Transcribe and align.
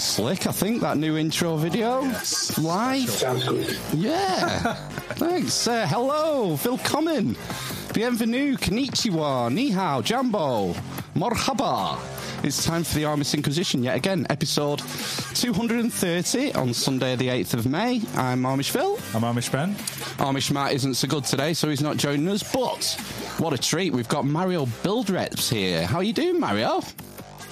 pretty 0.00 0.12
slick, 0.12 0.46
I 0.46 0.52
think, 0.52 0.80
that 0.80 0.96
new 0.96 1.16
intro 1.16 1.56
video. 1.56 2.02
Yes. 2.02 2.58
Live. 2.58 3.10
Sounds 3.10 3.44
good. 3.46 3.78
Yeah. 3.92 4.74
Thanks. 5.18 5.66
Uh, 5.66 5.86
hello, 5.86 6.56
willkommen. 6.64 7.36
Bienvenue, 7.92 8.56
konnichiwa, 8.56 9.52
ni 9.52 9.70
hao, 9.70 10.00
jambo, 10.00 10.74
morhaba. 11.14 11.98
It's 12.42 12.64
time 12.64 12.82
for 12.84 12.94
the 12.94 13.02
Amish 13.04 13.34
Inquisition 13.34 13.82
yet 13.82 13.96
again, 13.96 14.26
episode 14.30 14.78
230 15.34 16.54
on 16.54 16.72
Sunday, 16.72 17.16
the 17.16 17.28
8th 17.28 17.54
of 17.54 17.66
May. 17.66 18.00
I'm 18.16 18.42
Amish 18.44 18.70
Phil. 18.70 18.96
I'm 19.14 19.22
Amish 19.22 19.52
Ben. 19.52 19.74
Amish 20.24 20.50
Matt 20.50 20.72
isn't 20.72 20.94
so 20.94 21.08
good 21.08 21.24
today, 21.24 21.52
so 21.52 21.68
he's 21.68 21.82
not 21.82 21.98
joining 21.98 22.28
us, 22.28 22.42
but 22.42 22.84
what 23.38 23.52
a 23.52 23.58
treat. 23.58 23.92
We've 23.92 24.08
got 24.08 24.24
Mario 24.24 24.64
Buildreps 24.82 25.52
here. 25.52 25.86
How 25.86 25.98
are 25.98 26.04
you 26.04 26.14
doing, 26.14 26.40
Mario? 26.40 26.80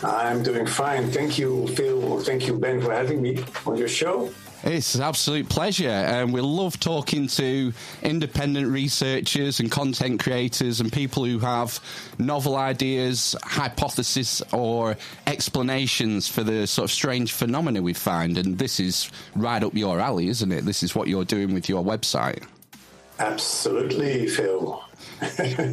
I'm 0.02 0.42
doing 0.42 0.66
fine. 0.66 1.10
Thank 1.10 1.38
you, 1.38 1.66
Phil. 1.68 2.20
Thank 2.20 2.46
you, 2.46 2.58
Ben, 2.58 2.80
for 2.80 2.92
having 2.92 3.20
me 3.20 3.44
on 3.66 3.76
your 3.76 3.88
show. 3.88 4.30
It's 4.64 4.96
an 4.96 5.02
absolute 5.02 5.48
pleasure. 5.48 5.88
And 5.88 6.32
we 6.32 6.40
love 6.40 6.80
talking 6.80 7.28
to 7.28 7.72
independent 8.02 8.68
researchers 8.68 9.60
and 9.60 9.70
content 9.70 10.20
creators 10.20 10.80
and 10.80 10.92
people 10.92 11.24
who 11.24 11.38
have 11.38 11.80
novel 12.18 12.56
ideas, 12.56 13.36
hypotheses, 13.42 14.42
or 14.52 14.96
explanations 15.26 16.28
for 16.28 16.42
the 16.42 16.66
sort 16.66 16.84
of 16.84 16.90
strange 16.90 17.32
phenomena 17.32 17.80
we 17.82 17.92
find. 17.92 18.36
And 18.36 18.58
this 18.58 18.80
is 18.80 19.10
right 19.36 19.62
up 19.62 19.74
your 19.74 20.00
alley, 20.00 20.28
isn't 20.28 20.50
it? 20.50 20.64
This 20.64 20.82
is 20.82 20.94
what 20.94 21.08
you're 21.08 21.24
doing 21.24 21.54
with 21.54 21.68
your 21.68 21.84
website. 21.84 22.42
Absolutely, 23.20 24.26
Phil. 24.28 24.82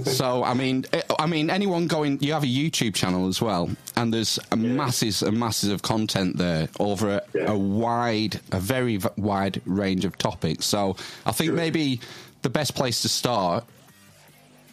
So 0.05 0.43
I 0.43 0.53
mean, 0.53 0.85
eh, 0.93 1.01
I 1.19 1.25
mean, 1.27 1.49
anyone 1.49 1.87
going, 1.87 2.19
you 2.21 2.33
have 2.33 2.43
a 2.43 2.47
YouTube 2.47 2.93
channel 2.95 3.27
as 3.27 3.41
well, 3.41 3.69
and 3.95 4.13
there's 4.13 4.39
Yeah. 4.51 4.55
masses 4.57 5.21
and 5.21 5.39
masses 5.39 5.69
of 5.71 5.81
content 5.81 6.37
there 6.37 6.67
over 6.79 7.09
a, 7.17 7.21
Yeah. 7.33 7.51
a 7.51 7.57
wide, 7.57 8.39
a 8.51 8.59
very 8.59 8.99
wide 9.17 9.61
range 9.65 10.05
of 10.05 10.17
topics. 10.17 10.65
So 10.65 10.95
I 11.25 11.31
think 11.31 11.49
Sure. 11.49 11.55
maybe 11.55 11.99
the 12.41 12.49
best 12.49 12.75
place 12.75 13.01
to 13.03 13.09
start 13.09 13.63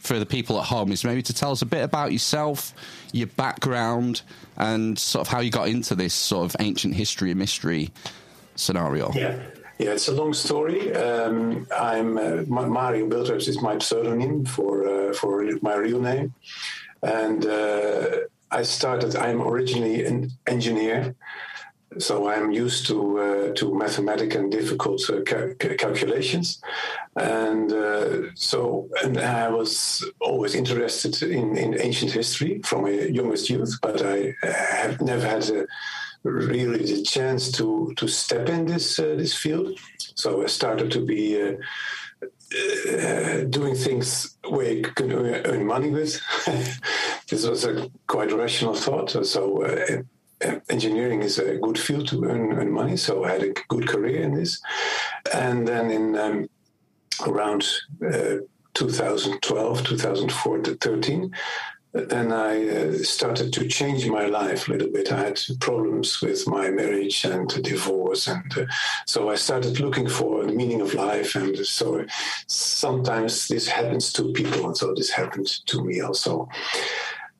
for 0.01 0.19
the 0.19 0.27
people 0.27 0.59
at 0.59 0.65
home 0.67 0.91
is 0.93 1.05
maybe 1.05 1.23
to 1.23 1.33
tell 1.33 1.53
us 1.53 1.63
a 1.63 1.67
bit 1.67 1.83
about 1.85 2.13
yourself, 2.13 2.75
your 3.13 3.29
background, 3.29 4.23
and 4.57 4.99
sort 4.99 5.27
of 5.27 5.33
how 5.33 5.41
you 5.41 5.51
got 5.51 5.69
into 5.69 5.95
this 5.95 6.13
sort 6.13 6.45
of 6.45 6.57
ancient 6.61 6.95
history 6.95 7.31
and 7.31 7.39
mystery 7.39 7.91
scenario. 8.57 9.13
Yeah. 9.15 9.37
Yeah, 9.83 9.95
it's 9.95 10.07
a 10.07 10.13
long 10.13 10.33
story. 10.33 10.95
Um, 10.95 11.67
I'm 11.77 12.17
uh, 12.17 12.45
Ma- 12.47 12.69
Mario 12.69 13.09
Buildreps 13.09 13.49
is 13.49 13.61
my 13.61 13.79
pseudonym 13.79 14.45
for 14.45 14.75
uh, 14.87 15.13
for 15.13 15.45
my 15.61 15.75
real 15.75 16.01
name, 16.01 16.35
and 17.03 17.45
uh, 17.45 18.07
I 18.53 18.63
started. 18.63 19.17
I'm 19.17 19.41
originally 19.43 20.05
an 20.05 20.31
engineer, 20.47 21.17
so 21.99 22.29
I'm 22.29 22.53
used 22.53 22.87
to 22.91 22.97
uh, 23.27 23.55
to 23.55 23.75
mathematical 23.75 24.43
and 24.43 24.53
difficult 24.53 25.01
uh, 25.11 25.23
ca- 25.31 25.55
ca- 25.59 25.75
calculations, 25.85 26.63
and 27.17 27.73
uh, 27.73 28.33
so 28.37 28.89
and 29.03 29.19
I 29.19 29.49
was 29.49 30.05
always 30.21 30.55
interested 30.55 31.23
in, 31.25 31.57
in 31.57 31.81
ancient 31.81 32.13
history 32.13 32.61
from 32.63 32.87
a 32.87 33.09
youngest 33.19 33.51
youth, 33.51 33.75
but 33.83 34.01
I 34.01 34.35
have 34.45 35.01
never 35.01 35.27
had 35.27 35.45
a 35.51 35.67
really 36.23 36.85
the 36.85 37.03
chance 37.03 37.51
to 37.53 37.93
to 37.97 38.09
step 38.09 38.49
in 38.49 38.67
this 38.67 38.99
uh, 38.99 39.15
this 39.17 39.35
field. 39.35 39.79
So 40.15 40.43
I 40.43 40.47
started 40.47 40.91
to 40.93 41.01
be 41.05 41.41
uh, 41.41 41.55
uh, 42.23 43.45
doing 43.45 43.75
things 43.75 44.37
where 44.49 44.73
you 44.73 44.83
can 44.83 45.13
earn 45.13 45.67
money 45.67 45.91
with. 45.91 46.21
this 47.29 47.47
was 47.47 47.65
a 47.65 47.91
quite 48.07 48.33
rational 48.33 48.75
thought. 48.75 49.11
So. 49.27 49.65
Uh, 49.65 50.03
uh, 50.45 50.59
engineering 50.69 51.23
is 51.23 51.39
a 51.39 51.57
good 51.59 51.79
field 51.79 52.09
to 52.09 52.25
earn, 52.25 52.53
earn 52.55 52.73
money, 52.73 52.97
so 52.97 53.23
I 53.23 53.31
had 53.31 53.45
a 53.45 53.55
good 53.69 53.87
career 53.87 54.23
in 54.23 54.35
this. 54.35 54.61
And 55.33 55.69
then 55.69 55.89
in 55.89 56.19
um, 56.19 56.49
around 57.27 57.65
uh, 58.05 58.39
2012, 58.75 59.85
2013, 59.85 61.35
then 61.93 62.33
I 62.33 62.69
uh, 62.69 62.93
started 62.99 63.53
to 63.53 63.69
change 63.69 64.09
my 64.09 64.25
life 64.27 64.67
a 64.67 64.73
little 64.73 64.91
bit. 64.91 65.13
I 65.13 65.25
had 65.25 65.41
problems 65.61 66.23
with 66.23 66.49
my 66.49 66.71
marriage 66.71 67.25
and 67.25 67.49
divorce, 67.63 68.29
and 68.29 68.59
uh, 68.59 68.65
so 69.07 69.29
I 69.29 69.35
started 69.35 69.79
looking 69.79 70.09
for 70.09 70.47
the 70.47 70.53
meaning 70.53 70.81
of 70.81 70.95
life. 70.95 71.35
And 71.35 71.57
so 71.59 72.07
sometimes 72.47 73.49
this 73.49 73.69
happens 73.69 74.13
to 74.15 74.33
people, 74.33 74.67
and 74.67 74.77
so 74.77 74.95
this 74.95 75.11
happened 75.11 75.49
to 75.67 75.85
me 75.85 76.01
also. 76.01 76.49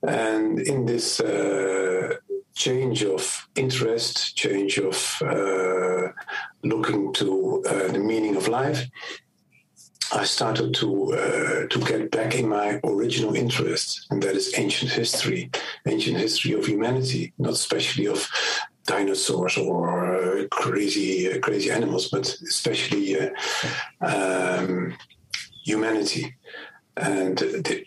And 0.03 0.59
in 0.59 0.85
this 0.85 1.21
uh, 1.21 2.17
change 2.55 3.05
of 3.05 3.49
interest, 3.55 4.37
change 4.37 4.79
of 4.79 5.23
uh, 5.23 6.09
looking 6.63 7.15
to 7.15 7.65
uh, 7.67 7.89
the 7.93 7.99
meaning 7.99 8.37
of 8.37 8.49
life, 8.49 8.87
I 10.15 10.25
started 10.25 10.75
to 10.75 11.15
uh, 11.15 11.67
to 11.69 11.79
get 11.81 12.11
back 12.11 12.35
in 12.35 12.49
my 12.49 12.81
original 12.85 13.35
interest, 13.35 14.07
and 14.11 14.23
that 14.23 14.37
is 14.37 14.53
ancient 14.59 14.93
history, 14.93 15.51
ancient 15.87 16.19
history 16.19 16.53
of 16.53 16.67
humanity, 16.67 17.33
not 17.39 17.55
especially 17.55 18.07
of 18.07 18.29
dinosaurs 18.85 19.57
or 19.57 20.17
uh, 20.17 20.47
crazy 20.51 21.33
uh, 21.33 21.39
crazy 21.39 21.71
animals, 21.71 22.09
but 22.09 22.27
especially 22.49 23.19
uh, 23.19 23.31
um, 24.01 24.95
humanity 25.65 26.35
and 26.97 27.39
the 27.39 27.85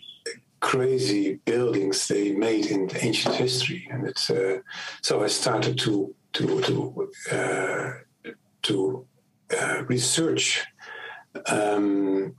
crazy 0.60 1.34
buildings 1.44 2.08
they 2.08 2.32
made 2.32 2.66
in 2.66 2.90
ancient 3.00 3.36
history. 3.36 3.86
And 3.90 4.06
it's 4.08 4.30
uh, 4.30 4.58
so 5.02 5.22
I 5.22 5.28
started 5.28 5.78
to 5.78 6.14
to 6.32 6.60
to 6.62 7.10
uh, 7.30 7.90
to 8.62 9.06
research 9.86 10.66
um, 11.46 12.34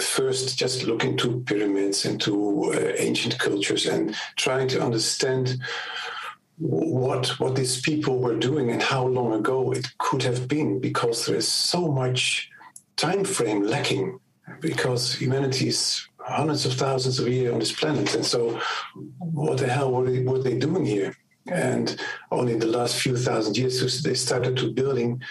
first 0.00 0.58
just 0.58 0.84
look 0.84 1.04
into 1.04 1.40
pyramids, 1.40 2.04
into 2.04 2.72
uh, 2.72 2.92
ancient 2.98 3.38
cultures, 3.38 3.86
and 3.86 4.14
trying 4.36 4.68
to 4.68 4.82
understand 4.82 5.58
what 6.58 7.28
what 7.40 7.56
these 7.56 7.80
people 7.80 8.18
were 8.18 8.38
doing 8.38 8.70
and 8.70 8.82
how 8.82 9.06
long 9.06 9.32
ago 9.32 9.72
it 9.72 9.86
could 9.98 10.22
have 10.22 10.46
been, 10.48 10.80
because 10.80 11.26
there 11.26 11.36
is 11.36 11.48
so 11.48 11.88
much 11.88 12.50
time 12.96 13.24
frame 13.24 13.62
lacking. 13.62 14.18
Because 14.60 15.14
humanity 15.14 15.68
is 15.68 16.06
hundreds 16.18 16.66
of 16.66 16.74
thousands 16.74 17.18
of 17.18 17.28
years 17.28 17.52
on 17.52 17.60
this 17.60 17.72
planet, 17.72 18.14
and 18.14 18.24
so 18.24 18.60
what 19.18 19.58
the 19.58 19.68
hell 19.68 19.92
were 19.92 20.10
they, 20.10 20.22
were 20.22 20.42
they 20.42 20.58
doing 20.58 20.84
here? 20.84 21.16
And 21.46 21.96
only 22.30 22.52
in 22.52 22.58
the 22.58 22.66
last 22.66 22.96
few 22.96 23.16
thousand 23.16 23.56
years 23.56 24.02
they 24.02 24.14
started 24.14 24.56
to 24.58 24.72
building 24.72 25.22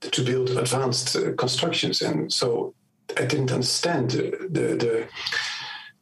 to 0.00 0.22
build 0.24 0.50
advanced 0.50 1.16
uh, 1.16 1.32
constructions, 1.34 2.02
and 2.02 2.32
so 2.32 2.74
I 3.16 3.24
didn't 3.24 3.52
understand 3.52 4.10
the, 4.10 4.48
the 4.50 5.08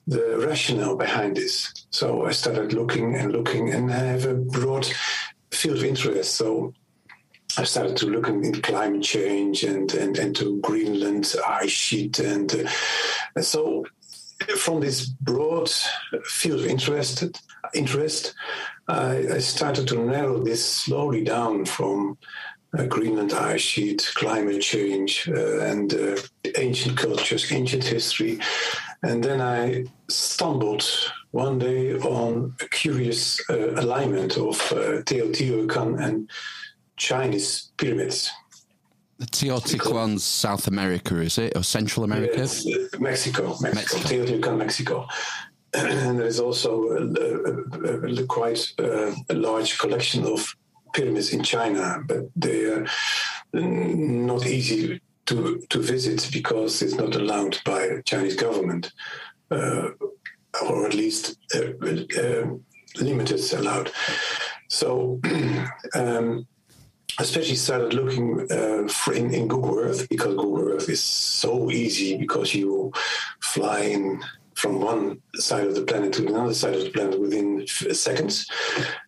the 0.06 0.38
rationale 0.46 0.96
behind 0.96 1.36
this. 1.36 1.72
So 1.90 2.26
I 2.26 2.32
started 2.32 2.72
looking 2.72 3.16
and 3.16 3.32
looking, 3.32 3.72
and 3.74 3.90
I 3.90 3.98
have 3.98 4.26
a 4.26 4.34
broad 4.34 4.86
field 5.50 5.78
of 5.78 5.84
interest. 5.84 6.34
So 6.34 6.72
I 7.58 7.64
started 7.64 7.96
to 7.96 8.06
look 8.06 8.28
into 8.28 8.60
climate 8.60 9.02
change 9.02 9.64
and 9.64 9.92
and, 9.94 10.18
and 10.18 10.36
to 10.36 10.60
Greenland 10.60 11.34
ice 11.46 11.70
sheet, 11.70 12.18
and, 12.18 12.68
uh, 13.36 13.42
so 13.42 13.84
from 14.58 14.80
this 14.80 15.06
broad 15.06 15.70
field 16.24 16.60
of 16.60 16.66
interest, 16.66 17.24
interest, 17.74 18.34
I, 18.86 19.26
I 19.34 19.38
started 19.38 19.88
to 19.88 20.04
narrow 20.04 20.42
this 20.42 20.64
slowly 20.64 21.24
down 21.24 21.64
from 21.64 22.18
Greenland 22.84 23.32
ice 23.32 23.60
sheet, 23.62 24.10
climate 24.14 24.60
change, 24.60 25.28
uh, 25.28 25.60
and 25.60 25.94
uh, 25.94 26.16
ancient 26.58 26.98
cultures, 26.98 27.50
ancient 27.52 27.84
history. 27.84 28.38
And 29.02 29.22
then 29.22 29.40
I 29.40 29.84
stumbled 30.08 30.84
one 31.30 31.58
day 31.58 31.94
on 31.98 32.54
a 32.60 32.68
curious 32.68 33.40
uh, 33.48 33.70
alignment 33.80 34.36
of 34.36 34.60
uh, 34.72 35.02
Teotihuacan 35.04 36.02
and 36.02 36.30
Chinese 36.96 37.70
pyramids. 37.76 38.30
The 39.18 39.26
Teotihuacan's 39.26 40.24
South 40.24 40.66
America, 40.66 41.18
is 41.20 41.38
it? 41.38 41.56
Or 41.56 41.62
Central 41.62 42.04
America? 42.04 42.34
Yes, 42.38 42.66
Mexico, 42.98 43.56
Mexico, 43.60 43.62
Mexico. 43.62 44.08
Teotihuacan, 44.08 44.56
Mexico. 44.58 45.06
And 45.74 46.18
there 46.18 46.26
is 46.26 46.40
also 46.40 46.88
a, 46.88 47.02
a- 47.02 48.22
a- 48.22 48.26
quite 48.26 48.72
uh, 48.78 49.12
a 49.28 49.34
large 49.34 49.78
collection 49.78 50.24
of 50.24 50.56
pyramids 50.96 51.32
in 51.32 51.42
China, 51.42 52.02
but 52.08 52.22
they 52.34 52.64
are 52.64 52.86
not 53.52 54.46
easy 54.46 55.00
to, 55.26 55.62
to 55.68 55.78
visit 55.82 56.28
because 56.32 56.82
it's 56.82 56.94
not 56.94 57.14
allowed 57.14 57.60
by 57.64 58.00
Chinese 58.04 58.36
government, 58.36 58.92
uh, 59.50 59.90
or 60.62 60.86
at 60.86 60.94
least 60.94 61.36
uh, 61.54 61.72
uh, 62.22 62.46
limited 63.00 63.52
allowed. 63.52 63.90
So, 64.68 65.20
um, 65.94 66.46
especially 67.18 67.56
started 67.56 67.94
looking 67.94 68.46
uh, 68.50 68.88
in, 69.12 69.34
in 69.34 69.48
Google 69.48 69.78
Earth 69.78 70.08
because 70.08 70.34
Google 70.34 70.68
Earth 70.70 70.88
is 70.88 71.02
so 71.02 71.70
easy 71.70 72.16
because 72.16 72.54
you 72.54 72.92
fly 73.40 73.80
in 73.80 74.22
from 74.56 74.80
one 74.80 75.20
side 75.34 75.66
of 75.66 75.74
the 75.74 75.82
planet 75.82 76.14
to 76.14 76.26
another 76.26 76.54
side 76.54 76.74
of 76.74 76.84
the 76.84 76.90
planet 76.90 77.20
within 77.20 77.66
seconds. 77.66 78.46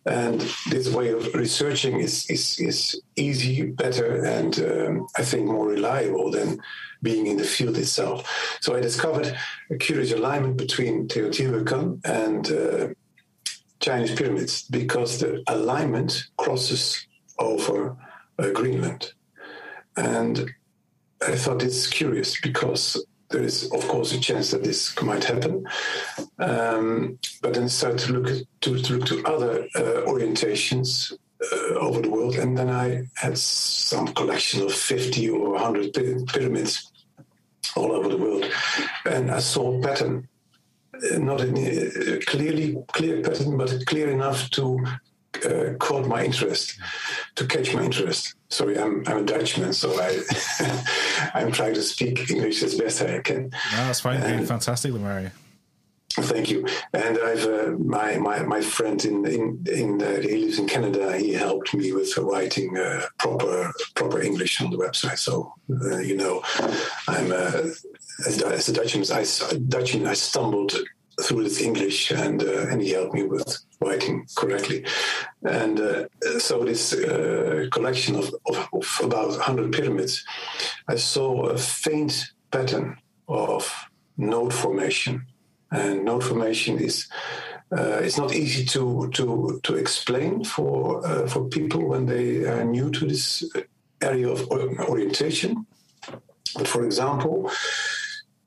And 0.05 0.39
this 0.69 0.87
way 0.89 1.09
of 1.09 1.33
researching 1.33 1.99
is, 1.99 2.29
is, 2.29 2.59
is 2.59 3.01
easy, 3.15 3.63
better, 3.63 4.23
and 4.23 4.59
um, 4.59 5.07
I 5.17 5.23
think 5.23 5.47
more 5.47 5.67
reliable 5.67 6.29
than 6.31 6.59
being 7.01 7.27
in 7.27 7.37
the 7.37 7.43
field 7.43 7.77
itself. 7.77 8.57
So 8.61 8.75
I 8.75 8.79
discovered 8.79 9.35
a 9.71 9.77
curious 9.77 10.11
alignment 10.11 10.57
between 10.57 11.07
Teotihuacan 11.07 12.01
and 12.05 12.51
uh, 12.51 12.93
Chinese 13.79 14.13
pyramids 14.13 14.63
because 14.63 15.19
the 15.19 15.43
alignment 15.47 16.25
crosses 16.37 17.07
over 17.39 17.97
uh, 18.37 18.49
Greenland. 18.51 19.13
And 19.97 20.51
I 21.25 21.35
thought 21.35 21.63
it's 21.63 21.87
curious 21.87 22.39
because 22.39 23.03
there 23.29 23.43
is, 23.43 23.71
of 23.71 23.87
course, 23.87 24.11
a 24.13 24.19
chance 24.19 24.51
that 24.51 24.63
this 24.63 24.99
might 25.01 25.23
happen. 25.23 25.65
Um, 26.39 27.19
but 27.41 27.53
then 27.53 27.69
start 27.69 27.99
to 27.99 28.13
look 28.13 28.45
to, 28.61 28.79
to 28.79 28.93
look 28.93 29.07
to 29.07 29.23
other 29.25 29.67
uh, 29.75 30.03
orientations 30.07 31.13
uh, 31.41 31.73
over 31.75 32.01
the 32.01 32.09
world, 32.09 32.35
and 32.35 32.57
then 32.57 32.69
I 32.69 33.03
had 33.15 33.37
some 33.37 34.07
collection 34.07 34.63
of 34.63 34.73
50 34.73 35.29
or 35.29 35.51
100 35.51 36.27
pyramids 36.27 36.91
all 37.75 37.91
over 37.91 38.09
the 38.09 38.17
world, 38.17 38.45
and 39.05 39.31
I 39.31 39.39
saw 39.39 39.77
a 39.77 39.81
pattern. 39.81 40.27
Uh, 40.93 41.17
not 41.19 41.39
a 41.41 41.47
uh, 41.47 42.19
clearly 42.25 42.75
clear 42.91 43.21
pattern, 43.21 43.57
but 43.57 43.85
clear 43.85 44.09
enough 44.09 44.49
to 44.51 44.83
uh, 45.45 45.73
caught 45.79 46.07
my 46.07 46.25
interest, 46.25 46.79
to 47.35 47.45
catch 47.45 47.73
my 47.73 47.83
interest. 47.83 48.35
Sorry, 48.49 48.77
I'm, 48.77 49.03
I'm 49.07 49.17
a 49.17 49.23
Dutchman, 49.23 49.73
so 49.73 49.99
I 49.99 50.19
I'm 51.33 51.51
trying 51.51 51.75
to 51.75 51.81
speak 51.81 52.29
English 52.29 52.63
as 52.63 52.75
best 52.75 53.01
I 53.01 53.19
can. 53.19 53.49
No, 53.49 53.77
that's 53.87 54.01
fine. 54.01 54.21
And, 54.21 54.47
fantastic, 54.47 54.93
Mario. 54.93 55.31
Thank 56.13 56.49
you. 56.49 56.65
And 56.93 57.19
I've 57.19 57.45
uh, 57.45 57.71
my, 57.77 58.17
my 58.17 58.41
my 58.41 58.61
friend 58.61 59.03
in 59.05 59.25
in 59.25 59.63
in 59.71 60.01
uh, 60.01 60.21
he 60.21 60.37
lives 60.37 60.57
in 60.57 60.67
Canada. 60.67 61.15
He 61.15 61.33
helped 61.33 61.73
me 61.73 61.91
with 61.93 62.17
writing 62.17 62.77
uh, 62.77 63.05
proper 63.19 63.71
proper 63.95 64.19
English 64.21 64.59
on 64.59 64.71
the 64.71 64.77
website. 64.77 65.19
So 65.19 65.53
uh, 65.69 65.99
you 65.99 66.17
know, 66.17 66.41
I'm 67.07 67.31
uh, 67.31 67.61
as, 68.27 68.41
as 68.41 68.69
a 68.69 68.73
Dutchman. 68.73 69.05
I 69.11 69.23
Dutchman. 69.67 70.07
I 70.07 70.13
stumbled 70.13 70.73
through 71.21 71.43
this 71.43 71.61
English, 71.61 72.11
and 72.11 72.41
uh, 72.41 72.67
and 72.69 72.81
he 72.81 72.89
helped 72.89 73.13
me 73.13 73.23
with 73.23 73.59
writing 73.81 74.25
correctly. 74.35 74.85
And 75.43 75.79
uh, 75.79 76.07
so 76.39 76.63
this 76.63 76.93
uh, 76.93 77.67
collection 77.71 78.15
of, 78.15 78.33
of, 78.47 78.69
of, 78.73 78.99
about 79.03 79.29
100 79.29 79.71
pyramids, 79.71 80.25
I 80.87 80.95
saw 80.95 81.47
a 81.47 81.57
faint 81.57 82.31
pattern 82.51 82.97
of 83.27 83.71
node 84.17 84.53
formation. 84.53 85.25
And 85.71 86.03
node 86.03 86.23
formation 86.23 86.79
is 86.79 87.07
uh, 87.71 88.01
it's 88.01 88.17
not 88.17 88.33
easy 88.33 88.65
to 88.65 89.09
to 89.13 89.59
to 89.61 89.75
explain 89.75 90.43
for 90.43 91.05
uh, 91.05 91.27
for 91.27 91.47
people 91.49 91.87
when 91.87 92.07
they 92.07 92.43
are 92.45 92.65
new 92.65 92.89
to 92.89 93.05
this 93.05 93.43
area 94.01 94.27
of 94.27 94.49
orientation. 94.49 95.67
But 96.55 96.67
for 96.67 96.83
example, 96.83 97.51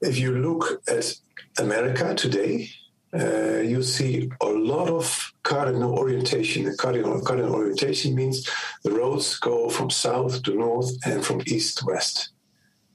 if 0.01 0.19
you 0.19 0.33
look 0.33 0.83
at 0.89 1.15
America 1.59 2.15
today, 2.17 2.71
uh, 3.15 3.61
you 3.61 3.83
see 3.83 4.31
a 4.41 4.47
lot 4.47 4.89
of 4.89 5.33
cardinal 5.43 5.99
orientation. 5.99 6.65
The 6.65 6.77
cardinal, 6.77 7.21
cardinal 7.21 7.55
orientation 7.55 8.15
means 8.15 8.49
the 8.85 8.93
roads 8.93 9.39
go 9.39 9.69
from 9.69 9.91
south 9.91 10.43
to 10.45 10.55
north 10.55 10.91
and 11.05 11.25
from 11.25 11.43
east 11.47 11.79
to 11.79 11.87
west. 11.87 12.31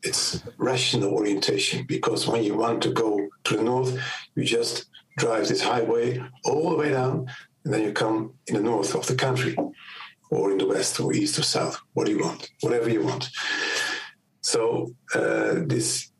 It's 0.03 0.41
rational 0.57 1.13
orientation 1.13 1.85
because 1.87 2.27
when 2.27 2.43
you 2.43 2.55
want 2.55 2.81
to 2.83 2.91
go 2.91 3.27
to 3.43 3.57
the 3.57 3.63
north, 3.63 3.99
you 4.35 4.43
just 4.43 4.85
drive 5.17 5.47
this 5.47 5.61
highway 5.61 6.23
all 6.45 6.69
the 6.71 6.77
way 6.77 6.91
down, 6.91 7.27
and 7.63 7.73
then 7.73 7.83
you 7.83 7.91
come 7.91 8.33
in 8.47 8.55
the 8.55 8.61
north 8.61 8.95
of 8.95 9.05
the 9.07 9.15
country, 9.15 9.55
or 10.29 10.51
in 10.51 10.57
the 10.57 10.67
west, 10.67 10.99
or 10.99 11.13
east, 11.13 11.39
or 11.39 11.43
south. 11.43 11.79
What 11.93 12.05
do 12.05 12.11
you 12.11 12.23
want? 12.23 12.49
Whatever 12.61 12.89
you 12.89 13.03
want. 13.03 13.29
So 14.41 14.93
uh, 15.13 15.55
this 15.65 16.11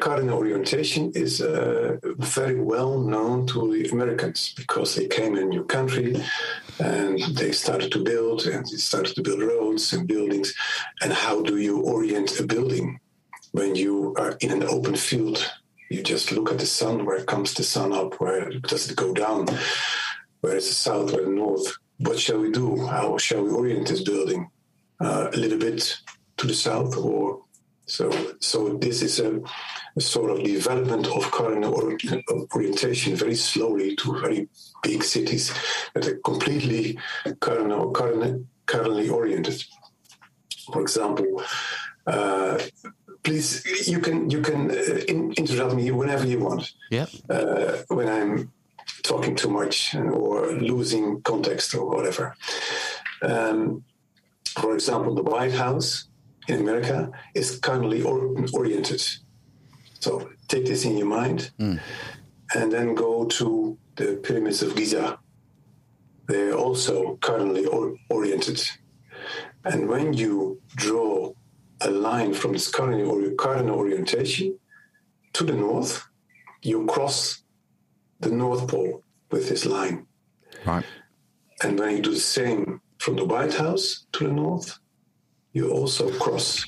cardinal 0.00 0.38
orientation 0.38 1.12
is 1.14 1.40
uh, 1.40 1.96
very 2.18 2.60
well 2.60 2.98
known 2.98 3.46
to 3.46 3.72
the 3.72 3.88
Americans 3.90 4.52
because 4.56 4.94
they 4.94 5.06
came 5.06 5.36
in 5.36 5.44
a 5.44 5.46
new 5.46 5.64
country 5.64 6.16
and 6.78 7.20
they 7.36 7.52
started 7.52 7.92
to 7.92 8.02
build 8.02 8.46
and 8.46 8.64
they 8.66 8.76
started 8.76 9.14
to 9.14 9.22
build 9.22 9.40
roads 9.40 9.92
and 9.92 10.06
buildings. 10.06 10.54
And 11.02 11.12
how 11.12 11.42
do 11.42 11.56
you 11.58 11.80
orient 11.80 12.38
a 12.40 12.42
building 12.42 13.00
when 13.52 13.74
you 13.74 14.14
are 14.18 14.36
in 14.40 14.50
an 14.50 14.64
open 14.64 14.96
field? 14.96 15.50
You 15.90 16.02
just 16.02 16.32
look 16.32 16.50
at 16.50 16.58
the 16.58 16.66
sun. 16.66 17.04
Where 17.04 17.24
comes 17.24 17.54
the 17.54 17.64
sun 17.64 17.92
up? 17.92 18.20
Where 18.20 18.50
does 18.50 18.90
it 18.90 18.96
go 18.96 19.12
down? 19.12 19.46
Where 20.40 20.56
is 20.56 20.68
the 20.68 20.74
south? 20.74 21.12
Where 21.12 21.24
the 21.24 21.30
north? 21.30 21.76
What 21.98 22.18
shall 22.18 22.38
we 22.38 22.50
do? 22.50 22.86
How 22.86 23.18
shall 23.18 23.44
we 23.44 23.50
orient 23.50 23.88
this 23.88 24.02
building? 24.02 24.50
Uh, 25.00 25.30
a 25.32 25.36
little 25.36 25.58
bit 25.58 25.96
to 26.36 26.46
the 26.46 26.54
south 26.54 26.96
or 26.96 27.42
so, 27.90 28.10
so 28.38 28.74
this 28.74 29.02
is 29.02 29.18
a, 29.18 29.40
a 29.96 30.00
sort 30.00 30.30
of 30.30 30.44
development 30.44 31.08
of 31.08 31.30
cardinal 31.32 31.74
orientation 32.54 33.16
very 33.16 33.34
slowly 33.34 33.96
to 33.96 34.20
very 34.20 34.48
big 34.82 35.02
cities 35.02 35.52
that 35.94 36.06
are 36.06 36.18
completely 36.18 36.98
cardinal, 37.40 37.90
cardinal, 37.90 38.44
cardinally 38.66 39.08
oriented. 39.08 39.64
For 40.72 40.82
example, 40.82 41.42
uh, 42.06 42.58
please 43.24 43.88
you 43.88 43.98
can 43.98 44.30
you 44.30 44.40
can 44.40 44.70
uh, 44.70 45.00
in, 45.08 45.32
interrupt 45.32 45.74
me 45.74 45.90
whenever 45.90 46.26
you 46.26 46.38
want. 46.38 46.72
Yeah. 46.90 47.06
Uh, 47.28 47.78
when 47.88 48.08
I'm 48.08 48.52
talking 49.02 49.34
too 49.34 49.50
much 49.50 49.94
or 49.96 50.52
losing 50.52 51.22
context 51.22 51.74
or 51.74 51.88
whatever. 51.88 52.36
Um, 53.22 53.84
for 54.58 54.74
example, 54.74 55.14
the 55.14 55.22
White 55.22 55.52
House 55.52 56.09
in 56.50 56.60
America 56.60 57.10
is 57.34 57.58
cardinally 57.58 58.02
or- 58.02 58.34
oriented. 58.52 59.02
So 60.00 60.30
take 60.48 60.66
this 60.66 60.84
in 60.84 60.96
your 60.96 61.06
mind 61.06 61.50
mm. 61.58 61.78
and 62.54 62.72
then 62.72 62.94
go 62.94 63.26
to 63.38 63.78
the 63.96 64.18
pyramids 64.22 64.62
of 64.62 64.74
Giza. 64.74 65.18
They're 66.26 66.54
also 66.54 67.16
cardinally 67.16 67.66
or- 67.66 67.96
oriented. 68.08 68.60
And 69.64 69.88
when 69.88 70.12
you 70.12 70.60
draw 70.74 71.32
a 71.80 71.90
line 71.90 72.32
from 72.34 72.52
this 72.52 72.68
cardinal, 72.68 73.10
or- 73.10 73.34
cardinal 73.34 73.76
orientation 73.76 74.58
to 75.34 75.44
the 75.44 75.54
north, 75.54 76.04
you 76.62 76.86
cross 76.86 77.42
the 78.20 78.30
North 78.30 78.68
Pole 78.68 79.02
with 79.30 79.48
this 79.48 79.64
line. 79.64 80.06
Right. 80.66 80.84
And 81.62 81.78
when 81.78 81.96
you 81.96 82.02
do 82.02 82.12
the 82.12 82.20
same 82.20 82.80
from 82.98 83.16
the 83.16 83.24
White 83.24 83.54
House 83.54 84.06
to 84.12 84.26
the 84.26 84.32
north, 84.32 84.78
you 85.52 85.70
also 85.70 86.10
cross 86.18 86.64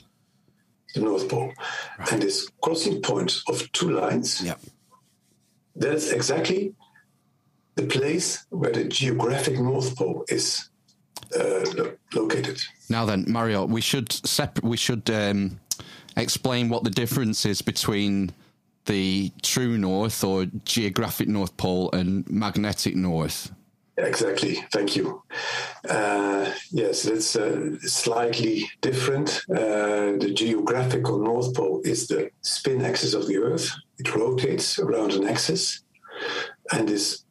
the 0.94 1.00
North 1.00 1.28
Pole. 1.28 1.52
Right. 1.98 2.12
And 2.12 2.22
this 2.22 2.48
crossing 2.62 3.00
point 3.02 3.42
of 3.48 3.70
two 3.72 3.90
lines, 3.90 4.42
yeah. 4.42 4.54
that's 5.76 6.10
exactly 6.10 6.74
the 7.74 7.84
place 7.84 8.44
where 8.50 8.72
the 8.72 8.84
geographic 8.84 9.58
North 9.58 9.96
Pole 9.96 10.24
is 10.28 10.68
uh, 11.38 11.64
lo- 11.74 11.96
located. 12.14 12.60
Now 12.88 13.04
then, 13.04 13.24
Mario, 13.28 13.64
we 13.64 13.80
should 13.80 14.14
we 14.62 14.76
should 14.76 15.08
um, 15.10 15.58
explain 16.16 16.68
what 16.68 16.84
the 16.84 16.90
difference 16.90 17.46
is 17.46 17.62
between 17.62 18.32
the 18.86 19.32
true 19.42 19.78
north 19.78 20.24
or 20.24 20.46
geographic 20.64 21.28
North 21.28 21.56
Pole 21.56 21.90
and 21.92 22.28
magnetic 22.28 22.96
north. 22.96 23.52
Exactly. 23.98 24.54
Thank 24.72 24.96
you. 24.96 25.22
Uh, 25.88 26.50
yes, 26.70 27.04
it's 27.04 27.36
uh, 27.36 27.76
slightly 27.80 28.64
different. 28.80 29.42
Uh, 29.50 30.16
the 30.18 30.32
geographical 30.34 31.18
North 31.18 31.54
Pole 31.54 31.82
is 31.84 32.08
the 32.08 32.30
spin 32.40 32.84
axis 32.84 33.12
of 33.12 33.26
the 33.26 33.36
Earth. 33.36 33.70
It 33.98 34.14
rotates 34.14 34.78
around 34.78 35.12
an 35.12 35.28
axis, 35.28 35.82
and 36.72 36.88
this 36.88 37.24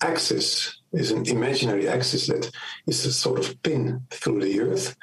axis 0.00 0.80
is 0.92 1.12
an 1.12 1.26
imaginary 1.26 1.88
axis 1.88 2.26
that 2.26 2.50
is 2.86 3.04
a 3.06 3.12
sort 3.12 3.38
of 3.38 3.62
pin 3.62 4.02
through 4.10 4.40
the 4.40 4.60
Earth, 4.60 4.96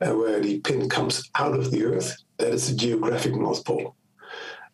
uh, 0.00 0.14
where 0.14 0.40
the 0.40 0.58
pin 0.60 0.88
comes 0.88 1.30
out 1.36 1.56
of 1.56 1.70
the 1.70 1.84
Earth. 1.84 2.16
That 2.38 2.52
is 2.52 2.68
the 2.68 2.76
geographic 2.76 3.36
North 3.36 3.64
Pole, 3.64 3.94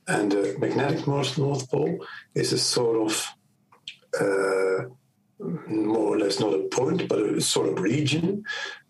and 0.09 0.33
the 0.33 0.57
magnetic 0.59 1.07
North 1.07 1.37
North 1.37 1.71
Pole 1.71 1.99
is 2.35 2.55
a 2.55 2.59
sort 2.59 2.97
of 3.11 3.27
uh, 4.19 4.89
more 5.67 6.15
or 6.15 6.19
less 6.19 6.41
not 6.41 6.55
a 6.55 6.69
point, 6.69 7.09
but 7.09 7.19
a 7.19 7.41
sort 7.41 7.69
of 7.69 7.81
region 7.81 8.45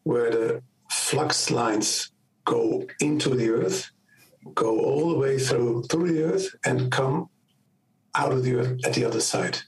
where 0.04 0.30
the 0.30 0.62
flux 0.90 1.50
lines 1.50 2.10
go 2.44 2.86
into 3.00 3.30
the 3.30 3.50
earth, 3.50 3.90
go 4.54 4.80
all 4.80 5.10
the 5.10 5.18
way 5.18 5.38
through 5.38 5.84
through 5.84 6.12
the 6.12 6.24
earth, 6.24 6.54
and 6.64 6.90
come 6.90 7.28
out 8.14 8.32
of 8.32 8.42
the 8.44 8.54
earth 8.56 8.84
at 8.84 8.94
the 8.94 9.04
other 9.04 9.20
side. 9.20 9.58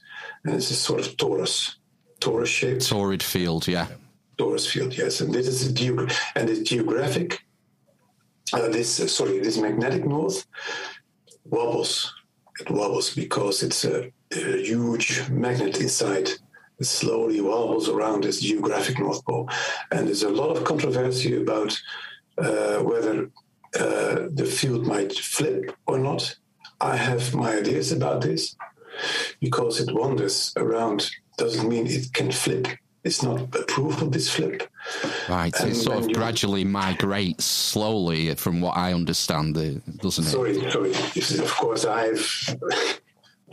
And 0.43 0.55
it's 0.55 0.71
a 0.71 0.75
sort 0.75 0.99
of 0.99 1.17
torus, 1.17 1.75
torus 2.19 2.47
shape. 2.47 2.81
Torrid 2.81 3.23
field, 3.23 3.67
yeah. 3.67 3.87
Torus 4.37 4.69
field, 4.69 4.95
yes. 4.97 5.21
And 5.21 5.33
this 5.33 5.47
is 5.47 5.69
a 5.69 5.73
geog- 5.73 6.13
and 6.35 6.47
this 6.47 6.59
geographic, 6.59 7.39
uh, 8.53 8.67
this 8.69 8.99
uh, 8.99 9.07
sorry, 9.07 9.39
this 9.39 9.57
magnetic 9.57 10.05
north 10.05 10.45
wobbles 11.45 12.13
it 12.59 12.69
wobbles 12.69 13.13
because 13.13 13.63
it's 13.63 13.83
a, 13.85 14.11
a 14.31 14.63
huge 14.63 15.27
magnet 15.29 15.79
inside 15.79 16.29
it 16.79 16.85
slowly 16.85 17.41
wobbles 17.41 17.89
around 17.89 18.23
this 18.23 18.41
geographic 18.41 18.99
North 18.99 19.23
Pole. 19.25 19.49
And 19.91 20.07
there's 20.07 20.23
a 20.23 20.29
lot 20.29 20.55
of 20.55 20.63
controversy 20.63 21.41
about 21.41 21.79
uh, 22.37 22.77
whether 22.79 23.29
uh, 23.79 24.27
the 24.31 24.45
field 24.45 24.85
might 24.85 25.13
flip 25.13 25.75
or 25.87 25.97
not. 25.97 26.35
I 26.81 26.97
have 26.97 27.33
my 27.33 27.57
ideas 27.57 27.91
about 27.91 28.21
this 28.21 28.55
because 29.39 29.79
it 29.79 29.93
wanders 29.93 30.53
around 30.57 31.09
doesn't 31.37 31.67
mean 31.67 31.87
it 31.87 32.13
can 32.13 32.31
flip. 32.31 32.67
It's 33.03 33.21
not 33.21 33.39
a 33.55 33.63
proof 33.63 34.01
of 34.01 34.11
this 34.11 34.29
flip. 34.29 34.67
Right, 35.29 35.53
and 35.59 35.71
it 35.71 35.75
sort 35.75 35.99
of 35.99 36.13
gradually 36.13 36.63
migrates 36.63 37.45
slowly, 37.45 38.33
from 38.33 38.61
what 38.61 38.75
I 38.75 38.93
understand, 38.93 39.53
doesn't 39.53 40.25
it? 40.25 40.29
Sorry, 40.29 40.71
sorry. 40.71 40.91
Of 41.43 41.51
course, 41.51 41.85
I've 41.85 42.57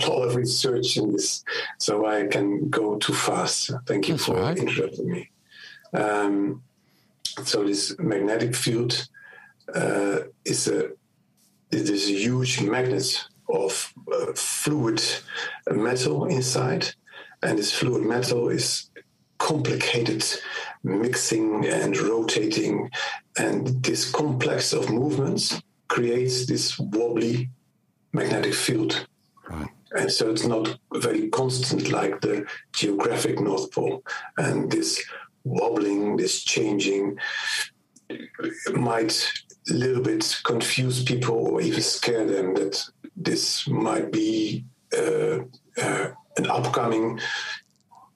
a 0.00 0.06
lot 0.06 0.22
of 0.26 0.36
research 0.36 0.96
in 0.96 1.12
this, 1.12 1.44
so 1.78 2.06
I 2.06 2.26
can 2.26 2.68
go 2.70 2.96
too 2.96 3.14
fast. 3.14 3.70
Thank 3.86 4.08
you 4.08 4.14
That's 4.14 4.26
for 4.26 4.36
right. 4.36 4.56
interrupting 4.56 5.10
me. 5.10 5.30
Um, 5.94 6.62
so 7.44 7.64
this 7.64 7.98
magnetic 7.98 8.54
field 8.54 9.08
uh, 9.74 10.20
is 10.44 10.68
a 10.68 10.90
it 11.70 11.88
is 11.88 12.08
a 12.08 12.12
huge 12.12 12.60
magnet 12.60 13.24
of 13.48 13.92
uh, 14.12 14.32
fluid 14.34 15.02
metal 15.70 16.26
inside, 16.26 16.86
and 17.42 17.58
this 17.58 17.72
fluid 17.72 18.02
metal 18.02 18.48
is 18.48 18.90
complicated 19.38 20.24
mixing 20.84 21.66
and 21.66 21.96
rotating, 21.96 22.90
and 23.38 23.82
this 23.82 24.10
complex 24.10 24.72
of 24.72 24.90
movements 24.90 25.60
creates 25.88 26.46
this 26.46 26.78
wobbly 26.78 27.50
magnetic 28.12 28.54
field. 28.54 29.06
Right. 29.48 29.68
And 29.96 30.10
so 30.10 30.30
it's 30.30 30.46
not 30.46 30.78
very 30.94 31.28
constant 31.28 31.90
like 31.90 32.20
the 32.20 32.46
geographic 32.72 33.40
North 33.40 33.70
Pole. 33.72 34.02
And 34.38 34.70
this 34.70 35.02
wobbling, 35.44 36.16
this 36.16 36.42
changing 36.42 37.18
might 38.72 39.32
a 39.70 39.72
little 39.72 40.02
bit 40.02 40.40
confuse 40.44 41.02
people 41.04 41.36
or 41.36 41.60
even 41.60 41.82
scare 41.82 42.26
them 42.26 42.54
that 42.54 42.82
this 43.16 43.68
might 43.68 44.10
be 44.10 44.64
uh, 44.96 45.38
uh, 45.80 46.08
an 46.36 46.46
upcoming 46.50 47.20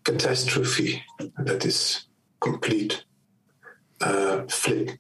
catastrophe 0.05 1.03
that 1.39 1.65
is 1.65 2.07
complete 2.41 3.05
uh, 4.01 4.43
flip 4.49 4.91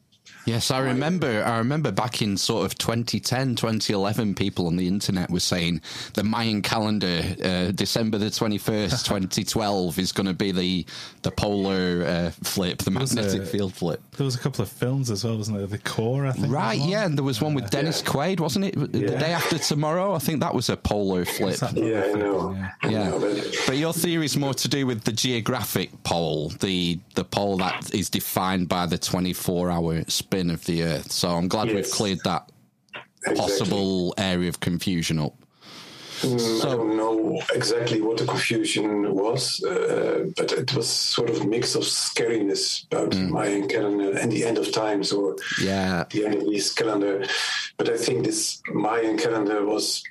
Yes, 0.46 0.70
I 0.70 0.78
remember. 0.78 1.42
I 1.44 1.58
remember 1.58 1.90
back 1.90 2.22
in 2.22 2.36
sort 2.36 2.64
of 2.64 2.78
2010, 2.78 3.56
2011, 3.56 4.36
people 4.36 4.68
on 4.68 4.76
the 4.76 4.86
internet 4.86 5.28
were 5.28 5.40
saying 5.40 5.80
the 6.14 6.22
Mayan 6.22 6.62
calendar, 6.62 7.20
uh, 7.42 7.72
December 7.72 8.18
the 8.18 8.26
21st, 8.26 9.04
2012, 9.04 9.98
is 9.98 10.12
going 10.12 10.28
to 10.28 10.34
be 10.34 10.52
the 10.52 10.86
the 11.22 11.32
polar 11.32 12.04
uh, 12.06 12.30
flip, 12.30 12.78
the 12.78 12.92
magnetic 12.92 13.42
a, 13.42 13.46
field 13.46 13.74
flip. 13.74 14.00
There 14.16 14.24
was 14.24 14.36
a 14.36 14.38
couple 14.38 14.62
of 14.62 14.68
films 14.68 15.10
as 15.10 15.24
well, 15.24 15.36
wasn't 15.36 15.58
there? 15.58 15.66
The 15.66 15.78
Core, 15.78 16.26
I 16.26 16.32
think. 16.32 16.52
Right, 16.52 16.78
yeah, 16.78 17.04
and 17.04 17.18
there 17.18 17.24
was 17.24 17.40
one 17.40 17.54
with 17.54 17.68
Dennis 17.70 18.00
yeah. 18.02 18.10
Quaid, 18.12 18.38
wasn't 18.38 18.66
it? 18.66 18.76
Yeah. 18.76 18.84
The 18.86 19.18
day 19.18 19.32
after 19.32 19.58
tomorrow, 19.58 20.14
I 20.14 20.18
think 20.18 20.40
that 20.40 20.54
was 20.54 20.68
a 20.68 20.76
polar 20.76 21.24
flip. 21.24 21.58
Yeah, 21.72 22.04
I 22.04 22.12
know. 22.12 22.52
Yeah, 22.84 22.88
yeah. 22.88 23.42
but 23.66 23.76
your 23.76 23.92
theory 23.92 24.26
is 24.26 24.36
more 24.36 24.54
to 24.54 24.68
do 24.68 24.86
with 24.86 25.02
the 25.02 25.12
geographic 25.12 26.04
pole, 26.04 26.50
the 26.60 27.00
the 27.16 27.24
pole 27.24 27.56
that 27.56 27.92
is 27.92 28.08
defined 28.08 28.68
by 28.68 28.86
the 28.86 28.98
24 28.98 29.70
hour 29.70 30.04
spin 30.06 30.35
spin 30.36 30.50
of 30.50 30.64
the 30.64 30.82
Earth. 30.82 31.10
So 31.10 31.30
I'm 31.30 31.48
glad 31.48 31.68
yes. 31.68 31.74
we've 31.74 31.90
cleared 31.90 32.20
that 32.24 32.50
exactly. 33.26 33.40
possible 33.40 34.14
area 34.18 34.48
of 34.48 34.60
confusion 34.60 35.18
up. 35.18 35.34
Mm, 36.20 36.60
so, 36.60 36.68
I 36.68 36.76
don't 36.76 36.96
know 36.96 37.42
exactly 37.54 38.00
what 38.00 38.16
the 38.16 38.24
confusion 38.24 39.14
was, 39.14 39.62
uh, 39.64 40.24
but 40.36 40.52
it 40.52 40.74
was 40.74 40.88
sort 40.88 41.28
of 41.28 41.42
a 41.42 41.46
mix 41.46 41.74
of 41.74 41.82
scariness 41.82 42.86
about 42.86 43.10
mm. 43.10 43.28
Mayan 43.28 43.68
calendar 43.68 44.16
and 44.16 44.32
the 44.32 44.44
end 44.44 44.56
of 44.56 44.72
times 44.72 45.12
or 45.12 45.36
yeah. 45.60 46.04
the 46.10 46.24
end 46.24 46.34
of 46.36 46.46
this 46.46 46.72
calendar. 46.72 47.24
But 47.76 47.90
I 47.90 47.98
think 47.98 48.24
this 48.24 48.62
Mayan 48.72 49.18
calendar 49.18 49.64
was 49.66 50.02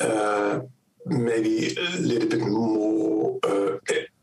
uh, 0.00 0.60
maybe 1.04 1.76
a 1.76 2.00
little 2.00 2.28
bit 2.28 2.40
more 2.40 3.38
uh, 3.42 3.76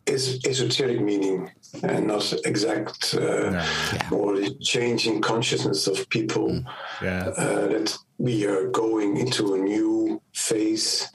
esoteric 0.08 1.00
meaning 1.02 1.52
and 1.84 2.08
not 2.08 2.34
exact 2.46 3.14
uh, 3.16 3.52
yeah. 3.52 4.10
or 4.12 4.38
changing 4.62 5.22
consciousness 5.22 5.88
of 5.88 6.08
people 6.10 6.50
mm. 6.50 6.66
yeah. 7.02 7.28
uh, 7.38 7.68
that 7.68 7.98
we 8.18 8.46
are 8.46 8.68
going 8.70 9.18
into 9.18 9.54
a 9.54 9.58
new 9.58 10.22
phase 10.34 11.08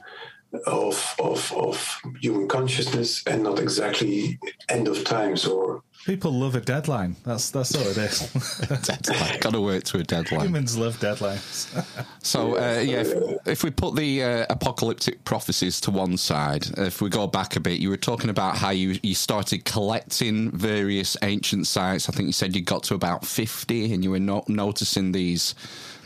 of, 0.65 1.15
of 1.19 1.53
of 1.53 2.01
human 2.21 2.47
consciousness 2.47 3.23
and 3.27 3.43
not 3.43 3.59
exactly 3.59 4.39
end 4.69 4.87
of 4.87 5.03
times 5.03 5.45
or 5.45 5.83
People 6.07 6.31
love 6.31 6.55
a 6.55 6.61
deadline. 6.61 7.17
That's 7.25 7.49
that's 7.49 7.75
all 7.75 7.85
it 7.85 7.97
is. 7.97 8.31
deadline. 8.87 9.39
Got 9.41 9.51
to 9.51 9.59
work 9.59 9.83
to 9.83 9.97
a 9.97 10.03
deadline. 10.03 10.39
Humans 10.39 10.77
love 10.77 10.97
deadlines. 11.01 11.67
so 12.23 12.55
uh, 12.55 12.79
yeah, 12.79 13.01
if, 13.01 13.45
if, 13.45 13.63
we 13.65 13.71
put 13.71 13.97
the 13.97 14.23
uh, 14.23 14.45
apocalyptic 14.49 15.25
prophecies 15.25 15.81
to 15.81 15.91
one 15.91 16.15
side, 16.15 16.65
if 16.77 17.01
we 17.01 17.09
go 17.09 17.27
back 17.27 17.57
a 17.57 17.59
bit, 17.59 17.81
you 17.81 17.89
were 17.89 17.97
talking 17.97 18.29
about 18.29 18.55
how 18.55 18.69
you 18.69 18.97
you 19.03 19.13
started 19.13 19.65
collecting 19.65 20.49
various 20.51 21.17
ancient 21.23 21.67
sites. 21.67 22.07
I 22.07 22.13
think 22.13 22.27
you 22.27 22.31
said 22.31 22.55
you 22.55 22.61
got 22.61 22.83
to 22.83 22.95
about 22.95 23.25
fifty, 23.25 23.93
and 23.93 24.01
you 24.01 24.11
were 24.11 24.19
no- 24.21 24.45
noticing 24.47 25.11
these 25.11 25.55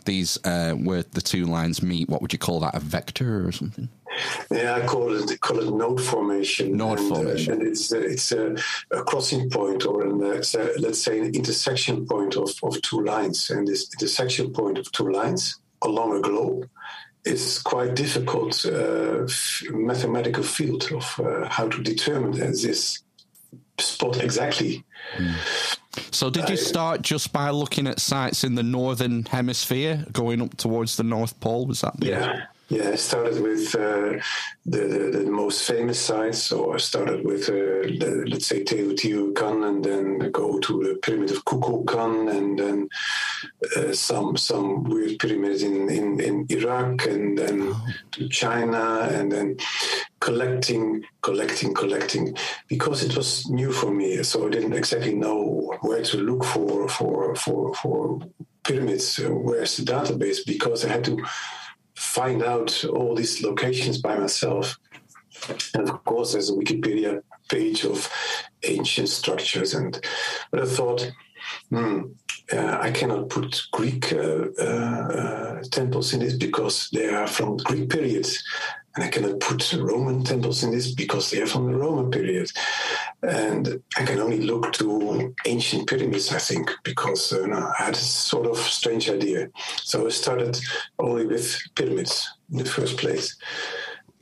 these 0.05 0.39
uh, 0.46 0.74
where 0.74 1.03
the 1.03 1.22
two 1.22 1.46
lines 1.46 1.84
meet. 1.84 2.10
What 2.10 2.24
would 2.24 2.34
you 2.34 2.39
call 2.39 2.60
that? 2.62 2.74
A 2.74 2.79
vector 2.79 3.48
or 3.48 3.51
something? 3.51 3.88
Yeah, 4.51 4.75
I 4.75 4.86
call 4.86 5.13
it 5.15 5.39
call 5.39 5.60
it 5.60 5.74
node 5.74 6.01
formation. 6.01 6.75
Node 6.77 7.00
and, 7.00 7.12
uh, 7.12 7.15
formation, 7.15 7.53
uh, 7.53 7.56
and 7.56 7.68
it's 7.68 7.94
uh, 7.94 8.00
it's 8.00 8.32
a, 8.32 8.56
a, 8.91 9.03
crossing 9.03 9.50
point 9.50 9.86
or 9.86 10.06
an, 10.06 10.22
uh, 10.24 10.41
a, 10.41 10.80
let's 10.80 11.01
say 11.01 11.20
an 11.20 11.34
intersection 11.34 12.06
point 12.06 12.36
of, 12.36 12.51
of 12.63 12.82
two 12.82 13.03
lines, 13.03 13.50
and 13.50 13.68
this 13.68 13.89
intersection 13.94 14.51
point 14.51 14.77
of 14.77 14.91
two 14.91 15.10
lines 15.10 15.60
along 15.82 16.18
a 16.18 16.22
globe 16.22 16.70
is 17.24 17.60
quite 17.60 17.96
difficult 17.96 18.65
uh, 18.65 19.24
f- 19.24 19.63
mathematical 19.72 20.44
field 20.44 20.91
of 20.91 21.20
uh, 21.20 21.48
how 21.48 21.68
to 21.68 21.82
determine 21.84 22.32
this 22.32 23.03
spot 23.80 24.22
exactly. 24.24 24.84
Mm. 25.18 25.36
So, 26.12 26.30
did 26.30 26.50
you 26.50 26.58
start 26.58 27.01
just 27.01 27.34
by 27.34 27.50
looking 27.50 27.88
at 27.88 28.00
sites 28.00 28.44
in 28.44 28.56
the 28.56 28.63
northern 28.63 29.25
hemisphere, 29.25 30.06
going 30.12 30.41
up 30.41 30.56
towards 30.58 30.96
the 30.96 31.03
North 31.03 31.39
Pole? 31.39 31.65
Was 31.65 31.82
that 31.82 32.00
the 32.00 32.08
yeah? 32.08 32.46
Yeah, 32.72 32.92
I 32.92 32.96
started 32.96 33.42
with 33.42 33.75
uh, 33.75 34.24
the, 34.66 34.82
the, 34.94 35.18
the 35.18 35.30
most 35.30 35.68
famous 35.68 36.00
sites. 36.00 36.42
So 36.42 36.74
I 36.74 36.78
started 36.78 37.25
with 37.25 37.50
uh, 37.50 37.84
the, 38.00 38.25
let's 38.32 38.48
say 38.48 38.63
Teotihuacan, 38.63 39.68
and 39.68 39.84
then 39.84 40.32
go 40.32 40.58
to 40.58 40.74
the 40.82 40.96
pyramid 41.04 41.32
of 41.32 41.44
Kukulkan, 41.44 42.32
and 42.32 42.58
then 42.58 42.90
uh, 43.75 43.92
some 43.92 44.38
some 44.38 44.86
weird 44.86 45.20
pyramids 45.20 45.63
in, 45.63 45.90
in, 45.90 46.22
in 46.22 46.46
Iraq, 46.50 47.08
and 47.08 47.38
then 47.38 47.74
oh. 47.74 47.88
to 48.13 48.30
China, 48.30 49.10
and 49.12 49.30
then 49.30 49.58
collecting, 50.22 51.04
collecting, 51.22 51.74
collecting, 51.74 52.38
because 52.70 53.04
it 53.04 53.18
was 53.18 53.50
new 53.50 53.74
for 53.74 53.92
me. 53.92 54.24
So 54.24 54.48
I 54.48 54.50
didn't 54.50 54.80
exactly 54.82 55.13
know 55.13 55.75
where 55.82 56.04
to 56.04 56.18
look 56.18 56.46
for 56.46 56.88
for 56.88 57.36
for 57.36 57.75
for 57.75 58.22
pyramids. 58.63 59.20
Where's 59.20 59.75
the 59.75 59.84
database? 59.84 60.40
Because 60.46 60.86
I 60.86 60.90
had 60.94 61.04
to 61.04 61.18
find 62.01 62.43
out 62.43 62.84
all 62.86 63.15
these 63.15 63.43
locations 63.43 64.01
by 64.01 64.17
myself. 64.17 64.77
And 65.75 65.88
of 65.88 66.03
course, 66.03 66.34
there's 66.34 66.50
a 66.50 66.53
Wikipedia 66.53 67.22
page 67.48 67.86
of 67.86 68.10
ancient 68.63 69.10
structures. 69.10 69.74
And 69.75 70.00
but 70.50 70.62
I 70.62 70.65
thought, 70.65 71.12
hmm, 71.70 72.01
uh, 72.51 72.77
I 72.81 72.91
cannot 72.91 73.29
put 73.29 73.62
Greek 73.72 74.12
uh, 74.13 74.48
uh, 74.60 75.63
temples 75.72 76.13
in 76.13 76.22
this 76.22 76.34
because 76.34 76.89
they 76.91 77.08
are 77.08 77.27
from 77.27 77.58
Greek 77.58 77.89
periods. 77.89 78.43
And 78.95 79.03
I 79.05 79.07
cannot 79.07 79.39
put 79.39 79.71
Roman 79.74 80.24
temples 80.24 80.63
in 80.63 80.71
this 80.71 80.93
because 80.93 81.31
they 81.31 81.41
are 81.41 81.48
from 81.48 81.71
the 81.71 81.77
Roman 81.77 82.12
period. 82.12 82.51
And 83.24 83.81
I 83.98 84.03
can 84.03 84.19
only 84.19 84.41
look 84.41 84.74
to 84.74 85.33
ancient 85.45 85.88
pyramids, 85.88 86.33
I 86.33 86.39
think, 86.39 86.71
because 86.83 87.31
uh, 87.31 87.45
no, 87.45 87.71
I 87.79 87.86
had 87.86 87.95
a 87.95 87.98
sort 87.98 88.48
of 88.48 88.57
strange 88.57 89.10
idea. 89.10 89.50
So 89.77 90.07
I 90.07 90.10
started 90.10 90.60
only 91.00 91.25
with 91.25 91.62
pyramids 91.75 92.29
in 92.51 92.57
the 92.57 92.65
first 92.65 92.98
place. 92.98 93.38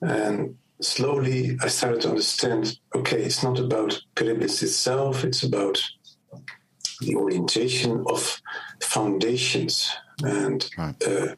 And 0.01 0.55
slowly 0.81 1.57
I 1.61 1.67
started 1.67 2.01
to 2.01 2.09
understand 2.09 2.77
okay, 2.95 3.21
it's 3.21 3.43
not 3.43 3.59
about 3.59 4.01
pyramids 4.15 4.63
itself, 4.63 5.23
it's 5.23 5.43
about 5.43 5.81
the 7.01 7.15
orientation 7.15 8.03
of 8.07 8.41
foundations. 8.81 9.91
And 10.23 10.69
right. 10.77 11.01
uh, 11.07 11.35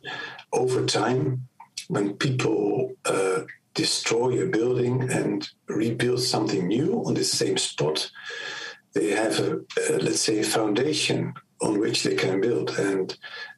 over 0.53 0.85
time, 0.85 1.47
when 1.91 2.13
people 2.13 2.93
uh, 3.03 3.41
destroy 3.73 4.41
a 4.41 4.47
building 4.47 5.11
and 5.11 5.49
rebuild 5.67 6.21
something 6.21 6.65
new 6.65 7.03
on 7.05 7.15
the 7.15 7.23
same 7.23 7.57
spot, 7.57 8.09
they 8.93 9.09
have 9.09 9.37
a, 9.39 9.59
a 9.89 9.97
let's 9.97 10.21
say 10.21 10.39
a 10.39 10.43
foundation 10.43 11.33
on 11.61 11.81
which 11.81 12.03
they 12.03 12.15
can 12.15 12.39
build. 12.39 12.69
And 12.79 13.13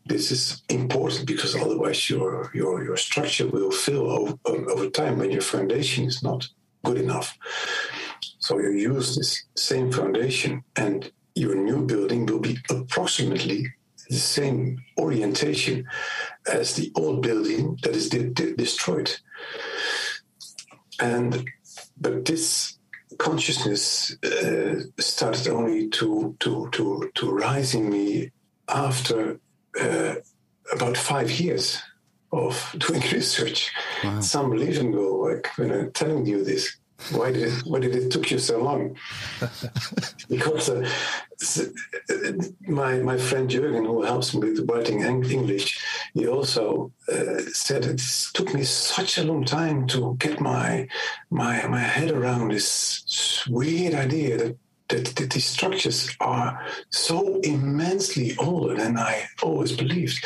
this 0.07 0.31
is 0.31 0.63
important 0.69 1.27
because 1.27 1.55
otherwise 1.55 2.09
your 2.09 2.49
your 2.55 2.83
your 2.83 2.97
structure 2.97 3.47
will 3.47 3.71
fail 3.71 4.09
over, 4.09 4.35
over 4.71 4.89
time 4.89 5.19
when 5.19 5.29
your 5.29 5.45
foundation 5.55 6.05
is 6.05 6.23
not 6.23 6.49
good 6.83 6.97
enough. 6.97 7.37
So 8.39 8.57
you 8.57 8.71
use 8.71 9.15
this 9.15 9.45
same 9.55 9.91
foundation, 9.91 10.63
and 10.75 11.11
your 11.35 11.55
new 11.55 11.85
building 11.85 12.25
will 12.25 12.39
be 12.39 12.57
approximately 12.71 13.67
the 14.13 14.19
same 14.19 14.83
orientation 14.97 15.87
as 16.51 16.75
the 16.75 16.91
old 16.95 17.21
building 17.21 17.77
that 17.83 17.95
is 17.95 18.09
de- 18.09 18.29
de- 18.29 18.55
destroyed. 18.55 19.11
And 20.99 21.49
but 21.99 22.25
this 22.25 22.77
consciousness 23.17 24.15
uh, 24.23 24.75
started 24.99 25.47
only 25.47 25.89
to 25.89 26.35
to 26.39 26.69
to 26.71 27.11
to 27.15 27.31
rise 27.31 27.73
in 27.73 27.89
me 27.89 28.31
after 28.67 29.39
uh, 29.79 30.15
about 30.71 30.97
five 30.97 31.31
years 31.31 31.81
of 32.31 32.75
doing 32.77 33.01
research. 33.11 33.71
Wow. 34.03 34.17
It's 34.17 34.35
unbelievable. 34.35 35.29
Like 35.29 35.49
when 35.57 35.71
I'm 35.71 35.91
telling 35.91 36.25
you 36.25 36.43
this, 36.43 36.77
why 37.11 37.31
did 37.31 37.43
it, 37.43 37.63
why 37.65 37.79
did 37.79 37.95
it 37.95 38.11
took 38.11 38.31
you 38.31 38.39
so 38.39 38.63
long? 38.63 38.95
because 40.29 40.69
uh, 40.69 40.87
my 42.61 42.99
my 42.99 43.17
friend 43.17 43.49
Jürgen, 43.49 43.85
who 43.85 44.03
helps 44.03 44.33
me 44.33 44.51
with 44.51 44.69
writing 44.69 45.01
English, 45.01 45.83
he 46.13 46.27
also 46.27 46.91
uh, 47.11 47.41
said 47.51 47.85
it 47.85 48.01
took 48.33 48.53
me 48.53 48.63
such 48.63 49.17
a 49.17 49.23
long 49.23 49.43
time 49.43 49.87
to 49.87 50.15
get 50.19 50.39
my 50.39 50.87
my 51.29 51.67
my 51.67 51.79
head 51.79 52.11
around 52.11 52.51
this 52.51 53.45
weird 53.49 53.93
idea 53.93 54.37
that 54.37 54.57
that, 54.89 55.05
that 55.15 55.31
these 55.31 55.45
structures 55.45 56.15
are 56.19 56.61
so 56.89 57.39
immensely 57.41 58.35
older 58.37 58.75
than 58.75 58.97
I 58.97 59.25
always 59.41 59.71
believed, 59.71 60.23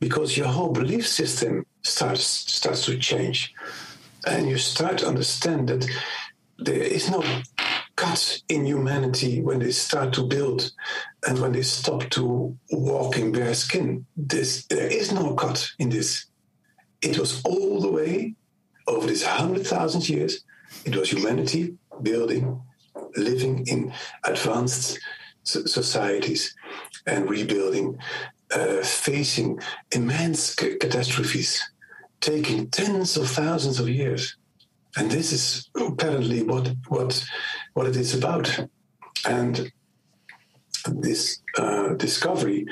because 0.00 0.36
your 0.36 0.46
whole 0.48 0.72
belief 0.72 1.06
system 1.06 1.66
starts 1.82 2.24
starts 2.24 2.84
to 2.86 2.98
change, 2.98 3.54
and 4.26 4.48
you 4.48 4.58
start 4.58 4.98
to 4.98 5.08
understand 5.08 5.68
that 5.68 5.88
there 6.58 6.82
is 6.82 7.10
no 7.10 7.22
cut 7.96 8.42
in 8.48 8.66
humanity 8.66 9.40
when 9.40 9.58
they 9.60 9.70
start 9.70 10.12
to 10.12 10.26
build 10.26 10.70
and 11.26 11.38
when 11.38 11.52
they 11.52 11.62
stop 11.62 12.08
to 12.10 12.56
walk 12.70 13.16
in 13.18 13.32
bare 13.32 13.54
skin. 13.54 14.06
This, 14.16 14.66
there 14.66 14.86
is 14.86 15.12
no 15.12 15.34
cut 15.34 15.68
in 15.78 15.88
this. 15.88 16.26
It 17.02 17.18
was 17.18 17.42
all 17.44 17.80
the 17.80 17.90
way 17.90 18.34
over 18.86 19.06
these 19.06 19.24
100,000 19.24 20.08
years. 20.08 20.44
It 20.84 20.96
was 20.96 21.10
humanity 21.10 21.76
building, 22.02 22.60
living 23.16 23.66
in 23.66 23.92
advanced 24.24 24.98
societies 25.44 26.54
and 27.06 27.30
rebuilding, 27.30 27.98
uh, 28.54 28.82
facing 28.82 29.60
immense 29.92 30.54
catastrophes, 30.54 31.62
taking 32.20 32.68
tens 32.70 33.16
of 33.16 33.28
thousands 33.28 33.80
of 33.80 33.88
years. 33.88 34.36
And 34.96 35.10
this 35.10 35.32
is 35.32 35.68
apparently 35.78 36.42
what 36.42 36.72
what 36.88 37.24
what 37.74 37.86
it 37.86 37.96
is 37.96 38.14
about. 38.14 38.66
And 39.26 39.70
this 40.88 41.40
uh, 41.58 41.94
discovery 41.94 42.66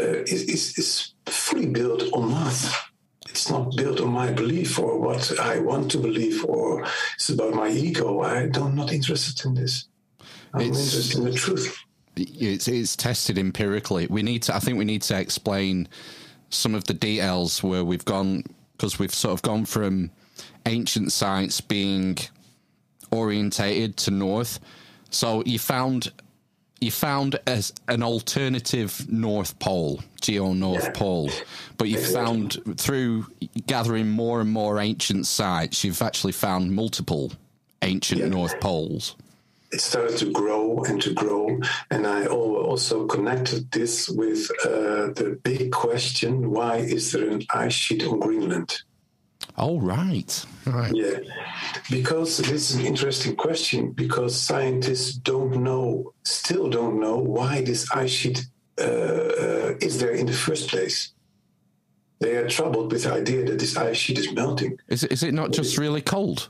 uh, 0.00 0.22
is, 0.26 0.42
is, 0.44 0.78
is 0.78 1.14
fully 1.26 1.66
built 1.66 2.02
on 2.12 2.30
math. 2.30 2.90
It's 3.28 3.50
not 3.50 3.76
built 3.76 4.00
on 4.00 4.10
my 4.12 4.32
belief 4.32 4.78
or 4.78 4.98
what 4.98 5.38
I 5.38 5.58
want 5.58 5.90
to 5.90 5.98
believe, 5.98 6.44
or 6.44 6.86
it's 7.14 7.28
about 7.28 7.54
my 7.54 7.68
ego. 7.68 8.20
I 8.20 8.46
don't 8.46 8.74
not 8.74 8.92
interested 8.92 9.44
in 9.46 9.54
this. 9.54 9.88
I'm 10.54 10.62
it's, 10.62 10.78
interested 10.78 11.18
in 11.18 11.24
the 11.24 11.32
truth. 11.32 11.78
It's, 12.16 12.68
it's 12.68 12.96
tested 12.96 13.36
empirically. 13.36 14.06
We 14.08 14.22
need 14.22 14.42
to. 14.44 14.56
I 14.56 14.58
think 14.58 14.78
we 14.78 14.86
need 14.86 15.02
to 15.02 15.18
explain 15.18 15.88
some 16.50 16.74
of 16.74 16.84
the 16.84 16.94
details 16.94 17.62
where 17.62 17.84
we've 17.84 18.04
gone 18.04 18.44
because 18.72 18.98
we've 18.98 19.14
sort 19.14 19.32
of 19.32 19.42
gone 19.42 19.64
from 19.64 20.10
ancient 20.66 21.12
sites 21.12 21.60
being 21.60 22.18
orientated 23.10 23.96
to 23.96 24.10
north. 24.10 24.60
So 25.10 25.42
you 25.46 25.58
found 25.58 26.12
you 26.80 26.90
found 26.90 27.38
as 27.46 27.72
an 27.88 28.02
alternative 28.02 29.10
North 29.10 29.58
Pole, 29.58 30.02
geo 30.20 30.52
North 30.52 30.84
yeah. 30.84 30.90
Pole, 30.90 31.30
but 31.78 31.88
you 31.88 31.98
found 31.98 32.58
through 32.76 33.26
gathering 33.66 34.10
more 34.10 34.42
and 34.42 34.50
more 34.50 34.78
ancient 34.78 35.26
sites, 35.26 35.84
you've 35.84 36.02
actually 36.02 36.32
found 36.32 36.72
multiple 36.72 37.32
ancient 37.80 38.20
yeah. 38.20 38.28
North 38.28 38.60
Poles. 38.60 39.16
It 39.72 39.80
started 39.80 40.16
to 40.18 40.30
grow 40.30 40.84
and 40.84 41.00
to 41.02 41.12
grow, 41.12 41.60
and 41.90 42.06
I 42.06 42.26
also 42.26 43.06
connected 43.06 43.70
this 43.72 44.08
with 44.08 44.48
uh, 44.64 45.12
the 45.18 45.38
big 45.42 45.72
question: 45.72 46.50
Why 46.50 46.76
is 46.76 47.12
there 47.12 47.28
an 47.28 47.42
ice 47.52 47.72
sheet 47.72 48.04
on 48.04 48.20
Greenland? 48.20 48.82
Oh, 49.58 49.78
right. 49.80 50.44
Right. 50.66 50.94
Yeah. 50.94 51.18
Because 51.90 52.38
this 52.38 52.70
is 52.70 52.76
an 52.76 52.84
interesting 52.84 53.36
question 53.36 53.92
because 53.92 54.38
scientists 54.38 55.14
don't 55.14 55.62
know, 55.62 56.12
still 56.24 56.68
don't 56.68 57.00
know 57.00 57.16
why 57.16 57.62
this 57.62 57.90
ice 57.92 58.10
sheet 58.10 58.46
uh, 58.78 58.82
uh, 58.84 59.74
is 59.80 59.98
there 59.98 60.12
in 60.12 60.26
the 60.26 60.32
first 60.32 60.68
place. 60.68 61.12
They 62.18 62.36
are 62.36 62.48
troubled 62.48 62.92
with 62.92 63.04
the 63.04 63.12
idea 63.12 63.44
that 63.44 63.58
this 63.58 63.76
ice 63.76 63.96
sheet 63.96 64.18
is 64.18 64.32
melting. 64.32 64.78
Is 64.88 65.04
it, 65.04 65.12
is 65.12 65.22
it 65.22 65.34
not 65.34 65.52
just 65.52 65.78
really 65.78 66.02
cold? 66.02 66.48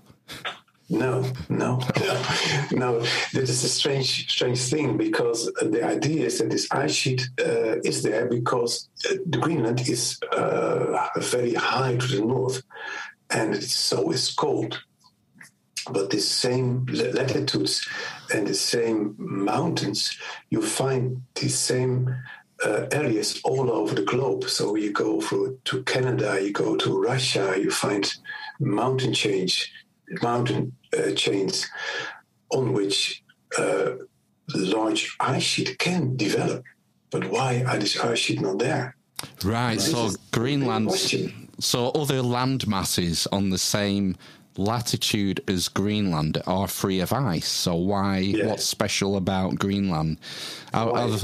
No, 0.89 1.29
no, 1.49 1.81
no. 2.73 3.01
This 3.33 3.51
is 3.51 3.65
a 3.65 3.69
strange, 3.69 4.31
strange 4.31 4.61
thing 4.61 4.97
because 4.97 5.47
the 5.61 5.85
idea 5.85 6.27
is 6.27 6.39
that 6.39 6.51
this 6.51 6.69
ice 6.71 6.95
sheet 6.95 7.29
uh, 7.41 7.81
is 7.83 8.03
there 8.05 8.27
because 8.27 8.89
uh, 9.11 9.15
the 9.27 9.39
Greenland 9.39 9.89
is 9.89 10.17
uh, 10.33 11.09
very 11.17 11.55
high 11.55 11.97
to 11.97 12.07
the 12.07 12.25
north, 12.25 12.63
and 13.31 13.55
it's 13.55 13.75
so 13.75 14.13
it's 14.13 14.33
cold. 14.33 14.81
But 15.91 16.11
the 16.11 16.21
same 16.21 16.87
latitudes 16.87 17.87
and 18.33 18.47
the 18.47 18.55
same 18.55 19.17
mountains, 19.19 20.17
you 20.51 20.63
find 20.63 21.23
the 21.35 21.49
same 21.49 22.15
uh, 22.65 22.87
areas 22.93 23.41
all 23.45 23.71
over 23.71 23.95
the 23.95 24.03
globe. 24.03 24.45
So 24.45 24.77
you 24.77 24.93
go 24.93 25.21
for, 25.21 25.53
to 25.65 25.83
Canada, 25.85 26.41
you 26.43 26.53
go 26.53 26.77
to 26.77 27.01
Russia, 27.01 27.55
you 27.57 27.71
find 27.71 28.13
mountain 28.59 29.15
change 29.15 29.73
mountain 30.23 30.73
uh, 30.97 31.13
chains 31.13 31.67
on 32.51 32.73
which 32.73 33.23
uh, 33.59 33.93
large 34.55 35.17
ice 35.21 35.43
sheet 35.43 35.79
can 35.79 36.17
develop. 36.17 36.65
But 37.11 37.31
why 37.31 37.65
are 37.67 37.79
these 37.79 37.99
ice 37.99 38.19
sheet 38.19 38.41
not 38.41 38.59
there? 38.59 38.97
Right. 39.45 39.81
so 39.81 40.11
Greenland. 40.33 40.93
So 41.59 41.89
other 41.91 42.21
land 42.21 42.69
masses 42.69 43.27
on 43.33 43.51
the 43.51 43.59
same 43.59 44.17
latitude 44.59 45.43
as 45.49 45.69
Greenland 45.69 46.43
are 46.47 46.69
free 46.69 47.01
of 47.01 47.13
ice. 47.13 47.49
So 47.49 47.75
why? 47.75 48.19
Yeah. 48.19 48.47
What's 48.47 48.65
special 48.65 49.17
about 49.17 49.57
Greenland? 49.57 50.19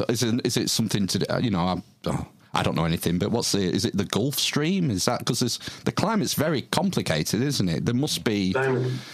is, 0.09 0.23
it, 0.23 0.47
is 0.47 0.57
it 0.57 0.71
something 0.71 1.07
to 1.09 1.41
you 1.43 1.51
know? 1.51 1.83
Oh, 2.07 2.27
I 2.55 2.63
don't 2.63 2.75
know 2.75 2.85
anything, 2.85 3.19
but 3.19 3.31
what's 3.31 3.53
the? 3.53 3.61
Is 3.63 3.85
it 3.85 3.97
the 3.97 4.05
Gulf 4.05 4.39
Stream? 4.39 4.91
Is 4.91 5.07
that 5.07 5.21
because 5.21 5.59
the 5.85 5.93
climate's 5.93 6.35
very 6.35 6.63
complicated, 6.63 7.43
isn't 7.43 7.69
it? 7.69 7.87
There 7.87 7.95
must 7.95 8.25
be. 8.25 8.55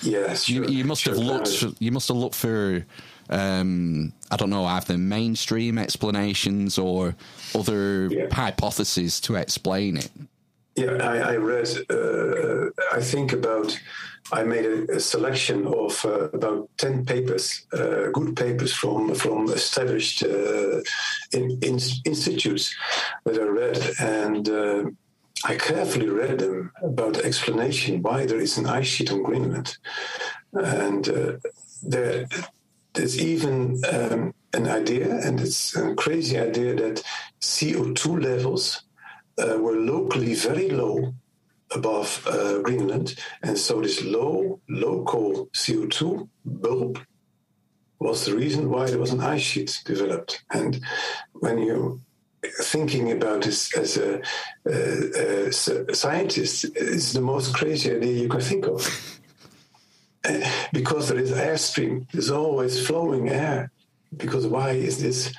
yes, 0.02 0.44
sure, 0.44 0.64
you, 0.64 0.78
you, 0.78 0.84
must 0.84 1.02
sure, 1.02 1.14
have 1.14 1.22
looked. 1.22 1.56
For, 1.56 1.70
you 1.78 1.92
must 1.92 2.08
have 2.08 2.16
looked 2.16 2.34
for. 2.34 2.84
Um, 3.30 4.14
I 4.30 4.36
don't 4.36 4.48
know, 4.48 4.64
either 4.64 4.96
mainstream 4.96 5.78
explanations 5.78 6.78
or 6.78 7.14
other 7.54 8.06
yeah. 8.06 8.32
hypotheses 8.32 9.20
to 9.20 9.34
explain 9.34 9.98
it. 9.98 10.10
Yeah, 10.76 10.92
I, 10.92 11.32
I 11.32 11.36
read. 11.36 11.68
Uh, 11.90 12.70
I 12.92 13.00
think 13.00 13.32
about 13.32 13.78
I 14.32 14.42
made 14.42 14.66
a, 14.66 14.96
a 14.96 15.00
selection 15.00 15.66
of 15.66 16.04
uh, 16.04 16.28
about 16.30 16.68
ten 16.76 17.04
papers, 17.04 17.66
uh, 17.72 18.10
good 18.12 18.36
papers 18.36 18.72
from 18.72 19.14
from 19.14 19.48
established 19.50 20.22
uh, 20.22 20.80
in, 21.32 21.58
in 21.62 21.78
institutes 22.04 22.74
that 23.24 23.40
I 23.40 23.44
read, 23.44 23.80
and 24.00 24.48
uh, 24.48 24.84
I 25.44 25.56
carefully 25.56 26.08
read 26.08 26.40
them 26.40 26.72
about 26.82 27.14
the 27.14 27.24
explanation 27.24 28.02
why 28.02 28.26
there 28.26 28.40
is 28.40 28.58
an 28.58 28.66
ice 28.66 28.86
sheet 28.86 29.12
on 29.12 29.22
Greenland, 29.22 29.76
and 30.52 31.08
uh, 31.08 31.32
there, 31.82 32.26
there's 32.92 33.18
even 33.20 33.80
um, 33.90 34.34
an 34.52 34.68
idea, 34.68 35.20
and 35.26 35.40
it's 35.40 35.76
a 35.76 35.94
crazy 35.94 36.38
idea 36.38 36.74
that 36.74 37.02
CO2 37.40 38.22
levels 38.22 38.82
uh, 39.38 39.56
were 39.58 39.76
locally 39.76 40.34
very 40.34 40.70
low 40.70 41.14
above 41.72 42.26
uh, 42.26 42.60
Greenland. 42.60 43.14
And 43.42 43.58
so 43.58 43.80
this 43.80 44.02
low 44.02 44.60
local 44.68 45.46
CO2 45.48 46.28
bulb 46.44 47.00
was 47.98 48.26
the 48.26 48.34
reason 48.34 48.70
why 48.70 48.86
there 48.86 48.98
was 48.98 49.12
an 49.12 49.20
ice 49.20 49.42
sheet 49.42 49.82
developed. 49.84 50.44
And 50.50 50.80
when 51.32 51.58
you 51.58 52.00
thinking 52.60 53.10
about 53.12 53.42
this 53.42 53.76
as 53.76 53.96
a, 53.96 54.22
a, 54.66 55.52
scientist, 55.52 56.64
is 56.76 57.12
the 57.12 57.20
most 57.20 57.54
crazy 57.54 57.94
idea 57.94 58.22
you 58.22 58.28
can 58.28 58.40
think 58.40 58.66
of. 58.66 59.20
because 60.72 61.08
there 61.08 61.18
is 61.18 61.32
airstream, 61.32 62.06
there's 62.12 62.30
always 62.30 62.86
flowing 62.86 63.28
air. 63.28 63.70
Because 64.16 64.46
why 64.46 64.70
is 64.70 65.02
this 65.02 65.34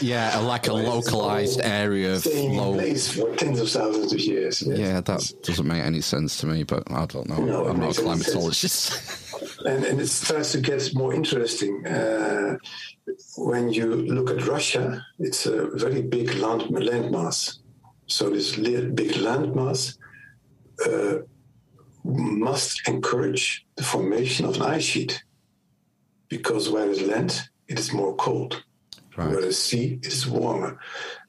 Yeah, 0.00 0.38
like 0.38 0.68
a 0.68 0.72
localized 0.72 1.60
area 1.62 2.14
of 2.14 2.26
low. 2.26 2.74
place 2.74 3.12
for 3.12 3.34
tens 3.36 3.60
of 3.60 3.68
thousands 3.68 4.12
of 4.12 4.20
years. 4.20 4.62
yes. 4.62 4.78
Yeah, 4.78 5.00
that 5.00 5.32
doesn't 5.42 5.66
make 5.66 5.82
any 5.84 6.00
sense 6.00 6.38
to 6.38 6.46
me, 6.46 6.62
but 6.64 6.90
I 6.90 7.06
don't 7.06 7.28
know. 7.28 7.44
No, 7.44 7.66
I'm 7.68 7.80
not 7.80 7.98
a 7.98 8.02
makes 8.02 8.22
any 8.22 8.22
sense. 8.22 8.34
climatologist. 8.34 9.64
and, 9.66 9.84
and 9.84 10.00
it 10.00 10.06
starts 10.08 10.52
to 10.52 10.60
get 10.60 10.94
more 10.94 11.14
interesting 11.14 11.86
uh, 11.86 12.56
when 13.36 13.72
you 13.72 13.86
look 13.86 14.30
at 14.30 14.46
Russia. 14.46 15.04
It's 15.18 15.46
a 15.46 15.68
very 15.76 16.02
big 16.02 16.34
land 16.34 16.62
landmass. 16.62 17.58
So 18.06 18.30
this 18.30 18.56
big 18.56 19.12
landmass 19.12 19.96
uh, 20.86 21.18
must 22.04 22.88
encourage 22.88 23.66
the 23.76 23.82
formation 23.82 24.46
of 24.46 24.56
an 24.56 24.62
ice 24.62 24.82
sheet 24.82 25.22
because 26.28 26.68
where 26.70 26.88
is 26.88 27.02
land, 27.02 27.48
it 27.68 27.78
is 27.78 27.92
more 27.92 28.14
cold. 28.16 28.64
Right. 29.26 29.40
the 29.40 29.52
sea, 29.52 29.98
is 30.02 30.26
warmer. 30.26 30.78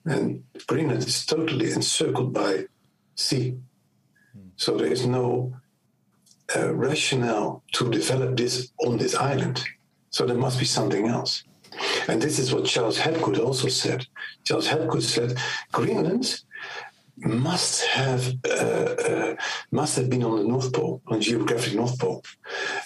And 0.06 0.44
Greenland 0.68 1.04
is 1.04 1.26
totally 1.26 1.72
encircled 1.72 2.34
by 2.34 2.66
sea. 3.16 3.58
So 4.56 4.78
there 4.78 4.92
is 4.92 5.06
no 5.06 5.54
uh, 6.56 6.74
rationale 6.74 7.64
to 7.74 7.90
develop 7.90 8.38
this 8.38 8.72
on 8.86 8.98
this 8.98 9.16
island. 9.16 9.64
So 10.10 10.26
there 10.26 10.38
must 10.38 10.60
be 10.60 10.66
something 10.66 11.08
else. 11.08 11.44
And 12.08 12.22
this 12.22 12.38
is 12.40 12.54
what 12.54 12.66
Charles 12.66 13.00
Hapgood 13.00 13.40
also 13.40 13.70
said. 13.70 14.06
Charles 14.44 14.68
Hapgood 14.68 15.04
said 15.04 15.38
Greenland 15.72 16.42
must 17.18 17.86
have 17.86 18.34
uh, 18.46 18.96
uh, 19.10 19.36
must 19.72 19.96
have 19.96 20.10
been 20.10 20.24
on 20.24 20.38
the 20.38 20.44
North 20.44 20.74
Pole, 20.74 21.02
on 21.08 21.22
geographic 21.22 21.76
North 21.76 21.98
Pole. 22.00 22.24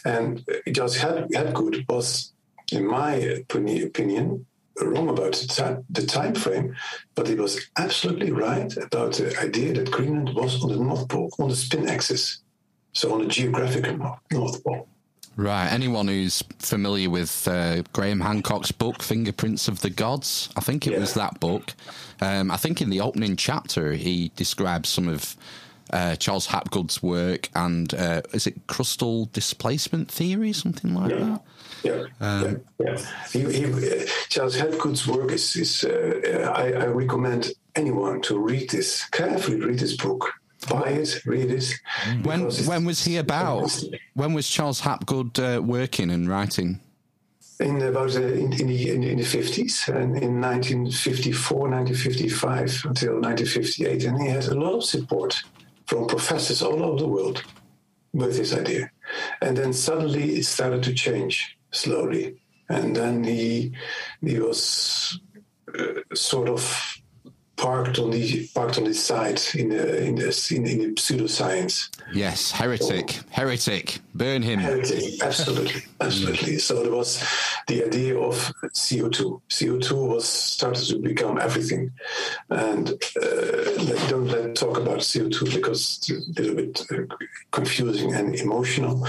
And 0.04 0.44
uh, 0.50 0.72
Charles 0.72 0.98
Hapgood 0.98 1.86
was, 1.90 2.34
in 2.72 2.86
my 2.86 3.20
opini- 3.20 3.86
opinion, 3.86 4.46
wrong 4.82 5.10
about 5.10 5.34
the 5.34 5.48
time, 5.48 5.86
the 5.90 6.06
time 6.06 6.36
frame, 6.36 6.76
but 7.16 7.28
he 7.28 7.36
was 7.36 7.68
absolutely 7.78 8.32
right 8.32 8.76
about 8.78 9.14
the 9.14 9.38
idea 9.40 9.74
that 9.74 9.92
Greenland 9.92 10.36
was 10.36 10.62
on 10.64 10.70
the 10.70 10.76
North 10.78 11.08
Pole, 11.08 11.32
on 11.40 11.50
the 11.50 11.56
spin 11.56 11.88
axis, 11.88 12.40
so 12.94 13.14
on 13.14 13.22
the 13.22 13.28
geographic 13.28 13.86
North, 14.32 14.64
Pole. 14.64 14.88
Right. 15.38 15.68
Anyone 15.68 16.08
who's 16.08 16.42
familiar 16.60 17.10
with 17.10 17.46
uh, 17.48 17.82
Graham 17.92 18.22
Hancock's 18.22 18.72
book, 18.72 19.04
Fingerprints 19.04 19.68
of 19.68 19.82
the 19.82 19.90
Gods, 19.90 20.50
I 20.56 20.62
think 20.62 20.88
it 20.88 20.94
Yeah. 20.94 21.00
was 21.00 21.14
that 21.16 21.40
book. 21.42 21.74
Um, 22.22 22.50
I 22.52 22.58
think 22.58 22.82
in 22.82 22.90
the 22.90 23.02
opening 23.02 23.36
chapter, 23.36 23.94
he 23.94 24.32
describes 24.38 24.88
some 24.88 25.10
of 25.10 25.36
uh, 25.92 26.16
Charles 26.16 26.48
Hapgood's 26.48 27.04
work 27.04 27.50
and 27.54 27.94
uh, 27.94 28.22
is 28.34 28.48
it 28.48 28.66
crustal 28.68 29.32
displacement 29.34 30.10
theory, 30.10 30.54
something 30.54 30.94
like 30.96 31.12
that? 31.12 31.42
Yeah, 31.86 32.06
yeah, 32.20 32.54
yeah. 32.80 32.98
He, 33.32 33.40
he, 33.40 34.06
Charles 34.30 34.56
Hapgood's 34.56 35.08
work 35.08 35.32
is, 35.32 35.56
is 35.56 35.84
uh, 35.84 36.22
uh, 36.26 36.52
I, 36.52 36.72
I 36.72 36.86
recommend 36.88 37.54
anyone 37.76 38.22
to 38.24 38.40
read 38.40 38.70
this, 38.72 39.06
carefully 39.10 39.60
read 39.60 39.80
this 39.80 39.96
book. 39.96 40.34
Buy 40.70 40.90
it, 40.90 41.22
read 41.26 41.52
it. 41.52 41.72
When 42.24 42.50
when 42.66 42.86
was 42.86 43.06
he 43.06 43.18
about? 43.18 43.72
When 44.16 44.34
was 44.34 44.48
Charles 44.50 44.80
Hapgood 44.80 45.38
uh, 45.38 45.62
working 45.62 46.10
and 46.10 46.28
writing? 46.28 46.80
in 47.60 47.82
about 47.82 48.16
uh, 48.16 48.22
in, 48.22 48.52
in, 48.54 48.68
the, 48.68 48.90
in, 48.90 49.04
in 49.04 49.18
the 49.18 49.24
50s 49.24 49.88
and 49.88 50.18
in 50.18 50.42
1954 50.42 51.60
1955 51.70 52.62
until 52.86 53.14
1958 53.14 54.04
and 54.04 54.22
he 54.22 54.28
had 54.28 54.46
a 54.46 54.54
lot 54.54 54.74
of 54.74 54.84
support 54.84 55.42
from 55.86 56.06
professors 56.06 56.62
all 56.62 56.84
over 56.84 57.00
the 57.00 57.08
world 57.08 57.44
with 58.14 58.36
this 58.36 58.54
idea 58.54 58.92
and 59.42 59.56
then 59.56 59.72
suddenly 59.72 60.36
it 60.36 60.44
started 60.46 60.84
to 60.84 60.94
change 60.94 61.55
slowly 61.76 62.36
and 62.70 62.96
then 62.96 63.24
he 63.24 63.72
he 64.22 64.40
was 64.40 65.20
uh, 65.78 66.16
sort 66.16 66.50
of 66.50 66.62
parked 67.58 68.00
on 68.00 68.12
the 68.12 68.48
parked 68.54 68.78
on 68.78 68.84
the 68.84 68.94
side 68.94 69.42
in 69.56 69.70
the 69.70 70.04
in 70.04 70.16
the 70.16 70.48
in, 70.52 70.66
in 70.66 70.80
the 70.80 70.96
pseudoscience 70.96 71.90
Yes, 72.14 72.52
heretic, 72.52 73.20
heretic, 73.32 74.00
burn 74.14 74.44
him. 74.44 74.60
Heretic, 74.60 75.24
absolutely, 75.24 75.82
absolutely. 76.00 76.60
So 76.60 76.84
there 76.84 76.92
was 76.92 77.24
the 77.68 77.84
idea 77.84 78.18
of 78.18 78.36
CO2. 78.76 79.42
CO2 79.50 80.08
was 80.08 80.28
started 80.28 80.86
to 80.88 81.00
become 81.00 81.40
everything, 81.40 81.92
and 82.50 82.90
uh, 82.90 83.84
let, 83.84 84.10
don't 84.10 84.28
let 84.28 84.56
talk 84.56 84.78
about 84.78 85.00
CO2 85.00 85.56
because 85.56 85.98
it's 85.98 86.10
a 86.10 86.42
little 86.42 86.56
bit 86.56 86.86
uh, 86.92 87.16
confusing 87.52 88.14
and 88.14 88.36
emotional. 88.36 89.06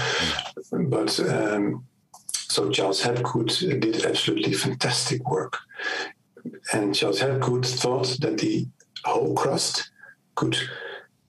But 0.71 1.19
um, 1.19 1.85
so 2.57 2.71
Charles 2.71 3.03
Hapgood 3.03 3.49
did 3.79 4.03
absolutely 4.03 4.53
fantastic 4.53 5.29
work, 5.29 5.59
and 6.73 6.95
Charles 6.95 7.19
Hapgood 7.19 7.67
thought 7.67 8.17
that 8.21 8.39
the 8.39 8.67
whole 9.05 9.35
crust 9.35 9.91
could. 10.33 10.57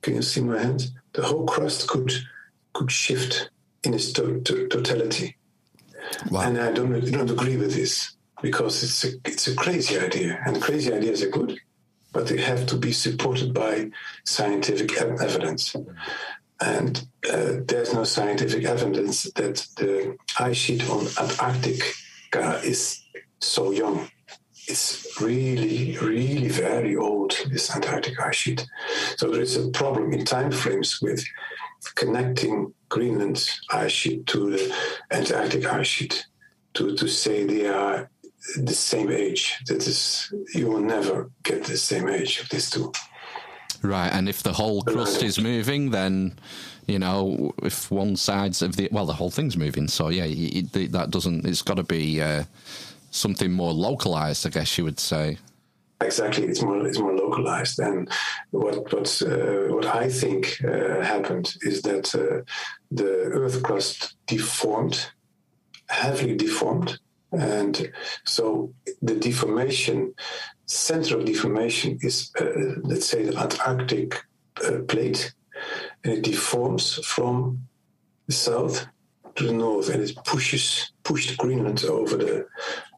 Can 0.01 0.15
you 0.15 0.23
see 0.23 0.41
my 0.41 0.59
hand? 0.59 0.91
The 1.13 1.23
whole 1.23 1.45
crust 1.45 1.87
could 1.87 2.11
could 2.73 2.91
shift 2.91 3.51
in 3.85 3.93
its 3.93 4.11
to- 4.15 4.41
to- 4.41 4.69
totality. 4.69 5.37
Wow. 6.31 6.41
And 6.47 6.59
I 6.59 6.73
don't, 6.73 6.95
I 6.95 7.11
don't 7.11 7.31
agree 7.31 7.59
with 7.59 7.75
this 7.75 8.17
because 8.41 8.83
it's 8.83 9.05
a, 9.05 9.11
it's 9.31 9.49
a 9.49 9.55
crazy 9.55 9.99
idea. 9.99 10.41
And 10.47 10.63
crazy 10.63 10.91
ideas 10.95 11.23
are 11.23 11.29
good, 11.29 11.61
but 12.15 12.27
they 12.27 12.41
have 12.41 12.65
to 12.69 12.77
be 12.77 12.93
supported 12.93 13.53
by 13.53 13.91
scientific 14.25 14.97
ev- 14.97 15.21
evidence. 15.21 15.77
And 16.61 17.07
uh, 17.31 17.61
there's 17.67 17.95
no 17.95 18.05
scientific 18.05 18.65
evidence 18.65 19.25
that 19.35 19.67
the 19.77 20.17
ice 20.39 20.57
sheet 20.57 20.89
on 20.91 21.07
Antarctica 21.19 22.61
is 22.65 23.03
so 23.41 23.71
young. 23.71 24.11
It's 24.67 25.21
really, 25.21 25.97
really 25.99 26.49
very 26.49 26.97
old, 26.97 27.37
this 27.51 27.75
Antarctic 27.75 28.21
ice 28.21 28.37
sheet. 28.37 28.67
So 29.17 29.31
there 29.31 29.41
is 29.41 29.57
a 29.57 29.71
problem 29.71 30.13
in 30.13 30.25
time 30.25 30.51
frames 30.51 31.01
with 31.01 31.25
connecting 31.95 32.75
Greenland's 32.89 33.61
ice 33.71 33.93
sheet 33.93 34.27
to 34.27 34.51
the 34.51 34.77
Antarctic 35.11 35.65
ice 35.65 35.87
sheet 35.87 36.27
to, 36.75 36.95
to 36.97 37.09
say 37.09 37.45
they 37.45 37.67
are 37.67 38.11
the 38.57 38.75
same 38.75 39.11
age. 39.11 39.59
That 39.67 39.87
is, 39.87 40.33
you 40.55 40.69
will 40.69 40.81
never 40.81 41.31
get 41.43 41.65
the 41.65 41.77
same 41.77 42.09
age 42.09 42.41
of 42.41 42.49
these 42.49 42.71
two. 42.71 42.93
Right, 43.83 44.13
and 44.13 44.29
if 44.29 44.43
the 44.43 44.53
whole 44.53 44.83
crust 44.83 45.23
is 45.23 45.39
moving, 45.39 45.91
then 45.91 46.39
you 46.87 46.99
know 46.99 47.53
if 47.63 47.91
one 47.91 48.17
side's 48.17 48.61
of 48.61 48.77
the 48.77 48.89
well, 48.91 49.07
the 49.07 49.13
whole 49.13 49.31
thing's 49.31 49.57
moving. 49.57 49.87
So 49.89 50.09
yeah, 50.09 50.25
it, 50.25 50.75
it, 50.77 50.93
that 50.93 51.11
doesn't. 51.11 51.47
It's 51.47 51.63
got 51.63 51.77
to 51.77 51.85
be 51.85 52.21
uh, 52.21 52.45
something 53.11 53.53
more 53.53 53.73
localized, 53.73 54.47
I 54.47 54.51
guess 54.51 54.77
you 54.79 54.85
would 54.85 54.99
say. 54.99 55.39
Exactly, 56.01 56.45
it's 56.45 56.63
more 56.63 56.87
it's 56.87 56.99
more 56.99 57.15
localized. 57.15 57.79
And 57.79 58.11
what 58.51 58.93
what 58.93 59.23
uh, 59.23 59.73
what 59.75 59.87
I 59.87 60.09
think 60.09 60.61
uh, 60.65 61.01
happened 61.03 61.55
is 61.63 61.83
that 61.83 62.15
uh, 62.15 62.43
the 62.91 63.31
Earth 63.33 63.63
crust 63.63 64.15
deformed, 64.27 65.11
heavily 65.89 66.37
deformed, 66.37 66.99
and 67.33 67.93
so 68.25 68.73
the 69.03 69.15
deformation 69.15 70.15
center 70.69 71.19
of 71.19 71.25
deformation 71.25 71.99
is 72.03 72.31
uh, 72.41 72.45
let's 72.83 73.07
say 73.07 73.25
the 73.25 73.37
Antarctic 73.37 74.23
uh, 74.65 74.81
plate, 74.87 75.35
and 76.05 76.15
it 76.15 76.25
deforms 76.25 77.05
from 77.05 77.67
the 78.27 78.33
south 78.33 78.87
to 79.35 79.45
the 79.45 79.53
north, 79.53 79.89
and 79.89 80.03
it 80.03 80.17
pushes 80.25 80.93
pushed 81.03 81.37
Greenland 81.39 81.85
over 81.85 82.17
the 82.17 82.47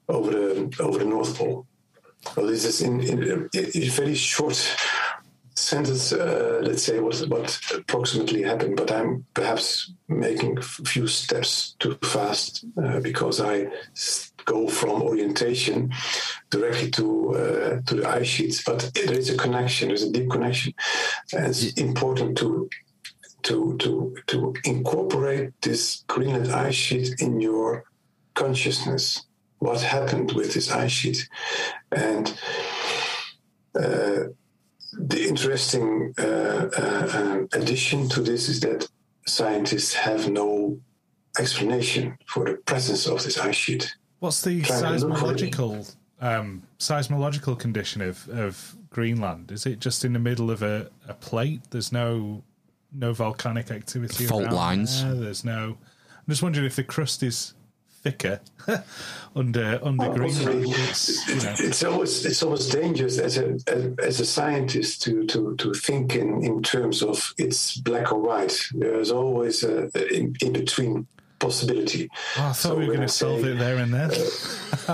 over 0.09 0.31
the 0.31 0.77
over 0.81 0.99
the 0.99 1.05
North 1.05 1.37
Pole. 1.37 1.67
Well, 2.37 2.47
this 2.47 2.65
is 2.65 2.83
in, 2.83 3.01
in, 3.01 3.49
in 3.55 3.91
very 3.91 4.15
short 4.15 4.77
sentence, 5.55 6.13
uh, 6.13 6.61
let's 6.63 6.83
say, 6.83 7.01
what, 7.01 7.17
what 7.29 7.61
approximately 7.75 8.43
happened, 8.43 8.77
but 8.77 8.91
I'm 8.91 9.25
perhaps 9.35 9.93
making 10.09 10.59
a 10.59 10.63
few 10.63 11.07
steps 11.07 11.77
too 11.79 11.97
fast 12.03 12.65
uh, 12.83 13.01
because 13.01 13.41
I 13.41 13.69
go 14.55 14.69
from 14.69 15.03
orientation 15.11 15.93
directly 16.51 16.91
to 16.99 17.07
uh, 17.41 17.73
to 17.87 17.93
the 17.99 18.07
ice 18.19 18.31
sheets. 18.35 18.59
But 18.69 18.81
there 18.95 19.19
is 19.21 19.31
a 19.31 19.37
connection, 19.37 19.89
there's 19.89 20.09
a 20.09 20.13
deep 20.13 20.31
connection. 20.31 20.75
And 21.33 21.47
it's 21.47 21.73
important 21.89 22.39
to 22.39 22.69
to 23.43 23.77
to 23.83 24.17
to 24.27 24.55
incorporate 24.65 25.49
this 25.63 26.05
Greenland 26.13 26.51
ice 26.69 26.81
sheet 26.87 27.09
in 27.21 27.41
your 27.41 27.85
consciousness. 28.35 29.27
What 29.59 29.83
happened 29.83 30.33
with 30.33 30.55
this 30.55 30.71
ice 30.71 30.97
sheet, 31.01 31.29
and 31.93 32.27
uh, 33.75 34.21
the 34.93 35.29
interesting 35.29 36.15
uh, 36.19 36.69
uh, 36.83 37.09
um, 37.19 37.49
addition 37.53 38.09
to 38.09 38.23
this 38.23 38.49
is 38.49 38.61
that 38.61 38.89
scientists 39.27 39.93
have 39.95 40.31
no 40.31 40.79
explanation 41.39 42.17
for 42.27 42.45
the 42.45 42.57
presence 42.71 43.07
of 43.07 43.23
this 43.23 43.39
ice 43.39 43.55
sheet. 43.55 43.95
What's 44.21 44.43
the 44.43 44.63
Trying 44.63 44.99
to 45.01 45.07
look 45.07 45.19
for 45.19 45.33
it. 45.33 45.37
seismological 45.39 45.97
um, 46.21 46.63
seismological 46.79 47.59
condition 47.59 48.03
of, 48.03 48.29
of 48.29 48.77
Greenland? 48.91 49.51
Is 49.51 49.67
it 49.67 49.81
just 49.81 50.05
in 50.05 50.13
the 50.13 50.19
middle 50.19 50.51
of 50.51 50.63
a, 50.63 50.91
a 51.09 51.15
plate? 51.15 51.63
There's 51.71 51.93
no 51.93 52.43
no 52.93 53.13
volcanic 53.13 53.71
activity. 53.71 54.27
Fault 54.27 54.45
around 54.45 54.55
lines. 54.55 55.03
there? 55.03 55.15
There's 55.15 55.45
no. 55.45 55.79
I'm 56.17 56.25
just 56.29 56.43
wondering 56.43 56.67
if 56.67 56.77
the 56.77 56.85
crust 56.85 57.23
is 57.23 57.55
thicker 58.03 58.41
under 59.37 59.79
under 59.83 60.09
Well, 60.09 60.15
Greenland. 60.15 60.65
possibly. 60.67 60.71
It's, 60.71 61.29
you 61.29 61.35
know, 61.37 61.55
It's 61.59 61.85
always 61.85 62.27
it's 62.27 62.43
always 62.43 62.67
dangerous 62.69 63.19
as 63.19 63.39
a 63.39 63.59
as, 63.67 63.95
as 64.03 64.21
a 64.21 64.27
scientist 64.27 65.03
to, 65.03 65.25
to, 65.27 65.57
to 65.57 65.73
think 65.75 66.15
in, 66.17 66.45
in 66.45 66.63
terms 66.63 67.03
of 67.03 67.33
it's 67.39 67.77
black 67.79 68.13
or 68.13 68.19
white. 68.21 68.59
There's 68.75 69.11
always 69.11 69.63
a, 69.63 69.91
a 69.95 70.15
in, 70.15 70.35
in 70.43 70.53
between 70.53 71.07
possibility. 71.41 72.09
oh, 72.39 72.41
I 72.41 72.43
thought 72.53 72.57
So 72.57 72.77
we 72.77 72.87
were 72.87 72.95
going 72.95 73.09
to 73.09 73.13
solve 73.13 73.45
it 73.45 73.59
there 73.59 73.79
and 73.79 73.93
then. 73.93 74.11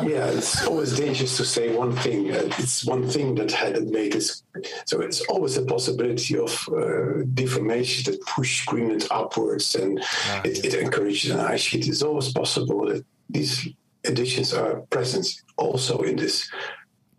yeah, 0.09 0.27
it's 0.39 0.67
always 0.67 0.97
dangerous 0.97 1.37
to 1.37 1.45
say 1.45 1.77
one 1.77 1.95
thing. 1.97 2.31
Uh, 2.33 2.49
it's 2.59 2.85
one 2.87 3.07
thing 3.09 3.35
that 3.35 3.53
had 3.53 3.87
made 3.89 4.13
this. 4.13 4.43
So 4.87 5.01
it's 5.03 5.21
always 5.29 5.57
a 5.59 5.63
possibility 5.65 6.39
of 6.39 6.53
uh, 6.73 7.25
deformation 7.35 8.11
that 8.11 8.21
push 8.23 8.65
Greenland 8.65 9.07
upwards, 9.11 9.75
and 9.75 10.01
Ah, 10.03 10.41
it, 10.45 10.65
it 10.65 10.75
encourages 10.75 11.31
an 11.33 11.41
ice 11.41 11.61
sheet. 11.61 11.87
It's 11.89 12.03
always 12.03 12.33
possible 12.33 12.87
that 12.89 13.05
these 13.29 13.69
additions 14.05 14.55
are 14.55 14.77
present 14.91 15.27
also 15.57 15.99
in 16.03 16.17
this 16.17 16.49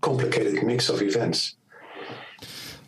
complicated 0.01 0.63
mix 0.63 0.89
of 0.89 1.01
events. 1.01 1.55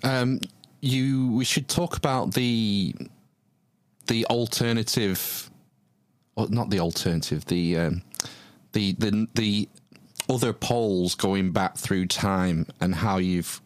Um, 0.04 0.40
you, 0.82 1.32
we 1.34 1.44
should 1.44 1.68
talk 1.68 1.98
about 1.98 2.34
the 2.34 2.96
the 4.08 4.26
alternative, 4.28 5.20
or 5.22 5.49
not 6.48 6.70
the 6.70 6.80
alternative, 6.80 7.46
the 7.46 7.78
um, 7.78 8.02
the 8.74 8.94
the 8.94 9.28
the 9.36 9.70
other 10.30 10.54
poles 10.54 11.16
going 11.16 11.52
back 11.52 11.76
through 11.78 12.06
time 12.06 12.68
and 12.80 12.94
how 12.96 13.18
you've 13.18 13.62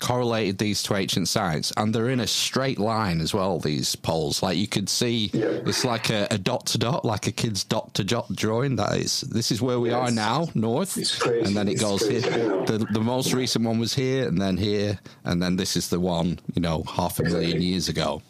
correlated 0.00 0.58
these 0.58 0.80
to 0.84 0.94
ancient 0.94 1.26
science, 1.26 1.72
and 1.76 1.92
they're 1.92 2.08
in 2.08 2.20
a 2.20 2.26
straight 2.26 2.78
line 2.78 3.20
as 3.20 3.34
well. 3.34 3.58
These 3.58 3.96
poles, 3.96 4.44
like 4.44 4.56
you 4.56 4.68
could 4.68 4.88
see, 4.88 5.28
Yeah. 5.32 5.46
it's 5.66 5.84
like 5.84 6.08
a, 6.08 6.28
a 6.30 6.38
dot 6.38 6.66
to 6.66 6.78
dot, 6.78 7.04
like 7.04 7.26
a 7.26 7.32
kid's 7.32 7.64
dot 7.64 7.94
to 7.94 8.04
dot 8.04 8.32
drawing. 8.36 8.76
That 8.76 8.96
is, 8.96 9.22
this 9.22 9.50
is 9.50 9.60
where 9.60 9.80
we 9.80 9.90
are 9.90 10.12
now, 10.12 10.46
north, 10.54 10.96
and 11.26 11.56
then 11.56 11.66
it 11.66 11.72
It's 11.72 11.82
goes 11.82 12.06
crazy. 12.06 12.30
Here. 12.30 12.64
The 12.66 12.86
the 12.92 13.00
most 13.00 13.32
recent 13.32 13.64
one 13.64 13.80
was 13.80 13.92
here, 13.94 14.28
and 14.28 14.40
then 14.40 14.56
here, 14.56 15.00
and 15.24 15.42
then 15.42 15.56
this 15.56 15.76
is 15.76 15.88
the 15.90 15.98
one, 15.98 16.38
you 16.54 16.62
know, 16.62 16.84
half 16.84 17.18
a 17.18 17.24
million 17.24 17.60
years 17.60 17.88
ago. 17.88 18.22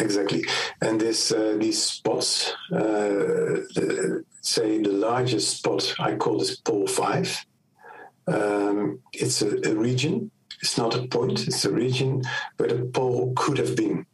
Exactly, 0.00 0.44
and 0.80 1.00
this 1.00 1.30
uh, 1.30 1.56
these 1.58 1.80
spots, 1.80 2.52
uh, 2.72 3.62
the, 3.74 4.24
say 4.40 4.82
the 4.82 4.90
largest 4.90 5.58
spot, 5.58 5.94
I 6.00 6.16
call 6.16 6.38
this 6.38 6.56
pole 6.56 6.88
five. 6.88 7.46
Um, 8.26 9.00
it's 9.12 9.40
a, 9.42 9.70
a 9.70 9.74
region. 9.74 10.32
It's 10.60 10.76
not 10.76 10.96
a 10.96 11.06
point. 11.06 11.46
It's 11.46 11.64
a 11.64 11.70
region 11.70 12.22
where 12.56 12.70
the 12.70 12.86
pole 12.86 13.34
could 13.36 13.58
have 13.58 13.76
been, 13.76 14.04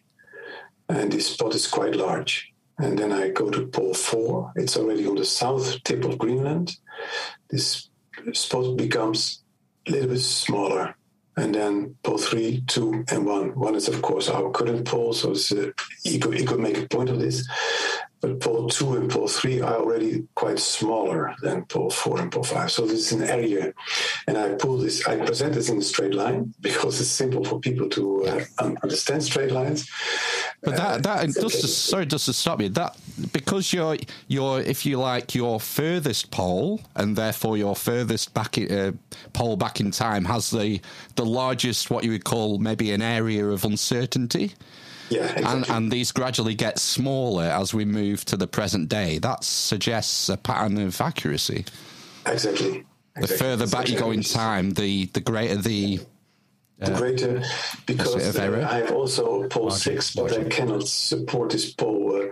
and 0.88 1.10
this 1.10 1.28
spot 1.28 1.54
is 1.54 1.66
quite 1.66 1.96
large. 1.96 2.52
And 2.78 2.98
then 2.98 3.12
I 3.12 3.28
go 3.30 3.50
to 3.50 3.66
pole 3.66 3.94
four. 3.94 4.52
It's 4.56 4.76
already 4.76 5.06
on 5.06 5.16
the 5.16 5.24
south 5.24 5.82
tip 5.84 6.04
of 6.04 6.18
Greenland. 6.18 6.76
This 7.48 7.88
spot 8.32 8.76
becomes 8.76 9.42
a 9.86 9.92
little 9.92 10.08
bit 10.08 10.20
smaller 10.20 10.94
and 11.40 11.55
then 11.55 11.96
pole 12.03 12.18
three, 12.18 12.62
two, 12.66 13.05
and 13.11 13.24
one. 13.24 13.55
One 13.59 13.74
is 13.74 13.88
of 13.88 14.03
course 14.03 14.29
our 14.29 14.50
current 14.50 14.87
pole, 14.87 15.12
so 15.12 15.33
it's, 15.33 15.50
uh, 15.50 15.70
you, 16.05 16.18
could, 16.18 16.46
could 16.46 16.61
make 16.61 16.79
a 16.79 16.87
point 16.87 17.09
of 17.09 17.18
this. 17.18 17.48
But 18.20 18.40
pole 18.40 18.68
two 18.68 18.96
and 18.96 19.11
pole 19.11 19.29
three 19.29 19.62
are 19.62 19.76
already 19.76 20.29
quite 20.35 20.59
smaller 20.59 21.35
than 21.40 21.64
pole 21.64 21.88
four 21.88 22.20
and 22.20 22.31
pole 22.31 22.42
five. 22.42 22.70
So 22.70 22.85
this 22.85 23.11
is 23.11 23.12
an 23.12 23.22
area, 23.22 23.72
and 24.26 24.37
I 24.37 24.55
pull 24.55 24.76
this. 24.76 25.07
I 25.09 25.16
present 25.16 25.55
this 25.55 25.70
in 25.70 25.79
a 25.79 25.83
straight 25.83 26.12
line 26.12 26.53
because 26.61 27.00
it's 27.00 27.09
simple 27.09 27.44
for 27.44 27.59
people 27.59 27.88
to 27.88 28.26
uh, 28.26 28.44
understand 28.83 29.24
straight 29.24 29.53
lines. 29.53 29.88
But 30.62 30.76
that 30.76 31.02
that 31.04 31.26
just 31.26 31.62
to, 31.62 31.68
sorry, 31.68 32.04
just 32.04 32.26
to 32.26 32.34
stop 32.34 32.60
you. 32.60 32.68
That 32.68 32.94
because 33.32 33.72
you're 33.72 33.96
you're 34.28 34.60
if 34.60 34.84
you 34.84 34.98
like 34.98 35.34
your 35.34 35.58
furthest 35.58 36.30
pole, 36.30 36.82
and 36.94 37.16
therefore 37.16 37.56
your 37.56 37.74
furthest 37.74 38.34
back 38.34 38.58
in, 38.58 38.70
uh, 38.70 38.92
pole 39.32 39.56
back 39.56 39.80
in 39.80 39.90
time 39.90 40.26
has 40.26 40.50
the 40.50 40.80
the 41.16 41.24
largest 41.24 41.90
what 41.90 42.04
you 42.04 42.10
would 42.10 42.24
call 42.24 42.58
maybe 42.58 42.90
an 42.90 43.00
area 43.00 43.46
of 43.46 43.64
uncertainty. 43.64 44.52
Yeah, 45.08 45.24
exactly. 45.24 45.44
And, 45.44 45.70
and 45.70 45.92
these 45.92 46.12
gradually 46.12 46.54
get 46.54 46.78
smaller 46.78 47.44
as 47.44 47.74
we 47.74 47.84
move 47.84 48.24
to 48.26 48.36
the 48.36 48.46
present 48.46 48.88
day. 48.88 49.18
That 49.18 49.42
suggests 49.42 50.28
a 50.28 50.36
pattern 50.36 50.78
of 50.78 51.00
accuracy. 51.00 51.64
exactly. 52.26 52.84
The 53.16 53.26
further 53.26 53.66
back 53.66 53.88
you 53.88 53.98
go 53.98 54.12
in 54.12 54.22
time, 54.22 54.72
the 54.72 55.06
the 55.06 55.20
greater 55.20 55.56
the 55.56 56.00
the 56.80 56.92
greater 56.92 57.42
because 57.86 58.38
uh. 58.38 58.68
I 58.70 58.78
have 58.78 58.92
also 58.92 59.46
pole 59.48 59.70
six, 59.70 60.14
but 60.14 60.32
I 60.38 60.44
cannot 60.44 60.88
support 60.88 61.50
this 61.50 61.72
pole 61.72 62.30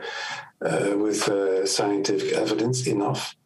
uh, 0.63 0.67
uh, 0.67 0.97
with 0.97 1.29
uh, 1.29 1.67
scientific 1.67 2.33
evidence 2.33 2.87
enough. 2.87 3.37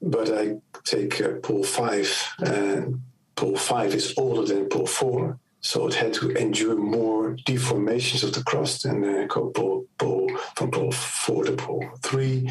But 0.00 0.30
I 0.30 0.56
take 0.84 1.20
uh, 1.20 1.34
pole 1.42 1.64
five, 1.64 2.08
and 2.38 3.02
pole 3.34 3.56
five 3.56 3.94
is 3.94 4.14
older 4.16 4.44
than 4.54 4.68
pole 4.68 4.86
four, 4.86 5.38
so 5.60 5.86
it 5.88 5.94
had 5.94 6.12
to 6.14 6.30
endure 6.32 6.76
more 6.76 7.36
deformations 7.46 8.22
of 8.22 8.32
the 8.32 8.42
crust, 8.42 8.84
and 8.84 9.02
then 9.02 9.24
I 9.24 9.26
go 9.26 9.50
pole, 9.50 9.86
pole 9.98 10.30
from 10.54 10.70
pole 10.70 10.92
four 10.92 11.44
to 11.44 11.52
pole 11.52 11.84
three. 12.02 12.50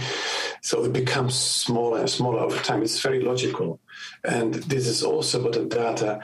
So 0.62 0.84
it 0.84 0.94
becomes 0.94 1.36
smaller 1.36 2.00
and 2.00 2.10
smaller 2.10 2.40
over 2.40 2.62
time. 2.62 2.82
It's 2.82 3.00
very 3.00 3.22
logical, 3.22 3.80
and 4.24 4.56
this 4.56 4.88
is 4.88 5.04
also 5.04 5.44
what 5.44 5.54
the 5.54 5.66
data 5.66 6.22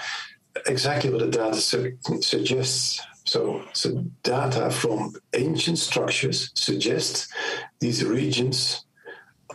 exactly 0.68 1.10
what 1.10 1.20
the 1.20 1.30
data 1.30 1.56
su- 1.58 1.98
suggests. 2.22 3.02
So, 3.26 3.64
so 3.74 4.04
data 4.24 4.70
from 4.72 5.14
ancient 5.36 5.78
structures 5.78 6.52
suggest 6.56 7.32
these 7.80 8.04
regions 8.04 8.84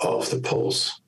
of 0.03 0.31
the 0.31 0.39
poles, 0.39 1.01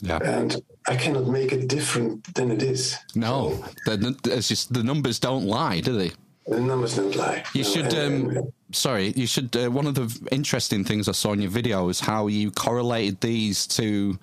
yeah. 0.00 0.18
and 0.22 0.62
I 0.86 0.96
cannot 0.96 1.26
make 1.26 1.52
it 1.52 1.68
different 1.68 2.32
than 2.34 2.50
it 2.52 2.62
is. 2.62 2.96
No, 3.14 3.62
the, 3.86 4.16
it's 4.26 4.48
just, 4.48 4.72
the 4.72 4.84
numbers 4.84 5.18
don't 5.18 5.46
lie, 5.46 5.80
do 5.80 5.96
they? 5.98 6.12
The 6.46 6.60
numbers 6.60 6.96
don't 6.96 7.14
lie. 7.16 7.44
You 7.54 7.64
No, 7.64 7.68
should. 7.70 7.92
and- 7.92 8.38
Um, 8.38 8.52
sorry, 8.72 9.12
you 9.16 9.26
should. 9.26 9.54
Uh, 9.56 9.68
one 9.70 9.86
of 9.86 9.94
the 9.94 10.28
interesting 10.32 10.84
things 10.84 11.08
I 11.08 11.12
saw 11.12 11.32
in 11.32 11.40
your 11.42 11.50
video 11.50 11.88
is 11.88 12.00
how 12.00 12.28
you 12.28 12.50
correlated 12.52 13.20
these 13.20 13.66
to. 13.68 14.18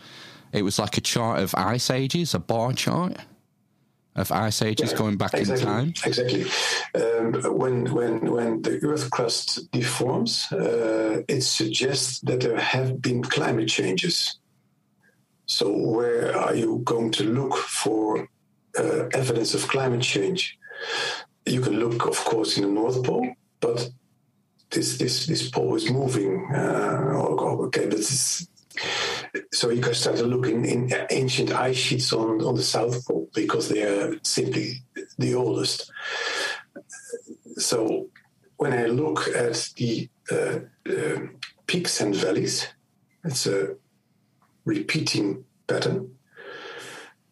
It 0.53 0.61
was 0.63 0.79
like 0.79 0.97
a 0.97 1.01
chart 1.01 1.39
of 1.39 1.53
ice 1.55 1.89
ages, 1.91 2.33
a 2.33 2.39
bar 2.39 2.71
chart 2.73 3.17
of 4.17 4.31
ice 4.31 4.61
ages 4.61 4.91
Yeah, 4.91 4.97
going 4.97 5.17
back 5.17 5.33
exactly, 5.33 5.61
in 5.61 5.67
time. 5.67 5.93
Exactly. 6.05 6.45
Um, 6.95 7.33
when 7.57 7.85
when 7.93 8.31
when 8.31 8.61
the 8.61 8.79
Earth 8.83 9.09
crust 9.11 9.71
deforms, 9.71 10.51
uh, 10.51 11.21
it 11.27 11.41
suggests 11.41 12.19
that 12.21 12.41
there 12.41 12.59
have 12.59 13.01
been 13.01 13.23
climate 13.23 13.69
changes. 13.69 14.39
So 15.45 15.71
where 15.71 16.35
are 16.35 16.55
you 16.55 16.81
going 16.83 17.11
to 17.11 17.23
look 17.23 17.55
for 17.55 18.27
uh, 18.77 19.07
evidence 19.13 19.53
of 19.53 19.67
climate 19.67 20.01
change? 20.01 20.57
You 21.45 21.61
can 21.61 21.79
look, 21.79 22.05
of 22.05 22.17
course, 22.25 22.57
in 22.57 22.63
the 22.63 22.69
North 22.69 23.03
Pole, 23.03 23.33
but 23.61 23.89
this 24.71 24.97
this 24.97 25.27
this 25.27 25.49
pole 25.49 25.75
is 25.75 25.89
moving. 25.89 26.49
Uh, 26.53 27.13
okay, 27.67 27.85
but 27.87 27.97
this 27.97 28.47
so 29.51 29.69
you 29.69 29.81
can 29.81 29.93
start 29.93 30.19
looking 30.19 30.65
in 30.65 30.91
ancient 31.09 31.51
ice 31.51 31.77
sheets 31.77 32.13
on, 32.13 32.41
on 32.41 32.55
the 32.55 32.63
South 32.63 33.05
Pole 33.05 33.29
because 33.33 33.69
they 33.69 33.83
are 33.83 34.15
simply 34.23 34.83
the 35.17 35.35
oldest. 35.35 35.91
So 37.57 38.09
when 38.57 38.73
I 38.73 38.85
look 38.85 39.27
at 39.29 39.69
the 39.75 40.09
uh, 40.31 40.59
uh, 40.89 41.19
peaks 41.65 42.01
and 42.01 42.15
valleys, 42.15 42.67
it's 43.23 43.47
a 43.47 43.75
repeating 44.65 45.45
pattern. 45.67 46.15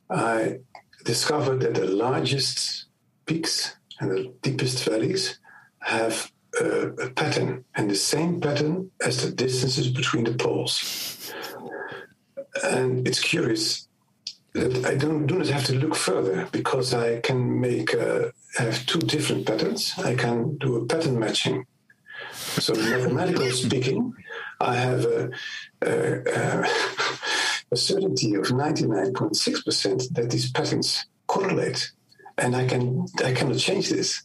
I 0.10 0.60
discovered 1.04 1.62
that 1.62 1.76
the 1.76 1.88
largest 1.88 2.86
peaks 3.26 3.76
and 4.00 4.12
the 4.12 4.34
deepest 4.42 4.84
valleys 4.84 5.40
have 5.80 6.32
uh, 6.62 6.94
a 6.94 7.10
pattern 7.10 7.66
and 7.76 7.90
the 7.90 7.96
same 7.96 8.40
pattern 8.40 8.92
as 9.06 9.24
the 9.24 9.32
distances 9.32 9.90
between 9.90 10.24
the 10.24 10.34
poles. 10.34 11.34
And 12.64 13.08
it's 13.08 13.20
curious 13.20 13.88
that 14.54 14.86
I 14.86 14.96
don't 14.96 15.28
do 15.28 15.38
not 15.38 15.48
have 15.48 15.66
to 15.66 15.76
look 15.76 15.96
further 15.96 16.48
because 16.52 16.94
I 16.94 17.20
can 17.20 17.60
make 17.60 17.94
uh, 17.94 18.30
have 18.58 18.86
two 18.86 19.00
different 19.00 19.46
patterns. 19.46 19.94
I 19.98 20.16
can 20.16 20.58
do 20.58 20.78
a 20.78 20.86
pattern 20.86 21.20
matching. 21.20 21.66
So 22.34 22.74
mathematically 22.74 23.52
speaking, 23.52 24.14
I 24.62 24.76
have 24.76 25.06
a, 25.06 25.30
a, 25.82 26.66
a, 27.72 27.76
certainty 27.76 28.36
of 28.36 28.52
ninety 28.52 28.86
nine 28.88 29.14
point 29.14 29.36
six 29.36 29.62
percent 29.62 30.04
that 30.14 30.30
these 30.30 30.52
patterns 30.52 31.06
correlate, 31.28 31.92
and 32.38 32.56
I 32.56 32.66
can 32.66 33.08
I 33.24 33.34
cannot 33.34 33.58
change 33.58 33.90
this. 33.90 34.24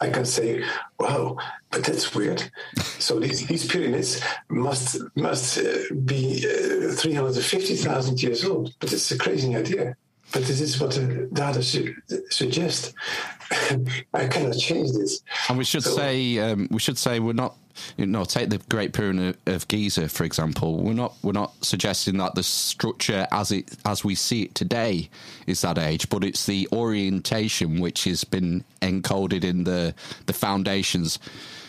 I 0.00 0.10
can 0.10 0.24
say, 0.24 0.64
"Wow, 0.98 1.38
but 1.70 1.84
that's 1.84 2.14
weird." 2.14 2.50
So 2.98 3.18
these, 3.20 3.46
these 3.46 3.66
pyramids 3.66 4.20
must 4.48 4.98
must 5.16 5.58
uh, 5.58 5.94
be 6.04 6.44
uh, 6.46 6.92
three 6.92 7.14
hundred 7.14 7.42
fifty 7.42 7.76
thousand 7.76 8.22
years 8.22 8.44
old. 8.44 8.74
But 8.80 8.92
it's 8.92 9.10
a 9.10 9.18
crazy 9.18 9.54
idea. 9.56 9.96
But 10.32 10.44
this 10.44 10.60
is 10.60 10.80
what 10.80 10.92
the 10.92 11.28
data 11.32 11.62
su- 11.62 11.94
suggest. 12.30 12.94
I 14.14 14.26
cannot 14.28 14.56
change 14.56 14.92
this. 14.92 15.20
And 15.48 15.58
we 15.58 15.64
should 15.64 15.82
So- 15.84 15.96
say 15.96 16.38
um, 16.38 16.68
we 16.70 16.78
should 16.80 16.98
say 16.98 17.20
we're 17.20 17.32
not. 17.32 17.56
You 17.96 18.04
know, 18.04 18.24
take 18.24 18.50
the 18.50 18.58
Great 18.68 18.92
Pyramid 18.92 19.38
of 19.46 19.66
Giza 19.68 20.06
for 20.08 20.24
example. 20.24 20.76
We're 20.82 20.92
not 20.92 21.14
we're 21.22 21.32
not 21.32 21.52
suggesting 21.64 22.18
that 22.18 22.34
the 22.34 22.42
structure 22.42 23.26
as 23.32 23.52
it 23.52 23.70
as 23.86 24.04
we 24.04 24.14
see 24.16 24.42
it 24.42 24.54
today 24.54 25.08
is 25.46 25.62
that 25.62 25.78
age, 25.78 26.10
but 26.10 26.22
it's 26.22 26.44
the 26.44 26.68
orientation 26.72 27.80
which 27.80 28.04
has 28.04 28.22
been 28.24 28.64
encoded 28.82 29.44
in 29.44 29.64
the 29.64 29.94
the 30.26 30.34
foundations. 30.34 31.18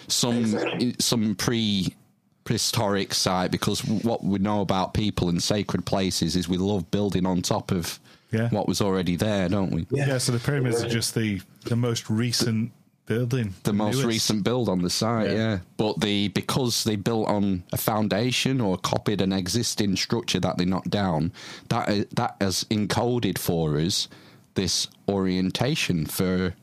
Some 0.09 0.39
Exactly. 0.39 0.95
some 0.99 1.35
pre 1.35 1.95
prehistoric 2.43 3.13
site 3.13 3.51
because 3.51 3.85
what 3.85 4.21
we 4.23 4.39
know 4.39 4.59
about 4.61 4.93
people 4.93 5.29
and 5.29 5.41
sacred 5.41 5.85
places 5.85 6.35
is 6.35 6.49
we 6.49 6.57
love 6.57 6.89
building 6.91 7.25
on 7.25 7.41
top 7.41 7.71
of 7.71 7.99
Yeah. 8.31 8.49
what 8.49 8.67
was 8.67 8.81
already 8.81 9.15
there, 9.15 9.49
don't 9.49 9.71
we? 9.71 9.85
Yeah, 9.91 10.17
so 10.17 10.31
the 10.31 10.39
pyramids 10.39 10.83
are 10.83 10.89
just 10.89 11.15
the 11.15 11.41
the 11.65 11.75
most 11.75 12.09
recent 12.09 12.71
building, 13.07 13.53
the 13.63 13.73
most 13.73 13.95
newest. 13.95 14.07
recent 14.07 14.43
build 14.43 14.69
on 14.69 14.81
the 14.81 14.89
site, 14.89 15.29
Yeah. 15.31 15.35
yeah. 15.35 15.59
But 15.75 15.99
the 15.99 16.29
because 16.29 16.83
they 16.85 16.95
built 16.95 17.27
on 17.27 17.63
a 17.73 17.77
foundation 17.77 18.61
or 18.61 18.77
copied 18.77 19.19
an 19.21 19.33
existing 19.33 19.95
structure 19.97 20.39
that 20.39 20.57
they 20.57 20.65
knocked 20.65 20.89
down, 20.91 21.33
that 21.69 22.09
that 22.15 22.35
has 22.39 22.63
encoded 22.69 23.37
for 23.37 23.77
us 23.77 24.07
this 24.55 24.87
orientation 25.09 26.05
for 26.05 26.53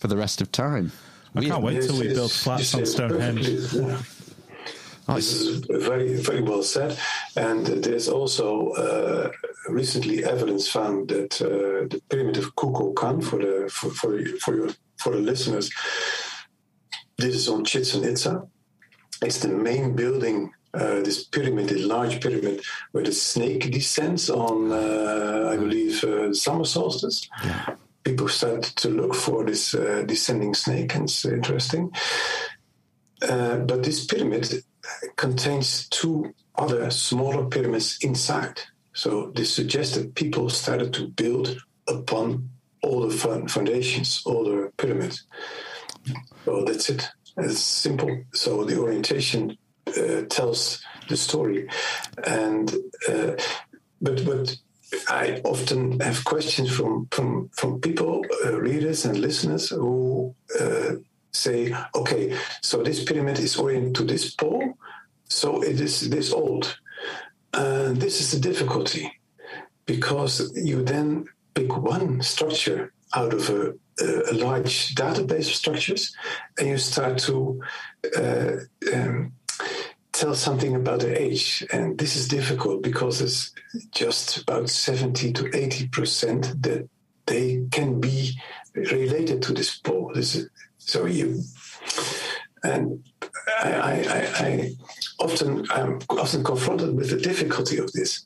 for 0.00 0.08
the 0.08 0.16
rest 0.16 0.40
of 0.42 0.52
time. 0.52 0.92
I 1.34 1.44
can't 1.44 1.62
wait 1.62 1.74
Yes, 1.76 1.86
till 1.86 1.98
we 2.00 2.08
build 2.08 2.32
flats 2.32 2.74
on 2.74 2.84
said 2.84 3.08
Stonehenge. 3.10 3.46
Yeah. 5.12 5.18
Is 5.18 5.64
very, 5.68 6.14
very 6.14 6.42
well 6.42 6.62
said. 6.62 6.98
And 7.36 7.66
there's 7.66 8.08
also 8.08 8.70
uh, 8.70 9.30
recently 9.68 10.24
evidence 10.24 10.68
found 10.68 11.08
that 11.08 11.40
uh, 11.40 11.88
the 11.88 12.00
pyramid 12.08 12.36
of 12.38 12.54
Kukulkan, 12.54 13.22
for 13.22 13.38
the 13.38 13.70
for 13.70 13.90
for 13.90 14.24
for, 14.40 14.56
your, 14.56 14.68
for 14.98 15.12
the 15.12 15.20
listeners, 15.20 15.70
this 17.16 17.34
is 17.34 17.48
on 17.48 17.64
Chichen 17.64 18.04
Itza. 18.04 18.46
It's 19.22 19.38
the 19.38 19.48
main 19.48 19.94
building. 19.94 20.52
Uh, 20.72 21.02
this 21.02 21.24
pyramid, 21.24 21.68
the 21.68 21.82
large 21.82 22.20
pyramid, 22.20 22.62
where 22.92 23.02
the 23.02 23.12
snake 23.12 23.72
descends 23.72 24.30
on, 24.30 24.70
uh, 24.70 25.50
I 25.52 25.56
believe, 25.56 26.04
uh, 26.04 26.32
summer 26.32 26.64
solstice. 26.64 27.28
People 28.04 28.28
start 28.28 28.62
to 28.62 28.88
look 28.88 29.16
for 29.16 29.44
this 29.44 29.74
uh, 29.74 30.04
descending 30.06 30.54
snake, 30.54 30.94
and 30.94 31.04
it's 31.04 31.24
interesting. 31.24 31.90
Uh, 33.20 33.56
but 33.56 33.82
this 33.82 34.06
pyramid 34.06 34.62
contains 35.16 35.88
two 35.88 36.34
other 36.56 36.90
smaller 36.90 37.46
pyramids 37.46 37.98
inside. 38.02 38.60
So 38.92 39.32
this 39.34 39.54
suggests 39.54 39.96
that 39.96 40.14
people 40.14 40.50
started 40.50 40.92
to 40.94 41.08
build 41.08 41.56
upon 41.88 42.50
all 42.82 43.06
the 43.06 43.14
foundations, 43.48 44.22
all 44.24 44.44
the 44.44 44.72
pyramids. 44.76 45.26
So 46.44 46.64
that's 46.64 46.88
it. 46.90 47.08
It's 47.36 47.60
simple. 47.60 48.24
So 48.34 48.64
the 48.64 48.78
orientation 48.78 49.56
uh, 49.86 50.22
tells 50.28 50.82
the 51.08 51.16
story, 51.16 51.68
and 52.24 52.72
uh, 53.08 53.32
but 54.00 54.24
but 54.24 54.56
I 55.08 55.40
often 55.44 56.00
have 56.00 56.24
questions 56.24 56.70
from 56.70 57.08
from 57.10 57.50
from 57.56 57.80
people, 57.80 58.24
uh, 58.44 58.60
readers 58.60 59.04
and 59.04 59.18
listeners 59.18 59.70
who 59.70 60.34
uh, 60.58 60.96
say, 61.32 61.74
okay, 61.94 62.36
so 62.62 62.82
this 62.82 63.04
pyramid 63.04 63.38
is 63.38 63.56
oriented 63.56 63.94
to 63.96 64.04
this 64.04 64.34
pole, 64.34 64.74
so 65.24 65.62
it 65.62 65.80
is 65.80 66.10
this 66.10 66.32
old. 66.32 66.78
And 67.52 67.96
this 67.96 68.20
is 68.20 68.32
the 68.32 68.40
difficulty 68.40 69.12
because 69.86 70.52
you 70.56 70.84
then 70.84 71.26
pick 71.54 71.76
one 71.76 72.22
structure 72.22 72.92
out 73.14 73.34
of 73.34 73.50
a, 73.50 73.74
a 74.30 74.34
large 74.34 74.94
database 74.94 75.48
of 75.48 75.54
structures 75.54 76.14
and 76.58 76.68
you 76.68 76.78
start 76.78 77.18
to 77.18 77.60
uh, 78.16 78.52
um, 78.94 79.32
tell 80.12 80.34
something 80.34 80.76
about 80.76 81.00
their 81.00 81.16
age. 81.16 81.66
And 81.72 81.98
this 81.98 82.16
is 82.16 82.28
difficult 82.28 82.82
because 82.82 83.20
it's 83.20 83.52
just 83.90 84.38
about 84.38 84.68
70 84.68 85.32
to 85.32 85.44
80% 85.44 86.62
that 86.62 86.88
they 87.26 87.66
can 87.70 88.00
be 88.00 88.38
related 88.74 89.42
to 89.42 89.52
this 89.52 89.76
pole. 89.78 90.12
This 90.14 90.34
is, 90.36 90.50
so 90.90 91.06
you, 91.06 91.42
and 92.64 93.04
I, 93.62 93.72
I, 93.72 94.46
I, 94.46 94.72
often 95.20 95.66
I'm 95.70 96.00
often 96.08 96.42
confronted 96.42 96.96
with 96.96 97.10
the 97.10 97.16
difficulty 97.16 97.78
of 97.78 97.92
this. 97.92 98.24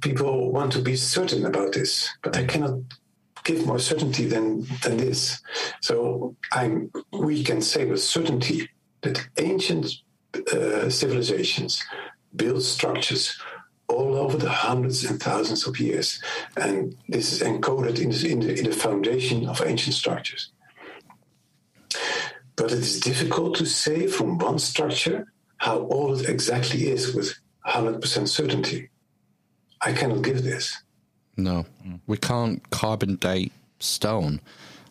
People 0.00 0.50
want 0.50 0.72
to 0.72 0.82
be 0.82 0.96
certain 0.96 1.46
about 1.46 1.72
this, 1.72 2.08
but 2.22 2.36
I 2.36 2.44
cannot 2.44 2.80
give 3.44 3.64
more 3.66 3.78
certainty 3.78 4.26
than 4.26 4.66
than 4.82 4.96
this. 4.96 5.40
So 5.80 6.36
I'm 6.50 6.90
we 7.12 7.44
can 7.44 7.62
say 7.62 7.84
with 7.84 8.02
certainty 8.02 8.68
that 9.02 9.24
ancient 9.38 9.86
uh, 10.52 10.90
civilizations 10.90 11.84
built 12.34 12.62
structures 12.62 13.38
all 13.88 14.16
over 14.16 14.36
the 14.36 14.50
hundreds 14.50 15.04
and 15.04 15.22
thousands 15.22 15.66
of 15.66 15.78
years, 15.78 16.20
and 16.56 16.96
this 17.08 17.32
is 17.32 17.40
encoded 17.40 17.98
in 18.00 18.10
in 18.32 18.40
the, 18.40 18.58
in 18.58 18.64
the 18.64 18.76
foundation 18.76 19.48
of 19.48 19.62
ancient 19.64 19.94
structures. 19.94 20.50
But 22.56 22.72
it 22.72 22.78
is 22.78 23.00
difficult 23.00 23.56
to 23.56 23.66
say 23.66 24.06
from 24.06 24.38
one 24.38 24.58
structure 24.58 25.32
how 25.56 25.78
old 25.78 26.20
it 26.20 26.28
exactly 26.28 26.88
is 26.88 27.14
with 27.14 27.34
100% 27.66 28.28
certainty. 28.28 28.90
I 29.80 29.92
cannot 29.92 30.22
give 30.22 30.42
this. 30.42 30.76
No, 31.36 31.66
we 32.06 32.18
can't 32.18 32.68
carbon 32.70 33.16
date 33.16 33.52
stone. 33.78 34.40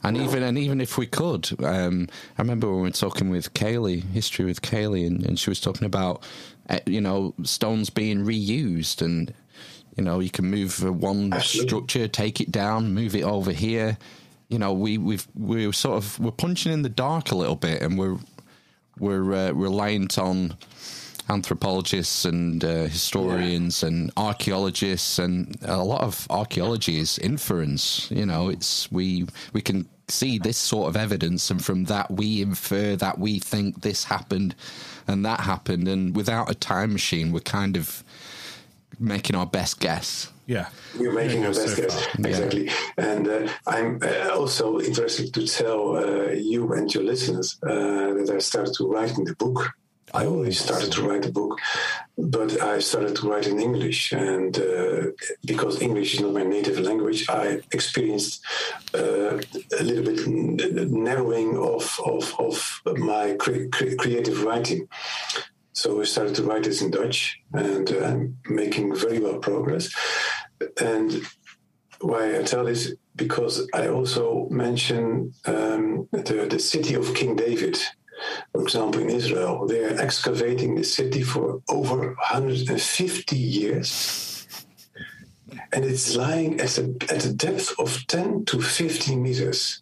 And 0.04 0.18
even 0.18 0.42
and 0.42 0.58
even 0.58 0.82
if 0.82 0.98
we 0.98 1.06
could, 1.06 1.52
um, 1.64 2.08
I 2.38 2.42
remember 2.42 2.68
when 2.68 2.78
we 2.78 2.82
were 2.84 2.92
talking 2.92 3.30
with 3.30 3.54
Kaylee, 3.54 4.02
history 4.12 4.46
with 4.46 4.64
Kaylee, 4.64 5.06
and, 5.06 5.24
and 5.24 5.40
she 5.40 5.52
was 5.52 5.62
talking 5.62 5.86
about, 5.86 6.24
uh, 6.70 6.80
you 6.88 7.02
know, 7.02 7.36
stones 7.44 7.92
being 7.92 8.26
reused, 8.26 9.04
and 9.04 9.32
you 9.96 10.04
know, 10.04 10.20
you 10.20 10.32
can 10.32 10.46
move 10.46 10.82
one 10.82 11.32
Absolutely. 11.34 11.70
structure, 11.70 12.08
take 12.08 12.42
it 12.42 12.52
down, 12.52 12.96
move 12.96 13.16
it 13.16 13.24
over 13.24 13.52
here. 13.52 14.00
You 14.52 14.60
know, 14.60 14.74
we 14.74 14.98
we've 14.98 15.26
we're 15.34 15.72
sort 15.72 15.96
of 15.96 16.20
we're 16.20 16.32
punching 16.32 16.74
in 16.74 16.82
the 16.82 16.90
dark 16.90 17.32
a 17.32 17.36
little 17.36 17.56
bit, 17.56 17.82
and 17.82 17.98
we're 17.98 18.18
we're 19.00 19.34
uh, 19.34 19.52
reliant 19.52 20.18
on 20.20 20.58
anthropologists 21.30 22.26
and 22.26 22.64
uh, 22.64 22.84
historians 22.84 23.84
and 23.84 24.12
archaeologists 24.18 25.18
and 25.18 25.58
a 25.62 25.82
lot 25.84 26.02
of 26.02 26.28
archaeology 26.30 26.98
is 26.98 27.18
inference 27.20 28.10
you 28.12 28.26
know 28.26 28.50
it's 28.50 28.92
we 28.92 29.26
we 29.54 29.62
can 29.62 29.88
see 30.10 30.38
this 30.38 30.58
sort 30.58 30.90
of 30.90 30.98
evidence 30.98 31.50
and 31.50 31.64
from 31.64 31.86
that 31.86 32.12
we 32.12 32.42
infer 32.42 32.98
that 32.98 33.18
we 33.18 33.40
think 33.40 33.82
this 33.82 34.04
happened 34.06 34.54
and 35.08 35.26
that 35.26 35.40
happened 35.42 35.88
and 35.88 36.16
without 36.16 36.50
a 36.52 36.56
time 36.56 36.92
machine 36.92 37.32
we're 37.32 37.40
kind 37.40 37.78
of 37.78 38.04
making 39.00 39.36
our 39.36 39.46
best 39.46 39.80
guess 39.80 40.32
Yeah, 40.52 40.68
You're 41.00 41.14
making 41.14 41.40
Yeah, 41.40 41.46
your 41.46 41.54
so 41.54 41.64
best 41.64 41.78
guess. 41.78 41.96
Exactly. 42.32 42.70
And 42.98 43.26
uh, 43.26 43.48
I'm 43.76 44.00
uh, 44.02 44.36
also 44.40 44.82
interested 44.82 45.34
to 45.36 45.48
tell 45.48 45.82
uh, 45.96 46.32
you 46.52 46.74
and 46.74 46.94
your 46.94 47.06
listeners 47.12 47.58
uh, 47.64 48.10
that 48.18 48.30
I 48.36 48.40
started 48.40 48.74
to 48.80 48.84
write 48.92 49.18
in 49.18 49.24
the 49.24 49.36
book. 49.36 49.60
I 50.14 50.26
always 50.26 50.60
started 50.60 50.92
to 50.92 51.02
write 51.08 51.24
the 51.24 51.32
book, 51.32 51.58
but 52.18 52.62
I 52.62 52.80
started 52.80 53.16
to 53.16 53.30
write 53.30 53.48
in 53.48 53.62
English. 53.62 54.12
And 54.12 54.54
uh, 54.58 55.02
because 55.46 55.82
English 55.82 56.16
is 56.16 56.20
not 56.20 56.34
my 56.34 56.44
native 56.44 56.80
language, 56.80 57.30
I 57.30 57.62
experienced 57.72 58.44
uh, 58.94 59.38
a 59.80 59.84
little 59.90 60.06
bit 60.10 60.28
narrowing 61.08 61.58
of, 61.58 61.86
of, 62.06 62.24
of 62.40 62.82
my 62.98 63.36
cre- 63.40 63.70
creative 64.04 64.44
writing. 64.44 64.90
So 65.74 65.96
we 65.96 66.06
started 66.06 66.36
to 66.36 66.44
write 66.44 66.64
this 66.64 66.82
in 66.82 66.92
Dutch, 66.92 67.40
and 67.54 67.92
uh, 67.92 68.18
making 68.50 68.96
very 68.96 69.20
well 69.20 69.38
progress. 69.38 69.94
And 70.82 71.22
why 72.02 72.38
I 72.38 72.44
tell 72.44 72.66
this 72.66 72.94
because 73.16 73.68
I 73.74 73.88
also 73.88 74.48
mention 74.50 75.34
um, 75.46 76.08
the 76.12 76.48
the 76.50 76.60
city 76.60 76.96
of 76.96 77.16
King 77.16 77.36
David. 77.36 77.78
For 78.52 78.62
example, 78.62 79.02
in 79.02 79.10
Israel, 79.10 79.66
they 79.66 79.84
are 79.84 80.00
excavating 80.00 80.76
the 80.76 80.84
city 80.84 81.24
for 81.24 81.62
over 81.70 82.14
150 82.14 83.36
years, 83.36 84.48
and 85.74 85.84
it's 85.86 86.16
lying 86.16 86.62
at 86.62 86.78
a, 86.78 86.94
at 87.10 87.26
a 87.26 87.34
depth 87.34 87.74
of 87.80 88.06
10 88.06 88.46
to 88.46 88.62
15 88.62 89.24
meters. 89.24 89.82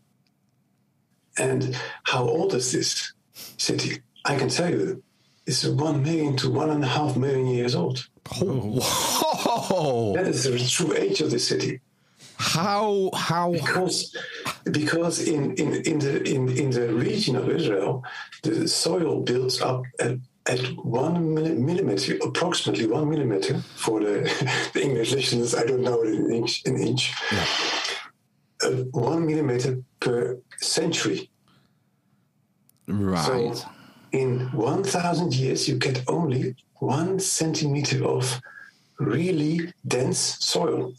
And 1.37 1.77
how 2.03 2.23
old 2.23 2.53
is 2.53 2.71
this 2.71 3.13
city? 3.57 4.01
I 4.23 4.37
can 4.37 4.47
tell 4.49 4.69
you, 4.69 5.03
it's 5.49 5.65
one 5.65 6.03
million 6.03 6.37
to 6.37 6.49
one 6.51 6.69
and 6.69 6.83
a 6.83 6.87
half 6.87 7.17
million 7.17 7.47
years 7.47 7.73
old. 7.73 8.07
Whoa! 8.31 10.13
That 10.13 10.27
is 10.27 10.43
the 10.43 10.59
true 10.59 10.93
age 10.95 11.21
of 11.21 11.31
the 11.31 11.39
city. 11.39 11.81
how 12.37 13.09
how 13.15 13.51
Because, 13.51 14.15
because 14.71 15.27
in, 15.27 15.55
in, 15.55 15.69
in, 15.89 15.97
the, 15.99 16.13
in, 16.35 16.49
in 16.49 16.69
the 16.69 16.93
region 16.93 17.35
of 17.35 17.49
Israel, 17.49 18.03
the 18.43 18.67
soil 18.67 19.21
builds 19.21 19.59
up 19.59 19.81
at, 19.99 20.17
at 20.45 20.59
one 20.85 21.33
millimeter, 21.33 22.17
approximately 22.23 22.85
one 22.85 23.09
millimeter 23.09 23.59
for 23.75 23.99
the, 24.01 24.15
the 24.73 24.83
English 24.83 25.13
listeners. 25.13 25.55
I 25.55 25.65
don't 25.65 25.81
know 25.81 26.03
it 26.03 26.13
in 26.13 26.31
inch. 26.31 26.61
In 26.65 26.77
inch. 26.77 27.11
Yeah. 27.31 27.47
Uh, 28.61 28.83
one 28.91 29.25
millimeter 29.25 29.81
per 29.99 30.37
century. 30.59 31.31
Right. 32.87 33.55
So 33.55 33.69
in 34.11 34.51
1,000 34.51 35.35
years, 35.35 35.67
you 35.67 35.75
get 35.75 36.03
only 36.07 36.55
one 36.75 37.19
centimeter 37.19 38.03
of 38.05 38.41
really 38.99 39.71
dense 39.87 40.37
soil. 40.39 40.93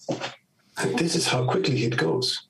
And 0.79 0.99
this 0.99 1.15
is 1.15 1.27
how 1.27 1.45
quickly 1.45 1.85
it 1.85 1.97
goes. 1.97 2.47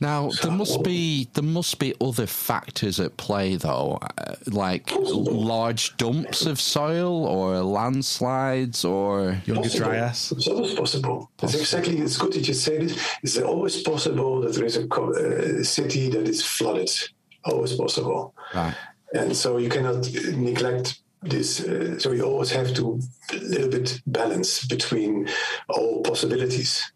Now 0.00 0.30
so, 0.30 0.48
there 0.48 0.56
must 0.56 0.82
be 0.82 1.28
there 1.34 1.44
must 1.44 1.78
be 1.78 1.94
other 2.00 2.26
factors 2.26 2.98
at 2.98 3.16
play 3.16 3.54
though, 3.54 3.98
uh, 4.18 4.34
like 4.48 4.90
large 4.92 5.96
dumps 5.96 6.46
of 6.46 6.60
soil 6.60 7.24
or 7.24 7.60
landslides 7.60 8.84
or 8.84 9.40
Younger 9.46 9.68
Dryas. 9.68 10.32
It's 10.32 10.48
always 10.48 10.74
possible. 10.74 11.30
possible. 11.36 11.40
It's 11.42 11.54
exactly. 11.54 11.98
It's 11.98 12.16
good 12.16 12.32
that 12.32 12.48
you 12.48 12.54
say 12.54 12.78
this. 12.78 12.98
It's 13.22 13.38
always 13.38 13.82
possible 13.82 14.40
that 14.40 14.54
there 14.54 14.64
is 14.64 14.76
a, 14.76 14.86
a 14.86 15.60
uh, 15.60 15.62
city 15.62 16.10
that 16.10 16.28
is 16.28 16.42
flooded. 16.44 16.90
Always 17.44 17.74
possible. 17.74 18.34
Right. 18.52 18.74
And 19.14 19.36
so 19.36 19.58
you 19.58 19.68
cannot 19.68 20.10
neglect 20.34 21.00
this. 21.22 21.60
Uh, 21.60 21.98
so 21.98 22.12
you 22.12 22.24
always 22.24 22.50
have 22.50 22.74
to 22.74 23.00
a 23.32 23.36
little 23.36 23.70
bit 23.70 24.00
balance 24.06 24.66
between 24.66 25.28
all 25.68 26.02
possibilities. 26.02 26.92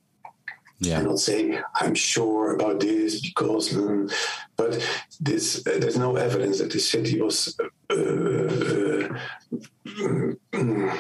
Yeah. 0.81 0.99
And 0.99 1.09
not 1.09 1.19
say 1.19 1.61
I'm 1.75 1.95
sure 1.95 2.55
about 2.55 2.81
this 2.81 3.21
because, 3.21 3.75
um, 3.77 4.09
but 4.57 4.79
this 5.21 5.67
uh, 5.67 5.79
there's 5.81 5.99
no 5.99 6.17
evidence 6.17 6.59
that 6.59 6.71
the 6.71 6.79
city 6.79 7.21
was. 7.21 7.59
Uh, 7.91 7.95
uh, 7.95 9.09
um, 10.55 10.93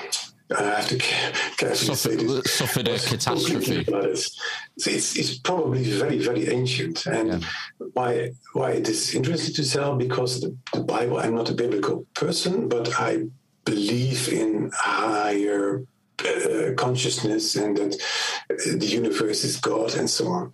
I 0.56 0.62
have 0.62 0.88
to 0.88 0.96
carefully 0.96 1.94
say 1.94 2.16
this. 2.16 2.52
Suffered 2.52 2.88
a 2.88 2.98
catastrophe. 2.98 3.84
It's, 3.86 4.40
it's, 4.76 5.16
it's, 5.16 5.38
probably 5.38 5.84
very, 5.84 6.18
very 6.18 6.48
ancient. 6.48 7.04
And 7.06 7.28
yeah. 7.28 7.48
why 7.92 8.30
why 8.54 8.80
this 8.80 9.08
is 9.08 9.14
interesting 9.14 9.54
to 9.56 9.70
tell? 9.70 9.96
Because 9.96 10.40
the, 10.40 10.56
the 10.72 10.80
Bible, 10.80 11.18
I'm 11.18 11.34
not 11.34 11.50
a 11.50 11.54
biblical 11.54 12.06
person, 12.14 12.68
but 12.68 12.98
I 12.98 13.26
believe 13.64 14.32
in 14.32 14.70
higher 14.74 15.84
uh, 16.20 16.72
consciousness 16.76 17.54
and 17.54 17.76
that 17.76 18.00
the 18.48 18.86
universe 18.86 19.44
is 19.44 19.56
God 19.58 19.94
and 19.94 20.08
so 20.08 20.28
on. 20.28 20.52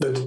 But 0.00 0.18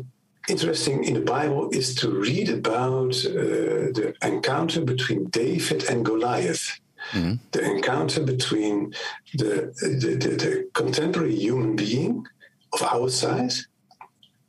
interesting 0.47 1.03
in 1.03 1.13
the 1.13 1.21
Bible 1.21 1.69
is 1.71 1.93
to 1.95 2.09
read 2.09 2.49
about 2.49 3.13
uh, 3.25 3.91
the 3.97 4.15
encounter 4.23 4.81
between 4.81 5.25
David 5.25 5.83
and 5.89 6.05
Goliath. 6.05 6.79
Mm-hmm. 7.11 7.35
The 7.51 7.63
encounter 7.63 8.23
between 8.23 8.93
the, 9.33 9.73
the, 9.81 10.15
the, 10.15 10.35
the 10.35 10.69
contemporary 10.73 11.35
human 11.35 11.75
being 11.75 12.25
of 12.73 12.83
our 12.83 13.09
size 13.09 13.67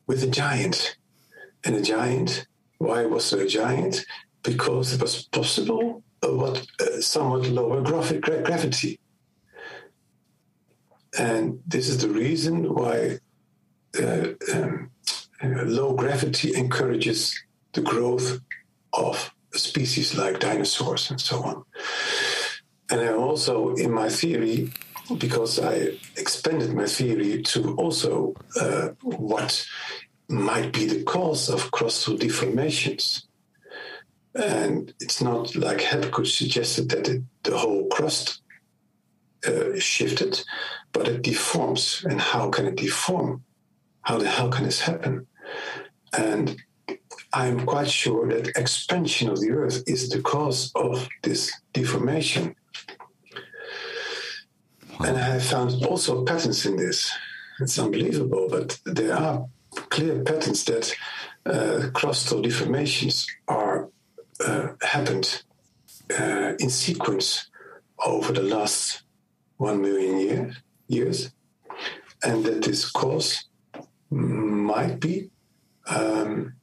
with 0.06 0.22
a 0.22 0.26
giant. 0.26 0.96
And 1.64 1.76
a 1.76 1.82
giant, 1.82 2.46
why 2.78 3.04
was 3.04 3.30
there 3.30 3.42
a 3.42 3.48
giant? 3.48 4.04
Because 4.42 4.94
it 4.94 5.00
was 5.02 5.24
possible 5.26 6.02
what 6.22 6.66
uh, 6.80 7.00
somewhat 7.00 7.46
lower 7.46 7.82
gravity. 7.82 8.98
And 11.18 11.60
this 11.66 11.88
is 11.88 11.98
the 11.98 12.08
reason 12.08 12.72
why 12.74 13.18
uh, 14.00 14.28
um, 14.54 14.90
uh, 15.42 15.62
low 15.64 15.94
gravity 15.94 16.54
encourages 16.54 17.38
the 17.72 17.80
growth 17.80 18.40
of 18.92 19.32
species 19.52 20.16
like 20.16 20.40
dinosaurs 20.40 21.10
and 21.10 21.20
so 21.20 21.42
on. 21.42 21.64
And 22.90 23.00
I 23.00 23.12
also, 23.12 23.74
in 23.74 23.92
my 23.92 24.08
theory, 24.08 24.72
because 25.18 25.58
I 25.58 25.98
expanded 26.16 26.72
my 26.74 26.86
theory 26.86 27.42
to 27.42 27.74
also 27.76 28.34
uh, 28.60 28.90
what 29.02 29.66
might 30.28 30.72
be 30.72 30.86
the 30.86 31.02
cause 31.02 31.48
of 31.48 31.70
crustal 31.70 32.18
deformations. 32.18 33.24
And 34.34 34.94
it's 35.00 35.20
not 35.20 35.56
like 35.56 35.80
Hapgood 35.80 36.26
suggested 36.26 36.88
that 36.90 37.08
it, 37.08 37.22
the 37.42 37.58
whole 37.58 37.88
crust 37.88 38.42
uh, 39.46 39.78
shifted, 39.78 40.42
but 40.92 41.08
it 41.08 41.22
deforms. 41.22 42.04
And 42.08 42.20
how 42.20 42.50
can 42.50 42.66
it 42.66 42.76
deform? 42.76 43.42
How 44.02 44.18
the 44.18 44.28
hell 44.28 44.48
can 44.48 44.64
this 44.64 44.80
happen? 44.80 45.26
And 46.16 46.56
I'm 47.32 47.66
quite 47.66 47.90
sure 47.90 48.28
that 48.28 48.56
expansion 48.56 49.28
of 49.28 49.40
the 49.40 49.50
Earth 49.50 49.82
is 49.86 50.08
the 50.08 50.20
cause 50.20 50.72
of 50.74 51.08
this 51.22 51.52
deformation. 51.72 52.54
And 55.06 55.16
I 55.16 55.20
have 55.20 55.42
found 55.42 55.84
also 55.86 56.24
patterns 56.24 56.66
in 56.66 56.76
this. 56.76 57.10
It's 57.58 57.78
unbelievable, 57.78 58.48
but 58.50 58.78
there 58.84 59.14
are 59.14 59.46
clear 59.88 60.22
patterns 60.22 60.64
that 60.64 60.94
uh, 61.46 61.88
crustal 61.92 62.44
deformations 62.44 63.26
are 63.48 63.88
uh, 64.46 64.68
happened 64.82 65.42
uh, 66.18 66.52
in 66.58 66.70
sequence 66.70 67.48
over 68.04 68.32
the 68.32 68.42
last 68.42 69.02
one 69.56 69.80
million 69.80 70.18
year, 70.20 70.56
years, 70.88 71.30
and 72.22 72.44
that 72.44 72.62
this 72.62 72.90
cause 72.90 73.44
might 74.10 75.00
be 75.00 75.30
um, 75.86 76.54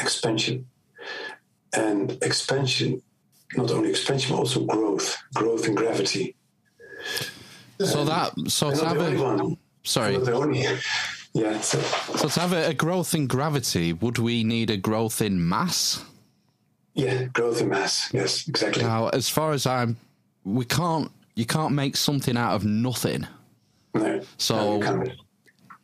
expansion. 0.00 0.66
And 1.72 2.18
expansion, 2.22 3.02
not 3.56 3.70
only 3.70 3.90
expansion, 3.90 4.34
but 4.34 4.40
also 4.40 4.64
growth, 4.64 5.16
growth 5.34 5.68
in 5.68 5.76
gravity. 5.76 6.36
So 7.86 8.04
that, 8.04 8.32
so 8.48 8.70
to 8.70 8.84
have 8.86 8.98
a, 8.98 9.56
sorry. 9.84 10.16
Only, 10.16 10.66
yeah. 11.32 11.60
So. 11.60 11.80
so 11.80 12.28
to 12.28 12.40
have 12.40 12.52
a, 12.52 12.68
a 12.68 12.74
growth 12.74 13.14
in 13.14 13.26
gravity, 13.26 13.92
would 13.92 14.18
we 14.18 14.44
need 14.44 14.70
a 14.70 14.76
growth 14.76 15.22
in 15.22 15.48
mass? 15.48 16.04
Yeah, 16.94 17.24
growth 17.24 17.60
in 17.60 17.68
mass. 17.68 18.12
Yes, 18.12 18.46
exactly. 18.48 18.82
Now, 18.82 19.08
as 19.08 19.28
far 19.28 19.52
as 19.52 19.66
I'm, 19.66 19.96
we 20.44 20.64
can't 20.64 21.10
you 21.34 21.46
can't 21.46 21.72
make 21.72 21.96
something 21.96 22.36
out 22.36 22.54
of 22.54 22.64
nothing. 22.64 23.26
No. 23.94 24.20
So 24.36 24.78
no, 24.78 25.04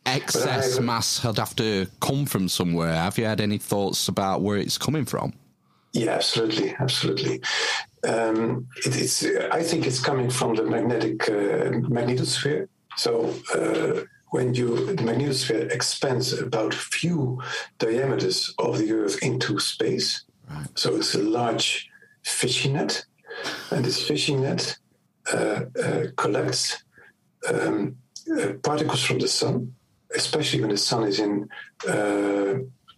excess 0.05 0.79
mass 0.81 1.19
had 1.19 1.39
have 1.39 1.57
to 1.57 1.87
come 2.01 2.27
from 2.27 2.49
somewhere. 2.49 2.93
Have 2.93 3.19
you 3.19 3.25
had 3.25 3.41
any 3.41 3.59
thoughts 3.59 4.09
about 4.09 4.43
where 4.43 4.59
it's 4.59 4.79
coming 4.79 5.05
from? 5.05 5.33
Yeah, 5.93 6.11
absolutely, 6.11 6.75
absolutely. 6.79 7.41
Um, 8.05 8.69
it, 8.85 8.97
it's. 8.97 9.25
I 9.25 9.63
think 9.63 9.87
it's 9.87 10.01
coming 10.01 10.31
from 10.31 10.55
the 10.55 10.63
magnetic 10.63 11.29
uh, 11.29 11.71
magnetosphere. 11.89 12.69
So 12.97 13.35
uh, 13.55 14.05
when 14.31 14.55
you 14.55 14.87
the 14.87 15.03
magnetosphere 15.03 15.71
expands 15.73 16.33
about 16.33 16.75
few 16.75 17.43
diameters 17.79 18.55
of 18.59 18.79
the 18.79 18.93
Earth 18.93 19.23
into 19.23 19.59
space, 19.59 20.25
right. 20.49 20.67
so 20.75 20.97
it's 20.97 21.15
a 21.15 21.23
large 21.23 21.89
fishing 22.23 22.75
net, 22.75 23.05
and 23.71 23.85
this 23.85 24.07
fishing 24.07 24.43
net 24.43 24.79
uh, 25.33 25.65
uh, 25.83 26.05
collects 26.17 26.85
um, 27.53 27.97
uh, 28.39 28.53
particles 28.63 29.03
from 29.03 29.19
the 29.19 29.27
sun, 29.27 29.75
especially 30.15 30.61
when 30.61 30.71
the 30.71 30.77
sun 30.77 31.03
is 31.03 31.19
in, 31.19 31.49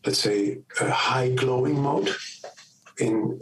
let's 0.05 0.19
say, 0.19 0.59
a 0.81 0.91
high 0.91 1.31
glowing 1.31 1.81
mode, 1.81 2.11
in, 2.99 3.41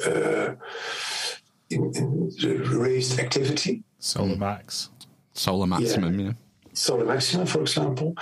in, 1.70 1.92
in 1.94 2.62
raised 2.78 3.18
activity. 3.18 3.82
Solar 3.98 4.36
max. 4.36 4.90
Solar 5.32 5.66
maximum, 5.66 6.18
yeah. 6.18 6.26
yeah. 6.26 6.32
Solar 6.72 7.04
maximum, 7.04 7.46
for 7.46 7.60
example. 7.60 8.14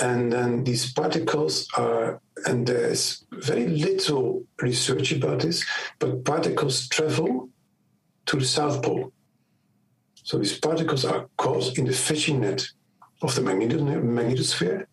And 0.00 0.32
then 0.32 0.64
these 0.64 0.92
particles 0.92 1.68
are, 1.76 2.20
and 2.46 2.66
there's 2.66 3.24
very 3.32 3.68
little 3.68 4.44
research 4.60 5.12
about 5.12 5.40
this, 5.40 5.64
but 5.98 6.24
particles 6.24 6.88
travel 6.88 7.48
to 8.26 8.36
the 8.36 8.44
South 8.44 8.82
Pole. 8.82 9.12
So 10.14 10.38
these 10.38 10.58
particles 10.58 11.04
are 11.04 11.28
caught 11.36 11.78
in 11.78 11.84
the 11.84 11.92
fishing 11.92 12.40
net 12.40 12.66
of 13.22 13.34
the 13.34 13.42
magnetosphere 13.42 14.86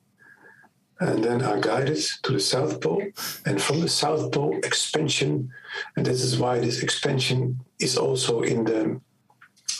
and 1.01 1.23
then 1.23 1.41
are 1.41 1.59
guided 1.59 1.97
to 2.23 2.31
the 2.31 2.39
South 2.39 2.79
Pole. 2.79 3.03
And 3.45 3.61
from 3.61 3.81
the 3.81 3.89
South 3.89 4.31
Pole, 4.31 4.57
expansion, 4.63 5.51
and 5.95 6.05
this 6.05 6.21
is 6.21 6.37
why 6.37 6.59
this 6.59 6.83
expansion 6.83 7.59
is 7.79 7.97
also 7.97 8.41
in 8.41 8.63
the, 8.63 9.01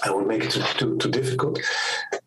I 0.04 0.10
won't 0.10 0.28
make 0.28 0.44
it 0.44 0.52
too, 0.52 0.64
too, 0.78 0.98
too 0.98 1.12
difficult, 1.12 1.60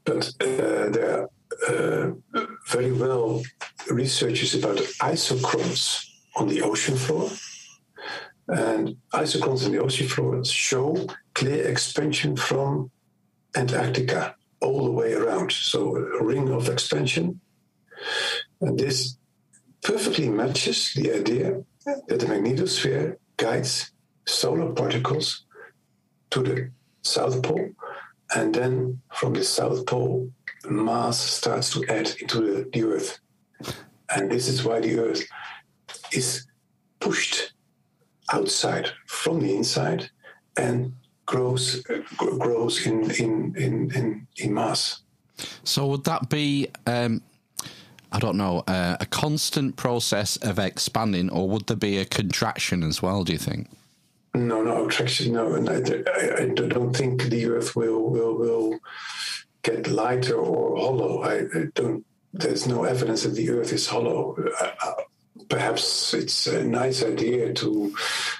but 0.04 0.28
uh, 0.40 0.90
there 0.90 1.28
are 1.68 2.14
uh, 2.34 2.44
very 2.68 2.92
well 2.92 3.42
researches 3.90 4.54
about 4.54 4.76
isochrones 5.02 6.06
on 6.36 6.48
the 6.48 6.62
ocean 6.62 6.96
floor. 6.96 7.30
And 8.46 8.96
isochrones 9.12 9.64
on 9.64 9.72
the 9.72 9.82
ocean 9.82 10.06
floor 10.06 10.44
show 10.44 11.08
clear 11.34 11.66
expansion 11.66 12.36
from 12.36 12.90
Antarctica 13.56 14.36
all 14.60 14.84
the 14.84 14.90
way 14.90 15.14
around. 15.14 15.50
So 15.50 15.96
a 15.96 16.22
ring 16.22 16.50
of 16.50 16.68
expansion. 16.68 17.40
And 18.60 18.78
this 18.78 19.16
perfectly 19.82 20.28
matches 20.28 20.92
the 20.94 21.12
idea 21.12 21.62
that 21.84 22.20
the 22.20 22.26
magnetosphere 22.26 23.16
guides 23.36 23.92
solar 24.26 24.72
particles 24.72 25.44
to 26.30 26.42
the 26.42 26.70
South 27.02 27.42
Pole, 27.42 27.70
and 28.34 28.54
then 28.54 29.00
from 29.12 29.34
the 29.34 29.44
South 29.44 29.84
Pole, 29.86 30.30
mass 30.68 31.18
starts 31.18 31.70
to 31.72 31.84
add 31.88 32.14
into 32.20 32.40
the, 32.40 32.70
the 32.72 32.84
Earth. 32.84 33.18
And 34.14 34.30
this 34.30 34.48
is 34.48 34.64
why 34.64 34.80
the 34.80 34.98
Earth 34.98 35.22
is 36.12 36.46
pushed 37.00 37.52
outside 38.32 38.90
from 39.06 39.40
the 39.40 39.54
inside 39.54 40.10
and 40.56 40.94
grows 41.26 41.84
uh, 41.90 41.98
grows 42.16 42.86
in 42.86 43.10
in, 43.12 43.54
in 43.56 43.90
in 43.94 44.26
in 44.36 44.54
mass. 44.54 45.02
So 45.64 45.86
would 45.88 46.04
that 46.04 46.28
be? 46.30 46.68
Um, 46.86 47.22
I 48.14 48.20
don't 48.20 48.36
know, 48.36 48.62
uh, 48.68 48.96
a 49.00 49.06
constant 49.06 49.74
process 49.74 50.36
of 50.36 50.60
expanding, 50.60 51.30
or 51.30 51.48
would 51.48 51.66
there 51.66 51.76
be 51.76 51.98
a 51.98 52.04
contraction 52.04 52.84
as 52.84 53.02
well? 53.02 53.24
Do 53.24 53.32
you 53.32 53.38
think? 53.38 53.68
No, 54.34 54.62
no 54.62 54.86
attraction. 54.86 55.32
No, 55.32 55.54
and 55.54 55.68
I, 55.68 55.82
I, 56.12 56.42
I 56.42 56.46
don't 56.46 56.94
think 56.94 57.24
the 57.24 57.46
Earth 57.46 57.74
will 57.74 58.08
will 58.08 58.34
will 58.38 58.78
get 59.62 59.88
lighter 59.88 60.36
or 60.36 60.76
hollow. 60.76 61.22
I, 61.22 61.40
I 61.58 61.64
don't. 61.74 62.06
There's 62.32 62.68
no 62.68 62.84
evidence 62.84 63.24
that 63.24 63.34
the 63.34 63.50
Earth 63.50 63.72
is 63.72 63.88
hollow. 63.88 64.36
Uh, 64.60 64.92
perhaps 65.54 66.14
it's 66.14 66.46
a 66.48 66.64
nice 66.64 67.04
idea 67.04 67.52
to 67.54 67.94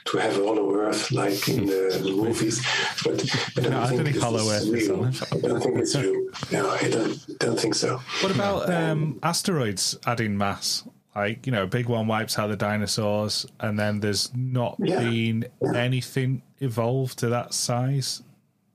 to 0.05 0.19
have 0.19 0.37
a 0.37 0.45
hollow 0.45 0.75
Earth 0.75 1.13
like 1.13 1.49
in 1.49 1.67
the, 1.67 2.01
the 2.03 2.11
movies, 2.11 2.59
but 3.05 3.23
I 3.57 3.61
don't 3.61 3.71
no, 3.71 3.87
think, 3.87 4.01
I 4.01 4.05
think 4.05 4.17
hollow 4.19 4.51
Earth 4.51 4.63
is 4.63 4.89
real. 4.89 5.05
I 5.05 5.39
don't 5.49 5.63
think 5.63 5.79
it's 5.79 5.95
real. 5.95 6.27
No, 6.51 6.71
I 6.71 6.89
don't 6.91 7.39
don't 7.39 7.61
think 7.61 7.75
so. 7.77 8.01
What 8.21 8.35
about 8.35 8.69
um, 8.69 9.19
asteroids 9.23 9.97
adding 10.07 10.37
mass? 10.37 10.83
Like 11.15 11.47
you 11.47 11.53
know, 11.53 11.63
a 11.63 11.69
big 11.69 11.87
one 11.89 12.09
wipes 12.09 12.37
out 12.39 12.49
the 12.49 12.57
dinosaurs, 12.57 13.47
and 13.61 13.79
then 13.79 14.01
there's 14.01 14.35
not 14.35 14.77
Yeah. 14.81 14.99
been 14.99 15.47
anything 15.75 16.43
evolved 16.59 17.21
to 17.21 17.29
that 17.29 17.55
size. 17.55 18.23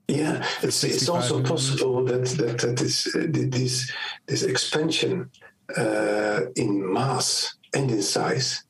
Yeah, 0.08 0.44
it's, 0.62 0.82
it's 0.82 1.08
also 1.08 1.34
million. 1.34 1.46
possible 1.46 2.04
that 2.06 2.24
that, 2.38 2.58
that 2.58 2.76
this, 2.78 3.14
uh, 3.14 3.26
this 3.28 3.92
this 4.26 4.42
expansion 4.42 5.30
uh, 5.76 6.40
in 6.56 6.92
mass 6.92 7.54
and 7.74 7.90
in 7.90 8.02
size 8.02 8.64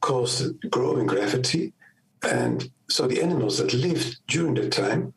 caused 0.00 0.70
growing 0.70 1.06
gravity, 1.06 1.72
and 2.22 2.70
so 2.88 3.06
the 3.06 3.22
animals 3.22 3.58
that 3.58 3.72
lived 3.72 4.18
during 4.28 4.54
that 4.54 4.72
time. 4.72 5.12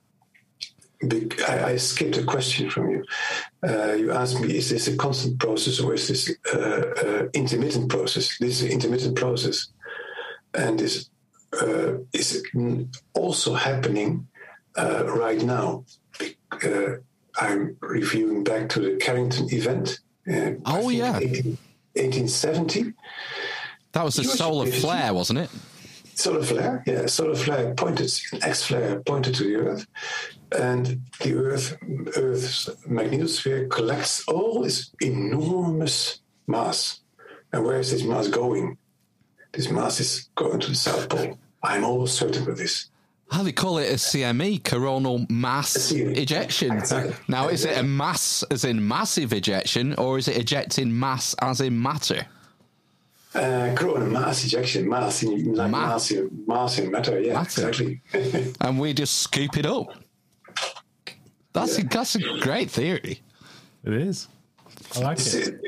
I, 1.48 1.64
I 1.64 1.76
skipped 1.78 2.18
a 2.18 2.24
question 2.24 2.72
from 2.72 2.90
you. 2.90 3.06
Uh, 3.62 3.94
you 3.94 4.12
asked 4.12 4.40
me, 4.42 4.58
is 4.58 4.72
this 4.72 4.88
a 4.88 4.98
constant 4.98 5.38
process 5.40 5.80
or 5.80 5.94
is 5.94 6.08
this 6.08 6.36
uh, 6.52 6.58
uh, 6.58 7.24
intermittent 7.36 7.90
process? 7.90 8.36
This 8.40 8.62
is 8.62 8.62
an 8.64 8.72
intermittent 8.72 9.16
process, 9.16 9.68
and 10.56 10.80
this 10.80 11.08
uh, 11.62 11.98
is 12.14 12.44
mm, 12.56 12.88
also 13.14 13.54
happening 13.54 14.28
uh, 14.76 15.04
right 15.06 15.42
now. 15.42 15.86
Uh, 16.52 16.98
I'm 17.40 17.78
reviewing 17.82 18.44
back 18.44 18.70
to 18.70 18.80
the 18.80 18.98
Carrington 18.98 19.54
event. 19.54 20.00
Uh, 20.28 20.54
Oh, 20.66 20.90
yeah. 20.90 21.20
18 21.20 21.58
1870. 21.98 22.94
That 23.92 24.04
was 24.04 24.16
the 24.16 24.24
solar 24.24 24.66
activity. 24.66 24.82
flare, 24.82 25.14
wasn't 25.14 25.40
it? 25.40 25.50
Solar 26.14 26.44
flare, 26.44 26.84
yeah, 26.88 27.06
solar 27.06 27.36
flare 27.36 27.74
pointed, 27.76 28.12
an 28.32 28.44
X 28.44 28.64
flare 28.64 29.00
pointed 29.02 29.36
to 29.36 29.44
the 29.44 29.56
Earth, 29.56 29.88
and 30.58 31.02
the 31.22 31.36
Earth, 31.36 31.78
Earth's 32.16 32.70
magnetosphere 32.88 33.70
collects 33.70 34.28
all 34.28 34.64
this 34.64 34.92
enormous 35.02 36.22
mass. 36.48 37.02
And 37.54 37.64
where 37.64 37.80
is 37.80 37.92
this 37.92 38.04
mass 38.04 38.28
going? 38.28 38.78
This 39.52 39.70
mass 39.70 40.00
is 40.00 40.30
going 40.36 40.60
to 40.60 40.70
the 40.70 40.76
South 40.76 41.08
Pole. 41.10 41.38
I'm 41.64 41.84
almost 41.84 42.16
certain 42.16 42.50
of 42.50 42.58
this. 42.58 42.90
How 43.30 43.40
do 43.40 43.46
they 43.46 43.52
call 43.52 43.78
it 43.78 43.90
a 43.92 43.96
CME, 43.96 44.64
coronal 44.64 45.26
mass 45.30 45.92
ejection. 45.92 46.82
Now, 47.28 47.50
is 47.50 47.66
it 47.66 47.78
a 47.78 47.84
mass 47.84 48.44
as 48.50 48.64
in 48.64 48.86
massive 48.88 49.34
ejection, 49.34 49.96
or 49.96 50.18
is 50.18 50.28
it 50.30 50.38
ejecting 50.38 50.98
mass 50.98 51.36
as 51.42 51.60
in 51.62 51.82
matter? 51.82 52.26
Uh, 53.36 53.76
coronal 53.76 54.08
mass 54.08 54.46
ejection, 54.46 54.88
mass 54.88 55.24
in 55.24 55.54
like 55.54 55.70
Ma- 55.70 55.88
mass 55.90 56.14
mass 56.48 56.80
in 56.80 56.90
matter. 56.90 57.20
Yeah, 57.20 57.34
Matter. 57.34 57.68
exactly. 57.70 58.02
And 58.62 58.80
we 58.80 58.94
just 58.94 59.18
scoop 59.22 59.58
it 59.58 59.66
up. 59.66 59.94
That's 61.54 61.78
a, 61.80 61.84
that's 61.84 62.16
a 62.16 62.40
great 62.40 62.72
theory. 62.72 63.22
It 63.84 63.94
is. 63.94 64.28
I 64.96 65.00
like 65.00 65.18
It's, 65.20 65.34
it. 65.34 65.60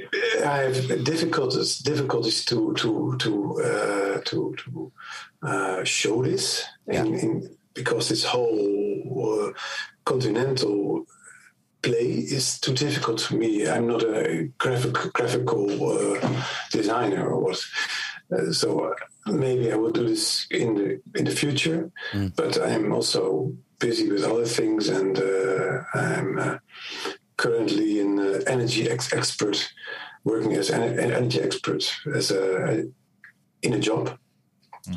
uh, 0.44 0.48
I 0.48 0.58
have 0.60 1.04
difficulties 1.04 1.80
difficulties 1.80 2.46
to 2.46 2.74
to 2.76 3.16
to 3.20 3.62
uh, 3.62 4.22
to 4.26 4.56
to 4.58 4.92
uh, 5.42 5.84
show 5.84 6.24
this 6.24 6.66
in, 6.88 7.14
in 7.16 7.58
because 7.74 8.10
this 8.10 8.24
whole 8.26 9.50
uh, 9.50 9.60
continental 10.06 11.06
play 11.82 12.08
is 12.08 12.60
too 12.60 12.74
difficult 12.74 13.22
for 13.22 13.36
me. 13.36 13.68
I'm 13.68 13.88
not 13.88 14.04
a 14.04 14.50
graphic 14.58 14.94
graphical 15.14 15.70
uh, 15.98 16.44
designer 16.72 17.30
or 17.30 17.40
what. 17.40 17.60
Uh, 18.32 18.52
so 18.52 18.92
uh, 18.92 19.32
maybe 19.32 19.72
I 19.72 19.76
will 19.76 19.92
do 19.92 20.08
this 20.08 20.46
in 20.52 20.76
the 20.76 21.02
in 21.16 21.26
the 21.26 21.32
future, 21.32 21.90
but 22.36 22.62
I'm 22.62 22.92
also 22.94 23.54
busy 23.80 24.12
with 24.12 24.24
other 24.24 24.46
things, 24.46 24.90
and 24.90 25.18
uh, 25.18 25.84
I'm 25.94 26.38
uh, 26.38 26.58
currently 27.38 28.02
an 28.02 28.44
energy 28.48 28.90
ex- 28.90 29.14
expert, 29.14 29.74
working 30.26 30.54
as 30.54 30.70
an 30.70 30.84
an 30.84 31.12
energy 31.12 31.40
expert 31.42 31.84
as 32.14 32.32
a 32.32 32.86
in 33.62 33.74
a 33.74 33.80
job. 33.80 34.18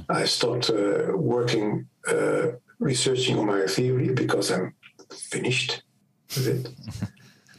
I 0.09 0.24
stopped 0.24 0.70
uh, 0.70 1.16
working 1.16 1.87
uh, 2.09 2.53
researching 2.78 3.39
on 3.39 3.47
my 3.47 3.66
theory 3.66 4.12
because 4.12 4.51
I'm 4.51 4.74
finished 5.11 5.83
with 6.37 6.49
it. 6.49 6.68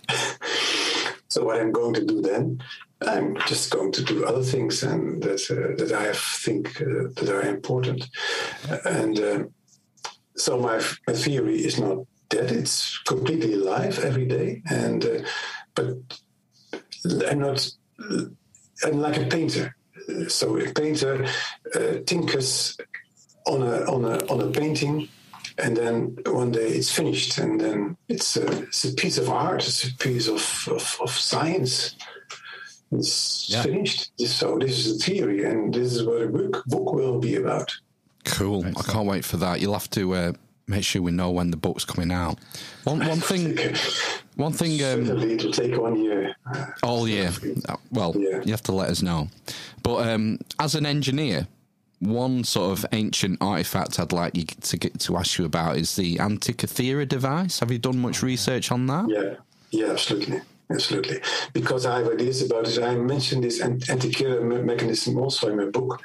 so 1.28 1.46
what 1.46 1.60
I'm 1.60 1.72
going 1.72 1.94
to 1.96 2.06
do 2.06 2.22
then, 2.22 2.62
I'm 3.02 3.38
just 3.48 3.72
going 3.72 3.92
to 3.94 4.04
do 4.04 4.26
other 4.26 4.44
things 4.44 4.84
and 4.84 5.22
that 5.24 5.42
uh, 5.52 5.76
that 5.84 5.92
I 5.92 6.14
think 6.14 6.82
uh, 6.82 7.10
that 7.16 7.30
are 7.30 7.42
important. 7.42 8.08
And 8.86 9.20
uh, 9.20 9.44
so 10.36 10.60
my 10.60 10.82
my 11.08 11.14
theory 11.14 11.64
is 11.64 11.80
not 11.80 12.06
dead; 12.30 12.52
it's 12.52 13.00
completely 13.00 13.54
alive 13.54 14.00
every 14.00 14.26
day. 14.26 14.62
And 14.70 15.06
uh, 15.06 15.20
but 15.76 15.98
I'm 17.30 17.40
not. 17.40 17.70
I'm 18.84 19.00
like 19.00 19.18
a 19.18 19.26
painter. 19.26 19.76
So 20.28 20.58
a 20.58 20.72
painter 20.74 21.26
uh, 21.76 22.00
tinkers 22.06 22.78
on 23.46 23.62
a 23.62 23.86
on 23.92 24.06
a 24.06 24.26
on 24.32 24.42
a 24.42 24.52
painting, 24.52 25.08
and 25.58 25.76
then 25.78 26.18
one 26.26 26.52
day 26.52 26.68
it's 26.68 26.92
finished, 26.92 27.38
and 27.38 27.60
then 27.60 27.98
it's 28.10 28.38
a, 28.38 28.64
it's 28.64 28.84
a 28.86 28.94
piece 28.94 29.18
of 29.18 29.30
art. 29.30 29.68
It's 29.68 29.84
a 29.88 29.94
piece 29.96 30.28
of 30.28 30.68
of, 30.72 30.98
of 31.02 31.12
science. 31.12 31.96
It's 32.92 33.50
Yeah. 33.50 33.64
finished. 33.64 34.12
So 34.28 34.58
this 34.60 34.86
is 34.86 34.96
a 34.96 35.00
theory, 35.06 35.46
and 35.46 35.74
this 35.74 35.94
is 35.94 36.04
what 36.04 36.22
a 36.22 36.28
book 36.28 36.64
book 36.66 36.94
will 36.94 37.20
be 37.20 37.36
about. 37.36 37.72
Cool. 38.26 38.66
I 38.66 38.84
can't 38.84 39.08
wait 39.08 39.26
for 39.26 39.38
that. 39.38 39.60
You'll 39.60 39.74
have 39.74 39.90
to 39.92 40.14
uh, 40.14 40.34
make 40.68 40.84
sure 40.84 41.02
we 41.02 41.12
know 41.12 41.32
when 41.32 41.52
the 41.52 41.58
book's 41.58 41.86
coming 41.86 42.12
out. 42.12 42.38
One 42.84 43.00
one 43.00 43.20
thing. 43.30 43.58
One 44.36 44.54
thing. 44.54 44.72
Um, 44.84 45.06
Certainly, 45.06 45.34
it 45.36 45.44
will 45.44 45.52
take 45.52 45.78
one 45.78 46.04
year. 46.04 46.36
all 46.82 47.08
year. 47.08 47.32
Uh, 47.68 47.76
Well, 47.92 48.14
Yeah. 48.18 48.42
you 48.44 48.52
have 48.52 48.64
to 48.64 48.72
let 48.72 48.90
us 48.90 49.02
know. 49.02 49.30
But 49.84 50.08
um, 50.10 50.40
as 50.60 50.76
an 50.76 50.86
engineer, 50.86 51.48
one 52.00 52.44
sort 52.44 52.78
of 52.78 52.86
ancient 52.92 53.38
artifact 53.42 54.00
I'd 54.00 54.12
like 54.12 54.36
you 54.36 54.44
to 54.46 54.78
get 54.78 55.00
to 55.02 55.18
ask 55.18 55.38
you 55.38 55.46
about 55.46 55.78
is 55.78 55.96
the 55.96 56.18
Antikythera 56.18 57.08
device. 57.08 57.60
Have 57.60 57.72
you 57.72 57.78
done 57.80 58.00
much 58.00 58.22
research 58.24 58.72
on 58.72 58.88
that? 58.88 59.06
Yeah, 59.10 59.36
yeah, 59.72 59.92
absolutely, 59.92 60.42
absolutely. 60.70 61.20
Because 61.54 61.86
I 61.86 62.00
have 62.00 62.12
ideas 62.12 62.42
about 62.42 62.68
it. 62.68 62.82
I 62.82 62.96
mentioned 62.96 63.44
this 63.44 63.62
ant- 63.62 63.86
Antikythera 63.88 64.64
mechanism 64.64 65.18
also 65.18 65.50
in 65.50 65.58
my 65.58 65.66
book. 65.66 66.02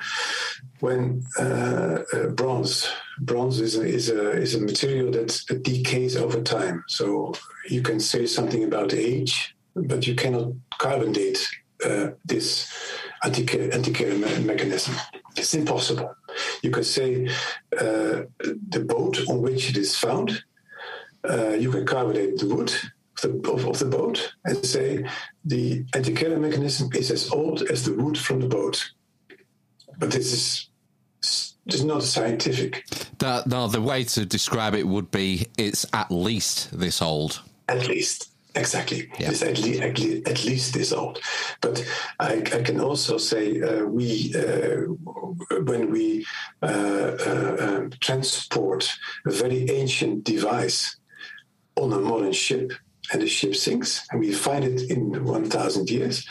When 0.80 1.22
uh, 1.38 2.02
uh, 2.12 2.26
bronze, 2.28 2.88
bronze 3.20 3.61
is 3.61 3.76
a, 3.76 3.82
is 3.82 4.11
a 4.11 4.30
is 4.30 4.54
a 4.54 4.61
material 4.61 5.11
that 5.12 5.61
decays 5.62 6.16
over 6.16 6.40
time. 6.40 6.84
So 6.88 7.34
you 7.68 7.82
can 7.82 7.98
say 8.00 8.26
something 8.26 8.64
about 8.64 8.94
age, 8.94 9.56
but 9.74 10.06
you 10.06 10.14
cannot 10.14 10.52
carbon 10.78 11.12
date 11.12 11.48
uh, 11.84 12.11
this 12.24 12.72
Antikythera 13.24 14.18
me- 14.18 14.44
mechanism. 14.44 14.94
It's 15.36 15.54
impossible. 15.54 16.14
You 16.62 16.70
can 16.70 16.84
say 16.84 17.26
uh, 17.76 18.22
the 18.68 18.84
boat 18.86 19.18
on 19.28 19.42
which 19.42 19.70
it 19.70 19.76
is 19.76 19.96
found 19.96 20.42
uh, 21.28 21.50
you 21.50 21.70
can 21.70 21.84
carbonate 21.86 22.38
the 22.38 22.46
wood 22.46 22.72
the, 23.21 23.31
of, 23.51 23.66
of 23.66 23.79
the 23.79 23.85
boat 23.85 24.33
and 24.45 24.64
say 24.64 25.05
the 25.45 25.85
Antikythera 25.95 26.39
mechanism 26.39 26.91
is 26.95 27.11
as 27.11 27.31
old 27.31 27.62
as 27.62 27.85
the 27.85 27.95
wood 27.95 28.19
from 28.19 28.41
the 28.41 28.49
boat. 28.49 28.91
But 29.99 30.11
this 30.11 30.69
is 31.66 31.85
not 31.85 32.03
scientific. 32.03 32.85
No, 33.21 33.69
the 33.69 33.83
way 33.83 34.05
to 34.05 34.25
describe 34.25 34.75
it 34.75 34.87
would 34.87 35.11
be 35.11 35.49
it's 35.57 35.85
at 35.93 36.11
least 36.11 36.79
this 36.79 37.03
old. 37.03 37.43
At 37.69 37.89
least, 37.89 38.31
Exactly. 38.55 39.09
Yeah. 39.19 39.31
It's 39.31 39.43
at, 39.43 39.59
le- 39.61 39.79
at, 39.79 39.99
le- 39.99 40.31
at 40.31 40.45
least 40.45 40.75
this 40.75 40.93
old. 40.93 41.21
But 41.61 41.87
I, 42.19 42.39
I 42.39 42.62
can 42.62 42.81
also 42.81 43.19
say 43.19 43.61
uh, 43.61 43.85
we, 43.85 44.35
uh, 44.35 44.87
when 45.62 45.91
we 45.93 46.27
uh, 46.62 46.66
uh, 46.66 47.57
um, 47.61 47.91
transport 48.01 48.91
a 49.27 49.31
very 49.31 49.71
ancient 49.71 50.25
device 50.25 50.97
on 51.77 51.93
a 51.93 51.99
modern 51.99 52.33
ship 52.33 52.73
and 53.12 53.22
the 53.22 53.26
ship 53.26 53.54
sinks 53.54 54.06
and 54.11 54.20
we 54.20 54.32
find 54.32 54.64
it 54.64 54.90
in 54.90 55.24
1,000 55.24 55.90
years, 55.90 56.26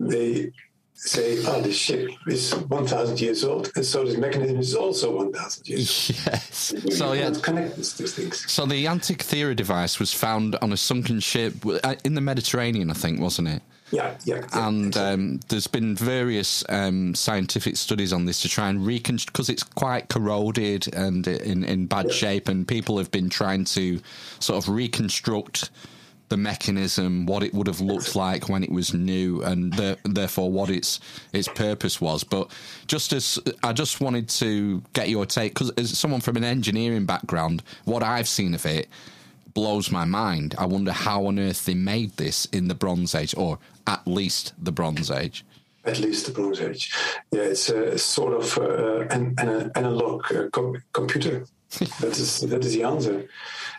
they 0.00 0.52
say, 0.94 1.38
oh, 1.46 1.60
the 1.60 1.72
ship 1.72 2.10
is 2.26 2.52
1,000 2.52 3.20
years 3.20 3.44
old 3.44 3.70
and 3.76 3.84
so 3.84 4.04
this 4.04 4.16
mechanism 4.16 4.58
is 4.58 4.74
also 4.74 5.16
1,000 5.16 5.68
years 5.68 6.10
old. 6.10 6.26
Yes. 6.26 6.74
We 6.84 6.90
So 6.90 7.12
yeah. 7.12 7.32
connect 7.40 7.76
these 7.76 7.96
two 7.96 8.06
things. 8.06 8.50
So 8.50 8.66
the 8.66 8.84
Antikythera 8.86 9.54
device 9.54 10.00
was 10.00 10.12
found 10.12 10.56
on 10.56 10.72
a 10.72 10.76
sunken 10.76 11.20
ship 11.20 11.54
uh, 11.84 11.94
in 12.04 12.14
the 12.14 12.20
Mediterranean, 12.20 12.90
I 12.90 12.94
think, 12.94 13.20
wasn't 13.20 13.48
it? 13.48 13.62
Yeah, 13.90 14.16
yeah. 14.24 14.36
yeah. 14.36 14.68
And 14.68 14.96
um, 14.96 15.40
there's 15.48 15.66
been 15.66 15.94
various 15.94 16.64
um, 16.68 17.14
scientific 17.14 17.76
studies 17.76 18.12
on 18.12 18.26
this 18.26 18.42
to 18.42 18.48
try 18.48 18.68
and 18.68 18.84
reconstruct 18.84 19.32
because 19.32 19.48
it's 19.48 19.62
quite 19.62 20.08
corroded 20.08 20.92
and 20.94 21.26
in, 21.26 21.64
in 21.64 21.86
bad 21.86 22.12
shape, 22.12 22.48
and 22.48 22.66
people 22.66 22.98
have 22.98 23.10
been 23.10 23.28
trying 23.30 23.64
to 23.66 24.00
sort 24.40 24.62
of 24.62 24.68
reconstruct 24.68 25.70
the 26.28 26.36
mechanism, 26.36 27.26
what 27.26 27.42
it 27.42 27.54
would 27.54 27.66
have 27.66 27.80
looked 27.80 28.14
like 28.14 28.48
when 28.48 28.62
it 28.62 28.70
was 28.70 28.92
new, 28.94 29.42
and 29.42 29.72
the, 29.74 29.98
therefore 30.04 30.50
what 30.50 30.70
its 30.70 31.00
its 31.32 31.48
purpose 31.48 32.00
was. 32.00 32.24
But 32.24 32.50
just 32.86 33.12
as 33.12 33.38
I 33.62 33.72
just 33.72 34.00
wanted 34.00 34.28
to 34.30 34.82
get 34.92 35.08
your 35.08 35.26
take, 35.26 35.54
because 35.54 35.70
as 35.72 35.96
someone 35.96 36.20
from 36.20 36.36
an 36.36 36.44
engineering 36.44 37.06
background, 37.06 37.62
what 37.84 38.02
I've 38.02 38.28
seen 38.28 38.54
of 38.54 38.66
it 38.66 38.88
blows 39.54 39.90
my 39.90 40.04
mind. 40.04 40.54
I 40.56 40.66
wonder 40.66 40.92
how 40.92 41.26
on 41.26 41.38
earth 41.38 41.64
they 41.64 41.74
made 41.74 42.12
this 42.12 42.44
in 42.46 42.68
the 42.68 42.74
Bronze 42.74 43.14
Age, 43.14 43.34
or 43.36 43.58
at 43.86 44.06
least 44.06 44.52
the 44.62 44.70
Bronze 44.70 45.10
Age. 45.10 45.44
At 45.84 45.98
least 45.98 46.26
the 46.26 46.32
Bronze 46.32 46.60
Age. 46.60 46.94
Yeah, 47.32 47.42
it's 47.42 47.68
a 47.68 47.98
sort 47.98 48.34
of 48.34 48.58
uh, 48.58 49.06
an, 49.08 49.34
an 49.38 49.72
analog 49.74 50.32
uh, 50.32 50.48
com- 50.50 50.82
computer. 50.92 51.46
That 52.00 52.18
is 52.18 52.40
that 52.40 52.64
is 52.64 52.74
the 52.74 52.84
answer. 52.84 53.28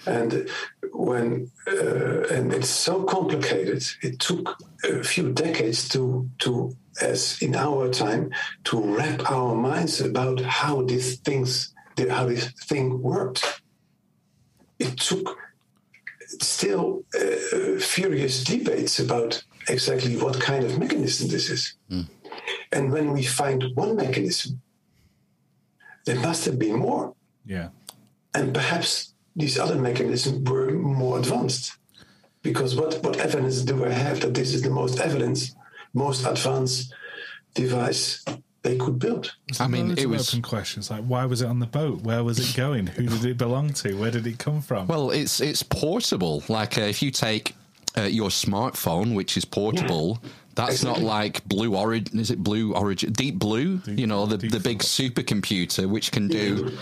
And 0.05 0.49
when 0.93 1.51
uh, 1.67 2.21
and 2.31 2.53
it's 2.53 2.69
so 2.69 3.03
complicated, 3.03 3.83
it 4.01 4.19
took 4.19 4.57
a 4.83 5.03
few 5.03 5.33
decades 5.33 5.89
to 5.89 6.29
to 6.39 6.75
as 7.01 7.41
in 7.41 7.55
our 7.55 7.89
time 7.89 8.31
to 8.65 8.95
wrap 8.95 9.31
our 9.31 9.55
minds 9.55 10.01
about 10.01 10.41
how 10.41 10.83
these 10.83 11.19
things 11.19 11.73
how 12.09 12.25
this 12.25 12.51
thing 12.51 13.01
worked. 13.01 13.61
It 14.77 14.97
took 14.97 15.37
still 16.41 17.03
uh, 17.19 17.79
furious 17.79 18.43
debates 18.43 18.99
about 18.99 19.43
exactly 19.67 20.15
what 20.15 20.39
kind 20.39 20.63
of 20.63 20.79
mechanism 20.79 21.27
this 21.29 21.49
is. 21.49 21.73
And 22.71 22.91
when 22.91 23.13
we 23.13 23.23
find 23.23 23.63
one 23.75 23.95
mechanism, 23.95 24.61
there 26.05 26.19
must 26.19 26.45
have 26.45 26.57
been 26.57 26.77
more. 26.77 27.13
Yeah. 27.45 27.69
And 28.39 28.53
perhaps 28.53 29.13
these 29.35 29.59
other 29.59 29.75
mechanisms 29.75 30.49
were 30.49 30.71
more 30.71 31.19
advanced. 31.19 31.73
Because 32.41 32.75
what, 32.75 33.03
what 33.03 33.17
evidence 33.17 33.61
do 33.63 33.85
I 33.85 33.89
have 33.89 34.21
that 34.21 34.33
this 34.33 34.53
is 34.53 34.61
the 34.61 34.69
most 34.69 34.99
evidence, 34.99 35.53
most 35.93 36.25
advanced 36.25 36.93
device 37.53 38.23
they 38.61 38.77
could 38.77 38.97
build? 38.97 39.35
I 39.59 39.67
mean, 39.67 39.97
it 39.97 40.07
was 40.07 40.29
open 40.29 40.41
questions 40.41 40.89
like 40.89 41.03
why 41.03 41.25
was 41.25 41.41
it 41.41 41.47
on 41.47 41.59
the 41.59 41.65
boat? 41.65 42.01
Where 42.01 42.23
was 42.23 42.39
it 42.39 42.55
going? 42.55 42.87
Who 42.87 43.07
did 43.07 43.25
it 43.25 43.37
belong 43.37 43.73
to? 43.73 43.93
Where 43.95 44.11
did 44.11 44.25
it 44.25 44.39
come 44.39 44.61
from? 44.61 44.87
well, 44.87 45.11
it's 45.11 45.41
it's 45.41 45.63
portable. 45.63 46.43
Like 46.47 46.77
uh, 46.77 46.81
if 46.81 47.01
you 47.01 47.11
take 47.11 47.55
uh, 47.97 48.03
your 48.03 48.29
smartphone, 48.29 49.15
which 49.15 49.35
is 49.35 49.45
portable. 49.45 50.19
That's 50.55 50.83
not 50.83 50.99
like 50.99 51.47
Blue 51.47 51.75
Origin. 51.75 52.19
Is 52.19 52.31
it 52.31 52.43
Blue 52.43 52.73
Origin? 52.73 53.13
Deep 53.13 53.35
Blue. 53.39 53.81
you 53.85 54.07
know 54.07 54.25
the 54.25 54.37
the 54.37 54.59
big 54.59 54.79
supercomputer, 54.79 55.87
which 55.87 56.11
can 56.11 56.27
do. 56.27 56.77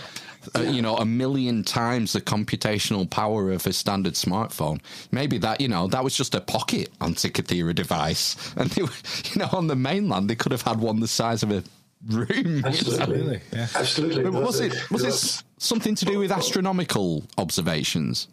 Uh, 0.56 0.62
you 0.62 0.80
know, 0.80 0.96
a 0.96 1.04
million 1.04 1.62
times 1.62 2.12
the 2.12 2.20
computational 2.20 3.08
power 3.08 3.50
of 3.52 3.66
a 3.66 3.72
standard 3.72 4.14
smartphone. 4.14 4.80
Maybe 5.10 5.38
that, 5.38 5.60
you 5.60 5.68
know, 5.68 5.88
that 5.88 6.02
was 6.04 6.16
just 6.16 6.34
a 6.34 6.40
pocket 6.40 6.90
Antikythera 7.00 7.74
device. 7.74 8.36
And, 8.56 8.70
they 8.70 8.82
were, 8.82 8.90
you 9.32 9.40
know, 9.40 9.48
on 9.52 9.66
the 9.66 9.76
mainland, 9.76 10.28
they 10.28 10.34
could 10.34 10.52
have 10.52 10.62
had 10.62 10.80
one 10.80 11.00
the 11.00 11.08
size 11.08 11.42
of 11.42 11.50
a 11.50 11.62
room. 12.06 12.64
Absolutely. 12.64 13.18
Really? 13.18 13.40
Yeah. 13.52 13.66
Absolutely. 13.74 14.24
But 14.24 14.42
was 14.42 14.60
it 14.60 14.90
was 14.90 15.04
it 15.04 15.42
something 15.58 15.94
to 15.96 16.04
do 16.04 16.18
with 16.18 16.32
astronomical 16.32 17.24
observations? 17.36 18.28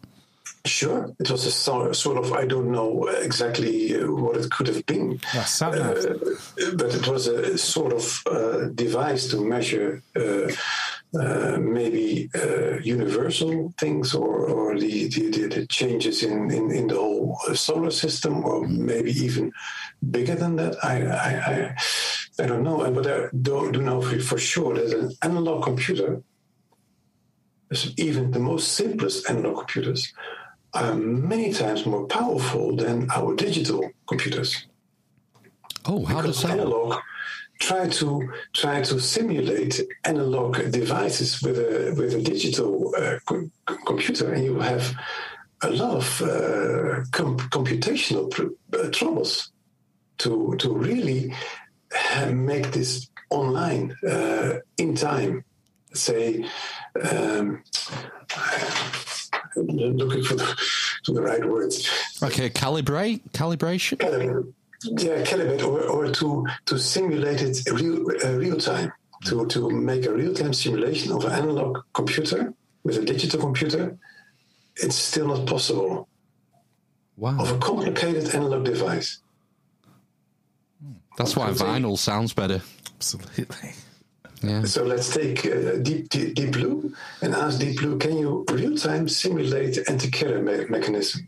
Sure. 0.65 1.13
It 1.19 1.29
was 1.29 1.45
a 1.45 1.51
sort 1.51 2.17
of, 2.17 2.33
I 2.33 2.45
don't 2.45 2.71
know 2.71 3.05
exactly 3.07 3.93
what 4.03 4.35
it 4.35 4.49
could 4.49 4.67
have 4.67 4.83
been. 4.87 5.19
Yeah. 5.33 5.45
Uh, 5.61 5.93
but 6.75 6.95
it 6.95 7.07
was 7.07 7.27
a 7.27 7.55
sort 7.57 7.93
of 7.93 8.23
uh, 8.25 8.69
device 8.73 9.27
to 9.27 9.45
measure 9.45 10.01
uh, 10.15 10.47
uh, 11.19 11.57
maybe 11.59 12.29
uh, 12.35 12.79
universal 12.79 13.73
things 13.77 14.15
or, 14.15 14.47
or 14.47 14.79
the, 14.79 15.07
the, 15.07 15.47
the, 15.47 15.67
changes 15.67 16.23
in, 16.23 16.49
in, 16.51 16.71
in 16.71 16.87
the 16.87 16.95
whole 16.95 17.37
solar 17.53 17.91
system, 17.91 18.43
or 18.43 18.67
maybe 18.67 19.11
even 19.11 19.51
bigger 20.09 20.35
than 20.35 20.55
that. 20.55 20.83
I, 20.83 21.03
I, 21.03 21.31
I, 21.53 21.75
I 22.43 22.47
don't 22.47 22.63
know. 22.63 22.89
But 22.89 23.07
I 23.07 23.27
do, 23.39 23.71
do 23.71 23.81
know 23.81 24.01
for, 24.01 24.19
for 24.19 24.37
sure 24.39 24.73
that 24.73 24.97
an 24.97 25.11
analog 25.21 25.63
computer, 25.63 26.23
even 27.97 28.31
the 28.31 28.39
most 28.39 28.73
simplest 28.73 29.29
analog 29.29 29.59
computers, 29.59 30.11
are 30.75 30.93
many 30.95 31.51
times 31.53 31.85
more 31.85 32.05
powerful 32.07 32.75
than 32.75 33.09
our 33.17 33.35
digital 33.35 33.81
computers 34.07 34.67
Oh, 35.87 36.03
how 36.05 36.21
does 36.21 36.41
because 36.41 36.41
that? 36.43 36.59
analog 36.59 36.99
try 37.59 37.87
to 37.87 38.07
try 38.53 38.81
to 38.81 38.99
simulate 38.99 39.79
analog 40.03 40.51
devices 40.71 41.41
with 41.43 41.57
a 41.59 41.93
with 41.97 42.13
a 42.15 42.21
digital 42.21 42.71
uh, 42.97 43.19
com- 43.25 43.51
computer, 43.85 44.33
and 44.33 44.43
you 44.43 44.59
have 44.59 44.83
a 45.61 45.69
lot 45.69 45.93
of 46.01 46.21
uh, 46.21 47.03
com- 47.11 47.37
computational 47.55 48.29
pr- 48.31 48.55
uh, 48.77 48.89
troubles 48.91 49.51
to 50.17 50.55
to 50.57 50.67
really 50.73 51.33
make 52.33 52.71
this 52.71 53.07
online 53.29 53.95
uh, 54.09 54.53
in 54.77 54.95
time. 54.95 55.43
Say. 55.93 56.45
Um, 57.11 57.61
looking 59.55 60.23
for 60.23 60.35
the, 60.35 60.45
for 61.05 61.11
the 61.13 61.21
right 61.21 61.43
words. 61.45 61.89
Okay, 62.21 62.49
calibrate 62.49 63.21
calibration? 63.31 63.99
Yeah, 64.83 65.23
calibrate 65.23 65.63
or, 65.63 65.81
or 65.83 66.11
to 66.11 66.45
to 66.65 66.77
simulate 66.77 67.41
it 67.41 67.57
real 67.71 68.05
uh, 68.23 68.33
real 68.33 68.57
time 68.57 68.91
to 69.25 69.45
to 69.47 69.69
make 69.69 70.05
a 70.05 70.13
real 70.13 70.33
time 70.33 70.53
simulation 70.53 71.11
of 71.13 71.25
an 71.25 71.31
analog 71.31 71.79
computer 71.93 72.53
with 72.83 72.97
a 72.97 73.05
digital 73.05 73.39
computer. 73.39 73.97
It's 74.75 74.95
still 74.95 75.27
not 75.27 75.47
possible 75.47 76.07
Wow. 77.17 77.37
of 77.39 77.49
a 77.49 77.57
complicated 77.59 78.35
analog 78.35 78.65
device. 78.65 79.19
that's 81.17 81.33
why 81.35 81.49
vinyl 81.51 81.97
sounds 81.97 82.33
better. 82.33 82.61
Absolutely. 82.97 83.71
Yeah. 84.41 84.63
So 84.65 84.83
let's 84.83 85.09
take 85.13 85.45
uh, 85.45 85.77
Deep, 85.81 86.09
Deep 86.09 86.35
Deep 86.35 86.51
Blue 86.51 86.93
and 87.21 87.33
ask 87.33 87.59
Deep 87.59 87.77
Blue: 87.79 87.97
Can 87.97 88.17
you 88.17 88.45
real 88.51 88.77
time 88.77 89.07
simulate 89.07 89.75
Antikythera 89.87 90.41
me- 90.43 90.65
mechanism? 90.69 91.27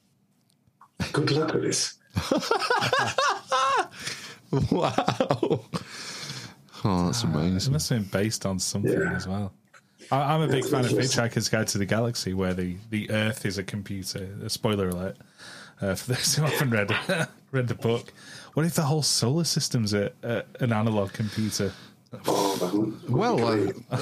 Good 1.13 1.31
luck 1.31 1.53
with 1.53 1.63
this. 1.63 1.93
Wow. 4.71 4.93
Oh, 6.83 7.05
that's 7.07 7.23
It 7.23 7.27
amazing. 7.27 7.73
must 7.73 7.89
have 7.89 7.99
been 7.99 8.21
based 8.21 8.45
on 8.45 8.59
something 8.59 8.93
Yeah. 8.93 9.13
as 9.13 9.27
well. 9.27 9.51
I, 10.11 10.33
I'm 10.33 10.41
a 10.41 10.47
big 10.47 10.63
Yeah, 10.63 10.69
fan 10.71 10.85
of 10.85 10.91
Hitchhiker's 10.91 11.49
Guide 11.49 11.67
to 11.69 11.77
the 11.77 11.85
Galaxy, 11.85 12.33
where 12.33 12.53
the, 12.53 12.77
the 12.91 13.09
Earth 13.11 13.45
is 13.45 13.57
a 13.57 13.63
computer. 13.63 14.29
A 14.43 14.49
spoiler 14.49 14.87
alert 14.87 15.17
uh, 15.81 15.95
for 15.95 16.13
those 16.13 16.35
who 16.35 16.43
haven't 16.43 16.69
read 16.69 17.27
read 17.51 17.67
the 17.67 17.75
book. 17.75 18.13
What 18.53 18.65
if 18.65 18.75
the 18.75 18.83
whole 18.83 19.01
solar 19.01 19.43
system's 19.43 19.93
a, 19.93 20.11
a, 20.23 20.43
an 20.61 20.71
analog 20.71 21.11
computer? 21.13 21.73
Well, 23.09 23.43
uh, 23.45 24.01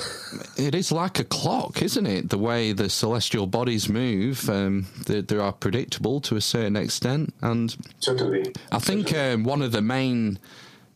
it 0.58 0.76
is 0.76 0.91
like 0.91 1.20
a 1.20 1.24
clock, 1.24 1.82
isn't 1.82 2.06
it? 2.06 2.30
The 2.30 2.38
way 2.38 2.72
the 2.72 2.89
celestial 2.89 3.47
bodies 3.47 3.88
move, 3.88 4.49
um, 4.49 4.88
they, 5.06 5.22
they 5.22 5.38
are 5.38 5.53
predictable 5.53 6.20
to 6.22 6.36
a 6.36 6.41
certain 6.41 6.76
extent. 6.76 7.34
And 7.41 7.76
certainly. 7.99 8.53
I 8.72 8.80
think 8.80 9.16
um, 9.16 9.43
one 9.43 9.62
of 9.62 9.72
the 9.72 9.82
main 9.82 10.39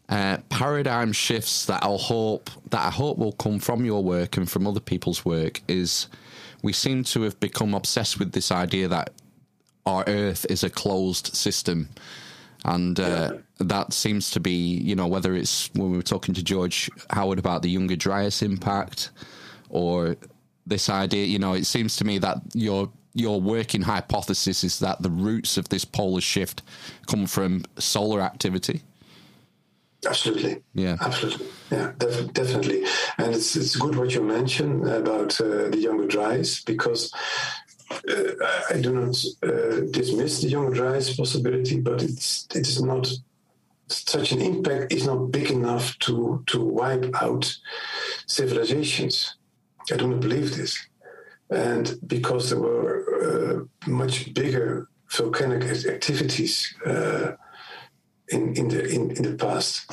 uh, 0.09 0.37
paradigm 0.49 1.11
shifts 1.11 1.65
that 1.67 1.83
I'll 1.83 1.97
hope 1.97 2.49
that 2.71 2.85
I 2.85 2.89
hope 2.89 3.17
will 3.17 3.33
come 3.33 3.59
from 3.59 3.85
your 3.85 4.03
work 4.03 4.37
and 4.37 4.49
from 4.49 4.65
other 4.65 4.79
people's 4.79 5.23
work 5.23 5.61
is 5.67 6.07
we 6.63 6.73
seem 6.73 7.03
to 7.05 7.21
have 7.21 7.39
become 7.39 7.73
obsessed 7.73 8.19
with 8.19 8.31
this 8.31 8.51
idea 8.51 8.87
that 8.87 9.11
our 9.85 10.03
Earth 10.07 10.45
is 10.49 10.63
a 10.63 10.69
closed 10.69 11.35
system. 11.35 11.89
And 12.65 12.99
uh, 12.99 13.37
that 13.59 13.93
seems 13.93 14.31
to 14.31 14.39
be, 14.39 14.51
you 14.51 14.95
know, 14.95 15.07
whether 15.07 15.33
it's 15.33 15.69
when 15.73 15.91
we 15.91 15.97
were 15.97 16.03
talking 16.03 16.33
to 16.35 16.43
George 16.43 16.89
Howard 17.09 17.39
about 17.39 17.61
the 17.61 17.69
Younger 17.69 17.95
Dryas 17.95 18.41
impact 18.41 19.11
or 19.69 20.17
this 20.65 20.89
idea, 20.89 21.25
you 21.25 21.39
know, 21.39 21.53
it 21.53 21.65
seems 21.65 21.95
to 21.97 22.05
me 22.05 22.17
that 22.19 22.37
you're 22.53 22.91
your 23.13 23.41
working 23.41 23.81
hypothesis 23.81 24.63
is 24.63 24.79
that 24.79 25.01
the 25.01 25.09
roots 25.09 25.57
of 25.57 25.69
this 25.69 25.83
polar 25.83 26.21
shift 26.21 26.61
come 27.07 27.25
from 27.25 27.65
solar 27.77 28.21
activity. 28.21 28.81
Absolutely. 30.07 30.61
Yeah. 30.73 30.95
Absolutely. 31.01 31.47
Yeah, 31.71 31.91
def- 31.97 32.31
definitely. 32.33 32.85
And 33.17 33.35
it's 33.35 33.55
it's 33.55 33.75
good 33.75 33.95
what 33.95 34.13
you 34.13 34.23
mentioned 34.23 34.87
about 34.87 35.39
uh, 35.41 35.69
the 35.69 35.77
younger 35.77 36.07
dryas 36.07 36.61
because 36.61 37.11
I 37.91 38.79
do 38.79 38.93
not 38.93 39.15
uh, 39.43 39.81
dismiss 39.91 40.41
the 40.41 40.49
younger 40.49 40.73
dryas 40.73 41.15
possibility, 41.15 41.79
but 41.79 42.03
it's 42.03 42.47
it 42.53 42.67
is 42.67 42.81
not 42.81 43.11
such 43.87 44.31
an 44.31 44.41
impact 44.41 44.93
is 44.93 45.05
not 45.05 45.31
big 45.31 45.49
enough 45.51 45.97
to 45.99 46.43
to 46.47 46.63
wipe 46.63 47.09
out 47.21 47.51
civilizations. 48.27 49.35
I 49.91 49.97
do 49.97 50.07
not 50.07 50.19
believe 50.19 50.55
this, 50.55 50.77
and 51.49 51.95
because 52.05 52.49
there 52.49 52.59
were 52.59 53.05
uh, 53.21 53.89
much 53.89 54.33
bigger 54.33 54.87
volcanic 55.09 55.63
activities 55.87 56.73
uh, 56.85 57.31
in 58.29 58.55
in 58.55 58.67
the 58.69 58.87
in, 58.87 59.11
in 59.11 59.23
the 59.23 59.35
past 59.35 59.91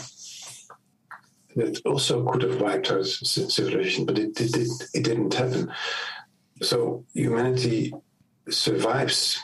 that 1.56 1.80
also 1.86 2.26
could 2.26 2.42
have 2.42 2.60
wiped 2.60 2.90
out 2.90 3.06
civilization, 3.06 4.04
but 4.04 4.18
it 4.18 4.38
it, 4.38 4.56
it, 4.56 4.68
it 4.92 5.04
didn't 5.04 5.32
happen. 5.32 5.72
So 6.62 7.04
humanity 7.12 7.92
survives 8.48 9.38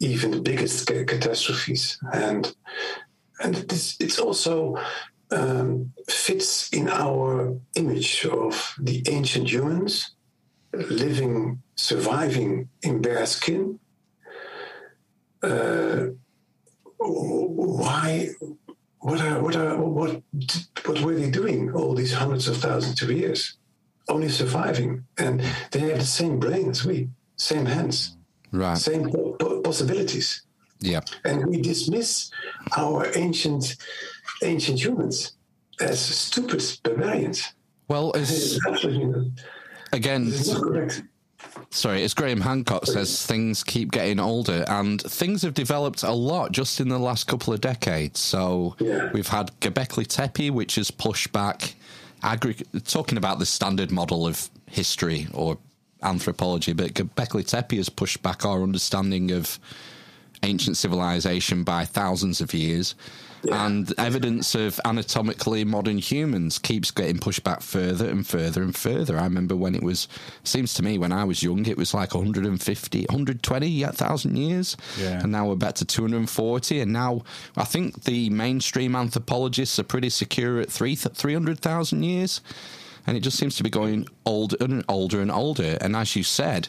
even 0.00 0.30
the 0.30 0.40
biggest 0.40 0.86
ca- 0.86 1.04
catastrophes, 1.04 1.98
and 2.12 2.54
and 3.42 3.56
it's, 3.56 3.96
it's 4.00 4.18
also 4.18 4.76
um, 5.30 5.92
fits 6.08 6.68
in 6.70 6.88
our 6.88 7.56
image 7.76 8.24
of 8.26 8.74
the 8.78 9.02
ancient 9.08 9.50
humans 9.50 10.14
living, 10.72 11.62
surviving 11.76 12.68
in 12.82 13.00
bare 13.00 13.26
skin. 13.26 13.78
Uh, 15.42 16.06
why? 16.98 18.28
What 18.98 19.20
are 19.22 19.42
what 19.42 19.56
are 19.56 19.76
what 19.78 20.22
what 20.84 21.00
were 21.00 21.14
they 21.14 21.30
doing 21.30 21.72
all 21.72 21.94
these 21.94 22.12
hundreds 22.12 22.48
of 22.48 22.58
thousands 22.58 23.00
of 23.00 23.10
years? 23.10 23.56
Only 24.10 24.28
surviving, 24.28 25.04
and 25.18 25.40
they 25.70 25.78
have 25.80 25.98
the 26.00 26.04
same 26.04 26.40
brain 26.40 26.70
as 26.70 26.84
we, 26.84 27.08
same 27.36 27.64
hands, 27.64 28.16
Right. 28.50 28.76
same 28.76 29.08
po- 29.08 29.36
po- 29.38 29.60
possibilities 29.60 30.42
Yeah. 30.80 31.00
and 31.24 31.46
we 31.46 31.62
dismiss 31.62 32.30
our 32.76 33.06
ancient 33.16 33.76
ancient 34.42 34.80
humans 34.84 35.32
as 35.80 36.00
stupid 36.00 36.60
barbarians. 36.82 37.42
Well, 37.88 38.10
This 38.12 38.30
as 38.30 38.36
is 38.54 38.60
absolutely 38.66 39.04
not, 39.06 39.26
again, 39.92 40.28
not 40.30 40.62
correct. 40.62 41.02
sorry, 41.70 42.02
as 42.02 42.12
Graham 42.14 42.40
Hancock 42.40 42.86
says, 42.86 43.24
things 43.24 43.62
keep 43.62 43.92
getting 43.92 44.18
older, 44.18 44.64
and 44.66 45.00
things 45.02 45.42
have 45.42 45.54
developed 45.54 46.02
a 46.02 46.12
lot 46.12 46.50
just 46.52 46.80
in 46.80 46.88
the 46.88 46.98
last 46.98 47.28
couple 47.28 47.52
of 47.52 47.60
decades. 47.60 48.18
So 48.18 48.74
Yeah. 48.80 49.10
we've 49.12 49.28
had 49.28 49.52
Göbekli 49.60 50.06
Tepe, 50.08 50.50
which 50.50 50.74
has 50.76 50.90
pushed 50.90 51.30
back 51.32 51.74
agri- 52.22 52.56
talking 52.84 53.18
about 53.18 53.38
the 53.38 53.46
standard 53.46 53.90
model 53.90 54.26
of 54.26 54.50
history 54.66 55.26
or 55.32 55.58
anthropology, 56.02 56.72
but 56.72 56.94
Göbekli 56.94 57.46
Tepe 57.46 57.76
has 57.76 57.88
pushed 57.88 58.22
back 58.22 58.44
our 58.44 58.62
understanding 58.62 59.30
of 59.30 59.58
ancient 60.42 60.76
civilization 60.76 61.64
by 61.64 61.84
thousands 61.84 62.40
of 62.40 62.54
years. 62.54 62.94
Yeah. 63.42 63.66
And 63.66 63.92
evidence 63.98 64.54
of 64.54 64.78
anatomically 64.84 65.64
modern 65.64 65.98
humans 65.98 66.58
keeps 66.58 66.90
getting 66.90 67.18
pushed 67.18 67.42
back 67.42 67.62
further 67.62 68.08
and 68.08 68.26
further 68.26 68.62
and 68.62 68.76
further. 68.76 69.18
I 69.18 69.24
remember 69.24 69.56
when 69.56 69.74
it 69.74 69.82
was, 69.82 70.08
seems 70.44 70.74
to 70.74 70.82
me, 70.82 70.98
when 70.98 71.12
I 71.12 71.24
was 71.24 71.42
young, 71.42 71.64
it 71.66 71.78
was 71.78 71.94
like 71.94 72.14
150, 72.14 73.00
120,000 73.08 74.36
years. 74.36 74.76
Yeah. 74.98 75.20
And 75.22 75.32
now 75.32 75.48
we're 75.48 75.56
back 75.56 75.74
to 75.76 75.84
240. 75.84 76.80
And 76.80 76.92
now 76.92 77.22
I 77.56 77.64
think 77.64 78.04
the 78.04 78.28
mainstream 78.30 78.94
anthropologists 78.94 79.78
are 79.78 79.84
pretty 79.84 80.10
secure 80.10 80.60
at 80.60 80.70
three 80.70 80.94
300,000 80.94 82.02
years. 82.02 82.40
And 83.06 83.16
it 83.16 83.20
just 83.20 83.38
seems 83.38 83.56
to 83.56 83.62
be 83.62 83.70
going 83.70 84.06
older 84.26 84.56
and 84.60 84.84
older 84.88 85.22
and 85.22 85.30
older. 85.30 85.78
And 85.80 85.96
as 85.96 86.14
you 86.14 86.22
said, 86.22 86.68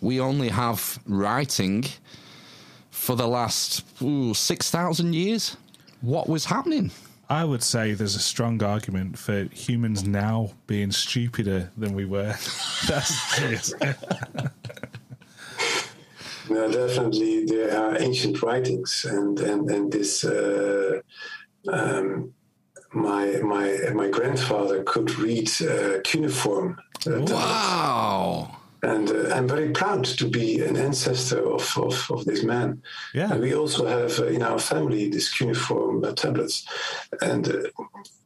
we 0.00 0.20
only 0.20 0.48
have 0.48 1.00
writing 1.06 1.84
for 2.90 3.16
the 3.16 3.26
last 3.26 3.84
6,000 3.98 5.12
years. 5.14 5.56
What 6.02 6.28
was 6.28 6.44
happening? 6.44 6.90
I 7.30 7.44
would 7.44 7.62
say 7.62 7.94
there's 7.94 8.16
a 8.16 8.20
strong 8.20 8.62
argument 8.62 9.16
for 9.18 9.44
humans 9.44 10.04
now 10.04 10.50
being 10.66 10.90
stupider 10.90 11.70
than 11.76 11.94
we 11.94 12.04
were. 12.04 12.34
That's 12.88 13.40
it. 13.40 13.72
No, 16.50 16.70
definitely, 16.72 17.46
there 17.46 17.78
are 17.78 17.98
ancient 18.02 18.42
writings, 18.42 19.06
and 19.08 19.40
and 19.40 19.70
and 19.70 19.92
this. 19.92 20.24
Uh, 20.24 21.00
um, 21.68 22.34
my 22.92 23.38
my 23.42 23.78
my 23.94 24.08
grandfather 24.10 24.82
could 24.82 25.16
read 25.18 25.48
uh, 25.62 26.00
cuneiform, 26.04 26.78
uh, 27.06 27.20
Wow. 27.20 28.58
And 28.82 29.10
uh, 29.10 29.34
I'm 29.34 29.48
very 29.48 29.70
proud 29.70 30.04
to 30.04 30.28
be 30.28 30.60
an 30.60 30.76
ancestor 30.76 31.40
of 31.46 31.78
of, 31.78 32.10
of 32.10 32.24
this 32.24 32.42
man. 32.42 32.82
Yeah. 33.14 33.32
And 33.32 33.40
we 33.40 33.54
also 33.54 33.86
have 33.86 34.18
uh, 34.18 34.26
in 34.26 34.42
our 34.42 34.58
family 34.58 35.08
these 35.08 35.28
cuneiform 35.28 36.04
uh, 36.04 36.12
tablets, 36.12 36.66
and 37.20 37.48
uh, 37.48 37.84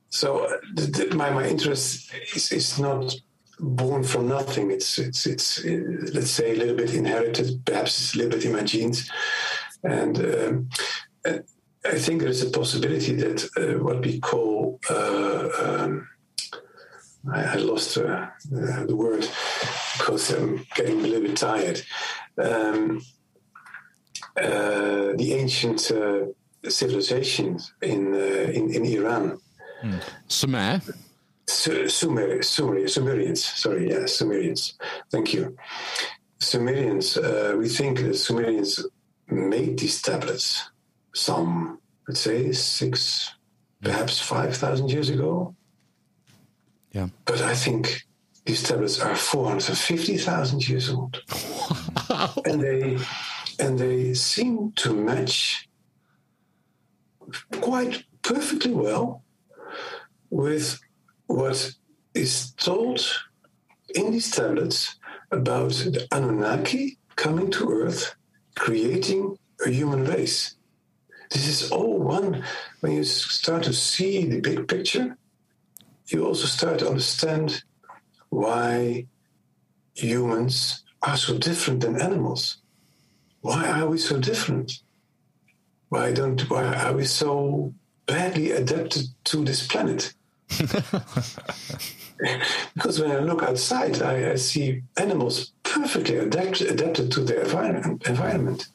so 0.09 0.47
uh, 0.47 0.57
th- 0.77 0.93
th- 0.93 1.13
my 1.13 1.31
my 1.31 1.47
interest 1.47 2.11
is, 2.35 2.53
is 2.53 2.79
not 2.79 3.15
born 3.59 4.03
from 4.03 4.29
nothing. 4.29 4.71
It's 4.71 4.99
it's 4.99 5.27
it's 5.27 5.65
uh, 5.65 5.81
let's 6.15 6.31
say 6.31 6.53
a 6.53 6.59
little 6.59 6.77
bit 6.77 6.95
inherited, 6.95 7.65
perhaps 7.65 8.15
a 8.15 8.19
little 8.19 8.33
bit 8.33 8.45
in 8.45 8.53
my 8.53 8.63
genes, 8.63 9.11
and. 9.83 10.19
Um, 10.19 10.69
uh, 11.25 11.39
I 11.85 11.99
think 11.99 12.21
there 12.21 12.31
is 12.31 12.43
a 12.43 12.51
possibility 12.51 13.15
that 13.15 13.45
uh, 13.57 13.81
what 13.81 14.05
we 14.05 14.19
call 14.19 14.81
uh, 14.91 15.49
um, 15.63 16.09
I, 17.33 17.43
I 17.43 17.55
lost 17.57 17.97
uh, 17.99 18.27
the, 18.51 18.85
the 18.89 18.97
word 18.97 19.29
because 19.99 20.31
I'm 20.31 20.65
getting 20.75 21.01
a 21.01 21.03
little 21.03 21.23
bit 21.23 21.37
tired. 21.37 21.83
Um, 22.43 23.03
uh, 24.37 25.13
the 25.17 25.35
ancient 25.35 25.91
uh, 25.91 26.27
civilizations 26.69 27.73
in, 27.83 28.13
uh, 28.15 28.51
in 28.53 28.73
in 28.75 28.85
Iran, 28.85 29.39
Sumer. 30.29 30.81
Su- 31.49 31.89
Sumer, 31.89 32.43
Sumer, 32.43 32.89
Sumerians. 32.89 33.45
Sorry, 33.45 33.89
yeah, 33.91 34.07
Sumerians. 34.07 34.75
Thank 35.11 35.33
you. 35.33 35.57
Sumerians. 36.41 37.17
Uh, 37.17 37.55
we 37.59 37.69
think 37.69 37.99
the 38.01 38.15
Sumerians 38.15 38.85
made 39.29 39.79
these 39.79 40.03
tablets 40.03 40.71
some, 41.15 41.79
let's 42.09 42.21
say, 42.21 42.53
six, 42.53 43.33
perhaps 43.81 44.21
five 44.21 44.57
thousand 44.57 44.91
years 44.91 45.09
ago. 45.09 45.55
Yeah. 46.97 47.09
But 47.27 47.43
I 47.43 47.55
think 47.55 48.07
these 48.47 48.63
tablets 48.63 49.01
are 49.01 49.15
450,000 49.15 50.67
years 50.67 50.89
old. 50.89 51.23
and 52.47 52.59
they 52.59 52.99
and 53.59 53.79
they 53.79 54.15
seem 54.15 54.73
to 54.77 54.95
match 54.95 55.69
quite 57.61 58.05
perfectly 58.23 58.73
well 58.73 59.23
with 60.31 60.81
what 61.27 61.71
is 62.15 62.53
told 62.53 63.01
in 63.95 64.13
these 64.13 64.31
tablets 64.31 64.97
about 65.31 65.73
the 65.73 66.09
Anunnaki 66.13 66.97
coming 67.17 67.51
to 67.51 67.71
Earth, 67.71 68.15
creating 68.55 69.37
a 69.67 69.71
human 69.71 70.05
race. 70.05 70.57
This 71.31 71.47
is 71.47 71.71
all 71.71 71.99
one. 71.99 72.43
When 72.81 72.93
you 72.93 73.05
start 73.05 73.65
to 73.65 73.75
see 73.75 74.25
the 74.25 74.41
big 74.41 74.67
picture, 74.67 75.19
you 76.09 76.25
also 76.25 76.47
start 76.47 76.79
to 76.81 76.89
understand 76.89 77.63
why 78.31 79.07
humans 79.95 80.85
are 81.03 81.17
so 81.17 81.39
different 81.39 81.81
than 81.81 82.01
animals. 82.01 82.59
Why 83.41 83.69
are 83.69 83.89
we 83.89 83.99
so 83.99 84.19
different? 84.19 84.81
Why 85.89 86.13
don't 86.13 86.41
why 86.51 86.75
are 86.75 86.95
we 86.95 87.05
so 87.05 87.73
badly 88.07 88.51
adapted 88.51 89.05
to 89.25 89.45
this 89.45 89.67
planet? 89.67 90.15
because 92.75 93.01
when 93.01 93.11
I 93.11 93.19
look 93.19 93.43
outside, 93.43 94.01
I, 94.03 94.33
I 94.33 94.35
see 94.37 94.83
animals 94.97 95.53
perfectly 95.63 96.17
adapt, 96.17 96.61
adapted 96.61 97.11
to 97.13 97.21
their 97.21 97.43
environment. 97.43 98.07
environment. 98.07 98.69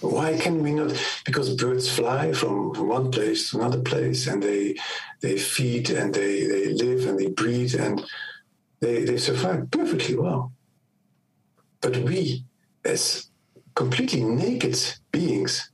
Why 0.00 0.38
can 0.38 0.62
we 0.62 0.72
not? 0.72 0.92
Because 1.24 1.54
birds 1.54 1.88
fly 1.88 2.32
from, 2.32 2.72
one 2.86 3.10
place 3.10 3.50
to 3.50 3.58
another 3.58 3.80
place, 3.80 4.26
and 4.26 4.42
they 4.42 4.76
they 5.20 5.36
feed 5.36 5.90
and 5.90 6.14
they, 6.14 6.46
they 6.46 6.72
live 6.72 7.06
and 7.06 7.18
they 7.18 7.28
breed 7.28 7.74
and 7.74 8.04
they, 8.80 9.04
they 9.04 9.16
survive 9.16 9.70
perfectly 9.70 10.16
well. 10.16 10.52
But 11.80 11.96
we, 11.98 12.44
as 12.84 13.28
completely 13.74 14.22
naked 14.22 14.78
beings, 15.10 15.70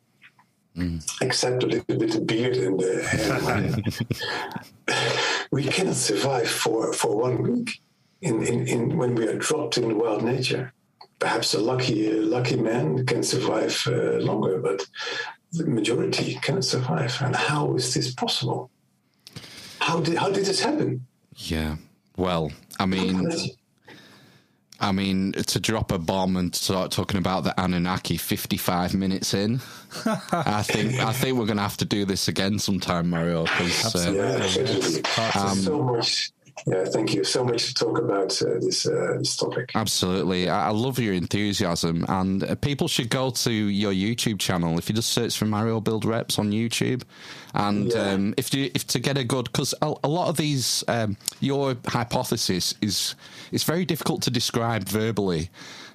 mm. 0.77 1.05
except 1.21 1.63
a 1.63 1.67
little 1.67 1.99
bit 1.99 2.15
of 2.15 2.27
beard 2.27 2.57
and 2.57 2.81
the 2.81 3.03
uh, 3.03 3.41
hair, 4.87 5.47
we 5.51 5.65
cannot 5.65 5.97
survive 5.97 6.49
for, 6.49 6.93
for 6.93 7.17
one 7.17 7.43
week 7.43 7.81
in, 8.23 8.43
in, 8.47 8.67
in 8.67 8.97
when 8.97 9.15
we 9.15 9.27
are 9.29 9.39
dropped 9.39 9.77
in 9.79 9.99
wild 9.99 10.25
nature. 10.25 10.73
Perhaps 11.25 11.55
a 11.55 11.59
lucky 11.59 12.13
lucky 12.13 12.57
man 12.57 13.07
can 13.07 13.23
survive 13.23 13.83
uh, 13.87 14.19
longer, 14.29 14.59
but 14.59 14.87
the 15.53 15.65
majority 15.65 16.35
cannot 16.43 16.65
survive. 16.65 17.17
And 17.23 17.35
how 17.35 17.75
is 17.77 17.95
this 17.95 18.13
possible? 18.13 18.71
How 19.81 20.01
did 20.01 20.19
how 20.19 20.31
did 20.31 20.45
this 20.45 20.61
happen? 20.61 21.07
Yeah. 21.37 21.77
Well, 22.19 22.53
I 22.79 22.85
mean, 22.85 23.31
I 24.81 24.93
mean, 24.93 25.33
to 25.33 25.59
drop 25.59 25.93
a 25.93 25.99
bomb 25.99 26.37
and 26.37 26.55
start 26.55 26.93
talking 26.93 27.17
about 27.17 27.45
the 27.45 27.59
Anunnaki 27.59 28.19
55 28.19 28.93
minutes 28.95 29.33
in, 29.33 29.63
I 30.31 30.63
think 30.63 31.01
I 31.01 31.15
think 31.15 31.39
we're 31.39 31.47
going 31.47 31.57
to 31.57 31.63
have 31.63 31.79
to 31.79 31.87
do 31.87 32.05
this 32.05 32.29
again 32.29 32.59
sometime, 32.59 33.09
Mario. 33.09 33.45
Because 33.45 33.97
uh, 34.07 34.13
Yeah. 34.13 35.41
Um, 35.41 35.57
so 35.57 35.83
much. 35.83 36.34
Yeah, 36.67 36.87
thank 36.87 37.13
you. 37.13 37.25
So 37.25 37.45
much 37.45 37.67
to 37.67 37.75
talk 37.75 37.99
about 37.99 38.41
uh, 38.41 38.59
this 38.59 38.87
uh, 38.87 39.17
this 39.19 39.37
topic. 39.37 39.73
Absolutely. 39.75 40.49
I 40.49 40.69
I 40.69 40.71
love 40.71 40.99
your 40.99 41.13
enthusiasm, 41.13 42.07
and 42.09 42.43
uh, 42.43 42.55
people 42.55 42.89
should 42.89 43.11
go 43.11 43.31
to 43.31 43.53
your 43.53 43.93
YouTube 43.93 44.39
channel. 44.39 44.79
If 44.79 44.89
you 44.89 44.95
just 44.95 45.11
search 45.11 45.37
for 45.37 45.45
Mario 45.45 45.81
Buildreps 45.81 46.39
on 46.39 46.53
YouTube, 46.53 47.03
and 47.53 47.93
Yeah. 47.93 48.13
um, 48.13 48.35
if 48.39 48.55
you 48.55 48.71
if 48.75 48.87
to 48.89 48.99
get 48.99 49.19
a 49.19 49.25
good 49.25 49.45
because 49.53 49.75
a, 49.83 49.93
a 50.05 50.09
lot 50.09 50.29
of 50.29 50.37
these 50.39 50.83
um, 50.89 51.19
your 51.41 51.77
hypothesis 51.87 52.75
is 52.81 53.15
it's 53.53 53.65
very 53.65 53.85
difficult 53.85 54.23
to 54.23 54.31
describe 54.31 54.89
verbally. 54.89 55.51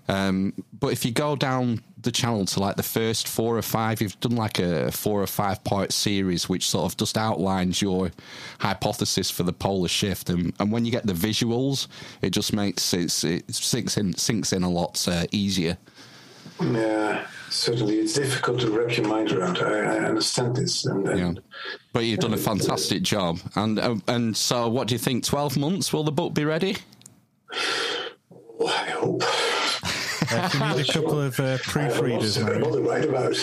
Um, 0.09 0.53
but 0.79 0.87
if 0.87 1.05
you 1.05 1.11
go 1.11 1.35
down 1.35 1.83
the 2.01 2.11
channel 2.11 2.45
to 2.45 2.59
like 2.59 2.77
the 2.77 2.83
first 2.83 3.27
four 3.27 3.57
or 3.57 3.61
five, 3.61 4.01
you've 4.01 4.19
done 4.19 4.35
like 4.35 4.57
a 4.57 4.91
four 4.91 5.21
or 5.21 5.27
five 5.27 5.63
part 5.63 5.91
series, 5.91 6.49
which 6.49 6.67
sort 6.67 6.91
of 6.91 6.97
just 6.97 7.17
outlines 7.17 7.81
your 7.81 8.11
hypothesis 8.59 9.29
for 9.29 9.43
the 9.43 9.53
polar 9.53 9.87
shift. 9.87 10.29
And, 10.29 10.53
and 10.59 10.71
when 10.71 10.83
you 10.83 10.91
get 10.91 11.05
the 11.05 11.13
visuals, 11.13 11.87
it 12.23 12.31
just 12.31 12.53
makes 12.53 12.93
it, 12.93 13.23
it 13.23 13.53
sinks 13.53 13.97
in 13.97 14.15
sinks 14.15 14.51
in 14.51 14.63
a 14.63 14.69
lot 14.69 15.07
uh, 15.07 15.27
easier. 15.31 15.77
Yeah, 16.59 17.25
certainly. 17.49 17.99
It's 17.99 18.13
difficult 18.13 18.61
to 18.61 18.71
wrap 18.71 18.97
your 18.97 19.07
mind 19.07 19.31
around. 19.31 19.59
I, 19.59 19.79
I 19.79 20.05
understand 20.05 20.55
this, 20.55 20.85
and, 20.85 21.07
and 21.07 21.35
Yeah. 21.37 21.41
But 21.93 22.05
you've 22.05 22.19
done 22.19 22.33
a 22.33 22.37
fantastic 22.37 23.03
job. 23.03 23.39
And 23.55 23.77
uh, 23.77 23.95
and 24.07 24.35
so, 24.35 24.67
what 24.69 24.87
do 24.87 24.95
you 24.95 24.99
think? 24.99 25.23
Twelve 25.23 25.55
months? 25.55 25.93
Will 25.93 26.03
the 26.03 26.11
book 26.11 26.33
be 26.33 26.45
ready? 26.45 26.77
oh, 28.59 28.67
I 28.67 28.89
hope. 28.89 29.23
Uh, 30.31 30.45
if 30.45 30.53
you 30.53 30.59
need 30.59 30.89
a 30.89 30.93
couple 30.93 31.19
of 31.21 31.39
uh, 31.39 31.57
proofreaders, 31.59 32.37
have 32.37 32.45
Mary. 32.47 32.61
all 32.61 32.77
about. 32.77 33.35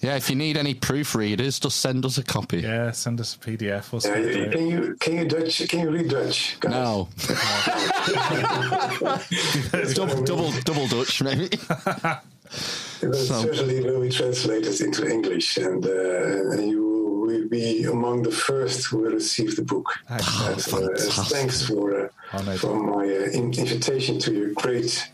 Yeah. 0.00 0.16
If 0.16 0.30
you 0.30 0.36
need 0.36 0.56
any 0.56 0.74
proofreaders, 0.74 1.60
just 1.60 1.80
send 1.80 2.04
us 2.04 2.18
a 2.18 2.22
copy. 2.22 2.60
Yeah, 2.60 2.92
send 2.92 3.20
us 3.20 3.34
a 3.34 3.38
PDF. 3.38 3.90
We'll 3.92 4.00
Yeah, 4.02 4.14
send 4.14 4.24
it 4.26 4.46
out. 4.46 4.52
can 4.52 4.66
you 4.68 4.96
can 5.00 5.16
you 5.16 5.24
Dutch? 5.28 5.68
Can 5.68 5.80
you 5.80 5.90
read 5.90 6.08
Dutch? 6.08 6.56
guys? 6.60 6.72
No. 6.72 7.08
double, 9.94 10.22
double, 10.22 10.52
double 10.64 10.86
Dutch, 10.88 11.22
maybe. 11.22 11.44
It 11.46 13.08
will 13.08 13.14
So- 13.14 13.42
certainly 13.42 13.80
will 13.80 14.00
be 14.00 14.10
translated 14.10 14.80
into 14.80 15.08
English, 15.08 15.56
and, 15.56 15.84
uh, 15.84 16.52
and 16.52 16.68
you 16.70 16.91
will 17.32 17.48
be 17.48 17.84
among 17.84 18.22
the 18.22 18.30
first 18.30 18.86
who 18.86 18.98
will 18.98 19.12
receive 19.12 19.56
the 19.56 19.62
book. 19.62 19.88
Excellent. 20.10 20.58
As, 20.58 21.18
uh, 21.18 21.22
as 21.22 21.28
thanks 21.28 21.66
for 21.66 22.10
uh, 22.32 22.56
for 22.56 22.78
my 22.82 23.04
uh, 23.04 23.30
invitation 23.32 24.18
to 24.20 24.32
your 24.32 24.52
great 24.54 25.08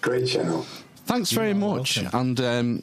great 0.00 0.26
channel. 0.28 0.66
Thanks 1.06 1.32
very 1.32 1.54
much. 1.54 2.00
welcome. 2.00 2.20
And, 2.20 2.40
um, 2.40 2.82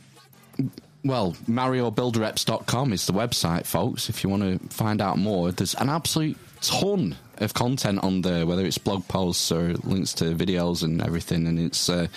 well, 1.03 1.33
MarioBuildReps.com 1.47 2.93
is 2.93 3.07
the 3.07 3.13
website, 3.13 3.65
folks. 3.65 4.09
If 4.09 4.23
you 4.23 4.29
want 4.29 4.43
to 4.43 4.67
find 4.69 5.01
out 5.01 5.17
more, 5.17 5.51
there's 5.51 5.73
an 5.75 5.89
absolute 5.89 6.37
ton 6.61 7.15
of 7.37 7.53
content 7.53 8.03
on 8.03 8.21
there, 8.21 8.45
whether 8.45 8.65
it's 8.65 8.77
blog 8.77 9.07
posts 9.07 9.51
or 9.51 9.73
links 9.83 10.13
to 10.15 10.35
videos 10.35 10.83
and 10.83 11.01
everything. 11.01 11.47
And 11.47 11.57
it's 11.57 11.89
uh, 11.89 12.07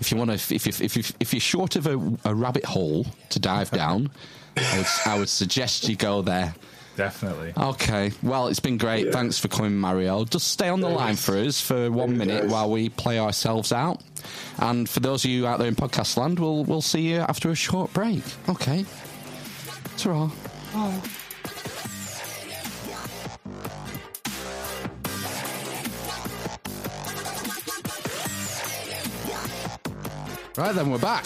if 0.00 0.10
you 0.10 0.16
want 0.16 0.30
to, 0.30 0.54
if 0.54 0.66
you, 0.66 0.72
if 0.84 0.96
you, 0.96 1.02
if 1.20 1.34
you're 1.34 1.40
short 1.40 1.76
of 1.76 1.86
a, 1.86 2.00
a 2.24 2.34
rabbit 2.34 2.64
hole 2.64 3.06
to 3.28 3.38
dive 3.38 3.70
down, 3.82 4.10
I 4.56 4.76
would, 4.78 4.86
I 5.06 5.18
would 5.18 5.28
suggest 5.28 5.88
you 5.88 5.96
go 5.96 6.22
there. 6.22 6.54
Definitely. 6.96 7.54
Okay. 7.56 8.12
Well, 8.22 8.48
it's 8.48 8.60
been 8.60 8.76
great. 8.76 9.06
Yeah. 9.06 9.12
Thanks 9.12 9.38
for 9.38 9.48
coming, 9.48 9.76
Mario. 9.78 10.24
Just 10.24 10.48
stay 10.48 10.68
on 10.68 10.80
the 10.80 10.88
Thanks. 10.88 11.00
line 11.00 11.16
for 11.16 11.36
us 11.38 11.60
for 11.60 11.90
one 11.90 12.08
Thank 12.08 12.18
minute 12.18 12.42
guys. 12.42 12.50
while 12.50 12.70
we 12.70 12.88
play 12.90 13.18
ourselves 13.18 13.72
out. 13.72 14.02
And 14.58 14.88
for 14.88 15.00
those 15.00 15.24
of 15.24 15.30
you 15.30 15.46
out 15.46 15.58
there 15.58 15.68
in 15.68 15.76
podcast 15.76 16.16
land, 16.16 16.38
we'll 16.38 16.64
we'll 16.64 16.82
see 16.82 17.00
you 17.00 17.18
after 17.20 17.50
a 17.50 17.54
short 17.54 17.92
break. 17.94 18.22
Okay. 18.48 18.84
ta 19.96 20.30
oh. 20.74 21.02
Right 30.56 30.74
then, 30.74 30.90
we're 30.90 30.98
back. 30.98 31.24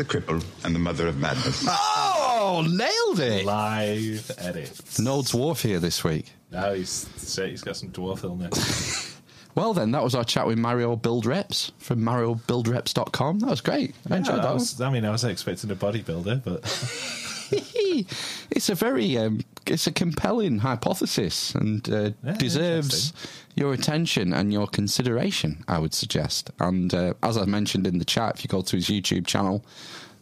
The 0.00 0.06
cripple 0.06 0.42
and 0.64 0.74
the 0.74 0.78
mother 0.78 1.06
of 1.08 1.18
madness. 1.18 1.62
Oh, 1.68 2.66
nailed 2.66 3.20
it! 3.20 3.44
Live 3.44 4.30
edits. 4.38 4.98
No 4.98 5.18
dwarf 5.20 5.60
here 5.60 5.78
this 5.78 6.02
week. 6.02 6.32
No, 6.50 6.72
he's 6.72 7.06
he's 7.36 7.60
got 7.60 7.76
some 7.76 7.90
dwarf 7.90 8.24
illness. 8.24 9.06
Well, 9.56 9.74
then, 9.74 9.90
that 9.90 10.02
was 10.04 10.14
our 10.14 10.22
chat 10.24 10.46
with 10.46 10.58
Mario 10.58 10.94
Buildreps 10.96 11.72
from 11.78 12.00
MarioBuildReps.com. 12.02 13.40
That 13.40 13.50
was 13.50 13.60
great. 13.60 13.96
I 14.08 14.18
enjoyed 14.18 14.36
Yeah, 14.36 14.42
that. 14.42 14.46
I, 14.46 14.50
one. 14.52 14.54
was, 14.54 14.80
I 14.80 14.90
mean, 14.90 15.04
I 15.04 15.10
was 15.10 15.24
expecting 15.24 15.70
a 15.72 15.74
bodybuilder, 15.74 16.44
but 16.44 16.62
it's 17.52 18.68
a 18.68 18.74
very, 18.74 19.16
um, 19.18 19.40
it's 19.66 19.86
a 19.86 19.92
compelling 19.92 20.58
hypothesis 20.58 21.54
and 21.54 21.88
uh, 21.88 22.10
Yeah, 22.22 22.32
deserves 22.34 23.12
your 23.54 23.72
attention 23.72 24.32
and 24.32 24.52
your 24.52 24.66
consideration. 24.66 25.64
I 25.68 25.78
would 25.78 25.94
suggest. 25.94 26.50
And 26.60 26.92
uh, 26.94 27.14
as 27.22 27.36
I 27.36 27.44
mentioned 27.44 27.86
in 27.86 27.98
the 27.98 28.04
chat, 28.04 28.36
if 28.36 28.44
you 28.44 28.48
go 28.48 28.62
to 28.62 28.76
his 28.76 28.86
YouTube 28.86 29.26
channel, 29.26 29.64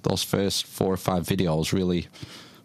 those 0.03 0.23
first 0.23 0.67
four 0.67 0.93
or 0.93 0.97
five 0.97 1.25
videos 1.25 1.73
really 1.73 2.09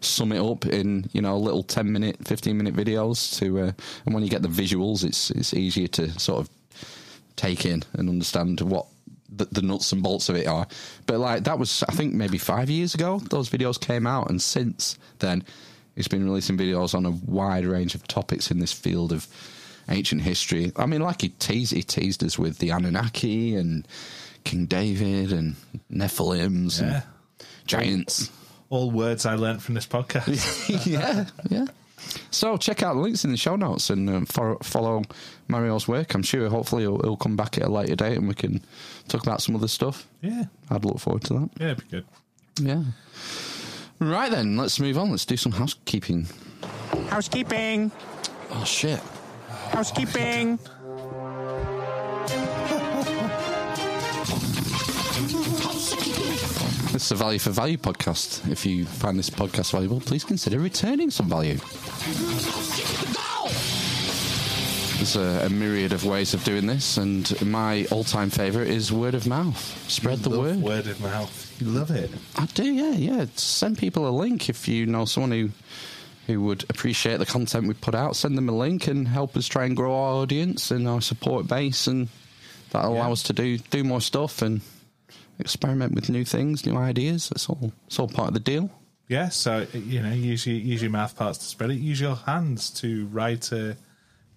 sum 0.00 0.32
it 0.32 0.40
up 0.40 0.66
in 0.66 1.08
you 1.12 1.22
know 1.22 1.38
little 1.38 1.62
10 1.62 1.90
minute 1.90 2.16
15 2.26 2.54
minute 2.54 2.76
videos 2.76 3.38
to 3.38 3.58
uh, 3.58 3.72
and 4.04 4.14
when 4.14 4.22
you 4.22 4.28
get 4.28 4.42
the 4.42 4.48
visuals 4.48 5.02
it's 5.02 5.30
it's 5.30 5.54
easier 5.54 5.86
to 5.86 6.10
sort 6.20 6.40
of 6.40 6.50
take 7.36 7.64
in 7.64 7.82
and 7.94 8.10
understand 8.10 8.60
what 8.60 8.86
the, 9.36 9.46
the 9.46 9.62
nuts 9.62 9.92
and 9.92 10.02
bolts 10.02 10.28
of 10.28 10.36
it 10.36 10.46
are. 10.46 10.66
But 11.06 11.18
like 11.18 11.44
that 11.44 11.58
was, 11.58 11.82
I 11.88 11.92
think 11.92 12.14
maybe 12.14 12.38
five 12.38 12.70
years 12.70 12.94
ago 12.94 13.18
those 13.30 13.48
videos 13.50 13.80
came 13.80 14.06
out, 14.06 14.30
and 14.30 14.40
since 14.40 14.98
then 15.18 15.44
he's 15.96 16.08
been 16.08 16.24
releasing 16.24 16.56
videos 16.58 16.94
on 16.94 17.06
a 17.06 17.10
wide 17.10 17.64
range 17.64 17.94
of 17.94 18.06
topics 18.08 18.50
in 18.50 18.58
this 18.58 18.72
field 18.72 19.12
of 19.12 19.26
ancient 19.88 20.22
history. 20.22 20.72
I 20.76 20.86
mean, 20.86 21.00
like 21.02 21.20
he 21.22 21.28
teased, 21.28 21.72
he 21.72 21.82
teased 21.82 22.24
us 22.24 22.38
with 22.38 22.58
the 22.58 22.70
Anunnaki 22.70 23.54
and 23.54 23.86
King 24.44 24.66
David 24.66 25.32
and 25.32 25.56
Nephilims 25.92 26.80
Yeah. 26.80 27.02
and 27.38 27.46
giants. 27.66 28.30
all 28.70 28.90
words 28.90 29.24
I 29.26 29.34
learned 29.34 29.62
from 29.62 29.74
this 29.74 29.86
podcast. 29.86 30.86
yeah, 30.86 31.26
yeah. 31.50 31.66
So 32.30 32.56
check 32.58 32.82
out 32.82 32.94
the 32.94 33.00
links 33.00 33.24
in 33.24 33.30
the 33.30 33.36
show 33.36 33.56
notes 33.56 33.88
and 33.90 34.08
um, 34.10 34.26
follow 34.26 35.02
Mario's 35.48 35.86
work. 35.88 36.14
I'm 36.14 36.22
sure 36.22 36.48
hopefully 36.48 36.82
he'll, 36.82 36.98
he'll 37.00 37.16
come 37.16 37.36
back 37.36 37.58
at 37.58 37.64
a 37.64 37.68
later 37.68 37.96
date 37.96 38.16
and 38.18 38.28
we 38.28 38.34
can 38.34 38.62
talk 39.08 39.22
about 39.22 39.42
some 39.42 39.54
other 39.56 39.68
stuff. 39.68 40.06
yeah, 40.22 40.44
I'd 40.70 40.84
look 40.84 40.98
forward 40.98 41.22
to 41.24 41.34
that. 41.34 41.50
yeah, 41.60 41.66
it'd 41.72 41.78
be 41.88 41.96
good. 41.96 42.06
Yeah. 42.60 42.82
Right 43.98 44.30
then, 44.30 44.56
let's 44.56 44.78
move 44.80 44.98
on. 44.98 45.10
Let's 45.10 45.24
do 45.24 45.36
some 45.36 45.52
housekeeping. 45.52 46.26
Housekeeping. 47.08 47.90
Oh 48.50 48.64
shit. 48.64 49.00
Housekeeping. 49.70 50.58
This 56.92 57.06
is 57.06 57.12
a 57.12 57.16
value 57.16 57.40
for 57.40 57.50
value 57.50 57.76
podcast. 57.76 58.48
If 58.50 58.64
you 58.64 58.84
find 58.84 59.18
this 59.18 59.28
podcast 59.28 59.72
valuable, 59.72 60.00
please 60.00 60.22
consider 60.22 60.60
returning 60.60 61.10
some 61.10 61.28
value. 61.28 61.58
There's 65.04 65.16
a, 65.16 65.44
a 65.44 65.50
myriad 65.50 65.92
of 65.92 66.06
ways 66.06 66.32
of 66.32 66.42
doing 66.44 66.66
this, 66.66 66.96
and 66.96 67.30
my 67.44 67.84
all-time 67.90 68.30
favorite 68.30 68.68
is 68.68 68.90
word 68.90 69.14
of 69.14 69.26
mouth. 69.26 69.58
Spread 69.86 70.20
the 70.20 70.30
Love 70.30 70.38
word. 70.38 70.56
Word 70.62 70.86
of 70.86 70.98
mouth. 71.02 71.60
You 71.60 71.66
love 71.66 71.90
it. 71.90 72.10
I 72.38 72.46
do, 72.46 72.64
yeah, 72.64 72.92
yeah. 72.92 73.26
Send 73.36 73.76
people 73.76 74.08
a 74.08 74.16
link 74.16 74.48
if 74.48 74.66
you 74.66 74.86
know 74.86 75.04
someone 75.04 75.32
who 75.32 75.50
who 76.26 76.40
would 76.44 76.64
appreciate 76.70 77.18
the 77.18 77.26
content 77.26 77.68
we 77.68 77.74
put 77.74 77.94
out. 77.94 78.16
Send 78.16 78.38
them 78.38 78.48
a 78.48 78.56
link 78.56 78.86
and 78.86 79.06
help 79.06 79.36
us 79.36 79.46
try 79.46 79.66
and 79.66 79.76
grow 79.76 79.92
our 79.92 80.14
audience 80.22 80.70
and 80.70 80.88
our 80.88 81.02
support 81.02 81.46
base, 81.46 81.86
and 81.86 82.08
that'll 82.70 82.94
allow 82.94 83.12
us 83.12 83.24
to 83.24 83.34
do 83.34 83.58
do 83.58 83.84
more 83.84 84.00
stuff 84.00 84.40
and 84.40 84.62
experiment 85.38 85.94
with 85.94 86.08
new 86.08 86.24
things, 86.24 86.64
new 86.64 86.78
ideas. 86.78 87.28
That's 87.28 87.46
all. 87.50 87.74
It's 87.88 87.98
all 87.98 88.08
part 88.08 88.28
of 88.28 88.34
the 88.34 88.40
deal. 88.40 88.70
Yeah, 89.08 89.28
so 89.28 89.66
you 89.74 90.00
know, 90.00 90.14
use 90.14 90.46
your 90.46 90.56
use 90.56 90.80
your 90.80 90.92
mouth 90.92 91.14
parts 91.14 91.36
to 91.40 91.44
spread 91.44 91.72
it. 91.72 91.74
Use 91.74 92.00
your 92.00 92.16
hands 92.16 92.70
to 92.80 93.04
write 93.08 93.52
a 93.52 93.76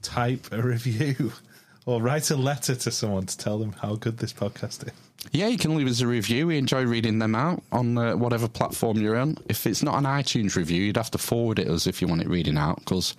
type 0.08 0.48
a 0.52 0.62
review 0.62 1.34
or 1.86 2.02
write 2.02 2.32
a 2.32 2.38
letter 2.38 2.76
to 2.76 2.92
someone 2.92 3.26
to 3.26 3.38
tell 3.38 3.60
them 3.60 3.74
how 3.74 3.96
good 3.96 4.18
this 4.18 4.34
podcast 4.34 4.88
is. 4.88 4.94
Yeah, 5.32 5.48
you 5.48 5.58
can 5.58 5.76
leave 5.76 5.88
us 5.88 6.02
a 6.02 6.08
review. 6.08 6.48
We 6.48 6.58
enjoy 6.58 6.86
reading 6.86 7.20
them 7.20 7.36
out 7.36 7.62
on 7.72 7.98
uh, 7.98 8.16
whatever 8.16 8.48
platform 8.48 8.98
you're 8.98 9.18
on. 9.18 9.38
If 9.50 9.68
it's 9.68 9.84
not 9.84 9.98
an 9.98 10.06
iTunes 10.06 10.56
review, 10.56 10.82
you'd 10.82 10.98
have 10.98 11.12
to 11.12 11.18
forward 11.18 11.60
it 11.60 11.68
us 11.68 11.88
if 11.88 12.02
you 12.02 12.08
want 12.08 12.22
it 12.22 12.30
reading 12.30 12.58
out 12.58 12.80
because 12.80 13.16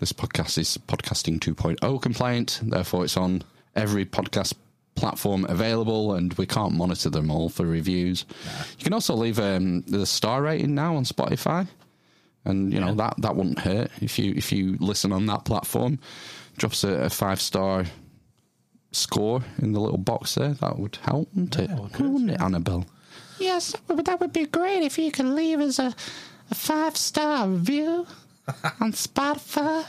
this 0.00 0.12
podcast 0.12 0.58
is 0.58 0.78
podcasting 0.88 1.38
2.0 1.38 2.02
compliant. 2.02 2.60
Therefore, 2.62 3.04
it's 3.04 3.16
on 3.16 3.42
every 3.76 4.04
podcast 4.04 4.54
platform 4.96 5.46
available, 5.48 6.14
and 6.14 6.32
we 6.34 6.46
can't 6.46 6.74
monitor 6.74 7.10
them 7.10 7.30
all 7.30 7.48
for 7.48 7.66
reviews. 7.66 8.24
You 8.78 8.84
can 8.84 8.92
also 8.92 9.14
leave 9.14 9.38
um, 9.38 9.82
the 9.82 10.04
star 10.06 10.42
rating 10.42 10.74
now 10.74 10.96
on 10.96 11.04
Spotify, 11.04 11.68
and 12.44 12.72
you 12.72 12.80
know 12.80 12.94
that 12.94 13.14
that 13.18 13.36
wouldn't 13.36 13.58
hurt 13.58 13.90
if 14.00 14.18
you 14.18 14.32
if 14.36 14.52
you 14.52 14.76
listen 14.80 15.12
on 15.12 15.26
that 15.26 15.44
platform. 15.44 15.98
Drop 16.56 16.72
us 16.72 16.84
a, 16.84 16.92
a 16.92 17.10
five 17.10 17.40
star 17.40 17.84
score 18.92 19.42
in 19.58 19.72
the 19.72 19.80
little 19.80 19.98
box 19.98 20.34
there. 20.34 20.54
That 20.54 20.78
would 20.78 20.96
help, 21.02 21.28
wouldn't 21.34 21.58
it? 21.58 21.70
well, 21.70 21.90
good, 21.92 22.12
wouldn't 22.12 22.30
it, 22.30 22.40
Annabelle? 22.40 22.86
Yes, 23.38 23.74
that 23.88 24.20
would 24.20 24.32
be 24.32 24.46
great 24.46 24.82
if 24.82 24.98
you 24.98 25.10
could 25.10 25.26
leave 25.26 25.60
us 25.60 25.78
a, 25.78 25.94
a 26.50 26.54
five 26.54 26.96
star 26.96 27.48
review 27.48 28.06
on 28.80 28.92
Spotify. 28.92 29.84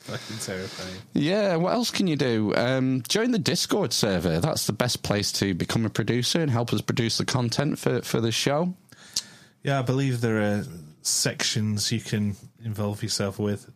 Fucking 0.00 0.38
terrifying. 0.38 1.02
Yeah, 1.12 1.56
what 1.56 1.74
else 1.74 1.90
can 1.90 2.06
you 2.06 2.16
do? 2.16 2.54
Um, 2.56 3.02
join 3.08 3.30
the 3.32 3.38
Discord 3.38 3.92
server. 3.92 4.40
That's 4.40 4.66
the 4.66 4.72
best 4.72 5.02
place 5.02 5.30
to 5.32 5.52
become 5.52 5.84
a 5.84 5.90
producer 5.90 6.40
and 6.40 6.50
help 6.50 6.72
us 6.72 6.80
produce 6.80 7.18
the 7.18 7.26
content 7.26 7.78
for, 7.78 8.00
for 8.00 8.18
the 8.20 8.32
show. 8.32 8.74
Yeah, 9.62 9.80
I 9.80 9.82
believe 9.82 10.22
there 10.22 10.40
are 10.40 10.64
sections 11.08 11.90
you 11.92 12.00
can 12.00 12.36
involve 12.64 13.02
yourself 13.02 13.38
with. 13.38 13.70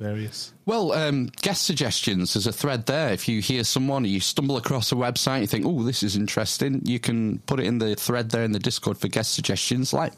Various. 0.00 0.52
Well, 0.66 0.90
um, 0.90 1.26
guest 1.42 1.64
suggestions. 1.64 2.34
There's 2.34 2.48
a 2.48 2.52
thread 2.52 2.86
there. 2.86 3.12
If 3.12 3.28
you 3.28 3.40
hear 3.40 3.62
someone, 3.62 4.04
you 4.04 4.18
stumble 4.18 4.56
across 4.56 4.90
a 4.90 4.96
website, 4.96 5.42
you 5.42 5.46
think, 5.46 5.64
"Oh, 5.64 5.84
this 5.84 6.02
is 6.02 6.16
interesting." 6.16 6.80
You 6.84 6.98
can 6.98 7.38
put 7.46 7.60
it 7.60 7.66
in 7.66 7.78
the 7.78 7.94
thread 7.94 8.30
there 8.30 8.42
in 8.42 8.50
the 8.50 8.58
Discord 8.58 8.98
for 8.98 9.06
guest 9.06 9.32
suggestions. 9.32 9.92
Like 9.92 10.12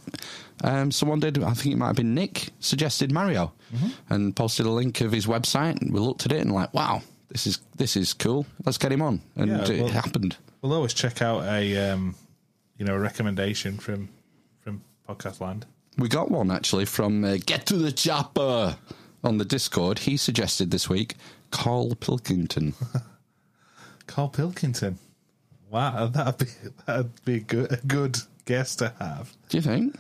um, 0.65 0.91
someone 0.91 1.21
did, 1.21 1.43
I 1.43 1.53
think 1.53 1.75
it 1.75 1.77
might 1.77 1.89
have 1.89 1.97
been 1.97 2.15
Nick 2.15 2.49
suggested 2.61 3.13
Mario, 3.13 3.53
and 4.09 4.35
posted 4.35 4.65
a 4.65 4.71
link 4.71 5.03
of 5.03 5.13
his 5.13 5.27
website. 5.27 5.83
And 5.83 5.93
we 5.93 6.01
looked 6.01 6.25
at 6.25 6.33
it 6.33 6.41
and 6.41 6.53
like, 6.53 6.73
"Wow, 6.73 7.03
this 7.29 7.47
is 7.47 7.59
this 7.77 7.95
is 7.95 8.15
cool. 8.15 8.47
Let's 8.65 8.79
get 8.79 8.91
him 8.91 9.03
on." 9.03 9.21
And 9.37 9.51
Yeah, 9.51 9.71
it 9.71 9.81
well- 9.83 9.89
happened. 9.93 10.35
We'll 10.63 10.73
always 10.73 10.95
check 10.95 11.21
out 11.21 11.45
a 11.45 11.91
um, 11.91 12.15
you 12.79 12.87
know 12.87 12.95
a 12.95 12.99
recommendation 12.99 13.77
from 13.77 14.09
from 14.63 14.81
podcast 15.07 15.41
land. 15.43 15.67
We 15.99 16.09
got 16.09 16.31
one 16.31 16.51
actually 16.51 16.87
from 16.87 17.25
uh, 17.25 17.37
Get 17.45 17.67
to 17.67 17.77
the 17.77 17.93
Chopper 17.93 18.77
on 19.23 19.39
the 19.39 19.45
Discord. 19.45 20.01
He 20.01 20.17
suggested 20.17 20.71
this 20.71 20.89
week 20.89 21.17
Carl 21.51 21.95
Pilkington. 21.95 22.75
Carl 24.07 24.29
Pilkington. 24.29 24.99
Wow, 25.71 26.07
that'd 26.07 26.39
be 26.39 26.53
that'd 26.87 27.25
be 27.25 27.37
a 27.37 27.41
good 27.41 27.73
a 27.73 27.77
good 27.87 28.19
guest 28.45 28.81
to 28.81 28.93
have. 28.99 29.33
Do 29.49 29.57
you 29.59 29.63
think? 29.63 29.97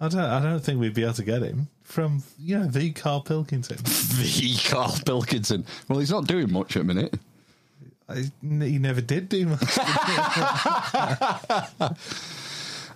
I 0.00 0.08
don't 0.08 0.20
I 0.20 0.42
don't 0.42 0.60
think 0.60 0.80
we'd 0.80 0.94
be 0.94 1.02
able 1.02 1.14
to 1.14 1.24
get 1.24 1.42
him 1.42 1.68
from 1.82 2.22
you 2.38 2.58
know 2.58 2.66
the 2.66 2.90
Carl 2.92 3.20
Pilkington. 3.20 3.78
The 4.22 4.56
Carl 4.68 4.96
Pilkington. 5.04 5.64
Well, 5.88 5.98
he's 5.98 6.10
not 6.10 6.26
doing 6.26 6.52
much 6.52 6.76
at 6.76 6.86
the 6.86 6.94
minute. 6.94 7.14
I, 8.08 8.30
he 8.42 8.78
never 8.78 9.00
did 9.00 9.28
do 9.28 9.46
much. 9.46 9.60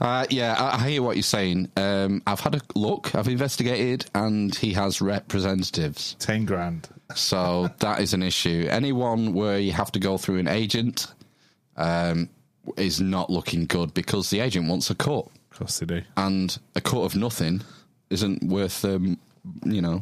Uh, 0.01 0.26
yeah, 0.30 0.55
I, 0.59 0.82
I 0.84 0.88
hear 0.90 1.03
what 1.03 1.16
you're 1.16 1.22
saying. 1.22 1.70
Um, 1.76 2.22
I've 2.26 2.40
had 2.40 2.55
a 2.55 2.61
look, 2.74 3.14
I've 3.14 3.28
investigated, 3.28 4.07
and 4.14 4.55
he 4.55 4.72
has 4.74 5.01
representatives. 5.01 6.16
Ten 6.18 6.44
grand. 6.44 6.88
So 7.14 7.68
that 7.78 8.01
is 8.01 8.12
an 8.14 8.22
issue. 8.22 8.66
Anyone 8.70 9.32
where 9.34 9.59
you 9.59 9.72
have 9.72 9.92
to 9.92 9.99
go 10.01 10.18
through 10.18 10.38
an 10.38 10.49
agent 10.49 11.07
um, 11.76 12.28
is 12.76 13.01
not 13.01 13.30
looking 13.30 13.66
good 13.66 13.94
because 13.94 14.30
the 14.30 14.40
agent 14.40 14.68
wants 14.68 14.90
a 14.90 14.94
cut, 14.94 15.26
Of 15.53 15.59
course 15.59 15.78
they 15.78 15.86
do. 15.86 16.03
and 16.16 16.59
a 16.74 16.80
cut 16.80 17.03
of 17.03 17.16
nothing 17.16 17.62
isn't 18.11 18.42
worth, 18.42 18.84
um, 18.84 19.18
you 19.64 19.80
know. 19.80 20.01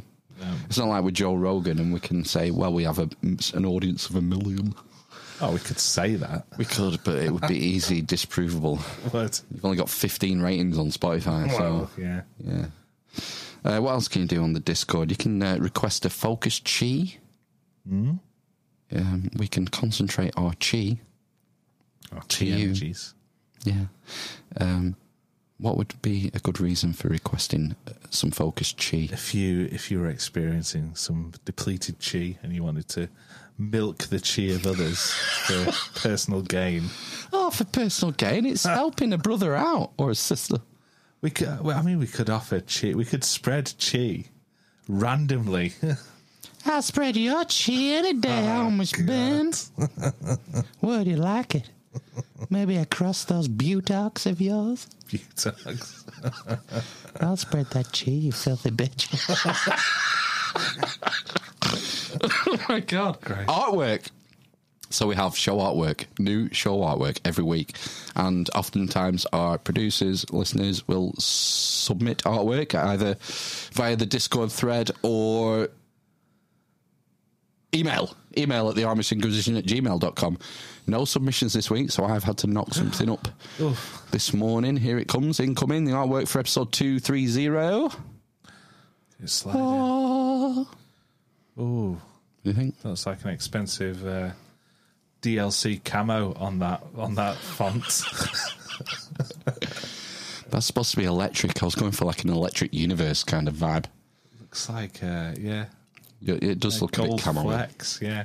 It's 0.68 0.76
not 0.76 0.88
like 0.88 1.04
with 1.04 1.14
Joe 1.14 1.34
Rogan, 1.34 1.78
and 1.78 1.92
we 1.92 2.00
can 2.00 2.22
say, 2.24 2.50
well, 2.50 2.70
we 2.72 2.82
have 2.84 2.98
a, 2.98 3.08
an 3.22 3.64
audience 3.64 4.10
of 4.10 4.16
a 4.16 4.20
million. 4.20 4.74
Oh, 5.44 5.52
we 5.52 5.58
could 5.58 5.78
say 5.78 6.14
that. 6.14 6.46
We 6.56 6.64
could, 6.64 7.00
but 7.04 7.16
it 7.16 7.30
would 7.30 7.46
be 7.46 7.58
easy 7.74 8.02
disprovable. 8.02 8.80
But 9.12 9.42
You've 9.52 9.64
only 9.64 9.76
got 9.76 9.90
15 9.90 10.40
ratings 10.40 10.78
on 10.78 10.90
Spotify, 10.90 11.48
well, 11.48 11.88
so 11.88 12.00
yeah. 12.00 12.22
yeah. 12.42 12.66
Uh, 13.64 13.80
what 13.80 13.92
else 13.92 14.08
can 14.08 14.22
you 14.22 14.28
do 14.28 14.42
on 14.42 14.54
the 14.54 14.60
Discord? 14.60 15.10
You 15.10 15.16
can 15.16 15.42
uh, 15.42 15.58
request 15.58 16.04
a 16.06 16.10
focus 16.10 16.60
chi. 16.60 17.18
Mm. 17.86 18.18
Um, 18.94 19.30
we 19.36 19.46
can 19.46 19.68
concentrate 19.68 20.32
our 20.36 20.52
chi. 20.52 20.98
To 22.10 22.20
chi 22.28 22.46
energies. 22.46 23.14
Yeah. 23.64 23.86
Um, 24.60 24.96
what 25.58 25.76
would 25.76 26.00
be 26.02 26.30
a 26.34 26.38
good 26.40 26.60
reason 26.60 26.92
for 26.92 27.08
requesting 27.08 27.76
uh, 27.86 27.92
some 28.10 28.30
focus 28.30 28.72
chi? 28.72 29.08
If 29.10 29.34
you 29.34 29.68
if 29.72 29.90
you 29.90 30.00
were 30.00 30.08
experiencing 30.08 30.94
some 30.94 31.32
depleted 31.44 31.96
chi 32.00 32.38
and 32.42 32.52
you 32.54 32.62
wanted 32.62 32.88
to 32.90 33.08
milk 33.58 33.98
the 34.08 34.18
chi 34.20 34.52
of 34.54 34.66
others 34.66 35.10
for 35.46 36.00
personal 36.00 36.42
gain, 36.42 36.84
Oh, 37.32 37.50
for 37.50 37.64
personal 37.64 38.12
gain, 38.12 38.46
it's 38.46 38.64
helping 38.82 39.12
a 39.12 39.18
brother 39.18 39.54
out 39.56 39.92
or 39.96 40.10
a 40.10 40.14
sister. 40.14 40.58
we 41.20 41.30
could. 41.30 41.60
Well, 41.60 41.76
I 41.78 41.82
mean, 41.82 41.98
we 41.98 42.06
could 42.06 42.30
offer 42.30 42.60
chi. 42.60 42.94
We 42.94 43.04
could 43.04 43.24
spread 43.24 43.72
chi 43.78 44.24
randomly. 44.88 45.72
I'll 46.66 46.80
spread 46.82 47.16
your 47.16 47.44
chi 47.44 47.72
any 47.72 48.14
day, 48.14 48.46
Oh, 48.48 48.70
Ben. 49.06 49.52
Would 50.80 51.06
you 51.06 51.16
like 51.16 51.54
it? 51.56 51.68
Maybe 52.50 52.76
across 52.76 53.24
those 53.24 53.48
buttocks 53.48 54.26
of 54.26 54.40
yours? 54.40 54.86
Butox. 55.08 56.04
I'll 57.20 57.36
spread 57.36 57.66
that 57.70 57.92
chi, 57.92 58.10
you 58.12 58.32
filthy 58.32 58.70
bitch. 58.70 59.10
oh 62.46 62.58
my 62.68 62.80
god! 62.80 63.20
Great. 63.20 63.46
Artwork. 63.46 64.10
So 64.90 65.08
we 65.08 65.16
have 65.16 65.36
show 65.36 65.56
artwork, 65.58 66.04
new 66.18 66.48
show 66.52 66.78
artwork 66.78 67.18
every 67.24 67.42
week, 67.42 67.76
and 68.14 68.48
oftentimes 68.54 69.26
our 69.32 69.58
producers, 69.58 70.30
listeners 70.32 70.86
will 70.86 71.14
submit 71.18 72.18
artwork 72.18 72.74
either 72.74 73.16
via 73.72 73.96
the 73.96 74.06
Discord 74.06 74.52
thread 74.52 74.90
or 75.02 75.68
email. 77.74 78.16
Email 78.38 78.68
at 78.68 78.76
the 78.76 78.82
Amish 78.82 79.10
Inquisition 79.10 79.56
at 79.56 79.64
gmail.com. 79.64 80.38
No 80.86 81.04
submissions 81.04 81.54
this 81.54 81.70
week, 81.70 81.90
so 81.90 82.04
I've 82.04 82.24
had 82.24 82.38
to 82.38 82.46
knock 82.46 82.72
something 82.74 83.10
up 83.10 83.26
this 84.12 84.32
morning. 84.32 84.76
Here 84.76 84.98
it 84.98 85.08
comes, 85.08 85.40
incoming, 85.40 85.84
the 85.86 85.92
artwork 85.92 86.28
for 86.28 86.38
episode 86.38 86.72
230. 86.72 87.96
Slide 89.26 89.54
in. 89.54 89.60
Oh. 89.60 90.68
Ooh, 91.58 92.00
Do 92.44 92.50
you 92.50 92.52
think? 92.54 92.80
that's 92.82 93.06
like 93.06 93.24
an 93.24 93.30
expensive 93.30 94.06
uh, 94.06 94.30
DLC 95.22 95.82
camo 95.82 96.34
on 96.34 96.58
that 96.60 96.82
on 96.96 97.14
that 97.16 97.36
font. 97.36 97.82
That's 100.50 100.66
supposed 100.66 100.90
to 100.92 100.96
be 100.98 101.04
electric. 101.04 101.60
I 101.62 101.64
was 101.64 101.74
going 101.74 101.92
for 101.92 102.04
like 102.04 102.22
an 102.22 102.30
electric 102.30 102.72
universe 102.72 103.24
kind 103.24 103.48
of 103.48 103.54
vibe. 103.54 103.86
Looks 104.40 104.68
like 104.68 105.02
uh, 105.02 105.32
yeah, 105.38 105.64
It, 106.22 106.60
does 106.60 106.80
look 106.80 106.96
a 106.98 107.02
bit 107.02 107.22
camo. 107.22 107.42
flex. 107.42 107.98
Yeah, 108.00 108.24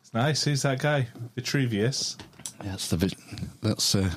it's 0.00 0.12
nice. 0.12 0.42
Who's 0.44 0.62
that 0.62 0.80
guy? 0.80 1.06
Vitruvius. 1.36 2.16
Yeah, 2.64 2.70
that's 2.70 2.88
the 2.88 3.14
that's 3.62 3.94
uh, 3.94 4.10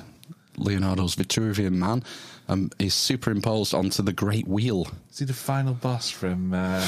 Leonardo's 0.56 1.14
Vitruvian 1.14 1.72
man. 1.74 2.02
Um, 2.48 2.70
he's 2.78 2.94
superimposed 2.94 3.74
onto 3.74 4.02
the 4.02 4.12
Great 4.12 4.48
Wheel. 4.48 4.88
Is 5.12 5.18
he 5.18 5.24
the 5.26 5.34
final 5.34 5.74
boss 5.74 6.10
from 6.10 6.54
uh, 6.54 6.86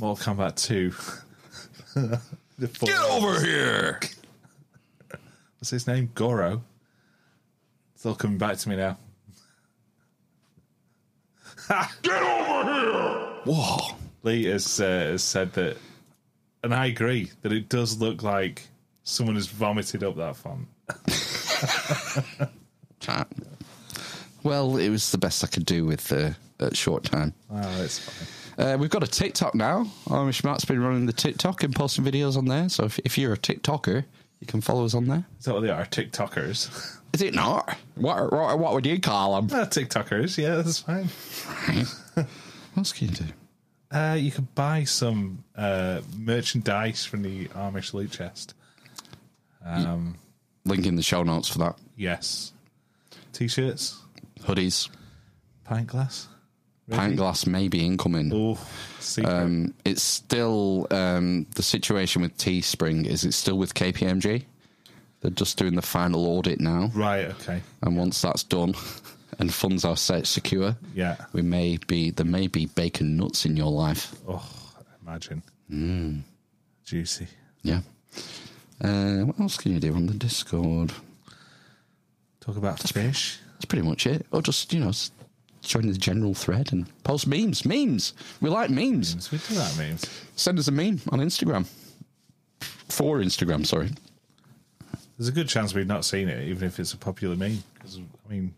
Mortal 0.00 0.34
Kombat 0.34 0.56
Two? 0.56 0.92
The 2.60 3.08
over 3.10 3.42
here! 3.42 3.98
What's 5.58 5.70
his 5.70 5.86
name? 5.86 6.10
Goro. 6.14 6.62
It's 7.94 8.04
all 8.04 8.14
coming 8.14 8.36
back 8.36 8.58
to 8.58 8.68
me 8.68 8.76
now. 8.76 8.98
Get 12.02 12.22
over 12.22 12.64
here! 12.64 13.12
Whoa! 13.44 13.96
Lee 14.22 14.44
has, 14.44 14.78
uh, 14.78 14.84
has 14.84 15.22
said 15.22 15.54
that, 15.54 15.78
and 16.62 16.74
I 16.74 16.86
agree 16.86 17.30
that 17.40 17.50
it 17.50 17.70
does 17.70 17.98
look 17.98 18.22
like 18.22 18.68
someone 19.04 19.36
has 19.36 19.46
vomited 19.46 20.04
up 20.04 20.16
that 20.16 20.36
font. 20.36 20.68
Chat. 23.00 23.26
Well, 24.42 24.76
it 24.76 24.90
was 24.90 25.10
the 25.12 25.18
best 25.18 25.42
I 25.42 25.46
could 25.46 25.64
do 25.64 25.86
with 25.86 26.12
uh, 26.12 26.32
short 26.74 27.04
time. 27.04 27.32
Wow, 27.48 27.62
that's 27.78 27.98
fine. 27.98 28.39
Uh, 28.60 28.76
we've 28.76 28.90
got 28.90 29.02
a 29.02 29.06
TikTok 29.06 29.54
now. 29.54 29.84
Amish 30.06 30.44
Matt's 30.44 30.66
been 30.66 30.82
running 30.82 31.06
the 31.06 31.14
TikTok 31.14 31.62
and 31.62 31.74
posting 31.74 32.04
videos 32.04 32.36
on 32.36 32.44
there. 32.44 32.68
So 32.68 32.84
if, 32.84 32.98
if 33.00 33.16
you're 33.16 33.32
a 33.32 33.38
TikToker, 33.38 34.04
you 34.40 34.46
can 34.46 34.60
follow 34.60 34.84
us 34.84 34.94
on 34.94 35.06
there. 35.06 35.24
Is 35.38 35.46
that 35.46 35.54
what 35.54 35.62
they 35.62 35.70
are? 35.70 35.86
TikTokers. 35.86 36.98
Is 37.14 37.22
it 37.22 37.34
not? 37.34 37.76
What 37.94 38.30
what, 38.32 38.58
what 38.58 38.74
would 38.74 38.84
you 38.86 39.00
call 39.00 39.40
them? 39.40 39.48
Ah, 39.58 39.64
TikTokers, 39.64 40.36
yeah, 40.36 40.56
that's 40.56 40.80
fine. 40.80 41.06
what 42.14 42.26
else 42.76 42.92
can 42.92 43.08
you 43.08 43.14
do? 43.14 43.24
Uh, 43.90 44.16
you 44.20 44.30
can 44.30 44.46
buy 44.54 44.84
some 44.84 45.42
uh, 45.56 46.02
merchandise 46.16 47.04
from 47.04 47.22
the 47.22 47.46
Amish 47.48 47.94
loot 47.94 48.10
chest. 48.12 48.54
Um, 49.64 50.16
Link 50.64 50.86
in 50.86 50.96
the 50.96 51.02
show 51.02 51.22
notes 51.22 51.48
for 51.48 51.58
that. 51.58 51.76
yes. 51.96 52.52
T-shirts, 53.32 53.98
Hoodies, 54.40 54.90
pint 55.64 55.86
glass. 55.86 56.28
Pint 56.90 57.16
glass 57.16 57.46
may 57.46 57.68
be 57.68 57.84
incoming. 57.84 58.30
Oh, 58.34 58.58
secret. 58.98 59.32
Um, 59.32 59.74
it's 59.84 60.02
still 60.02 60.86
um, 60.90 61.46
the 61.54 61.62
situation 61.62 62.22
with 62.22 62.36
Teespring 62.38 63.06
is 63.06 63.24
it's 63.24 63.36
still 63.36 63.58
with 63.58 63.74
KPMG. 63.74 64.44
They're 65.20 65.30
just 65.30 65.58
doing 65.58 65.74
the 65.74 65.82
final 65.82 66.26
audit 66.26 66.60
now, 66.60 66.90
Right. 66.94 67.26
Okay. 67.26 67.60
and 67.82 67.96
once 67.96 68.22
that's 68.22 68.42
done, 68.42 68.74
and 69.38 69.52
funds 69.52 69.84
are 69.84 69.96
set 69.96 70.26
secure, 70.26 70.76
Yeah. 70.94 71.16
we 71.32 71.42
may 71.42 71.76
be 71.86 72.10
there 72.10 72.24
may 72.26 72.46
be 72.46 72.66
bacon 72.66 73.16
nuts 73.16 73.44
in 73.44 73.56
your 73.56 73.70
life. 73.70 74.14
Oh, 74.26 74.42
imagine. 75.06 75.42
Mm. 75.70 76.22
Juicy. 76.84 77.26
Yeah. 77.62 77.80
Uh, 78.82 79.20
what 79.24 79.38
else 79.38 79.58
can 79.58 79.72
you 79.72 79.78
do 79.80 79.94
on 79.94 80.06
the 80.06 80.14
Discord? 80.14 80.92
Talk 82.40 82.56
about 82.56 82.80
fish. 82.80 83.38
That's 83.52 83.66
pretty 83.66 83.86
much 83.86 84.06
it. 84.06 84.24
Or 84.32 84.40
just 84.40 84.72
you 84.72 84.80
know, 84.80 84.92
join 85.62 85.86
the 85.86 85.92
general 85.98 86.34
thread 86.34 86.72
and 86.72 86.86
post 87.04 87.26
memes. 87.26 87.64
Memes. 87.64 88.14
We 88.40 88.50
like 88.50 88.70
memes. 88.70 89.14
Memes. 89.14 89.30
We 89.30 89.38
do 89.38 89.54
that 89.54 89.76
memes. 89.76 90.04
Send 90.36 90.58
us 90.58 90.68
a 90.68 90.72
meme 90.72 91.00
on 91.10 91.20
Instagram. 91.20 91.66
For 92.88 93.18
Instagram, 93.18 93.66
sorry. 93.66 93.90
There's 95.16 95.28
a 95.28 95.32
good 95.32 95.48
chance 95.48 95.74
we've 95.74 95.86
not 95.86 96.04
seen 96.04 96.28
it, 96.28 96.48
even 96.48 96.66
if 96.66 96.80
it's 96.80 96.92
a 96.92 96.96
popular 96.96 97.36
meme. 97.36 97.62
Because 97.74 97.98
I 97.98 98.32
mean, 98.32 98.54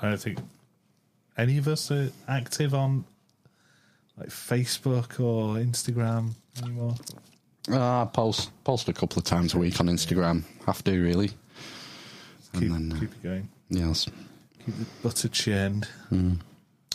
I 0.00 0.08
don't 0.08 0.20
think 0.20 0.38
any 1.36 1.58
of 1.58 1.68
us 1.68 1.90
are 1.90 2.10
active 2.28 2.74
on 2.74 3.04
like 4.16 4.28
Facebook 4.28 5.20
or 5.20 5.56
Instagram 5.56 6.30
anymore. 6.62 6.94
Ah, 7.70 8.04
post 8.06 8.50
post 8.64 8.88
a 8.88 8.92
couple 8.92 9.18
of 9.18 9.24
times 9.24 9.54
a 9.54 9.58
week 9.58 9.80
on 9.80 9.86
Instagram. 9.86 10.42
Have 10.66 10.82
to 10.84 11.00
really. 11.00 11.30
Keep, 12.58 12.72
then, 12.72 12.92
uh, 12.92 12.98
keep 12.98 13.12
it 13.12 13.22
going. 13.22 13.48
Yes. 13.68 14.08
Keep 14.70 14.78
the 14.78 15.08
butter 15.08 15.28
churned. 15.28 15.88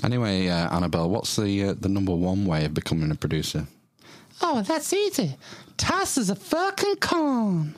Anyway, 0.03 0.47
uh, 0.49 0.75
Annabelle, 0.75 1.09
what's 1.09 1.35
the 1.35 1.65
uh, 1.69 1.73
the 1.79 1.89
number 1.89 2.13
one 2.13 2.45
way 2.45 2.65
of 2.65 2.73
becoming 2.73 3.11
a 3.11 3.15
producer? 3.15 3.65
Oh, 4.41 4.61
that's 4.61 4.91
easy. 4.93 5.35
Toss 5.77 6.17
is 6.17 6.29
a 6.29 6.35
fucking 6.35 6.97
con. 6.97 7.73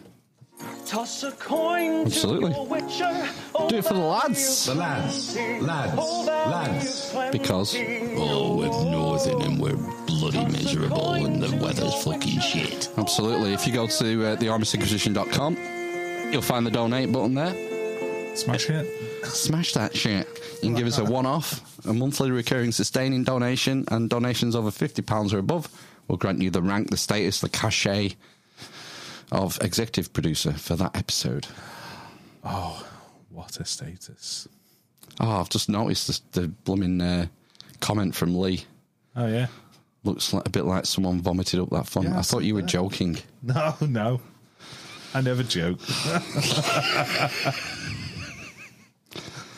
Toss 0.87 1.21
a 1.23 1.31
coin 1.33 2.07
Absolutely. 2.07 2.49
to 2.51 2.55
your 2.57 2.65
witcher. 2.65 3.29
Do 3.69 3.75
it 3.77 3.85
for 3.85 3.93
the 3.93 3.99
lads. 3.99 4.65
The 4.65 4.73
lads, 4.73 5.35
lads, 5.61 6.25
lads. 6.25 7.13
Because 7.31 7.75
Oh, 7.77 8.55
we're 8.57 8.67
northern 8.91 9.41
and 9.43 9.61
we're 9.61 9.75
bloody 10.07 10.43
miserable 10.45 11.13
and 11.13 11.43
the 11.43 11.55
weather's 11.63 11.93
fucking 12.03 12.39
shit. 12.39 12.89
absolutely, 12.97 13.53
if 13.53 13.67
you 13.67 13.73
go 13.73 13.85
to 13.85 14.25
uh, 14.25 14.35
theamishinquisition.com, 14.37 16.31
you'll 16.33 16.41
find 16.41 16.65
the 16.65 16.71
donate 16.71 17.11
button 17.11 17.35
there. 17.35 18.35
Smash 18.35 18.67
it. 18.71 18.87
Smash 19.23 19.73
that 19.73 19.95
shit. 19.95 20.27
You 20.55 20.69
can 20.69 20.75
give 20.75 20.87
us 20.87 20.97
a 20.97 21.03
one-off, 21.03 21.85
a 21.85 21.93
monthly 21.93 22.31
recurring 22.31 22.71
sustaining 22.71 23.23
donation, 23.23 23.85
and 23.89 24.09
donations 24.09 24.55
over 24.55 24.71
fifty 24.71 25.01
pounds 25.01 25.33
or 25.33 25.39
above 25.39 25.69
will 26.07 26.17
grant 26.17 26.41
you 26.41 26.49
the 26.49 26.61
rank, 26.61 26.89
the 26.89 26.97
status, 26.97 27.41
the 27.41 27.49
cachet 27.49 28.15
of 29.31 29.57
executive 29.61 30.13
producer 30.13 30.53
for 30.53 30.75
that 30.75 30.95
episode. 30.95 31.47
Oh, 32.43 32.85
what 33.29 33.59
a 33.59 33.65
status. 33.65 34.47
Oh, 35.19 35.41
I've 35.41 35.49
just 35.49 35.69
noticed 35.69 36.33
the, 36.33 36.41
the 36.41 36.47
blooming 36.47 37.01
uh, 37.01 37.27
comment 37.79 38.15
from 38.15 38.39
Lee. 38.39 38.63
Oh 39.15 39.27
yeah. 39.27 39.47
Looks 40.03 40.31
like, 40.31 40.47
a 40.47 40.49
bit 40.49 40.65
like 40.65 40.85
someone 40.85 41.21
vomited 41.21 41.59
up 41.59 41.69
that 41.71 41.87
font. 41.87 42.07
Yeah, 42.07 42.19
I 42.19 42.21
thought 42.21 42.43
you 42.43 42.55
were 42.55 42.61
joking. 42.61 43.17
No, 43.43 43.75
no. 43.81 44.21
I 45.13 45.21
never 45.21 45.43
joke. 45.43 45.79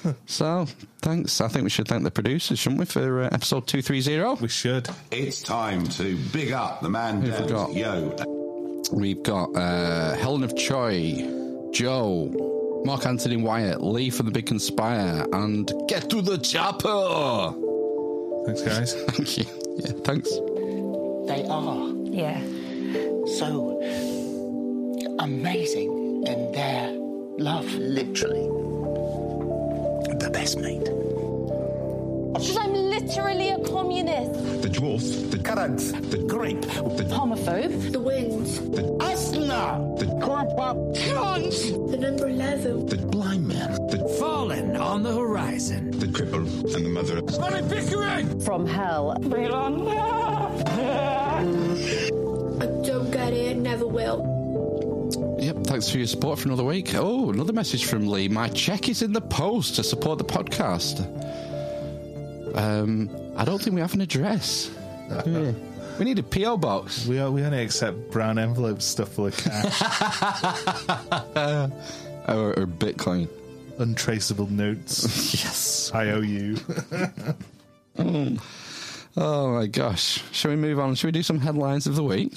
So, 0.25 0.65
thanks. 1.01 1.41
I 1.41 1.47
think 1.47 1.63
we 1.63 1.69
should 1.69 1.87
thank 1.87 2.03
the 2.03 2.11
producers, 2.11 2.59
shouldn't 2.59 2.79
we, 2.79 2.85
for 2.85 3.23
uh, 3.23 3.29
episode 3.31 3.67
230? 3.67 4.41
We 4.41 4.47
should. 4.47 4.87
It's 5.11 5.41
time 5.41 5.85
to 5.89 6.17
big 6.31 6.51
up 6.51 6.81
the 6.81 6.89
man 6.89 7.21
Who've 7.21 7.39
we 7.45 7.47
got? 7.51 7.73
Yo, 7.73 8.15
We've 8.93 9.21
got 9.23 9.55
uh, 9.55 10.15
Helen 10.15 10.43
of 10.43 10.55
Troy, 10.55 11.69
Joe, 11.71 12.81
Mark 12.85 13.05
Anthony 13.05 13.37
Wyatt, 13.37 13.83
Lee 13.83 14.09
from 14.09 14.25
the 14.27 14.31
Big 14.31 14.45
Conspire, 14.47 15.27
and 15.33 15.71
Get 15.87 16.09
to 16.11 16.21
the 16.21 16.37
Chopper! 16.37 17.53
Thanks, 18.45 18.61
guys. 18.61 18.93
Thank 19.11 19.37
you. 19.37 19.45
Yeah, 19.77 19.91
thanks. 20.03 20.29
They 21.27 21.45
are 21.49 21.89
Yeah. 22.05 22.39
so 23.37 23.79
amazing 25.19 26.23
in 26.25 26.51
their 26.53 26.89
love. 27.37 27.65
Literally. 27.75 28.47
The 30.05 30.29
best 30.31 30.57
mate. 30.59 30.85
Because 32.33 32.57
I'm 32.57 32.73
literally 32.73 33.49
a 33.49 33.59
communist. 33.59 34.33
the 34.61 34.69
dwarf, 34.69 35.31
the 35.31 35.39
carrot, 35.39 35.77
the 36.11 36.17
grape, 36.19 36.61
the 36.61 37.03
Homophobe. 37.09 37.91
The 37.91 37.99
wind. 37.99 38.45
Asna! 39.01 39.97
the 39.99 40.05
The 41.91 41.97
number 41.97 42.29
11. 42.29 42.85
the 42.85 42.97
blind 42.97 43.47
man, 43.47 43.73
the 43.87 43.97
Fallen 44.19 44.77
on 44.77 45.03
the 45.03 45.13
horizon. 45.13 45.91
the 45.91 46.05
cripple, 46.07 46.45
and 46.75 46.85
the 46.85 46.89
mother 46.89 47.17
of 47.17 47.25
From 48.43 48.65
hell. 48.65 49.17
I 52.61 52.65
don't 52.83 53.11
get 53.11 53.33
it, 53.33 53.57
never 53.57 53.87
will. 53.87 54.38
Thanks 55.69 55.89
for 55.91 55.99
your 55.99 56.07
support 56.07 56.39
for 56.39 56.47
another 56.47 56.63
week. 56.63 56.95
Oh, 56.95 57.29
another 57.29 57.53
message 57.53 57.85
from 57.85 58.07
Lee. 58.07 58.27
My 58.27 58.49
check 58.49 58.89
is 58.89 59.03
in 59.03 59.13
the 59.13 59.21
post 59.21 59.75
to 59.75 59.83
support 59.83 60.17
the 60.17 60.23
podcast. 60.23 60.97
Um, 62.57 63.07
I 63.37 63.45
don't 63.45 63.61
think 63.61 63.75
we 63.75 63.81
have 63.81 63.93
an 63.93 64.01
address. 64.01 64.71
we? 65.27 65.53
Need 66.03 66.17
a 66.17 66.23
PO 66.23 66.57
box. 66.57 67.05
We 67.05 67.19
are, 67.19 67.29
we 67.29 67.43
only 67.43 67.61
accept 67.61 68.09
brown 68.09 68.39
envelopes 68.39 68.83
stuff 68.85 69.09
full 69.13 69.27
of 69.27 69.37
cash, 69.37 69.81
Or, 72.27 72.53
or 72.57 72.65
Bitcoin. 72.65 73.29
untraceable 73.77 74.47
notes. 74.47 75.03
Yes. 75.43 75.91
I 75.93 76.09
owe 76.09 76.21
you. 76.21 76.57
Oh 79.17 79.51
my 79.53 79.67
gosh. 79.67 80.23
Shall 80.31 80.51
we 80.51 80.55
move 80.57 80.79
on? 80.79 80.95
Shall 80.95 81.09
we 81.09 81.11
do 81.11 81.23
some 81.23 81.39
headlines 81.39 81.85
of 81.87 81.95
the 81.95 82.03
week? 82.03 82.33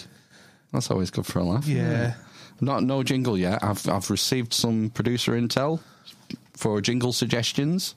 That's 0.73 0.91
always 0.91 1.11
good 1.11 1.25
for 1.27 1.39
a 1.39 1.45
laugh. 1.45 1.67
Yeah. 1.67 2.15
Not 2.63 2.83
no 2.85 3.03
jingle 3.03 3.37
yet. 3.37 3.63
I've 3.63 3.87
I've 3.89 4.09
received 4.09 4.55
some 4.55 4.89
producer 4.91 5.33
intel 5.33 5.81
for 6.57 6.81
jingle 6.81 7.13
suggestions, 7.13 7.95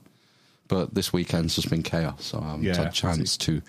but 0.67 0.93
this 0.95 1.13
weekend's 1.13 1.55
just 1.55 1.69
been 1.69 1.83
chaos, 1.83 2.25
so 2.25 2.39
I 2.39 2.49
haven't 2.49 2.63
Yeah, 2.63 2.75
had 2.75 2.87
a 2.87 2.91
chance 2.91 3.37
to 3.37 3.61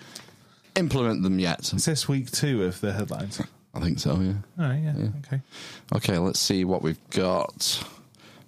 implement 0.75 1.21
them 1.23 1.37
yet. 1.39 1.71
Is 1.71 1.85
this 1.85 2.07
week 2.09 2.31
two 2.31 2.63
of 2.63 2.81
the 2.81 2.93
headlines? 2.93 3.39
I 3.75 3.79
think 3.79 3.99
so. 3.99 4.19
Yeah. 4.19 4.33
All 4.59 4.69
right, 4.69 4.81
yeah, 4.83 4.93
okay. 5.25 5.41
Okay, 5.95 6.17
let's 6.17 6.39
see 6.39 6.65
what 6.65 6.81
we've 6.81 7.09
got. 7.11 7.83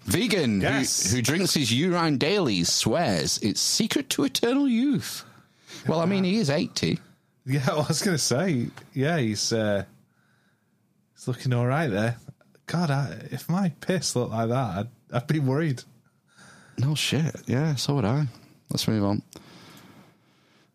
Vegan 0.05 0.61
Yes. 0.61 1.11
who, 1.11 1.17
who 1.17 1.21
drinks 1.21 1.53
his 1.53 1.71
urine 1.71 2.17
daily 2.17 2.63
swears 2.63 3.37
it's 3.43 3.61
secret 3.61 4.09
to 4.11 4.23
eternal 4.23 4.67
youth. 4.67 5.23
Well, 5.87 5.99
I 5.99 6.05
mean, 6.05 6.23
he 6.23 6.37
is 6.37 6.49
80. 6.49 6.97
Yeah, 7.45 7.61
I 7.71 7.75
was 7.75 8.01
going 8.01 8.17
to 8.17 8.23
say, 8.23 8.67
yeah, 8.95 9.17
he's 9.19 9.53
uh, 9.53 9.83
he's 11.15 11.27
looking 11.27 11.53
all 11.53 11.67
right 11.67 11.89
there. 11.91 12.17
God, 12.69 12.91
I, 12.91 13.17
if 13.31 13.49
my 13.49 13.69
piss 13.81 14.15
looked 14.15 14.31
like 14.31 14.49
that, 14.49 14.55
I'd, 14.77 14.87
I'd 15.11 15.27
be 15.27 15.39
worried. 15.39 15.81
No 16.77 16.93
shit. 16.93 17.35
Yeah, 17.47 17.73
so 17.73 17.95
would 17.95 18.05
I. 18.05 18.27
Let's 18.69 18.87
move 18.87 19.03
on. 19.03 19.23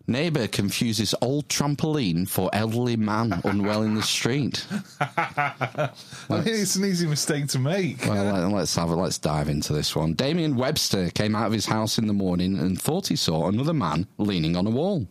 Neighbour 0.08 0.48
confuses 0.48 1.14
old 1.22 1.48
trampoline 1.48 2.28
for 2.28 2.50
elderly 2.52 2.96
man 2.96 3.40
unwell 3.44 3.82
in 3.82 3.94
the 3.94 4.02
street. 4.02 4.66
I 5.00 5.92
mean, 6.28 6.42
it's 6.46 6.74
an 6.74 6.84
easy 6.84 7.06
mistake 7.06 7.46
to 7.48 7.60
make. 7.60 8.04
Well, 8.04 8.24
let, 8.24 8.52
let's 8.52 8.74
have 8.74 8.90
it. 8.90 8.94
Let's 8.94 9.18
dive 9.18 9.48
into 9.48 9.72
this 9.72 9.94
one. 9.94 10.14
Damien 10.14 10.56
Webster 10.56 11.10
came 11.10 11.36
out 11.36 11.46
of 11.46 11.52
his 11.52 11.66
house 11.66 11.96
in 11.96 12.08
the 12.08 12.12
morning 12.12 12.58
and 12.58 12.78
thought 12.78 13.06
he 13.06 13.16
saw 13.16 13.46
another 13.46 13.72
man 13.72 14.08
leaning 14.18 14.56
on 14.56 14.66
a 14.66 14.70
wall. 14.70 15.06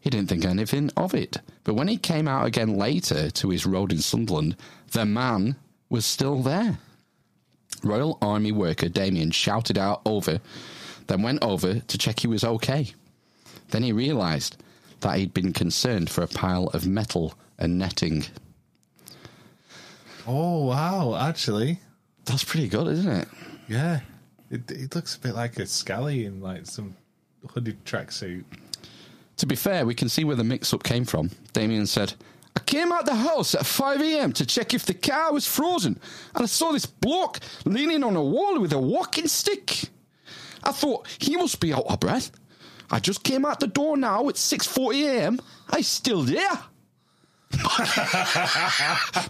He 0.00 0.10
didn't 0.10 0.28
think 0.28 0.44
anything 0.44 0.90
of 0.96 1.14
it, 1.14 1.38
but 1.62 1.74
when 1.74 1.86
he 1.86 1.98
came 1.98 2.26
out 2.26 2.46
again 2.46 2.76
later 2.76 3.30
to 3.30 3.50
his 3.50 3.64
road 3.64 3.92
in 3.92 3.98
Sunderland, 3.98 4.56
the 4.90 5.06
man 5.06 5.54
was 5.90 6.04
still 6.04 6.42
there. 6.42 6.78
Royal 7.82 8.18
Army 8.20 8.52
worker 8.52 8.88
Damien 8.88 9.30
shouted 9.30 9.78
out 9.78 10.02
over, 10.04 10.40
then 11.06 11.22
went 11.22 11.42
over 11.42 11.80
to 11.80 11.98
check 11.98 12.20
he 12.20 12.26
was 12.26 12.44
okay. 12.44 12.92
Then 13.68 13.82
he 13.82 13.92
realised 13.92 14.56
that 15.00 15.18
he'd 15.18 15.34
been 15.34 15.52
concerned 15.52 16.10
for 16.10 16.22
a 16.22 16.28
pile 16.28 16.66
of 16.68 16.86
metal 16.86 17.34
and 17.58 17.78
netting. 17.78 18.24
Oh, 20.26 20.66
wow, 20.66 21.16
actually. 21.16 21.80
That's 22.24 22.44
pretty 22.44 22.68
good, 22.68 22.88
isn't 22.88 23.10
it? 23.10 23.28
Yeah. 23.68 24.00
It, 24.50 24.70
it 24.70 24.94
looks 24.94 25.14
a 25.16 25.20
bit 25.20 25.34
like 25.34 25.58
a 25.58 25.66
scally 25.66 26.24
in 26.24 26.40
like 26.40 26.66
some 26.66 26.96
hooded 27.50 27.84
tracksuit. 27.84 28.44
To 29.36 29.46
be 29.46 29.54
fair, 29.54 29.86
we 29.86 29.94
can 29.94 30.08
see 30.08 30.24
where 30.24 30.36
the 30.36 30.44
mix 30.44 30.74
up 30.74 30.82
came 30.82 31.04
from. 31.04 31.30
Damien 31.52 31.86
said, 31.86 32.14
I 32.58 32.60
came 32.62 32.90
out 32.90 33.06
the 33.06 33.14
house 33.14 33.54
at 33.54 33.64
5 33.64 34.02
a.m. 34.02 34.32
to 34.32 34.44
check 34.44 34.74
if 34.74 34.84
the 34.84 34.92
car 34.92 35.32
was 35.32 35.46
frozen, 35.46 36.00
and 36.34 36.42
I 36.42 36.46
saw 36.46 36.72
this 36.72 36.86
bloke 36.86 37.38
leaning 37.64 38.02
on 38.02 38.16
a 38.16 38.22
wall 38.22 38.58
with 38.58 38.72
a 38.72 38.80
walking 38.80 39.28
stick. 39.28 39.84
I 40.64 40.72
thought 40.72 41.06
he 41.20 41.36
must 41.36 41.60
be 41.60 41.72
out 41.72 41.86
of 41.86 42.00
breath. 42.00 42.32
I 42.90 42.98
just 42.98 43.22
came 43.22 43.44
out 43.44 43.60
the 43.60 43.68
door 43.68 43.96
now 43.96 44.28
at 44.28 44.34
6:40 44.34 45.06
a.m. 45.06 45.38
I 45.70 45.82
still 45.82 46.22
there. 46.22 46.58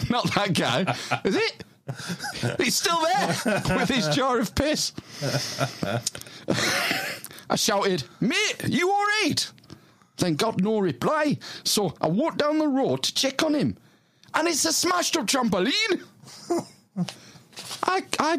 Not 0.09 0.33
that 0.35 0.55
guy, 0.55 0.97
is 1.23 1.37
it? 1.37 1.65
He's 2.59 2.77
still 2.77 2.99
there 3.03 3.37
with 3.77 3.91
his 3.91 4.09
jar 4.09 4.39
of 4.39 4.55
piss. 4.55 4.93
I 7.51 7.57
shouted, 7.57 8.05
Mate, 8.21 8.65
you 8.67 8.91
alright? 8.91 9.51
Then 10.19 10.35
got 10.35 10.61
no 10.61 10.79
reply, 10.81 11.39
so 11.65 11.95
I 12.01 12.09
walked 12.09 12.39
down 12.39 12.59
the 12.59 12.69
road 12.69 13.03
to 13.05 13.15
check 13.15 13.43
on 13.43 13.55
him. 13.55 13.77
And 14.35 14.47
it's 14.49 14.65
a 14.65 14.73
smashed 14.73 15.17
up 15.17 15.27
trampoline. 15.27 16.03
I, 17.85 18.03
I, 18.19 18.39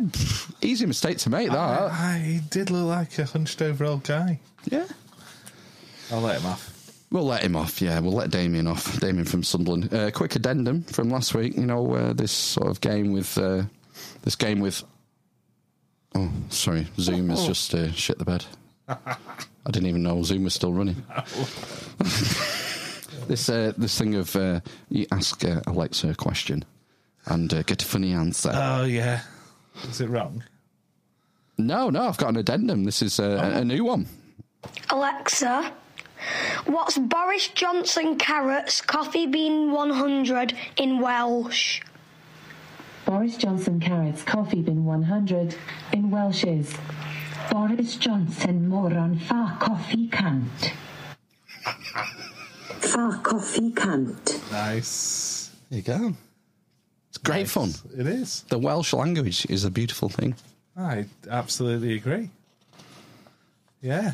easy 0.62 0.86
mistake 0.86 1.18
to 1.20 1.30
make 1.30 1.50
that. 1.50 1.58
I, 1.58 2.16
I- 2.16 2.18
he 2.20 2.40
did 2.50 2.70
look 2.70 2.88
like 2.88 3.18
a 3.20 3.26
hunched 3.26 3.62
over 3.62 3.86
old 3.86 4.04
guy. 4.04 4.40
Yeah. 4.66 4.86
I'll 6.12 6.22
let 6.22 6.42
him 6.42 6.48
off. 6.48 6.76
We'll 7.12 7.26
let 7.26 7.42
him 7.44 7.56
off, 7.56 7.82
yeah. 7.82 8.00
We'll 8.00 8.14
let 8.14 8.30
Damien 8.30 8.68
off. 8.68 9.00
Damien 9.00 9.26
from 9.26 9.44
Sunderland. 9.44 9.92
Uh, 9.94 10.12
quick 10.12 10.36
addendum 10.36 10.84
from 10.84 11.10
last 11.10 11.34
week. 11.34 11.56
You 11.56 11.66
know, 11.66 11.94
uh, 11.96 12.14
this 12.14 12.32
sort 12.32 12.68
of 12.68 12.82
game 12.82 13.14
with 13.14 13.38
uh, 13.38 13.64
this 14.22 14.36
game 14.36 14.60
with. 14.60 14.84
Oh, 16.16 16.30
sorry, 16.50 16.88
Zoom 17.00 17.30
has 17.30 17.46
just 17.46 17.74
uh, 17.74 17.92
shit 17.92 18.18
the 18.20 18.26
bed. 18.26 18.46
I 19.70 19.72
didn't 19.72 19.90
even 19.90 20.02
know 20.02 20.24
Zoom 20.24 20.46
was 20.46 20.56
still 20.56 20.74
running. 20.74 20.96
this 23.28 23.48
uh, 23.50 23.72
this 23.78 24.00
thing 24.00 24.16
of 24.16 24.36
uh, 24.36 24.62
you 24.90 25.06
ask 25.12 25.46
uh, 25.46 25.62
Alexa 25.68 26.10
a 26.10 26.16
question 26.16 26.66
and 27.28 27.54
uh, 27.54 27.62
get 27.62 27.84
a 27.84 27.86
funny 27.86 28.12
answer. 28.14 28.50
Oh 28.52 28.86
yeah. 28.86 29.22
Is 29.84 30.02
it 30.02 30.10
wrong? 30.10 30.44
no, 31.60 31.92
no, 31.92 32.08
I've 32.08 32.18
got 32.18 32.30
an 32.30 32.38
addendum. 32.38 32.84
This 32.84 33.04
is 33.04 33.20
uh, 33.20 33.52
a, 33.54 33.60
a 33.60 33.64
new 33.64 33.84
one. 33.84 34.08
Alexa, 34.90 35.72
what's 36.66 36.98
Boris 36.98 37.50
Johnson 37.50 38.18
carrots 38.18 38.82
coffee 38.82 39.28
bean 39.28 39.72
100 39.72 40.56
in 40.78 41.00
Welsh? 41.00 41.82
Boris 43.06 43.38
Johnson 43.38 43.80
carrots 43.80 44.24
coffee 44.24 44.64
bin 44.64 44.86
100 44.86 45.56
in 45.94 46.10
Welsh 46.10 46.44
is 46.44 46.74
Boris 47.52 47.96
Johnson 47.96 48.68
moron 48.70 49.18
far 49.20 49.58
coffee 49.60 50.08
cant. 50.08 50.74
far 52.82 53.18
coffee 53.20 53.72
cant. 53.72 54.40
Nice. 54.52 55.52
There 55.70 55.78
you 55.78 55.84
go. 55.84 56.14
It's 57.10 57.18
great 57.18 57.48
fun. 57.50 57.74
It 57.98 58.08
is. 58.08 58.44
The 58.50 58.60
Welsh 58.60 58.94
language 58.94 59.46
is 59.50 59.66
a 59.66 59.72
beautiful 59.72 60.10
thing. 60.10 60.36
I 60.78 61.06
absolutely 61.30 61.96
agree. 61.96 62.30
Yeah. 63.82 64.14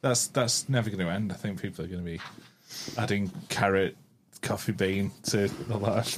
That's 0.00 0.28
that's 0.28 0.68
never 0.68 0.90
going 0.90 1.04
to 1.04 1.12
end. 1.12 1.32
I 1.32 1.36
think 1.36 1.60
people 1.60 1.84
are 1.84 1.88
going 1.88 2.04
to 2.04 2.10
be 2.10 2.20
adding 2.96 3.30
carrot, 3.48 3.96
coffee 4.42 4.72
bean 4.72 5.10
to 5.24 5.50
a 5.70 5.76
lot. 5.76 6.16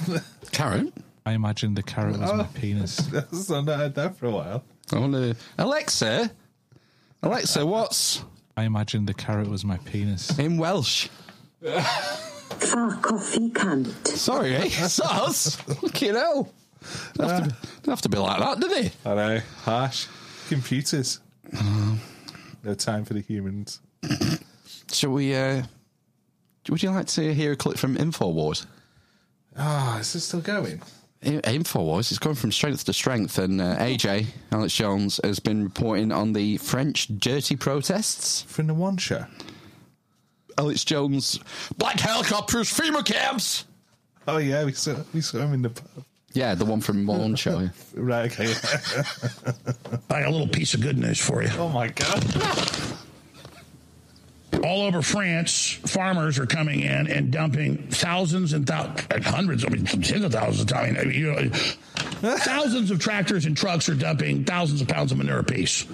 Carrot? 0.51 0.93
I 1.25 1.33
imagine 1.33 1.75
the 1.75 1.83
carrot 1.83 2.19
was 2.19 2.33
my 2.33 2.43
Oh. 2.43 2.49
penis. 2.55 2.95
That's 3.11 3.49
I've 3.51 3.65
not 3.65 3.77
heard 3.77 3.95
that 3.95 4.17
for 4.17 4.25
a 4.25 4.31
while. 4.31 4.63
I 4.93 4.99
want 4.99 5.13
to. 5.13 5.35
Alexa, 5.57 6.31
Alexa, 7.23 7.65
what's 7.65 8.23
I 8.57 8.63
imagine 8.63 9.05
the 9.05 9.13
carrot 9.13 9.49
was 9.49 9.63
my 9.63 9.77
penis. 9.77 10.37
in 10.37 10.57
Welsh? 10.57 11.07
Fa 11.61 12.99
coffee 13.01 13.49
cant. 13.51 13.87
Sorry, 14.07 14.55
eh? 14.55 14.67
Sos. 14.87 15.55
Fucking 15.55 16.13
hell. 16.15 16.51
Don't 17.13 17.29
have, 17.29 17.43
to 17.43 17.49
be, 17.49 17.55
don't 17.83 17.91
have 17.91 18.01
to 18.01 18.09
be 18.09 18.17
like 18.17 18.39
that, 18.39 18.59
do 18.59 18.67
they? 18.67 18.91
I 19.05 19.15
know. 19.15 19.39
Harsh. 19.63 20.07
Computers. 20.49 21.19
No 22.63 22.73
time 22.73 23.05
for 23.05 23.13
the 23.13 23.21
humans. 23.21 23.79
Shall 24.91 25.11
we? 25.11 25.35
Uh, 25.35 25.63
would 26.69 26.81
you 26.83 26.89
like 26.91 27.07
to 27.07 27.33
hear 27.33 27.51
a 27.53 27.55
clip 27.55 27.77
from 27.77 27.95
Infowars? 27.97 28.65
Ah, 29.57 29.99
is 29.99 30.13
this 30.13 30.25
still 30.25 30.41
going? 30.41 30.81
I- 31.23 31.41
Infowars 31.43 32.11
is 32.11 32.19
going 32.19 32.35
from 32.35 32.51
strength 32.51 32.85
to 32.85 32.93
strength, 32.93 33.37
and 33.37 33.61
uh, 33.61 33.77
AJ 33.77 34.27
Alex 34.51 34.73
Jones 34.73 35.19
has 35.23 35.39
been 35.39 35.63
reporting 35.63 36.11
on 36.11 36.33
the 36.33 36.57
French 36.57 37.07
dirty 37.19 37.55
protests. 37.55 38.41
From 38.43 38.67
the 38.67 38.73
one 38.73 38.97
show. 38.97 39.25
Alex 40.57 40.83
Jones, 40.83 41.39
black 41.77 41.99
helicopters, 41.99 42.69
FEMA 42.71 43.05
camps. 43.05 43.65
Oh 44.27 44.37
yeah, 44.37 44.63
we 44.65 44.73
saw 44.73 44.95
we 45.13 45.21
saw 45.21 45.39
him 45.39 45.53
in 45.53 45.61
the 45.61 45.69
pub. 45.69 46.05
Yeah, 46.33 46.55
the 46.55 46.63
one 46.65 46.79
from 46.79 47.05
One 47.05 47.35
Show. 47.35 47.69
Right, 47.93 48.31
okay. 48.31 48.53
I 50.09 50.21
got 50.21 50.27
a 50.29 50.31
little 50.31 50.47
piece 50.47 50.73
of 50.73 50.79
good 50.81 50.97
news 50.97 51.19
for 51.19 51.43
you. 51.43 51.49
oh 51.57 51.67
my 51.67 51.89
god. 51.89 52.23
All 54.63 54.83
over 54.83 55.01
France, 55.01 55.79
farmers 55.85 56.37
are 56.37 56.45
coming 56.45 56.81
in 56.81 57.07
and 57.07 57.31
dumping 57.31 57.87
thousands 57.87 58.53
and 58.53 58.65
thou- 58.65 58.93
hundreds, 59.23 59.63
I 59.65 59.69
mean, 59.69 59.85
tens 59.85 60.23
of 60.23 60.31
thousands 60.33 60.61
of 60.61 60.67
times. 60.67 60.97
I 60.99 61.03
mean, 61.05 61.13
you 61.19 61.31
know, 61.31 61.49
thousands 62.37 62.91
of 62.91 62.99
tractors 62.99 63.45
and 63.45 63.55
trucks 63.55 63.87
are 63.87 63.95
dumping 63.95 64.43
thousands 64.43 64.81
of 64.81 64.87
pounds 64.87 65.11
of 65.11 65.17
manure 65.17 65.39
apiece. 65.39 65.85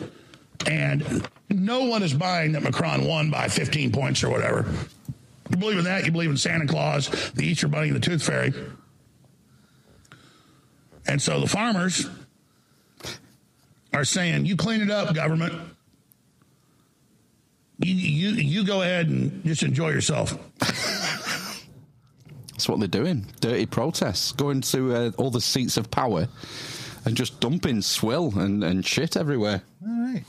And 0.65 1.27
no 1.49 1.85
one 1.85 2.01
is 2.01 2.13
buying 2.13 2.53
that 2.53 2.63
Macron 2.63 3.05
won 3.05 3.29
by 3.29 3.47
15 3.47 3.91
points 3.91 4.23
or 4.23 4.29
whatever. 4.29 4.65
You 5.49 5.57
believe 5.57 5.77
in 5.77 5.85
that? 5.85 6.05
You 6.05 6.11
believe 6.11 6.31
in 6.31 6.37
Santa 6.37 6.65
Claus, 6.67 7.09
the 7.35 7.45
Easter 7.45 7.67
Bunny, 7.67 7.87
and 7.89 7.95
the 7.95 8.01
Tooth 8.01 8.23
Fairy. 8.23 8.53
And 11.05 11.21
so 11.21 11.39
the 11.39 11.47
farmers 11.47 12.05
are 13.93 14.03
saying, 14.03 14.45
"You 14.45 14.57
clean 14.57 14.81
it 14.81 14.91
up, 14.91 15.15
government. 15.15 15.53
You 17.79 17.93
you 17.93 18.29
you 18.29 18.63
go 18.65 18.81
ahead 18.81 19.09
and 19.09 19.43
just 19.45 19.63
enjoy 19.63 19.89
yourself." 19.89 20.37
That's 22.51 22.67
what 22.67 22.79
they're 22.79 22.87
doing. 22.87 23.27
Dirty 23.39 23.67
protests, 23.67 24.31
going 24.31 24.61
to 24.61 24.95
uh, 24.95 25.11
all 25.17 25.29
the 25.29 25.41
seats 25.41 25.77
of 25.77 25.91
power 25.91 26.27
and 27.05 27.15
just 27.15 27.39
dumping 27.39 27.81
swill 27.83 28.33
and, 28.37 28.63
and 28.63 28.83
shit 28.85 29.15
everywhere. 29.15 29.61
All 29.85 29.89
right. 29.93 30.23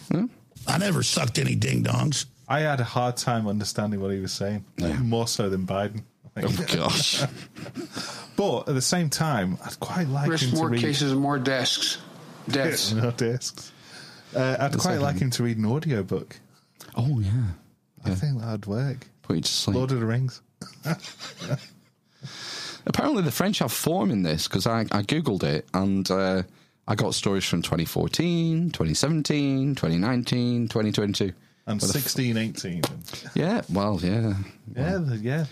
I 0.66 0.76
never 0.78 1.02
sucked 1.02 1.38
any 1.38 1.54
ding 1.54 1.84
dongs. 1.84 2.26
I 2.46 2.60
had 2.60 2.80
a 2.80 2.84
hard 2.84 3.16
time 3.16 3.46
understanding 3.48 4.00
what 4.00 4.12
he 4.12 4.20
was 4.20 4.32
saying, 4.32 4.64
more 5.00 5.26
so 5.26 5.48
than 5.48 5.66
Biden. 5.66 6.02
I 6.36 6.42
think. 6.42 6.60
Oh, 6.74 6.76
gosh. 6.76 7.22
but 8.36 8.68
at 8.68 8.74
the 8.74 8.82
same 8.82 9.08
time, 9.08 9.58
I'd 9.64 9.80
quite 9.80 10.08
like 10.08 10.28
Risk 10.28 10.44
him 10.44 10.50
to 10.50 10.56
more 10.56 10.68
read. 10.68 10.80
cases 10.80 11.12
and 11.12 11.20
more 11.20 11.38
desks. 11.38 11.98
desks, 12.48 12.92
no 12.92 13.10
desks. 13.10 13.72
Uh, 14.36 14.56
I'd 14.60 14.72
The 14.72 14.78
quite 14.78 15.00
like 15.00 15.18
him 15.18 15.30
to 15.30 15.42
read 15.42 15.56
an 15.56 15.64
audiobook. 15.64 16.38
Oh, 16.96 17.20
yeah. 17.20 17.30
I 18.04 18.14
think 18.14 18.40
that'd 18.40 18.66
work. 18.66 19.06
Put 19.22 19.36
you 19.36 19.42
to 19.42 19.48
sleep. 19.50 19.76
Lord 19.76 19.92
of 19.92 20.00
the 20.00 20.06
Rings. 20.06 20.40
Apparently, 22.86 23.22
the 23.22 23.30
French 23.30 23.58
have 23.58 23.72
form 23.72 24.10
in 24.10 24.22
this 24.22 24.48
because 24.48 24.66
I, 24.66 24.80
I 24.92 25.02
googled 25.02 25.42
it 25.42 25.68
and 25.74 26.10
uh, 26.10 26.42
I 26.86 26.94
got 26.94 27.14
stories 27.14 27.44
from 27.44 27.62
2014, 27.62 28.70
2017, 28.70 29.74
2019, 29.74 30.68
2022. 30.68 31.32
And 31.66 31.80
Well, 31.80 31.90
f- 31.90 31.96
16, 31.96 32.36
18. 32.36 32.82
Yeah, 33.34 33.60
well, 33.70 34.00
yeah. 34.02 34.34
Yeah, 34.74 35.00
yeah. 35.20 35.44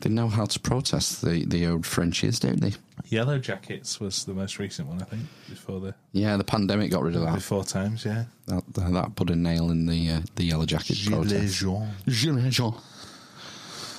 They 0.00 0.10
know 0.10 0.28
how 0.28 0.44
to 0.44 0.60
protest 0.60 1.22
the, 1.22 1.44
the 1.46 1.66
old 1.66 1.86
Frenchies, 1.86 2.38
don't 2.38 2.60
they? 2.60 2.72
Yellow 3.08 3.38
Jackets 3.38 4.00
was 4.00 4.24
the 4.24 4.34
most 4.34 4.58
recent 4.58 4.86
one, 4.88 5.00
I 5.00 5.04
think, 5.04 5.22
before 5.48 5.80
the 5.80 5.94
Yeah, 6.12 6.36
the 6.36 6.44
pandemic 6.44 6.90
got 6.90 7.02
rid 7.02 7.16
of 7.16 7.22
that. 7.22 7.34
before 7.36 7.64
times. 7.64 8.04
Yeah. 8.04 8.24
That, 8.46 8.62
that, 8.74 8.92
that 8.92 9.16
put 9.16 9.30
a 9.30 9.36
nail 9.36 9.70
in 9.70 9.86
the 9.86 10.10
uh, 10.10 10.20
the 10.36 10.44
yellow 10.44 10.66
jacket 10.66 10.96
Gilets 10.96 11.30
protest. 11.30 11.56
jaunes. 11.56 11.92
Gilets 12.06 12.50
jaunes. 12.50 12.80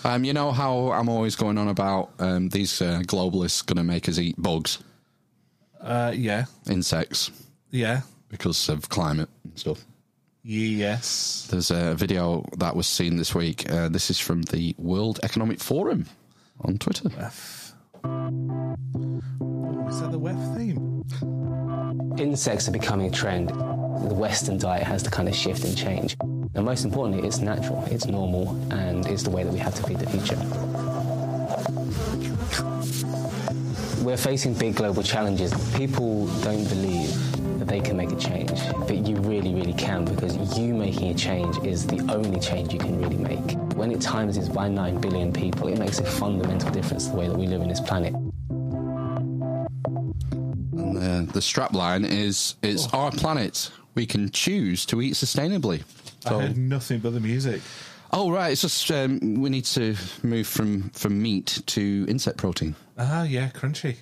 Um, 0.03 0.23
you 0.23 0.33
know 0.33 0.51
how 0.51 0.91
I'm 0.91 1.09
always 1.09 1.35
going 1.35 1.57
on 1.57 1.67
about 1.67 2.11
um, 2.19 2.49
these 2.49 2.79
uh, 2.81 2.99
globalists 3.07 3.65
going 3.65 3.77
to 3.77 3.83
make 3.83 4.07
us 4.07 4.19
eat 4.19 4.35
bugs, 4.37 4.77
Uh, 5.81 6.13
yeah. 6.15 6.45
insects, 6.69 7.31
Yeah. 7.71 8.01
because 8.29 8.69
of 8.69 8.87
climate 8.89 9.29
and 9.43 9.57
stuff. 9.57 9.83
Yes. 10.47 11.47
There's 11.49 11.71
a 11.71 11.95
video 11.95 12.45
that 12.57 12.75
was 12.75 12.85
seen 12.85 13.15
this 13.17 13.33
week. 13.33 13.67
Uh, 13.67 13.89
this 13.89 14.11
is 14.11 14.19
from 14.19 14.43
the 14.43 14.75
World 14.77 15.19
Economic 15.23 15.59
Forum 15.59 16.05
on 16.61 16.77
Twitter. 16.77 17.09
Was 17.09 17.73
that 20.01 20.11
the 20.11 20.19
WEF 20.19 20.55
theme? 20.55 21.03
Insects 22.19 22.67
are 22.67 22.71
becoming 22.71 23.07
a 23.07 23.11
trend. 23.11 23.49
The 23.49 24.13
Western 24.13 24.59
diet 24.59 24.83
has 24.83 25.01
to 25.03 25.09
kind 25.09 25.27
of 25.27 25.33
shift 25.35 25.63
and 25.63 25.75
change. 25.75 26.15
And 26.21 26.63
most 26.63 26.85
importantly, 26.85 27.27
it's 27.27 27.39
natural, 27.39 27.83
it's 27.89 28.05
normal, 28.05 28.49
and 28.71 29.07
it's 29.07 29.23
the 29.23 29.31
way 29.31 29.43
that 29.43 29.51
we 29.51 29.57
have 29.57 29.73
to 29.73 29.81
feed 29.83 29.97
the 29.97 30.05
future. 30.05 30.37
We're 34.03 34.15
facing 34.15 34.53
big 34.53 34.75
global 34.75 35.01
challenges. 35.01 35.51
People 35.75 36.27
don't 36.43 36.65
believe 36.69 37.34
that 37.59 37.67
they 37.67 37.79
can 37.79 37.97
make 37.97 38.11
a 38.11 38.15
change, 38.15 38.51
but 38.87 39.07
you 39.07 39.15
really, 39.17 39.53
really 39.53 39.73
can 39.73 40.05
because 40.05 40.57
you 40.57 40.73
making 40.73 41.09
a 41.09 41.13
change 41.13 41.57
is 41.65 41.87
the 41.87 41.99
only 42.11 42.39
change 42.39 42.73
you 42.73 42.79
can 42.79 43.01
really 43.01 43.17
make. 43.17 43.57
When 43.75 43.91
it 43.91 44.01
times 44.01 44.37
is 44.37 44.49
by 44.49 44.67
9 44.69 45.01
billion 45.01 45.31
people, 45.33 45.67
it 45.67 45.77
makes 45.77 45.99
a 45.99 46.05
fundamental 46.05 46.71
difference 46.71 47.05
to 47.05 47.11
the 47.11 47.17
way 47.17 47.27
that 47.27 47.37
we 47.37 47.47
live 47.47 47.61
in 47.61 47.69
this 47.69 47.81
planet. 47.81 48.13
And 50.73 50.97
the, 50.97 51.31
the 51.33 51.41
strap 51.41 51.73
line 51.73 52.05
is 52.05 52.55
It's 52.61 52.87
our 52.93 53.11
planet. 53.11 53.71
We 53.95 54.05
can 54.05 54.29
choose 54.31 54.85
to 54.87 55.01
eat 55.01 55.13
sustainably. 55.13 55.83
I 56.25 56.41
heard 56.41 56.57
nothing 56.57 56.99
but 56.99 57.13
the 57.13 57.19
music. 57.19 57.61
Oh 58.11 58.31
right, 58.31 58.51
it's 58.51 58.61
just 58.61 58.89
um, 58.91 59.19
we 59.41 59.49
need 59.49 59.65
to 59.65 59.95
move 60.23 60.47
from 60.47 60.89
from 60.91 61.21
meat 61.21 61.61
to 61.67 62.05
insect 62.07 62.37
protein. 62.37 62.75
Ah, 62.97 63.23
yeah, 63.23 63.49
crunchy. 63.49 63.97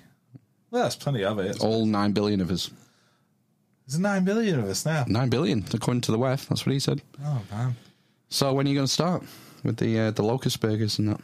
Well, 0.69 0.83
that's 0.83 0.95
plenty 0.95 1.23
of 1.23 1.39
it. 1.39 1.61
All 1.61 1.85
nine 1.85 2.11
billion 2.11 2.41
of 2.41 2.51
us. 2.51 2.69
There's 3.87 3.99
nine 3.99 4.23
billion 4.23 4.59
of 4.59 4.65
us 4.65 4.85
now. 4.85 5.05
Nine 5.07 5.29
billion, 5.29 5.65
according 5.73 6.01
to 6.01 6.11
the 6.11 6.17
WEF. 6.19 6.47
That's 6.47 6.65
what 6.65 6.71
he 6.73 6.79
said. 6.79 7.01
Oh 7.23 7.41
man, 7.51 7.75
So 8.29 8.53
when 8.53 8.65
are 8.65 8.69
you 8.69 8.75
going 8.75 8.87
to 8.87 8.91
start 8.93 9.23
with 9.63 9.77
the 9.77 9.99
uh, 9.99 10.11
the 10.11 10.23
locust 10.23 10.59
burgers 10.61 10.99
and 10.99 11.09
that? 11.09 11.19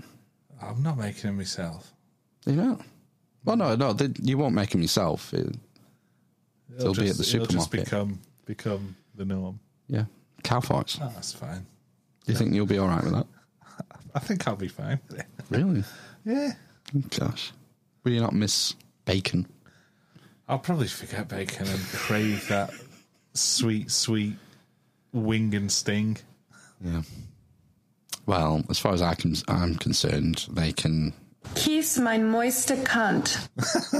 I'm 0.62 0.84
not 0.84 0.98
making 0.98 1.24
them 1.24 1.38
myself. 1.38 1.94
You 2.46 2.54
know. 2.56 2.80
Well, 3.46 3.56
no, 3.56 3.76
no, 3.76 3.94
they, 3.94 4.10
you 4.22 4.38
won't 4.38 4.54
make 4.54 4.72
them 4.72 4.82
yourself. 4.82 5.34
It, 5.34 5.56
They'll 6.78 6.94
be 6.94 7.10
at 7.10 7.16
the 7.18 7.24
it'll 7.24 7.46
just 7.48 7.72
supermarket. 7.72 7.86
become 7.86 8.20
become 8.46 8.96
the 9.16 9.26
norm. 9.26 9.60
yeah, 9.88 10.06
cow 10.44 10.60
farts. 10.60 11.00
Oh, 11.02 11.10
that's 11.16 11.34
fine. 11.34 11.66
Do 12.26 12.34
you 12.34 12.38
think 12.38 12.54
you'll 12.54 12.66
be 12.66 12.78
all 12.78 12.88
right 12.88 13.04
with 13.04 13.14
that? 13.14 13.28
I 14.16 14.20
think 14.20 14.48
I'll 14.48 14.56
be 14.56 14.68
fine. 14.68 15.00
Really? 15.50 15.84
Yeah. 16.26 16.52
Gosh, 17.18 17.52
will 18.04 18.12
you 18.12 18.20
not 18.22 18.34
miss 18.34 18.76
bacon? 19.06 19.48
I'll 20.50 20.58
probably 20.60 20.88
forget 20.88 21.28
bacon 21.28 21.68
and 21.68 21.80
crave 21.94 22.48
that 22.50 22.72
sweet, 23.36 23.92
sweet 23.92 24.36
wing 25.14 25.54
and 25.54 25.72
sting. 25.72 26.18
Yeah. 26.84 27.04
Well, 28.26 28.64
as 28.70 28.80
far 28.80 28.94
as 28.94 29.02
I 29.04 29.14
can, 29.14 29.36
I'm 29.48 29.76
concerned, 29.76 30.48
they 30.52 30.72
can. 30.72 31.14
Kiss 31.56 32.00
mein 32.00 32.30
moiste 32.32 32.84
Kant. 32.84 33.48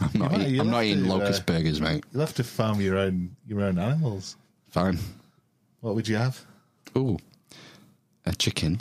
I'm 0.00 0.10
not, 0.14 0.32
might- 0.32 0.48
eat, 0.48 0.60
I'm 0.60 0.70
not 0.70 0.84
eating 0.84 1.04
to, 1.04 1.10
uh, 1.10 1.16
locust 1.18 1.46
burgers, 1.46 1.80
mate. 1.80 2.04
You'll 2.12 2.20
have 2.20 2.34
to 2.34 2.44
farm 2.44 2.80
your 2.80 2.98
own 2.98 3.36
your 3.46 3.62
own 3.62 3.78
animals. 3.78 4.36
Fine. 4.70 4.98
What 5.80 5.94
would 5.94 6.08
you 6.08 6.16
have? 6.16 6.44
Ooh, 6.98 7.16
a 8.24 8.34
chicken. 8.34 8.80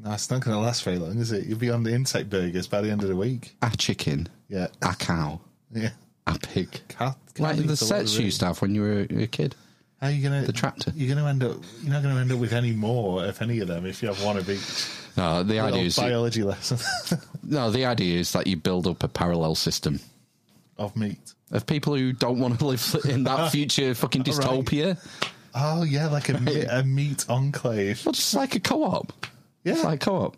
No, 0.00 0.12
it's 0.12 0.30
not 0.30 0.42
going 0.42 0.54
to 0.56 0.60
last 0.60 0.82
very 0.82 0.98
long, 0.98 1.18
is 1.18 1.32
it? 1.32 1.46
You'll 1.46 1.58
be 1.58 1.70
on 1.70 1.82
the 1.84 1.94
insect 1.94 2.28
burgers 2.28 2.66
by 2.66 2.82
the 2.82 2.90
end 2.90 3.02
of 3.02 3.08
the 3.08 3.16
week. 3.16 3.56
A 3.62 3.70
chicken. 3.76 4.28
Yeah. 4.48 4.66
A 4.82 4.94
cow. 4.94 5.40
Yeah. 5.76 5.90
A 6.26 6.38
pig. 6.38 6.68
Cat, 6.88 7.16
Like 7.38 7.56
the 7.66 7.76
sets 7.76 8.16
you 8.18 8.24
used 8.24 8.40
to 8.40 8.46
have 8.46 8.60
when 8.60 8.74
you 8.74 8.82
were 8.82 9.06
a 9.22 9.26
kid. 9.28 9.54
How 10.00 10.08
are 10.08 10.10
you 10.10 10.22
gonna 10.22 10.42
The 10.42 10.52
tractor. 10.52 10.92
You're 10.96 11.14
gonna 11.14 11.28
end 11.28 11.42
up. 11.44 11.56
You're 11.82 11.92
not 11.92 12.02
gonna 12.02 12.20
end 12.20 12.32
up 12.32 12.38
with 12.38 12.52
any 12.52 12.72
more 12.72 13.24
of 13.24 13.40
any 13.40 13.60
of 13.60 13.68
them 13.68 13.86
if 13.86 14.02
you 14.02 14.08
have 14.08 14.22
one 14.22 14.36
of 14.36 14.48
each. 14.50 14.88
No, 15.16 15.42
the 15.42 15.60
idea 15.60 15.84
is 15.84 15.96
biology 15.96 16.42
lesson 16.42 16.78
no. 17.42 17.70
The 17.70 17.86
idea 17.86 18.18
is 18.20 18.32
that 18.32 18.46
you 18.46 18.56
build 18.56 18.86
up 18.86 19.02
a 19.02 19.08
parallel 19.08 19.54
system 19.54 20.00
of 20.76 20.94
meat. 20.96 21.32
of 21.52 21.64
people 21.66 21.94
who 21.94 22.12
don't 22.12 22.38
want 22.38 22.58
to 22.58 22.66
live 22.66 22.96
in 23.08 23.24
that 23.24 23.50
future 23.52 23.94
fucking 23.94 24.22
Right. 24.24 24.30
dystopia. 24.34 24.98
Oh 25.54 25.84
yeah, 25.84 26.08
like 26.08 26.28
a, 26.28 26.38
me- 26.38 26.64
a 26.70 26.82
meat 26.82 27.24
enclave. 27.30 28.04
Well, 28.04 28.12
just 28.12 28.34
like 28.34 28.54
a 28.56 28.60
co-op. 28.60 29.10
Yeah. 29.64 29.72
It's 29.74 29.84
like 29.84 30.00
co-op. 30.00 30.36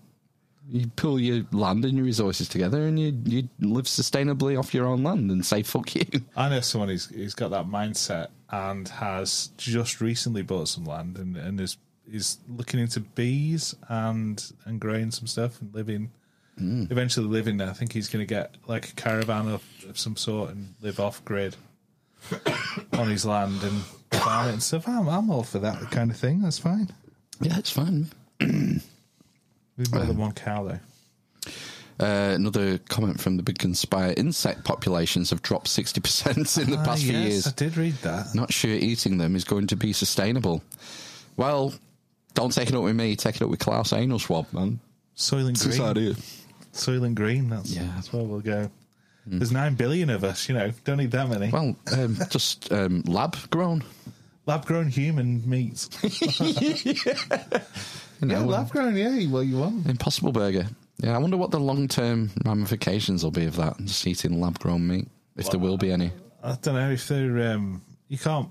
You 0.70 0.86
pull 0.97 1.19
your 1.19 1.45
land 1.53 1.85
and 1.85 1.95
your 1.95 2.05
resources 2.05 2.49
together, 2.49 2.86
and 2.86 2.99
you 2.99 3.19
you 3.24 3.49
live 3.61 3.86
sustainably 3.86 4.59
off 4.59 4.74
your 4.74 4.86
own 4.86 5.03
land, 5.03 5.31
and 5.31 5.45
say 5.45 5.62
"fuck 5.65 5.95
you." 5.95 6.05
I 6.36 6.49
know 6.49 6.61
someone 6.61 6.90
who's, 6.90 7.07
who's 7.07 7.35
got 7.35 7.51
that 7.51 7.66
mindset 7.66 8.28
and 8.51 8.89
has 8.89 9.51
just 9.57 10.01
recently 10.01 10.43
bought 10.43 10.69
some 10.69 10.85
land 10.85 11.19
and, 11.19 11.36
and 11.36 11.61
is 11.61 11.77
is 12.11 12.39
looking 12.49 12.81
into 12.81 13.01
bees 13.01 13.74
and 13.89 14.53
and 14.65 14.81
growing 14.81 15.11
some 15.11 15.27
stuff 15.27 15.61
and 15.61 15.74
living 15.74 16.11
mm. 16.61 16.90
eventually 16.90 17.27
living 17.27 17.57
there. 17.57 17.69
I 17.69 17.73
think 17.73 17.93
he's 17.93 18.09
going 18.09 18.27
to 18.27 18.35
get 18.35 18.57
like 18.66 18.90
a 18.90 18.93
caravan 18.93 19.49
of, 19.49 19.62
of 19.89 19.99
some 19.99 20.16
sort 20.16 20.51
and 20.51 20.74
live 20.81 21.01
off 21.01 21.24
grid 21.24 21.57
on 22.93 23.09
his 23.09 23.24
land 23.24 23.62
and 23.62 23.82
farm 24.11 24.49
it 24.49 24.53
and 24.53 24.62
stuff. 24.62 24.89
I'm, 24.89 25.09
I'm 25.09 25.31
all 25.31 25.43
for 25.43 25.59
that 25.61 25.90
kind 25.90 26.11
of 26.11 26.16
thing. 26.16 26.43
That's 26.43 26.59
fine. 26.59 26.90
Yeah, 27.40 27.59
it's 27.59 27.70
fine. 27.70 28.09
We've 29.79 29.91
more 29.95 30.05
than 30.05 30.19
one 30.19 30.33
cow 30.33 30.65
though. 30.65 30.81
Uh, 32.01 32.33
another 32.35 32.79
comment 32.79 33.21
from 33.21 33.37
the 33.37 33.43
Big 33.43 33.59
Conspire: 33.59 34.15
insect 34.17 34.65
populations 34.65 35.31
have 35.31 35.43
dropped 35.43 35.69
sixty 35.69 36.01
percent 36.01 36.57
in 36.59 36.71
the 36.71 36.77
Ah, 36.79 36.85
past 36.85 37.03
few 37.03 37.13
yes, 37.13 37.29
years. 37.31 37.47
I 37.47 37.51
did 37.53 37.77
read 37.77 37.95
that. 38.03 38.35
Not 38.35 38.53
sure 38.53 38.71
eating 38.71 39.19
them 39.19 39.35
is 39.35 39.45
going 39.45 39.67
to 39.69 39.77
be 39.77 39.93
sustainable. 39.93 40.63
Well, 41.37 41.73
don't 42.35 42.53
take 42.53 42.69
it 42.69 42.75
up 42.75 42.83
with 42.83 42.97
me. 42.97 43.17
Take 43.17 43.37
it 43.37 43.43
up 43.43 43.49
with 43.49 43.61
Klaus 43.61 43.93
Anal 43.93 44.19
Schwab, 44.19 44.53
man. 44.53 44.81
It's 45.15 45.31
his 45.31 45.77
Green. 45.79 45.89
idea. 45.89 46.15
Soylent 46.73 47.15
Green. 47.17 47.49
That's 47.51 47.71
Yeah. 47.71 47.89
that's 47.97 48.13
where 48.13 48.23
we'll 48.23 48.41
go. 48.41 48.71
There's 49.27 49.53
nine 49.53 49.75
billion 49.75 50.09
of 50.11 50.25
us. 50.25 50.49
You 50.49 50.55
know, 50.55 50.73
don't 50.85 50.97
need 50.99 51.11
that 51.11 51.29
many. 51.29 51.51
Well, 51.51 51.77
um, 51.93 52.17
just 52.31 52.73
um, 52.73 53.03
lab 53.07 53.37
grown. 53.51 53.83
Lab 54.47 54.65
grown 54.65 54.89
human 54.89 55.49
meat. 55.49 55.87
You 58.20 58.28
know, 58.28 58.40
yeah, 58.40 58.45
lab 58.45 58.70
grown. 58.70 58.97
Yeah, 58.97 59.27
well, 59.28 59.43
you 59.43 59.59
want. 59.59 59.86
Impossible 59.86 60.32
Burger. 60.32 60.66
Yeah, 60.99 61.15
I 61.15 61.19
wonder 61.19 61.36
what 61.36 61.51
the 61.51 61.61
long 61.61 61.86
term 61.86 62.31
ramifications 62.45 63.23
will 63.23 63.31
be 63.31 63.45
of 63.45 63.57
that. 63.57 63.77
Just 63.85 64.07
eating 64.07 64.40
lab 64.40 64.59
grown 64.59 64.86
meat, 64.86 65.09
if 65.36 65.51
there 65.51 65.61
will 65.61 65.78
be 65.78 65.93
any. 65.93 66.11
I 66.43 66.57
don't 66.61 66.74
know 66.74 66.90
if 66.90 67.07
they're. 67.07 67.53
Um, 67.53 67.82
you 68.09 68.19
can't 68.19 68.51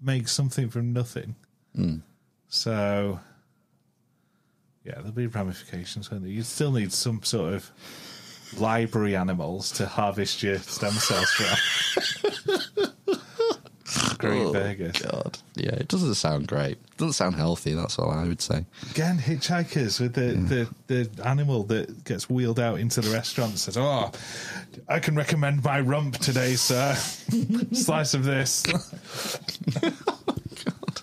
make 0.00 0.28
something 0.28 0.68
from 0.68 0.92
nothing. 0.92 1.34
Mm. 1.76 2.02
So, 2.48 3.18
yeah, 4.84 4.94
there'll 4.96 5.12
be 5.12 5.26
ramifications. 5.26 6.10
Won't 6.10 6.22
there? 6.22 6.32
You 6.32 6.42
still 6.42 6.72
need 6.72 6.92
some 6.92 7.22
sort 7.24 7.54
of 7.54 7.70
library 8.56 9.16
animals 9.16 9.72
to 9.72 9.86
harvest 9.86 10.42
your 10.42 10.58
stem 10.58 10.92
cells 10.92 11.30
from. 11.32 13.16
Great 14.18 14.42
Oh. 14.42 14.52
God. 14.52 15.38
Yeah, 15.54 15.74
it 15.74 15.88
doesn't 15.88 16.14
sound 16.14 16.46
great. 16.48 16.72
It 16.72 16.96
doesn't 16.98 17.14
sound 17.14 17.36
healthy, 17.36 17.72
that's 17.74 17.98
all 17.98 18.10
I 18.10 18.24
would 18.28 18.40
say. 18.42 18.64
Again, 18.90 19.18
hitchhikers 19.18 20.00
with 20.00 20.14
the, 20.14 20.68
the, 20.88 21.06
the 21.06 21.26
animal 21.26 21.62
that 21.64 22.04
gets 22.04 22.28
wheeled 22.28 22.60
out 22.60 22.78
into 22.80 23.00
the 23.00 23.10
restaurant 23.10 23.50
and 23.52 23.58
says, 23.58 23.76
Oh, 23.76 24.10
I 24.88 24.98
can 24.98 25.14
recommend 25.14 25.64
my 25.64 25.80
rump 25.80 26.18
today, 26.18 26.54
sir. 26.56 26.94
Slice 27.72 28.14
of 28.14 28.24
this. 28.24 28.64
Oh, 28.68 29.80
God. 29.80 31.02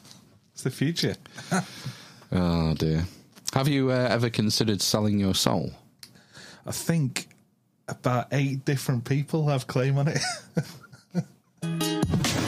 It's 0.54 0.64
the 0.64 0.72
future. 0.72 1.16
Oh, 2.32 2.74
dear. 2.74 3.06
Have 3.54 3.68
you 3.70 3.92
uh, 3.92 4.08
ever 4.10 4.30
considered 4.30 4.82
selling 4.82 5.20
your 5.20 5.36
soul? 5.36 5.72
I 6.66 6.72
think 6.72 7.30
about 7.88 8.28
eight 8.34 8.66
different 8.66 9.06
people 9.06 9.48
have 9.48 9.68
claim 9.68 9.98
on 9.98 10.08
it. 10.10 10.18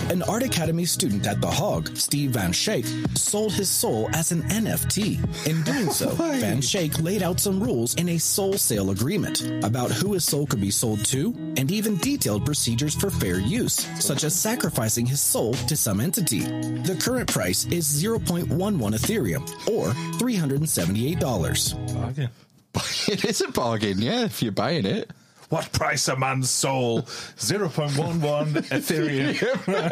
An 0.10 0.24
Art 0.24 0.44
Academy 0.44 0.86
student 0.86 1.28
at 1.28 1.42
The 1.42 1.52
Hague, 1.52 1.98
Steve 1.98 2.32
Van 2.32 2.54
Shake, 2.54 2.86
sold 3.16 3.52
his 3.52 3.70
soul 3.70 4.10
as 4.14 4.32
an 4.32 4.42
NFT. 4.44 5.20
In 5.46 5.62
doing 5.64 5.92
so, 5.92 6.10
Van 6.40 6.62
Shake 6.62 7.02
laid 7.02 7.22
out 7.22 7.42
some 7.42 7.62
rules 7.62 7.94
in 7.96 8.08
a 8.08 8.18
soul 8.18 8.54
sale 8.54 8.92
agreement 8.92 9.42
about 9.66 9.92
who 9.92 10.14
his 10.14 10.24
soul 10.24 10.48
could 10.48 10.62
be 10.62 10.72
sold 10.72 11.04
to 11.08 11.36
and 11.58 11.70
even 11.74 11.98
detailed 11.98 12.46
procedures 12.46 12.96
for 12.96 13.10
fair 13.10 13.38
use, 13.40 13.86
such 14.00 14.24
as 14.24 14.34
sacrificing 14.34 15.06
his 15.06 15.20
soul 15.20 15.54
to 15.54 15.76
some 15.76 16.00
entity. 16.00 16.40
The 16.40 16.98
current 17.02 17.28
price 17.30 17.66
is 17.66 17.86
0.11 18.02 18.48
Ethereum, 18.48 19.44
or 19.68 19.90
$378. 20.20 21.94
Bargain. 21.94 22.30
it 23.10 23.26
is 23.26 23.42
a 23.42 23.52
bargain, 23.52 24.02
yeah, 24.02 24.24
if 24.24 24.42
you're 24.42 24.54
buying 24.54 24.86
it. 24.86 25.12
What 25.50 25.72
price 25.72 26.08
a 26.10 26.18
man's 26.18 26.50
soul? 26.50 27.04
0.11 27.04 28.68
Ethereum. 28.70 29.92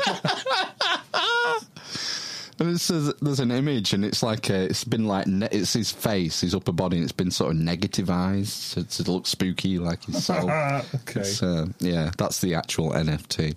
And 2.57 2.69
it 2.69 2.80
says 2.80 3.14
there's 3.22 3.41
an 3.41 3.52
image, 3.52 3.91
and 3.91 4.06
it's 4.06 4.23
like 4.23 4.49
uh, 4.49 4.53
it's 4.53 4.86
been 4.86 5.06
like 5.07 5.27
ne- 5.27 5.49
it's 5.52 5.73
his 5.73 5.91
face, 5.91 6.40
his 6.40 6.56
upper 6.56 6.72
body, 6.72 6.95
and 6.95 7.03
it's 7.03 7.11
been 7.11 7.30
sort 7.32 7.53
of 7.53 7.61
negativized 7.61 8.76
to, 8.76 9.03
to 9.03 9.11
look 9.11 9.27
spooky, 9.27 9.77
like 9.77 10.06
his 10.06 10.23
soul. 10.26 10.49
okay. 10.49 11.19
It's, 11.19 11.44
uh, 11.44 11.65
yeah, 11.80 12.11
that's 12.18 12.40
the 12.40 12.56
actual 12.56 12.91
NFT. 12.91 13.56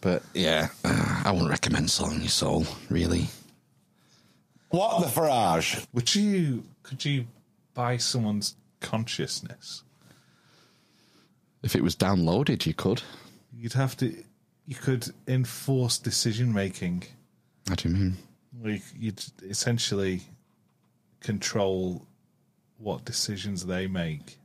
But 0.00 0.22
yeah, 0.32 0.68
uh, 0.82 1.22
I 1.26 1.30
wouldn't 1.30 1.50
recommend 1.50 1.90
selling 1.90 2.20
your 2.20 2.30
soul, 2.30 2.64
really. 2.88 3.28
What 4.70 5.00
the 5.00 5.20
farage? 5.20 5.86
Would 5.92 6.14
you 6.14 6.64
could 6.82 7.04
you 7.04 7.26
buy 7.74 7.98
someone's 7.98 8.54
consciousness? 8.80 9.82
If 11.62 11.76
it 11.76 11.82
was 11.82 11.94
downloaded, 11.96 12.66
you 12.66 12.74
could. 12.74 13.02
You'd 13.52 13.74
have 13.74 13.96
to 13.98 14.14
you 14.66 14.74
could 14.76 15.08
enforce 15.26 15.98
decision 15.98 16.52
making. 16.52 17.04
How 17.68 17.74
do 17.74 17.88
you 17.88 17.94
mean? 17.94 18.16
Like 18.62 18.82
you'd 18.98 19.22
essentially 19.42 20.22
control 21.20 22.06
what 22.78 23.04
decisions 23.04 23.66
they 23.66 23.86
make. 23.86 24.38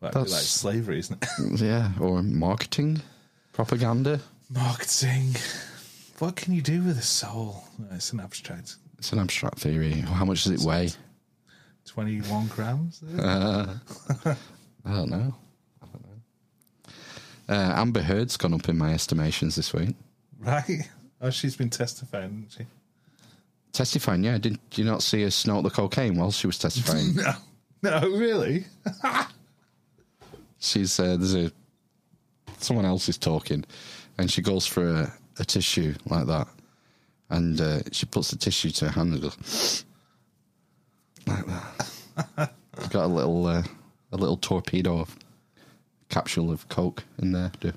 That'd 0.00 0.14
be 0.14 0.18
like 0.20 0.28
That's- 0.28 0.48
slavery, 0.48 0.98
isn't 0.98 1.22
it? 1.22 1.60
Yeah, 1.60 1.92
or 2.00 2.22
marketing, 2.22 3.02
propaganda. 3.52 4.20
Marketing. 4.50 5.34
What 6.18 6.36
can 6.36 6.54
you 6.54 6.62
do 6.62 6.82
with 6.82 6.98
a 6.98 7.02
soul? 7.02 7.64
It's 7.92 8.12
an 8.12 8.20
abstract. 8.20 8.76
It's 8.98 9.12
an 9.12 9.18
abstract 9.18 9.58
theory. 9.58 9.92
How 9.92 10.24
much 10.24 10.44
does 10.44 10.52
it 10.62 10.66
weigh? 10.66 10.90
21 11.86 12.46
grams? 12.48 13.02
Uh, 13.18 13.74
I 14.84 14.92
don't 14.94 15.10
know. 15.10 15.34
I 17.52 17.56
don't 17.56 17.68
know. 17.68 17.74
Uh, 17.74 17.80
Amber 17.80 18.02
Heard's 18.02 18.36
gone 18.36 18.54
up 18.54 18.68
in 18.68 18.78
my 18.78 18.92
estimations 18.94 19.56
this 19.56 19.72
week. 19.72 19.94
Right? 20.40 20.88
Oh, 21.20 21.30
she's 21.30 21.56
been 21.56 21.70
testifying, 21.70 22.46
hasn't 22.48 22.52
she? 22.52 22.66
Testifying, 23.72 24.24
yeah. 24.24 24.38
Did 24.38 24.58
you 24.74 24.84
not 24.84 25.02
see 25.02 25.22
her 25.22 25.30
snort 25.30 25.64
the 25.64 25.70
cocaine 25.70 26.16
while 26.16 26.30
she 26.30 26.46
was 26.46 26.58
testifying? 26.58 27.14
No. 27.82 28.00
No, 28.00 28.08
really? 28.08 28.64
She's 30.60 31.00
uh, 31.00 31.16
there's 31.16 31.34
a 31.34 31.50
someone 32.58 32.84
else 32.84 33.08
is 33.08 33.18
talking, 33.18 33.64
and 34.18 34.30
she 34.30 34.40
goes 34.40 34.68
for 34.68 34.88
a, 34.88 35.12
a 35.40 35.44
tissue 35.44 35.94
like 36.06 36.26
that, 36.26 36.46
and 37.28 37.60
uh, 37.60 37.80
she 37.90 38.06
puts 38.06 38.30
the 38.30 38.36
tissue 38.36 38.70
to 38.70 38.84
her 38.84 38.90
hand 38.92 39.14
and 39.14 39.22
goes 39.22 39.84
like 41.26 41.44
that. 41.46 42.52
Got 42.90 43.06
a 43.06 43.08
little 43.08 43.46
uh, 43.46 43.64
a 44.12 44.16
little 44.16 44.36
torpedo 44.36 44.98
capsule 46.12 46.50
of 46.52 46.68
coke 46.68 47.02
in 47.18 47.32
there. 47.32 47.50
Do. 47.60 47.72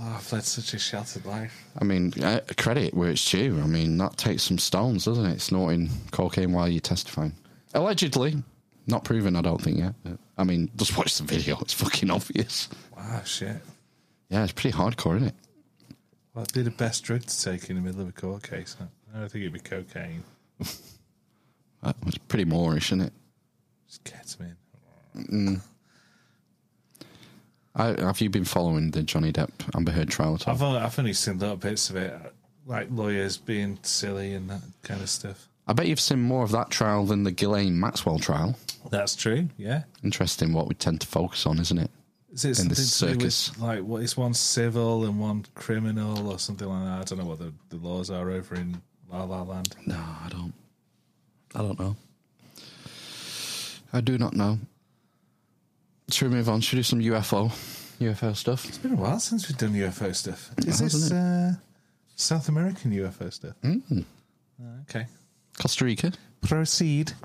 Oh, 0.00 0.16
I've 0.18 0.32
led 0.32 0.44
such 0.44 0.72
a 0.74 0.78
sheltered 0.78 1.26
life. 1.26 1.64
I 1.78 1.84
mean, 1.84 2.12
uh, 2.22 2.40
credit 2.56 2.94
where 2.94 3.10
it's 3.10 3.30
due. 3.30 3.60
I 3.62 3.66
mean, 3.66 3.98
that 3.98 4.16
takes 4.16 4.42
some 4.44 4.58
stones, 4.58 5.04
doesn't 5.06 5.26
it? 5.26 5.40
Snorting 5.40 5.90
cocaine 6.12 6.52
while 6.52 6.68
you're 6.68 6.80
testifying. 6.80 7.32
Allegedly. 7.74 8.42
Not 8.86 9.04
proven, 9.04 9.34
I 9.34 9.40
don't 9.40 9.60
think 9.60 9.78
yet. 9.78 9.94
but, 10.04 10.18
I 10.38 10.44
mean, 10.44 10.70
just 10.76 10.96
watch 10.96 11.18
the 11.18 11.24
video. 11.24 11.58
It's 11.60 11.72
fucking 11.72 12.10
obvious. 12.10 12.68
Wow, 12.96 13.22
shit. 13.24 13.56
Yeah, 14.28 14.44
it's 14.44 14.52
pretty 14.52 14.76
hardcore, 14.76 15.16
isn't 15.16 15.28
it? 15.28 15.34
Well, 16.34 16.42
it'd 16.44 16.54
be 16.54 16.62
the 16.62 16.70
best 16.70 17.02
drug 17.02 17.22
to 17.24 17.42
take 17.42 17.68
in 17.68 17.76
the 17.76 17.82
middle 17.82 18.02
of 18.02 18.08
a 18.08 18.12
court 18.12 18.42
case. 18.42 18.76
I 18.80 19.18
don't 19.18 19.28
think 19.30 19.42
it'd 19.42 19.52
be 19.52 19.60
cocaine. 19.60 20.22
That 21.82 21.94
was 22.04 22.18
pretty 22.18 22.44
Moorish, 22.46 22.88
isn't 22.88 23.02
it? 23.02 23.12
Just 23.86 24.02
ketamine. 24.02 24.56
Mm. 25.16 25.60
I, 27.76 27.88
have 28.00 28.20
you 28.22 28.30
been 28.30 28.44
following 28.44 28.90
the 28.92 29.02
Johnny 29.02 29.32
Depp 29.32 29.50
Amber 29.74 29.92
Heard 29.92 30.08
trial 30.08 30.34
at 30.34 30.48
all? 30.48 30.54
I've 30.54 30.62
only, 30.62 30.78
I've 30.80 30.98
only 30.98 31.12
seen 31.12 31.38
little 31.38 31.56
bits 31.56 31.90
of 31.90 31.96
it, 31.96 32.14
like 32.64 32.88
lawyers 32.90 33.36
being 33.36 33.78
silly 33.82 34.32
and 34.34 34.48
that 34.50 34.62
kind 34.82 35.02
of 35.02 35.10
stuff. 35.10 35.48
I 35.68 35.72
bet 35.74 35.86
you've 35.86 36.00
seen 36.00 36.20
more 36.22 36.42
of 36.42 36.52
that 36.52 36.70
trial 36.70 37.04
than 37.04 37.24
the 37.24 37.32
Ghislaine 37.32 37.78
Maxwell 37.78 38.18
trial. 38.18 38.56
That's 38.90 39.14
true, 39.14 39.48
yeah. 39.58 39.82
Interesting 40.02 40.52
what 40.52 40.68
we 40.68 40.74
tend 40.74 41.00
to 41.02 41.06
focus 41.06 41.44
on, 41.44 41.58
isn't 41.58 41.76
it? 41.78 41.90
Is 42.32 42.44
it 42.44 42.58
In 42.60 42.68
this 42.68 42.98
do 43.00 43.06
with, 43.06 43.32
circus. 43.32 43.58
like 43.58 43.80
what 43.82 44.02
is 44.02 44.16
one 44.16 44.32
civil 44.34 45.04
and 45.04 45.18
one 45.18 45.44
criminal 45.54 46.30
or 46.30 46.38
something 46.38 46.68
like 46.68 46.84
that? 46.84 47.00
I 47.00 47.02
don't 47.04 47.18
know 47.18 47.24
what 47.30 47.38
the, 47.38 47.52
the 47.70 47.76
laws 47.76 48.10
are 48.10 48.30
over 48.30 48.54
in 48.54 48.80
La 49.10 49.24
La 49.24 49.42
Land. 49.42 49.74
No, 49.86 49.96
I 49.96 50.28
don't. 50.30 50.52
I 51.54 51.58
don't 51.62 51.78
know. 51.80 51.96
I 53.92 54.00
do 54.00 54.18
not 54.18 54.34
know. 54.34 54.58
Should 56.10 56.30
we 56.30 56.36
move 56.36 56.48
on? 56.48 56.60
Should 56.60 56.74
we 56.76 56.78
do 56.80 56.82
some 56.84 57.00
UFO, 57.00 57.50
UFO 58.00 58.36
stuff? 58.36 58.64
It's 58.68 58.78
been 58.78 58.92
a 58.92 58.96
while 58.96 59.18
since 59.18 59.48
we've 59.48 59.58
done 59.58 59.72
UFO 59.74 60.14
stuff. 60.14 60.50
Is 60.58 60.78
Hasn't 60.78 60.92
this 60.92 61.10
it? 61.10 61.14
uh, 61.16 61.52
South 62.14 62.48
American 62.48 62.92
UFO 62.92 63.32
stuff? 63.32 63.54
Mm. 63.62 64.04
Okay. 64.82 65.06
Costa 65.60 65.84
Rica. 65.84 66.12
Proceed. 66.42 67.12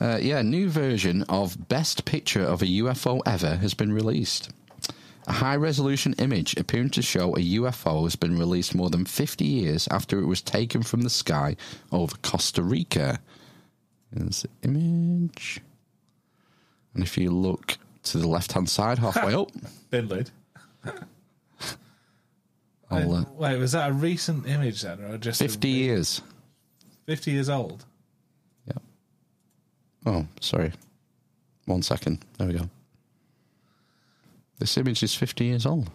Uh, 0.00 0.18
yeah, 0.20 0.42
new 0.42 0.68
version 0.68 1.22
of 1.28 1.68
Best 1.68 2.04
Picture 2.04 2.42
of 2.42 2.62
a 2.62 2.66
UFO 2.66 3.20
Ever 3.24 3.54
has 3.58 3.74
been 3.74 3.92
released. 3.92 4.50
A 5.28 5.32
high 5.32 5.54
resolution 5.54 6.14
image 6.18 6.56
appearing 6.56 6.90
to 6.90 7.02
show 7.02 7.32
a 7.34 7.38
UFO 7.38 8.02
has 8.02 8.16
been 8.16 8.36
released 8.36 8.74
more 8.74 8.90
than 8.90 9.04
50 9.04 9.44
years 9.44 9.86
after 9.92 10.18
it 10.18 10.26
was 10.26 10.42
taken 10.42 10.82
from 10.82 11.02
the 11.02 11.10
sky 11.10 11.54
over 11.92 12.16
Costa 12.22 12.60
Rica. 12.64 13.20
There's 14.10 14.42
the 14.42 14.48
image. 14.64 15.60
And 16.92 17.04
if 17.04 17.16
you 17.16 17.30
look 17.30 17.78
to 18.04 18.18
the 18.18 18.28
left 18.28 18.52
hand 18.52 18.68
side, 18.68 18.98
halfway 18.98 19.34
up, 19.34 19.50
Bin 19.90 20.08
lid. 20.08 20.30
I'll, 22.90 23.12
uh, 23.14 23.24
Wait, 23.36 23.58
was 23.58 23.72
that 23.72 23.90
a 23.90 23.92
recent 23.92 24.46
image 24.46 24.82
then, 24.82 25.00
or 25.02 25.18
just 25.18 25.40
a 25.40 25.44
50 25.44 25.68
years. 25.68 26.22
Fifty 27.06 27.32
years 27.32 27.48
old. 27.48 27.84
Yeah. 28.66 28.78
Oh, 30.06 30.26
sorry. 30.40 30.72
One 31.66 31.82
second. 31.82 32.24
There 32.38 32.46
we 32.46 32.54
go. 32.54 32.68
This 34.58 34.76
image 34.76 35.02
is 35.02 35.14
50 35.14 35.44
years 35.44 35.66
old. 35.66 35.90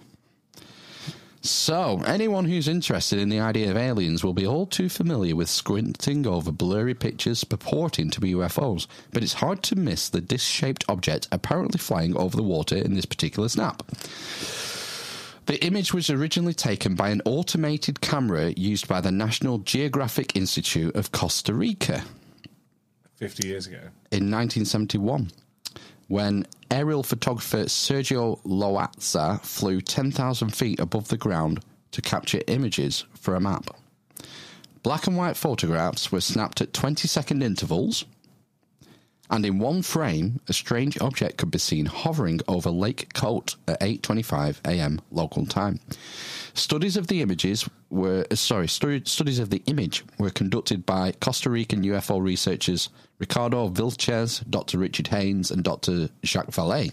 So, 1.45 2.02
anyone 2.06 2.45
who's 2.45 2.70
interested 2.70 3.20
in 3.20 3.28
the 3.28 3.41
idea 3.41 3.70
of 3.70 3.76
aliens 3.76 4.24
will 4.24 4.34
be 4.34 4.48
all 4.48 4.65
too 4.65 4.88
familiar 4.88 5.36
with 5.36 5.49
squinting 5.49 6.26
over 6.26 6.53
blurry 6.53 6.94
pictures 6.94 7.44
purporting 7.44 8.10
to 8.11 8.22
be 8.22 8.32
UFOs, 8.32 8.88
but 9.11 9.24
it's 9.24 9.34
hard 9.34 9.61
to 9.64 9.76
miss 9.76 10.07
the 10.07 10.22
disc 10.22 10.45
shaped 10.49 10.86
object 10.88 11.28
apparently 11.34 11.80
flying 11.80 12.15
over 12.15 12.38
the 12.38 12.44
water 12.44 12.78
in 12.78 12.94
this 12.94 13.06
particular 13.06 13.49
snap. 13.49 13.84
The 15.48 15.61
image 15.65 15.94
was 15.94 16.10
originally 16.10 16.53
taken 16.53 16.95
by 16.95 17.10
an 17.10 17.22
automated 17.26 17.99
camera 17.99 18.52
used 18.52 18.88
by 18.88 19.02
the 19.02 19.11
National 19.11 19.57
Geographic 19.57 20.38
Institute 20.38 20.95
of 20.95 21.11
Costa 21.11 21.53
Rica 21.53 22.06
Fifty 23.18 23.49
years 23.49 23.68
ago. 23.68 23.80
in 24.11 24.32
1971 24.32 25.30
when 26.08 26.46
aerial 26.70 27.04
photographer 27.04 27.66
Sergio 27.66 28.42
Loaiza 28.44 29.42
flew 29.42 29.82
10,000 29.82 30.50
feet 30.50 30.80
above 30.80 31.08
the 31.08 31.18
ground 31.18 31.64
to 31.92 32.02
capture 32.02 32.42
images 32.48 33.06
for 33.14 33.36
a 33.36 33.40
map. 33.40 33.70
Black 34.82 35.08
and 35.08 35.16
white 35.16 35.38
photographs 35.38 36.12
were 36.12 36.20
snapped 36.20 36.60
at 36.60 36.74
20 36.74 37.08
second 37.08 37.42
intervals, 37.42 38.06
and 39.30 39.45
in 39.45 39.60
one 39.60 39.82
frame, 39.82 40.40
a 40.48 40.54
strange 40.54 41.00
object 41.00 41.38
could 41.38 41.52
be 41.52 41.58
seen 41.58 41.86
hovering 41.86 42.41
over 42.48 42.70
Lake 42.70 43.14
Cote 43.14 43.56
at 43.68 43.80
8:25 43.80 44.60
a.m. 44.66 45.02
local 45.12 45.45
time. 45.45 45.80
Studies 46.54 46.98
of 46.98 47.08
the 47.08 47.22
images 47.22 47.68
were 47.90 48.26
sorry, 48.34 48.68
stu- 48.68 49.06
studies 49.06 49.40
of 49.40 49.50
the 49.50 49.64
image 49.66 50.04
were 50.18 50.30
conducted 50.30 50.86
by 50.86 51.14
Costa 51.14 51.50
Rican 51.50 51.84
UFO 51.84 52.22
researchers 52.22 52.90
Ricardo 53.20 53.70
Vilches, 53.70 54.44
Dr. 54.50 54.78
Richard 54.78 55.08
Haines, 55.08 55.50
and 55.50 55.64
Dr. 55.64 56.10
Jacques 56.26 56.52
Vallée, 56.52 56.91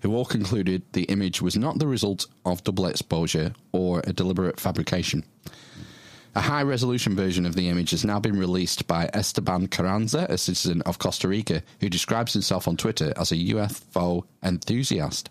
who 0.00 0.14
all 0.14 0.24
concluded 0.24 0.82
the 0.92 1.04
image 1.04 1.42
was 1.42 1.56
not 1.56 1.78
the 1.78 1.86
result 1.86 2.26
of 2.46 2.64
double 2.64 2.86
exposure 2.86 3.52
or 3.72 4.00
a 4.04 4.12
deliberate 4.12 4.58
fabrication. 4.58 5.24
A 6.34 6.40
high 6.40 6.62
resolution 6.62 7.14
version 7.14 7.44
of 7.44 7.54
the 7.54 7.68
image 7.68 7.90
has 7.90 8.06
now 8.06 8.18
been 8.18 8.38
released 8.38 8.86
by 8.86 9.10
Esteban 9.12 9.66
Carranza, 9.66 10.26
a 10.30 10.38
citizen 10.38 10.80
of 10.82 10.98
Costa 10.98 11.28
Rica, 11.28 11.62
who 11.80 11.90
describes 11.90 12.32
himself 12.32 12.66
on 12.66 12.78
Twitter 12.78 13.12
as 13.18 13.32
a 13.32 13.36
UFO 13.36 14.24
enthusiast. 14.42 15.28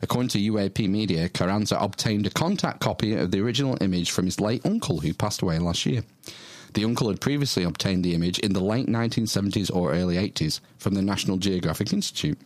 According 0.00 0.30
to 0.30 0.38
UAP 0.38 0.88
Media, 0.88 1.28
Carranza 1.28 1.76
obtained 1.76 2.26
a 2.26 2.30
contact 2.30 2.80
copy 2.80 3.14
of 3.14 3.30
the 3.30 3.40
original 3.40 3.76
image 3.82 4.10
from 4.10 4.24
his 4.24 4.40
late 4.40 4.64
uncle, 4.64 5.00
who 5.00 5.12
passed 5.12 5.42
away 5.42 5.58
last 5.58 5.84
year. 5.84 6.02
The 6.72 6.84
uncle 6.84 7.08
had 7.08 7.20
previously 7.20 7.64
obtained 7.64 8.02
the 8.02 8.14
image 8.14 8.38
in 8.38 8.54
the 8.54 8.60
late 8.60 8.86
1970s 8.86 9.74
or 9.74 9.92
early 9.92 10.16
80s 10.16 10.60
from 10.78 10.94
the 10.94 11.02
National 11.02 11.36
Geographic 11.36 11.92
Institute. 11.92 12.38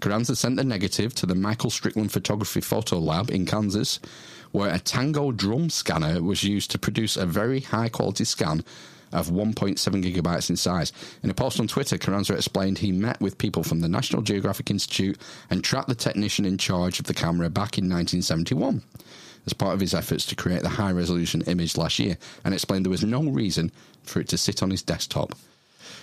Carranza 0.00 0.36
sent 0.36 0.56
the 0.56 0.64
negative 0.64 1.14
to 1.16 1.26
the 1.26 1.34
Michael 1.34 1.70
Strickland 1.70 2.12
Photography 2.12 2.60
Photo 2.60 2.98
Lab 2.98 3.30
in 3.30 3.44
Kansas, 3.44 4.00
where 4.52 4.72
a 4.74 4.78
Tango 4.78 5.32
drum 5.32 5.70
scanner 5.70 6.22
was 6.22 6.44
used 6.44 6.70
to 6.72 6.78
produce 6.78 7.16
a 7.16 7.26
very 7.26 7.60
high 7.60 7.88
quality 7.88 8.24
scan 8.24 8.64
of 9.12 9.28
1.7 9.28 9.76
gigabytes 9.78 10.50
in 10.50 10.56
size. 10.56 10.92
In 11.22 11.30
a 11.30 11.34
post 11.34 11.58
on 11.58 11.66
Twitter, 11.66 11.98
Carranza 11.98 12.34
explained 12.34 12.78
he 12.78 12.92
met 12.92 13.20
with 13.20 13.38
people 13.38 13.62
from 13.62 13.80
the 13.80 13.88
National 13.88 14.22
Geographic 14.22 14.70
Institute 14.70 15.18
and 15.50 15.64
tracked 15.64 15.88
the 15.88 15.94
technician 15.94 16.44
in 16.44 16.58
charge 16.58 17.00
of 17.00 17.06
the 17.06 17.14
camera 17.14 17.50
back 17.50 17.78
in 17.78 17.84
1971 17.84 18.82
as 19.46 19.52
part 19.52 19.74
of 19.74 19.80
his 19.80 19.94
efforts 19.94 20.26
to 20.26 20.36
create 20.36 20.62
the 20.62 20.68
high 20.68 20.92
resolution 20.92 21.42
image 21.42 21.76
last 21.76 21.98
year 21.98 22.16
and 22.44 22.54
explained 22.54 22.84
there 22.84 22.90
was 22.90 23.04
no 23.04 23.24
reason 23.24 23.72
for 24.02 24.20
it 24.20 24.28
to 24.28 24.38
sit 24.38 24.62
on 24.62 24.70
his 24.70 24.82
desktop. 24.82 25.34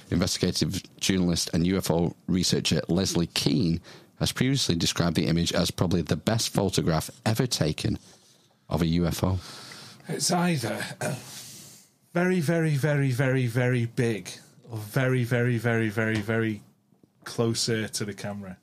Investigative 0.09 0.81
journalist 0.99 1.49
and 1.53 1.65
UFO 1.65 2.13
researcher 2.27 2.81
Leslie 2.87 3.27
Kean 3.27 3.79
has 4.19 4.31
previously 4.31 4.75
described 4.75 5.15
the 5.15 5.27
image 5.27 5.53
as 5.53 5.69
probably 5.69 6.01
the 6.01 6.15
best 6.15 6.49
photograph 6.49 7.09
ever 7.25 7.45
taken 7.45 7.99
of 8.69 8.81
a 8.81 8.85
UFO. 8.85 9.39
It's 10.07 10.31
either 10.31 10.83
very, 12.13 12.39
very, 12.39 12.75
very, 12.75 13.11
very, 13.11 13.47
very 13.47 13.85
big 13.85 14.29
or 14.69 14.77
very, 14.77 15.23
very, 15.23 15.57
very, 15.57 15.89
very, 15.89 16.19
very 16.19 16.61
closer 17.23 17.87
to 17.87 18.05
the 18.05 18.13
camera. 18.13 18.57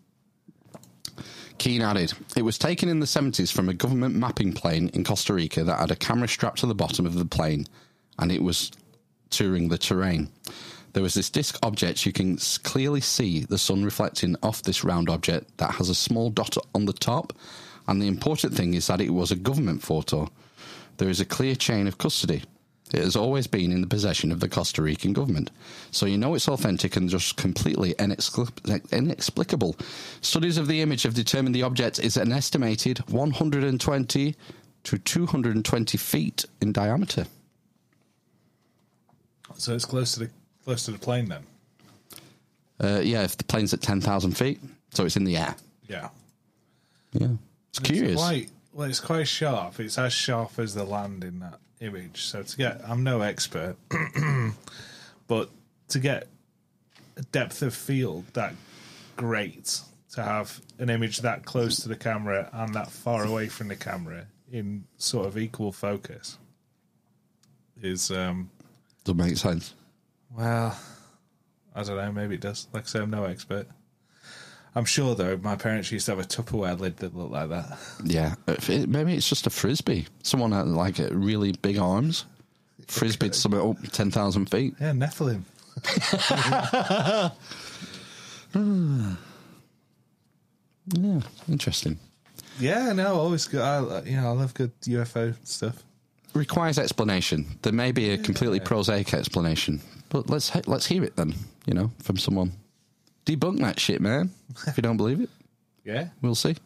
Kean 1.59 1.83
added, 1.83 2.13
It 2.37 2.43
was 2.43 2.59
taken 2.59 2.89
in 2.89 3.01
the 3.01 3.07
70s 3.07 3.53
from 3.53 3.69
a 3.69 3.75
government 3.75 4.15
mapping 4.15 4.53
plane 4.53 4.91
in 4.93 5.05
Costa 5.05 5.35
Rica 5.35 5.65
that 5.65 5.79
had 5.79 5.91
a 5.91 5.97
camera 5.97 6.29
strapped 6.29 6.59
to 6.59 6.67
the 6.67 6.75
bottom 6.75 7.07
of 7.07 7.15
the 7.15 7.25
plane 7.25 7.67
and 8.19 8.33
it 8.33 8.43
was 8.43 8.71
touring 9.31 9.69
the 9.69 9.79
terrain. 9.79 10.31
There 10.93 11.03
was 11.03 11.15
this 11.15 11.31
disc 11.31 11.59
object, 11.63 12.07
you 12.07 12.13
can 12.13 12.39
clearly 12.63 13.01
see 13.01 13.41
the 13.41 13.59
sun 13.59 13.85
reflecting 13.85 14.37
off 14.43 14.63
this 14.63 14.85
round 14.85 15.11
object 15.11 15.59
that 15.59 15.73
has 15.73 15.89
a 15.89 15.95
small 15.95 16.31
dot 16.31 16.57
on 16.75 16.85
the 16.85 16.93
top. 16.93 17.33
And 17.87 18.01
the 18.01 18.09
important 18.09 18.55
thing 18.55 18.75
is 18.75 18.87
that 18.87 19.01
it 19.01 19.11
was 19.11 19.31
a 19.31 19.37
government 19.37 19.83
photo. 19.83 20.31
There 20.97 21.09
is 21.09 21.21
a 21.21 21.25
clear 21.25 21.55
chain 21.55 21.87
of 21.87 21.99
custody. 21.99 22.43
It 22.93 23.03
has 23.03 23.17
always 23.17 23.47
been 23.47 23.73
in 23.73 23.81
the 23.81 23.87
possession 23.87 24.31
of 24.31 24.41
the 24.41 24.49
Costa 24.49 24.83
Rican 24.83 25.13
government. 25.13 25.51
So 25.91 26.07
you 26.07 26.19
know 26.19 26.35
it's 26.35 26.49
authentic 26.49 26.97
and 26.97 27.09
just 27.09 27.37
completely 27.37 27.95
inexpli- 27.95 28.93
inexplicable. 28.93 29.77
Studies 30.21 30.59
of 30.59 30.69
the 30.69 30.81
image 30.81 31.03
have 31.03 31.15
determined 31.15 31.55
the 31.55 31.63
object 31.63 31.99
is 31.99 32.17
an 32.17 32.31
estimated 32.31 32.99
120 33.11 34.37
to 34.85 34.99
220 34.99 35.99
feet 35.99 36.45
in 36.61 36.73
diameter. 36.73 37.27
So 39.57 39.75
it's 39.75 39.85
close 39.85 40.13
to 40.15 40.21
the 40.21 40.31
close 40.65 40.85
to 40.85 40.93
the 40.93 40.99
plane 40.99 41.29
then. 41.29 41.43
Uh, 42.81 43.01
yeah, 43.01 43.23
if 43.23 43.37
the 43.37 43.45
plane's 43.45 43.73
at 43.73 43.81
10,000 43.81 44.37
feet, 44.37 44.61
so 44.91 45.05
it's 45.05 45.17
in 45.17 45.25
the 45.25 45.37
air. 45.37 45.55
Yeah. 45.89 46.09
Yeah. 47.13 47.29
It's 47.81 47.91
curious. 47.91 48.17
quite 48.21 48.51
well. 48.73 48.89
It's 48.89 49.01
quite 49.01 49.27
sharp. 49.29 49.81
It's 49.81 49.99
as 49.99 50.13
sharp 50.13 50.59
as 50.59 50.75
the 50.75 50.85
land 50.85 51.25
in 51.25 51.41
that 51.41 51.59
image. 51.81 52.23
So 52.23 52.43
to 52.43 52.57
get, 52.57 52.81
I'm 52.89 53.03
no 53.03 53.21
expert, 53.21 53.77
but 55.27 55.51
to 55.89 55.99
get 55.99 56.29
a 57.17 57.23
depth 57.23 57.63
of 57.63 57.75
field 57.75 58.25
that 58.35 58.55
great, 59.17 59.81
to 60.13 60.23
have 60.23 60.61
an 60.79 60.91
image 60.91 61.19
that 61.19 61.45
close 61.45 61.81
to 61.81 61.89
the 61.89 61.97
camera 61.97 62.49
and 62.53 62.75
that 62.75 62.91
far 62.91 63.25
away 63.25 63.49
from 63.49 63.69
the 63.69 63.77
camera 63.77 64.27
in 64.53 64.85
sort 64.99 65.27
of 65.27 65.37
equal 65.37 65.73
focus 65.73 66.39
is 67.83 68.11
um 68.13 68.51
Doesn't 69.05 69.19
make 69.19 69.37
sense. 69.37 69.75
well, 70.37 70.79
I 71.75 71.83
don't 71.83 71.97
know. 71.97 72.13
Maybe 72.13 72.37
it 72.37 72.41
does. 72.41 72.69
Like 72.73 72.85
I 72.85 72.87
say, 72.87 73.01
I'm 73.01 73.11
no 73.11 73.25
expert. 73.25 73.67
I'm 74.77 74.85
sure 74.85 75.15
though. 75.15 75.37
My 75.37 75.55
parents 75.57 75.93
used 75.93 76.07
to 76.07 76.13
have 76.13 76.19
a 76.19 76.25
Tupperware 76.27 76.79
lid 76.79 76.97
that 76.99 77.15
looked 77.17 77.33
like 77.33 77.49
that. 77.51 77.79
Yeah, 78.05 78.35
it- 78.49 78.89
maybe 78.89 79.15
it's 79.15 79.29
just 79.29 79.47
a 79.47 79.51
frisbee. 79.51 80.07
Someone 80.23 80.53
had 80.53 80.67
like 80.67 80.99
uh, 80.99 81.09
really 81.13 81.53
big 81.53 81.79
arms, 81.79 82.25
frisbeed 82.87 83.35
something 83.35 83.61
up 83.61 83.77
ten 83.93 84.11
thousand 84.11 84.47
feet. 84.51 84.75
Yeah, 84.81 84.93
Nephilim. 84.93 85.43
yeah, 90.95 91.21
interesting. 91.49 91.99
Yeah, 92.61 92.93
no, 92.93 93.15
always 93.15 93.47
good. 93.47 93.61
I, 93.61 94.03
you 94.03 94.17
know, 94.17 94.29
I 94.29 94.31
love 94.33 94.55
good 94.55 94.73
UFO 94.83 95.35
stuff. 95.45 95.83
Requires 96.35 96.79
explanation. 96.79 97.47
There 97.63 97.73
may 97.73 97.93
be 97.93 98.11
a 98.11 98.19
completely 98.19 98.61
prosaic 98.61 99.15
explanation, 99.15 99.81
but 100.09 100.29
let's 100.31 100.53
let's 100.67 100.87
hear 100.87 101.05
it 101.05 101.17
then. 101.17 101.35
You 101.67 101.75
know, 101.75 101.91
from 102.03 102.17
someone. 102.17 102.53
Debunk 103.27 103.61
that 103.61 103.81
shit, 103.81 104.01
man. 104.01 104.31
If 104.67 104.77
you 104.77 104.83
don't 104.83 104.97
believe 104.97 105.21
it, 105.21 105.31
Yeah. 105.85 106.09
we'll 106.23 106.35
see. 106.35 106.57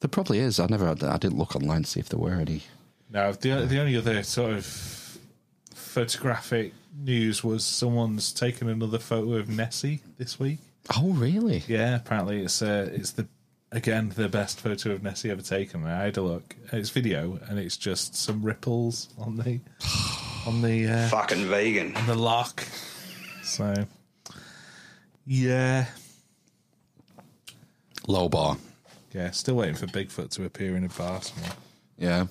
There 0.00 0.08
probably 0.08 0.38
is. 0.38 0.58
I 0.60 0.66
never. 0.66 0.88
I 0.88 1.16
didn't 1.18 1.38
look 1.38 1.54
online 1.56 1.82
to 1.82 1.88
see 1.90 2.00
if 2.00 2.08
there 2.08 2.18
were 2.18 2.34
any. 2.34 2.62
No, 3.10 3.32
the 3.32 3.66
the 3.66 3.78
only 3.80 3.96
other 3.96 4.22
sort 4.22 4.52
of 4.52 5.18
photographic 5.74 6.72
news 6.98 7.42
was 7.44 7.64
someone's 7.64 8.32
taken 8.32 8.68
another 8.68 8.98
photo 8.98 9.34
of 9.34 9.48
Nessie 9.48 10.00
this 10.18 10.38
week. 10.38 10.58
Oh, 10.96 11.10
really? 11.12 11.62
Yeah, 11.68 11.96
apparently 11.96 12.42
it's 12.42 12.62
uh, 12.62 12.88
it's 12.92 13.12
the 13.12 13.26
again 13.72 14.12
the 14.16 14.28
best 14.28 14.60
photo 14.60 14.92
of 14.92 15.02
Nessie 15.02 15.30
ever 15.30 15.42
taken. 15.42 15.84
I 15.84 16.04
had 16.04 16.16
a 16.16 16.22
look. 16.22 16.56
It's 16.72 16.90
video, 16.90 17.38
and 17.48 17.58
it's 17.58 17.76
just 17.76 18.14
some 18.16 18.42
ripples 18.42 19.08
on 19.18 19.36
the 19.36 19.60
on 20.46 20.62
the 20.62 20.88
uh, 20.88 21.08
Fucking 21.08 21.46
vegan. 21.46 21.94
on 21.96 22.06
the 22.06 22.14
lock. 22.14 22.64
So, 23.42 23.74
yeah, 25.32 25.86
Low 28.08 28.28
bar. 28.28 28.56
yeah. 29.12 29.30
Still 29.30 29.54
waiting 29.54 29.76
for 29.76 29.86
Bigfoot 29.86 30.30
to 30.30 30.44
appear 30.44 30.74
in 30.76 30.82
a 30.84 30.88
bar 30.88 31.22
somewhere. 31.22 31.52
Yeah. 31.98 32.26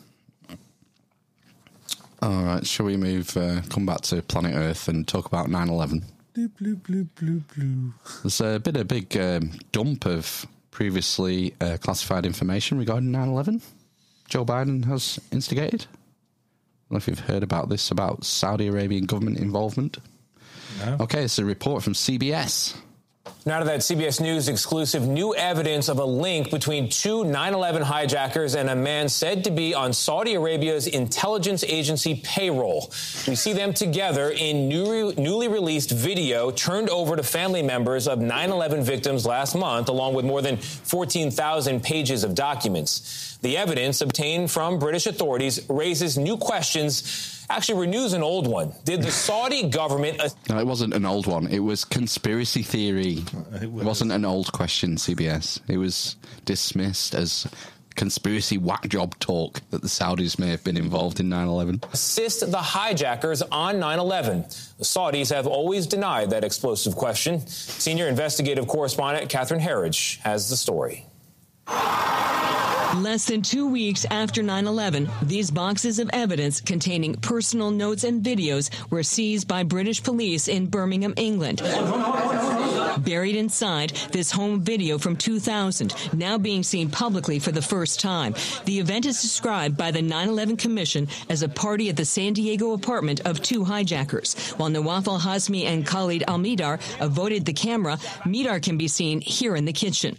All 2.21 2.43
right. 2.43 2.67
Shall 2.67 2.87
we 2.87 2.97
move? 2.97 3.37
Uh, 3.37 3.61
come 3.69 3.85
back 3.85 4.01
to 4.01 4.21
planet 4.21 4.53
Earth 4.53 4.89
and 4.89 5.07
talk 5.07 5.25
about 5.27 5.47
9-11? 5.47 6.03
Blue, 6.33 6.49
blue, 6.49 6.75
blue, 6.75 7.03
blue, 7.15 7.39
blue. 7.55 7.93
There's 8.23 8.41
uh, 8.41 8.59
been 8.59 8.75
a 8.75 8.83
big 8.83 9.15
um, 9.15 9.51
dump 9.71 10.05
of 10.05 10.45
previously 10.71 11.53
uh, 11.61 11.77
classified 11.79 12.25
information 12.25 12.77
regarding 12.77 13.11
9-11. 13.11 13.61
Joe 14.27 14.43
Biden 14.43 14.83
has 14.85 15.19
instigated. 15.31 15.83
I 15.83 15.85
don't 15.85 16.91
know 16.91 16.97
if 16.97 17.07
you've 17.07 17.19
heard 17.19 17.43
about 17.43 17.69
this 17.69 17.91
about 17.91 18.25
Saudi 18.25 18.67
Arabian 18.67 19.05
government 19.05 19.37
involvement. 19.37 19.99
No. 20.85 20.97
Okay, 21.01 21.23
it's 21.23 21.39
a 21.39 21.45
report 21.45 21.83
from 21.83 21.93
CBS. 21.93 22.75
Now 23.45 23.59
to 23.59 23.65
that 23.65 23.79
CBS 23.79 24.19
News 24.19 24.47
exclusive 24.47 25.07
new 25.07 25.33
evidence 25.33 25.87
of 25.87 25.97
a 25.99 26.05
link 26.05 26.51
between 26.51 26.89
two 26.89 27.23
9 27.23 27.53
11 27.53 27.81
hijackers 27.81 28.55
and 28.55 28.69
a 28.69 28.75
man 28.75 29.09
said 29.09 29.43
to 29.45 29.51
be 29.51 29.73
on 29.73 29.93
Saudi 29.93 30.35
Arabia's 30.35 30.87
intelligence 30.87 31.63
agency 31.63 32.21
payroll. 32.23 32.91
We 33.27 33.35
see 33.35 33.53
them 33.53 33.73
together 33.73 34.31
in 34.31 34.67
new, 34.67 35.13
newly 35.13 35.47
released 35.47 35.91
video 35.91 36.51
turned 36.51 36.89
over 36.89 37.15
to 37.15 37.23
family 37.23 37.63
members 37.63 38.07
of 38.07 38.19
9 38.19 38.49
11 38.49 38.83
victims 38.83 39.25
last 39.25 39.55
month, 39.55 39.89
along 39.89 40.13
with 40.13 40.25
more 40.25 40.41
than 40.41 40.57
14,000 40.57 41.81
pages 41.81 42.23
of 42.23 42.35
documents. 42.35 43.28
The 43.41 43.57
evidence 43.57 44.01
obtained 44.01 44.51
from 44.51 44.79
British 44.79 45.07
authorities 45.07 45.61
raises 45.69 46.17
new 46.17 46.37
questions. 46.37 47.45
Actually, 47.49 47.79
renews 47.79 48.13
an 48.13 48.21
old 48.21 48.47
one. 48.47 48.73
Did 48.83 49.01
the 49.01 49.11
Saudi 49.11 49.69
government 49.69 50.21
No, 50.49 50.59
it 50.59 50.67
wasn't 50.67 50.93
an 50.93 51.05
old 51.05 51.25
one. 51.25 51.47
It 51.47 51.59
was 51.59 51.85
conspiracy 51.85 52.63
theory. 52.63 53.23
It, 53.61 53.71
was. 53.71 54.03
not 54.03 54.15
an 54.15 54.25
old 54.25 54.51
question, 54.51 54.97
CBS. 54.97 55.59
It 55.67 55.77
was 55.77 56.17
dismissed 56.45 57.15
as 57.15 57.47
conspiracy 57.95 58.57
whack 58.57 58.87
job 58.87 59.17
talk 59.19 59.61
that 59.71 59.81
the 59.81 59.87
Saudis 59.87 60.37
may 60.39 60.47
have 60.49 60.63
been 60.63 60.77
involved 60.77 61.19
in 61.19 61.27
9 61.27 61.47
11. 61.47 61.81
assist 61.91 62.49
the 62.49 62.57
hijackers 62.57 63.41
on 63.41 63.79
9 63.79 63.99
11. 63.99 64.43
The 64.77 64.85
Saudis 64.85 65.33
have 65.33 65.47
always 65.47 65.87
denied 65.87 66.29
that 66.29 66.43
explosive 66.43 66.95
question. 66.95 67.45
Senior 67.47 68.07
investigative 68.07 68.67
correspondent 68.67 69.29
Catherine 69.29 69.59
Herridge 69.59 70.19
has 70.19 70.49
the 70.49 70.55
story. 70.55 71.05
Less 72.97 73.25
than 73.25 73.41
two 73.43 73.67
weeks 73.67 74.05
after 74.11 74.43
9 74.43 74.67
11, 74.67 75.09
these 75.21 75.51
boxes 75.51 75.99
of 75.99 76.09
evidence 76.11 76.59
containing 76.59 77.13
personal 77.15 77.71
notes 77.71 78.03
and 78.03 78.23
videos 78.23 78.69
were 78.89 79.03
seized 79.03 79.47
by 79.47 79.63
British 79.63 80.03
police 80.03 80.47
in 80.47 80.65
Birmingham, 80.65 81.13
England. 81.15 81.61
Buried 83.03 83.35
inside 83.35 83.91
this 84.11 84.31
home 84.31 84.61
video 84.61 84.97
from 84.97 85.15
2000, 85.15 85.93
now 86.13 86.37
being 86.37 86.63
seen 86.63 86.89
publicly 86.89 87.39
for 87.39 87.51
the 87.51 87.61
first 87.61 87.99
time. 87.99 88.33
The 88.65 88.79
event 88.79 89.05
is 89.05 89.21
described 89.21 89.77
by 89.77 89.91
the 89.91 90.01
9 90.01 90.27
11 90.27 90.57
Commission 90.57 91.07
as 91.29 91.41
a 91.41 91.49
party 91.49 91.89
at 91.89 91.95
the 91.95 92.05
San 92.05 92.33
Diego 92.33 92.73
apartment 92.73 93.21
of 93.21 93.41
two 93.41 93.63
hijackers. 93.63 94.33
While 94.57 94.69
Nawaf 94.69 95.07
al 95.07 95.19
Hazmi 95.19 95.65
and 95.65 95.85
Khalid 95.85 96.23
Al 96.27 96.39
Mihdhar 96.39 96.79
avoided 96.99 97.45
the 97.45 97.53
camera, 97.53 97.97
Mihdhar 98.25 98.61
can 98.61 98.77
be 98.77 98.87
seen 98.87 99.21
here 99.21 99.55
in 99.55 99.65
the 99.65 99.73
kitchen. 99.73 100.17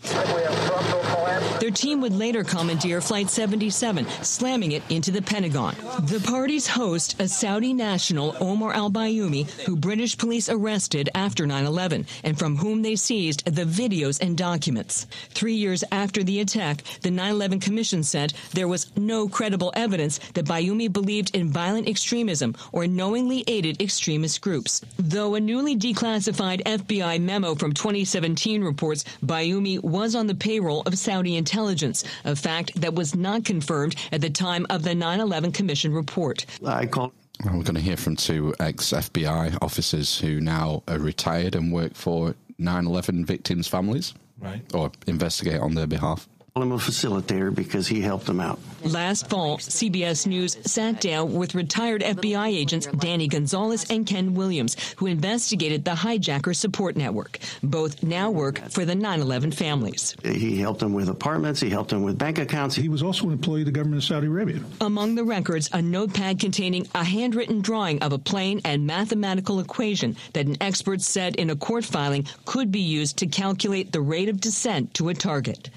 Their 1.60 1.70
team 1.70 2.00
would 2.00 2.14
later 2.14 2.44
commandeer 2.44 3.00
Flight 3.00 3.30
77, 3.30 4.06
slamming 4.22 4.72
it 4.72 4.82
into 4.88 5.10
the 5.10 5.22
Pentagon. 5.22 5.74
The 6.00 6.22
party's 6.26 6.66
host, 6.66 7.20
a 7.20 7.28
Saudi 7.28 7.72
national, 7.72 8.36
Omar 8.40 8.72
al 8.72 8.90
Bayoumi, 8.90 9.48
who 9.66 9.76
British 9.76 10.16
police 10.16 10.48
arrested 10.48 11.08
after 11.14 11.46
9 11.46 11.64
11, 11.64 12.06
and 12.24 12.38
from 12.38 12.56
whom 12.56 12.82
they 12.82 12.96
seized 12.96 13.44
the 13.44 13.64
videos 13.64 14.20
and 14.20 14.36
documents. 14.36 15.06
Three 15.30 15.54
years 15.54 15.84
after 15.92 16.22
the 16.22 16.40
attack, 16.40 16.82
the 17.02 17.10
9 17.10 17.32
11 17.32 17.60
Commission 17.60 18.02
said 18.02 18.32
there 18.52 18.68
was 18.68 18.90
no 18.96 19.28
credible 19.28 19.72
evidence 19.74 20.18
that 20.34 20.46
Bayoumi 20.46 20.92
believed 20.92 21.34
in 21.34 21.52
violent 21.52 21.88
extremism 21.88 22.54
or 22.72 22.86
knowingly 22.86 23.44
aided 23.46 23.80
extremist 23.80 24.40
groups. 24.40 24.80
Though 24.98 25.34
a 25.34 25.40
newly 25.40 25.76
declassified 25.76 26.62
FBI 26.64 27.20
memo 27.20 27.54
from 27.54 27.72
2017 27.72 28.62
reports 28.62 29.04
Bayoumi 29.24 29.82
was 29.82 30.14
on 30.14 30.26
the 30.26 30.34
payroll 30.34 30.82
of 30.82 30.98
Saudi 30.98 31.30
intelligence, 31.36 32.05
a 32.24 32.36
fact 32.36 32.81
that 32.81 32.94
was 32.94 33.15
not 33.15 33.44
confirmed 33.44 33.97
at 34.12 34.20
the 34.20 34.31
time 34.31 34.66
of 34.70 34.82
the 34.82 34.94
9 34.94 35.20
11 35.20 35.52
Commission 35.52 35.93
report. 35.93 36.47
I 36.66 36.86
call. 36.86 37.12
Well, 37.44 37.57
we're 37.57 37.62
going 37.62 37.74
to 37.77 37.81
hear 37.81 37.97
from 37.97 38.16
two 38.16 38.55
ex 38.61 38.93
FBI 38.93 39.59
officers 39.62 40.19
who 40.19 40.40
now 40.40 40.82
are 40.89 40.98
retired 40.98 41.55
and 41.55 41.73
work 41.73 41.94
for 41.94 42.35
9 42.59 42.86
11 42.86 43.24
victims' 43.24 43.66
families. 43.66 44.15
Right. 44.39 44.62
Or 44.74 44.90
investigate 45.07 45.61
on 45.61 45.74
their 45.74 45.86
behalf. 45.86 46.28
I'm 46.62 46.72
a 46.72 46.76
facilitator 46.76 47.54
because 47.54 47.86
he 47.86 48.00
helped 48.00 48.26
them 48.26 48.40
out. 48.40 48.58
Last 48.82 49.28
fall, 49.28 49.58
CBS 49.58 50.26
News 50.26 50.56
sat 50.64 51.00
down 51.00 51.34
with 51.34 51.54
retired 51.54 52.02
FBI 52.02 52.48
agents 52.48 52.86
Danny 52.86 53.28
Gonzalez 53.28 53.86
and 53.90 54.06
Ken 54.06 54.34
Williams, 54.34 54.76
who 54.96 55.06
investigated 55.06 55.84
the 55.84 55.90
hijacker 55.90 56.56
support 56.56 56.96
network. 56.96 57.38
Both 57.62 58.02
now 58.02 58.30
work 58.30 58.58
for 58.70 58.86
the 58.86 58.94
9 58.94 59.20
11 59.20 59.52
families. 59.52 60.16
He 60.24 60.58
helped 60.58 60.80
them 60.80 60.94
with 60.94 61.08
apartments, 61.08 61.60
he 61.60 61.68
helped 61.68 61.90
them 61.90 62.02
with 62.02 62.16
bank 62.16 62.38
accounts. 62.38 62.74
He 62.74 62.88
was 62.88 63.02
also 63.02 63.26
an 63.26 63.32
employee 63.32 63.62
of 63.62 63.66
the 63.66 63.72
government 63.72 64.02
of 64.02 64.06
Saudi 64.06 64.28
Arabia. 64.28 64.60
Among 64.80 65.14
the 65.14 65.24
records, 65.24 65.68
a 65.72 65.82
notepad 65.82 66.40
containing 66.40 66.88
a 66.94 67.04
handwritten 67.04 67.60
drawing 67.60 68.02
of 68.02 68.12
a 68.12 68.18
plane 68.18 68.60
and 68.64 68.86
mathematical 68.86 69.60
equation 69.60 70.16
that 70.32 70.46
an 70.46 70.56
expert 70.60 71.02
said 71.02 71.36
in 71.36 71.50
a 71.50 71.56
court 71.56 71.84
filing 71.84 72.26
could 72.46 72.72
be 72.72 72.80
used 72.80 73.18
to 73.18 73.26
calculate 73.26 73.92
the 73.92 74.00
rate 74.00 74.28
of 74.28 74.40
descent 74.40 74.94
to 74.94 75.10
a 75.10 75.14
target. 75.14 75.68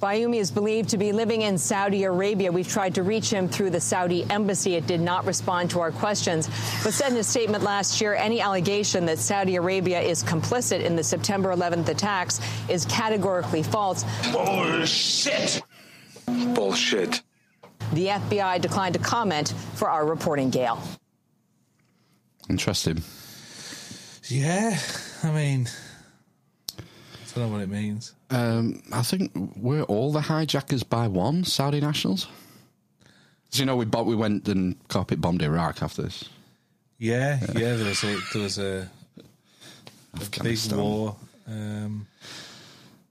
Bayoumi 0.00 0.36
is 0.36 0.52
believed 0.52 0.90
to 0.90 0.96
be 0.96 1.10
living 1.10 1.42
in 1.42 1.58
Saudi 1.58 2.04
Arabia. 2.04 2.52
We've 2.52 2.68
tried 2.68 2.94
to 2.94 3.02
reach 3.02 3.32
him 3.32 3.48
through 3.48 3.70
the 3.70 3.80
Saudi 3.80 4.24
embassy. 4.30 4.76
It 4.76 4.86
did 4.86 5.00
not 5.00 5.26
respond 5.26 5.70
to 5.70 5.80
our 5.80 5.90
questions, 5.90 6.46
but 6.84 6.94
said 6.94 7.10
in 7.10 7.18
a 7.18 7.24
statement 7.24 7.64
last 7.64 8.00
year 8.00 8.14
any 8.14 8.40
allegation 8.40 9.06
that 9.06 9.18
Saudi 9.18 9.56
Arabia 9.56 10.00
is 10.00 10.22
complicit 10.22 10.84
in 10.84 10.94
the 10.94 11.02
September 11.02 11.52
11th 11.52 11.88
attacks 11.88 12.40
is 12.68 12.84
categorically 12.84 13.64
false. 13.64 14.04
Bullshit. 14.30 15.62
Bullshit. 16.54 17.22
The 17.92 18.06
FBI 18.06 18.60
declined 18.60 18.94
to 18.94 19.00
comment 19.00 19.52
for 19.74 19.90
our 19.90 20.06
reporting, 20.06 20.50
Gail. 20.50 20.80
Interesting. 22.48 23.02
Yeah, 24.28 24.78
I 25.24 25.32
mean, 25.32 25.68
I 26.78 26.82
don't 27.34 27.46
know 27.46 27.52
what 27.52 27.62
it 27.62 27.68
means. 27.68 28.14
Um, 28.30 28.82
I 28.92 29.02
think 29.02 29.32
we're 29.56 29.82
all 29.84 30.12
the 30.12 30.20
hijackers 30.20 30.82
by 30.82 31.08
one 31.08 31.44
Saudi 31.44 31.80
nationals. 31.80 32.26
So, 33.50 33.60
you 33.60 33.66
know, 33.66 33.76
we 33.76 33.86
bo- 33.86 34.02
we 34.02 34.14
went 34.14 34.46
and 34.48 34.76
carpet 34.88 35.20
bombed 35.20 35.42
Iraq 35.42 35.82
after 35.82 36.02
this. 36.02 36.24
Yeah, 36.98 37.38
yeah. 37.54 37.74
There 37.76 37.86
was 37.86 38.04
a 38.04 38.18
there 38.32 38.42
was 38.42 38.58
a, 38.58 38.90
a 40.14 40.42
big 40.42 40.58
war. 40.72 41.16
Um, 41.46 42.06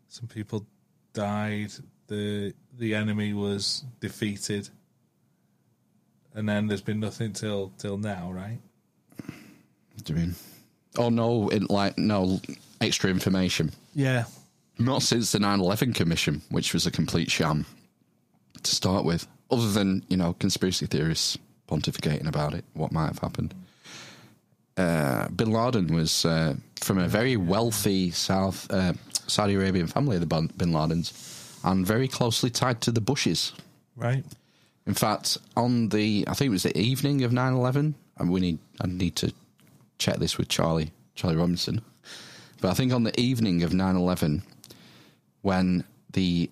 some 0.09 0.27
people 0.27 0.65
died. 1.13 1.71
the 2.07 2.53
The 2.77 2.93
enemy 2.93 3.33
was 3.33 3.83
defeated, 3.99 4.69
and 6.35 6.47
then 6.47 6.67
there's 6.67 6.81
been 6.83 6.99
nothing 6.99 7.33
till 7.33 7.71
till 7.79 7.97
now, 7.97 8.31
right? 8.31 8.59
What 9.95 10.03
do 10.03 10.13
you 10.13 10.19
mean? 10.19 10.35
Oh 10.97 11.09
no! 11.09 11.49
It, 11.49 11.69
like 11.71 11.97
no 11.97 12.39
extra 12.79 13.09
information. 13.09 13.71
Yeah. 13.95 14.25
Not 14.79 15.01
since 15.01 15.31
the 15.31 15.39
9/11 15.39 15.95
Commission, 15.95 16.41
which 16.49 16.73
was 16.73 16.85
a 16.85 16.91
complete 16.91 17.31
sham 17.31 17.65
to 18.63 18.75
start 18.75 19.05
with. 19.05 19.27
Other 19.49 19.71
than 19.71 20.03
you 20.07 20.17
know 20.17 20.33
conspiracy 20.33 20.85
theorists 20.85 21.37
pontificating 21.67 22.27
about 22.27 22.53
it, 22.53 22.63
what 22.73 22.91
might 22.91 23.07
have 23.07 23.19
happened. 23.19 23.53
Uh, 24.77 25.27
Bin 25.29 25.51
Laden 25.51 25.87
was 25.93 26.25
uh, 26.25 26.55
from 26.79 26.99
a 26.99 27.07
very 27.07 27.35
wealthy 27.35 28.11
South 28.11 28.71
uh, 28.71 28.93
Saudi 29.27 29.55
Arabian 29.55 29.87
family, 29.87 30.19
the 30.19 30.25
Bin 30.25 30.47
Bin 30.57 30.71
Ladens, 30.71 31.59
and 31.63 31.85
very 31.85 32.07
closely 32.07 32.49
tied 32.49 32.81
to 32.81 32.91
the 32.91 33.01
Bushes. 33.01 33.53
Right. 33.95 34.23
In 34.85 34.93
fact, 34.93 35.37
on 35.55 35.89
the 35.89 36.25
I 36.27 36.33
think 36.33 36.47
it 36.47 36.51
was 36.51 36.63
the 36.63 36.77
evening 36.77 37.23
of 37.23 37.31
9-11, 37.31 37.95
and 38.17 38.29
we 38.29 38.39
need 38.39 38.59
I 38.79 38.87
need 38.87 39.15
to 39.17 39.33
check 39.97 40.17
this 40.17 40.37
with 40.37 40.47
Charlie 40.47 40.91
Charlie 41.15 41.37
Robinson, 41.37 41.81
but 42.61 42.69
I 42.69 42.73
think 42.73 42.93
on 42.93 43.03
the 43.03 43.19
evening 43.19 43.63
of 43.63 43.71
9-11, 43.71 44.43
when 45.47 45.85
the 46.11 46.49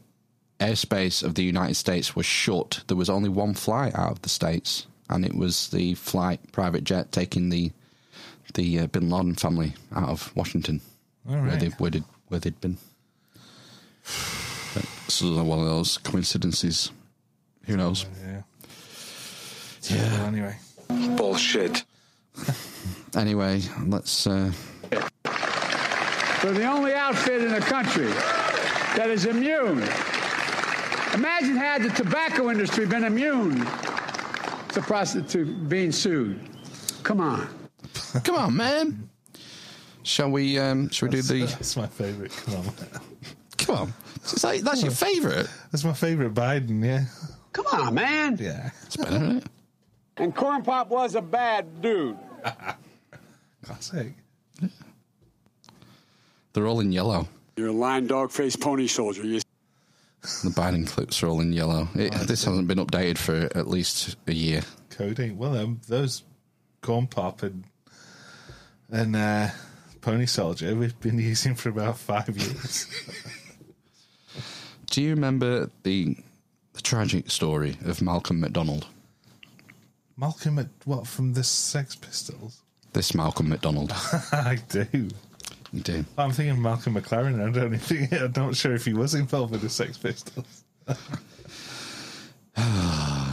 airspace 0.62 1.22
of 1.22 1.36
the 1.36 1.44
United 1.44 1.76
States 1.76 2.16
was 2.16 2.26
shut, 2.26 2.82
there 2.88 2.96
was 2.96 3.10
only 3.10 3.28
one 3.28 3.54
flight 3.54 3.94
out 3.94 4.10
of 4.14 4.22
the 4.22 4.30
states, 4.30 4.88
and 5.10 5.26
it 5.26 5.36
was 5.36 5.68
the 5.70 5.96
flight 5.96 6.40
private 6.54 6.86
jet 6.86 7.12
taking 7.12 7.50
the 7.50 7.74
the 8.54 8.80
uh, 8.80 8.88
Bin 8.88 9.10
Laden 9.10 9.36
family 9.36 9.74
out 9.94 10.08
of 10.08 10.34
Washington, 10.34 10.80
All 11.30 11.36
where 11.36 11.58
they 11.58 11.68
where, 11.68 11.92
did, 11.92 12.06
where 12.30 12.40
they'd 12.40 12.62
been. 12.62 12.78
But 14.74 14.86
So 15.10 15.44
one 15.44 15.60
of 15.60 15.66
those 15.66 15.98
coincidences. 15.98 16.90
Who 17.66 17.76
knows? 17.76 18.06
Yeah. 18.26 18.42
Yeah. 19.90 20.26
Anyway. 20.26 20.56
Bullshit. 21.18 21.84
Anyway, 23.16 23.62
let's. 23.86 24.28
Uh, 24.28 24.52
We're 26.44 26.52
the 26.52 26.66
only 26.66 26.94
outfit 26.94 27.42
in 27.42 27.54
the 27.54 27.62
country 27.62 28.12
that 28.96 29.10
is 29.10 29.26
immune. 29.26 29.84
Imagine 31.14 31.56
had 31.56 31.84
the 31.84 31.90
tobacco 31.90 32.50
industry 32.50 32.86
been 32.86 33.04
immune 33.04 33.66
to 34.70 34.82
prostitute 34.82 35.70
being 35.70 35.92
sued. 35.92 36.40
Come 37.04 37.22
on. 37.22 37.48
Come 38.24 38.36
on, 38.36 38.56
man. 38.56 39.10
Shall 40.04 40.30
we? 40.30 40.60
Um, 40.60 40.90
shall 40.90 41.10
we 41.10 41.16
do 41.16 41.22
the? 41.22 41.46
That's 41.46 41.78
my 41.78 41.88
favourite. 41.88 42.32
Come 42.32 42.56
on. 42.56 42.74
Come 43.58 43.76
on. 43.76 43.94
Is 44.24 44.42
that, 44.42 44.62
that's 44.62 44.82
your 44.84 44.92
favourite. 44.92 45.48
That's 45.72 45.84
my 45.84 45.94
favourite 45.94 46.34
Biden. 46.34 46.84
Yeah. 46.84 47.06
Come 47.54 47.66
on, 47.68 47.94
man. 47.94 48.38
Yeah. 48.40 48.72
It's 48.86 48.98
better, 48.98 49.16
isn't? 49.16 49.46
And 50.18 50.36
Corn 50.36 50.64
Pop 50.64 50.90
was 50.90 51.16
a 51.16 51.22
bad 51.22 51.82
dude. 51.82 52.18
Classic. 53.66 54.14
They're 56.54 56.68
all 56.68 56.80
in 56.80 56.92
yellow. 56.92 57.28
You're 57.58 57.70
a 57.70 57.72
lying 57.72 58.08
dog 58.08 58.32
faced 58.32 58.60
pony 58.60 58.88
soldier. 58.88 59.26
You 59.26 59.40
The 60.44 60.50
Biden 60.50 60.86
clips 60.86 61.24
are 61.24 61.28
all 61.28 61.40
in 61.40 61.54
yellow. 61.54 61.88
It, 61.96 62.12
this 62.28 62.44
hasn't 62.44 62.68
been 62.68 62.80
updated 62.80 63.18
for 63.18 63.50
at 63.58 63.68
least 63.68 64.18
a 64.28 64.34
year. 64.34 64.64
Coding. 64.90 65.38
Well, 65.38 65.58
um, 65.58 65.80
those 65.88 66.24
corn 66.82 67.08
pop 67.08 67.44
and 67.44 67.64
and 68.92 69.16
uh, 69.16 69.48
pony 70.02 70.26
soldier 70.26 70.76
we've 70.76 71.00
been 71.00 71.18
using 71.18 71.56
for 71.56 71.70
about 71.70 71.98
five 71.98 72.38
years. 72.38 72.88
Do 74.92 75.02
you 75.02 75.10
remember 75.12 75.70
the, 75.84 76.16
the 76.74 76.82
tragic 76.82 77.32
story 77.32 77.78
of 77.86 78.02
Malcolm 78.02 78.40
McDonald? 78.40 78.88
Malcolm, 80.18 80.60
at, 80.60 80.68
what 80.86 81.08
from 81.08 81.34
the 81.34 81.44
Sex 81.44 81.96
Pistols? 81.96 82.62
This 82.94 83.14
Malcolm 83.14 83.50
McDonald. 83.50 83.92
I 84.32 84.58
do. 84.70 85.10
I'm 86.18 86.32
thinking 86.32 86.62
Malcolm 86.62 86.96
McLaren. 86.96 87.46
I 87.46 87.52
don't 87.52 87.78
think 87.78 88.14
I'm 88.14 88.34
not 88.36 88.56
sure 88.56 88.74
if 88.74 88.86
he 88.86 88.94
was 88.94 89.16
involved 89.16 89.52
with 89.52 89.62
the 89.62 89.70
Sex 89.70 89.98
Pistols. 89.98 90.64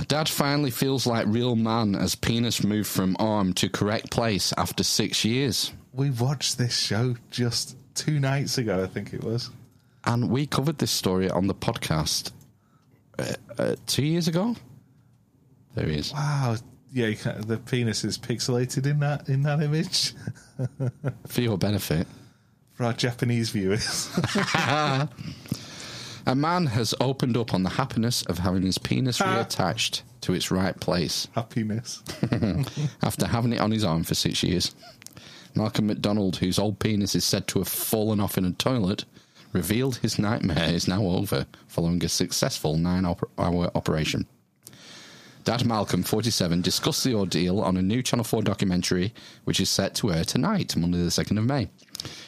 Dad 0.09 0.29
finally 0.29 0.71
feels 0.71 1.07
like 1.07 1.27
real 1.29 1.57
man 1.57 1.95
as 1.95 2.15
penis 2.15 2.65
moved 2.65 2.89
from 2.89 3.17
arm 3.19 3.53
to 3.55 3.69
correct 3.69 4.11
place 4.11 4.53
after 4.59 4.83
six 4.83 5.25
years. 5.25 5.73
We 5.93 6.11
watched 6.11 6.59
this 6.59 6.77
show 6.77 7.17
just 7.31 7.77
two 7.95 8.19
nights 8.19 8.59
ago. 8.59 8.83
I 8.83 8.87
think 8.87 9.15
it 9.15 9.23
was. 9.23 9.51
And 10.05 10.31
we 10.31 10.47
covered 10.47 10.79
this 10.79 10.91
story 10.91 11.31
on 11.31 11.47
the 11.47 11.55
podcast 11.55 12.33
uh, 13.19 13.35
uh, 13.59 13.77
two 13.87 14.05
years 14.05 14.27
ago. 14.27 14.57
There 15.75 15.87
he 15.87 15.97
is. 15.97 16.13
Wow. 16.13 16.57
Yeah, 16.93 17.07
you 17.07 17.17
can, 17.17 17.41
the 17.47 17.57
penis 17.57 18.05
is 18.05 18.19
pixelated 18.19 18.85
in 18.85 19.01
that 19.01 19.29
in 19.31 19.43
that 19.45 19.63
image 19.63 20.13
For 21.27 21.41
your 21.41 21.57
benefit. 21.59 22.07
For 22.83 22.87
our 22.87 22.93
Japanese 22.93 23.51
viewers. 23.51 24.11
A 26.27 26.35
man 26.35 26.67
has 26.67 26.95
opened 27.01 27.37
up 27.37 27.55
on 27.55 27.63
the 27.63 27.71
happiness 27.71 28.23
of 28.27 28.39
having 28.39 28.63
his 28.63 28.79
penis 28.79 29.19
reattached 29.21 30.03
to 30.23 30.33
its 30.35 30.51
right 30.51 30.79
place 30.79 31.29
Happiness. 31.35 32.03
after 33.03 33.27
having 33.27 33.53
it 33.53 33.61
on 33.61 33.71
his 33.71 33.85
arm 33.85 34.03
for 34.05 34.15
six 34.15 34.43
years. 34.43 34.75
Malcolm 35.55 35.87
McDonald, 35.89 36.37
whose 36.37 36.59
old 36.59 36.79
penis 36.79 37.15
is 37.15 37.25
said 37.25 37.47
to 37.49 37.59
have 37.61 37.69
fallen 37.69 38.21
off 38.21 38.39
in 38.39 38.45
a 38.45 38.53
toilet, 38.53 39.05
revealed 39.53 39.97
his 39.97 40.19
nightmare 40.19 40.71
is 40.71 40.89
now 40.89 41.03
over 41.03 41.47
following 41.69 42.05
a 42.05 42.09
successful 42.09 42.77
nine 42.77 43.05
op- 43.05 43.31
hour 43.39 43.71
operation. 43.77 44.27
Dad 45.45 45.65
Malcolm, 45.67 46.05
47, 46.05 46.63
discussed 46.63 47.03
the 47.03 47.15
ordeal 47.15 47.61
on 47.61 47.77
a 47.77 47.83
new 47.83 48.01
Channel 48.01 48.25
4 48.25 48.43
documentary, 48.43 49.13
which 49.45 49.59
is 49.61 49.69
set 49.69 49.95
to 49.97 50.13
air 50.13 50.25
tonight, 50.25 50.77
Monday 50.77 50.99
the 50.99 51.11
2nd 51.11 51.39
of 51.39 51.45
May. 51.45 51.69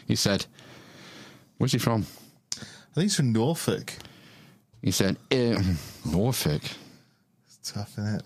He 0.07 0.17
said, 0.17 0.47
Where's 1.59 1.73
he 1.73 1.79
from? 1.79 2.07
I 2.61 2.95
think 2.95 3.07
it's 3.07 3.17
from 3.17 3.33
Norfolk. 3.33 3.93
He 4.83 4.91
said, 4.91 5.17
eh, 5.31 5.61
Norfolk. 6.05 6.63
It's 7.47 7.73
tough, 7.73 7.93
isn't 7.99 8.17
it? 8.17 8.23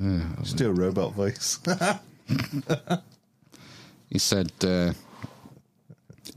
Yeah, 0.00 0.22
Just 0.42 0.56
do 0.56 0.70
a 0.70 0.72
robot 0.72 1.12
voice. 1.14 1.58
He 4.10 4.18
said, 4.18 4.50
uh, 4.64 4.92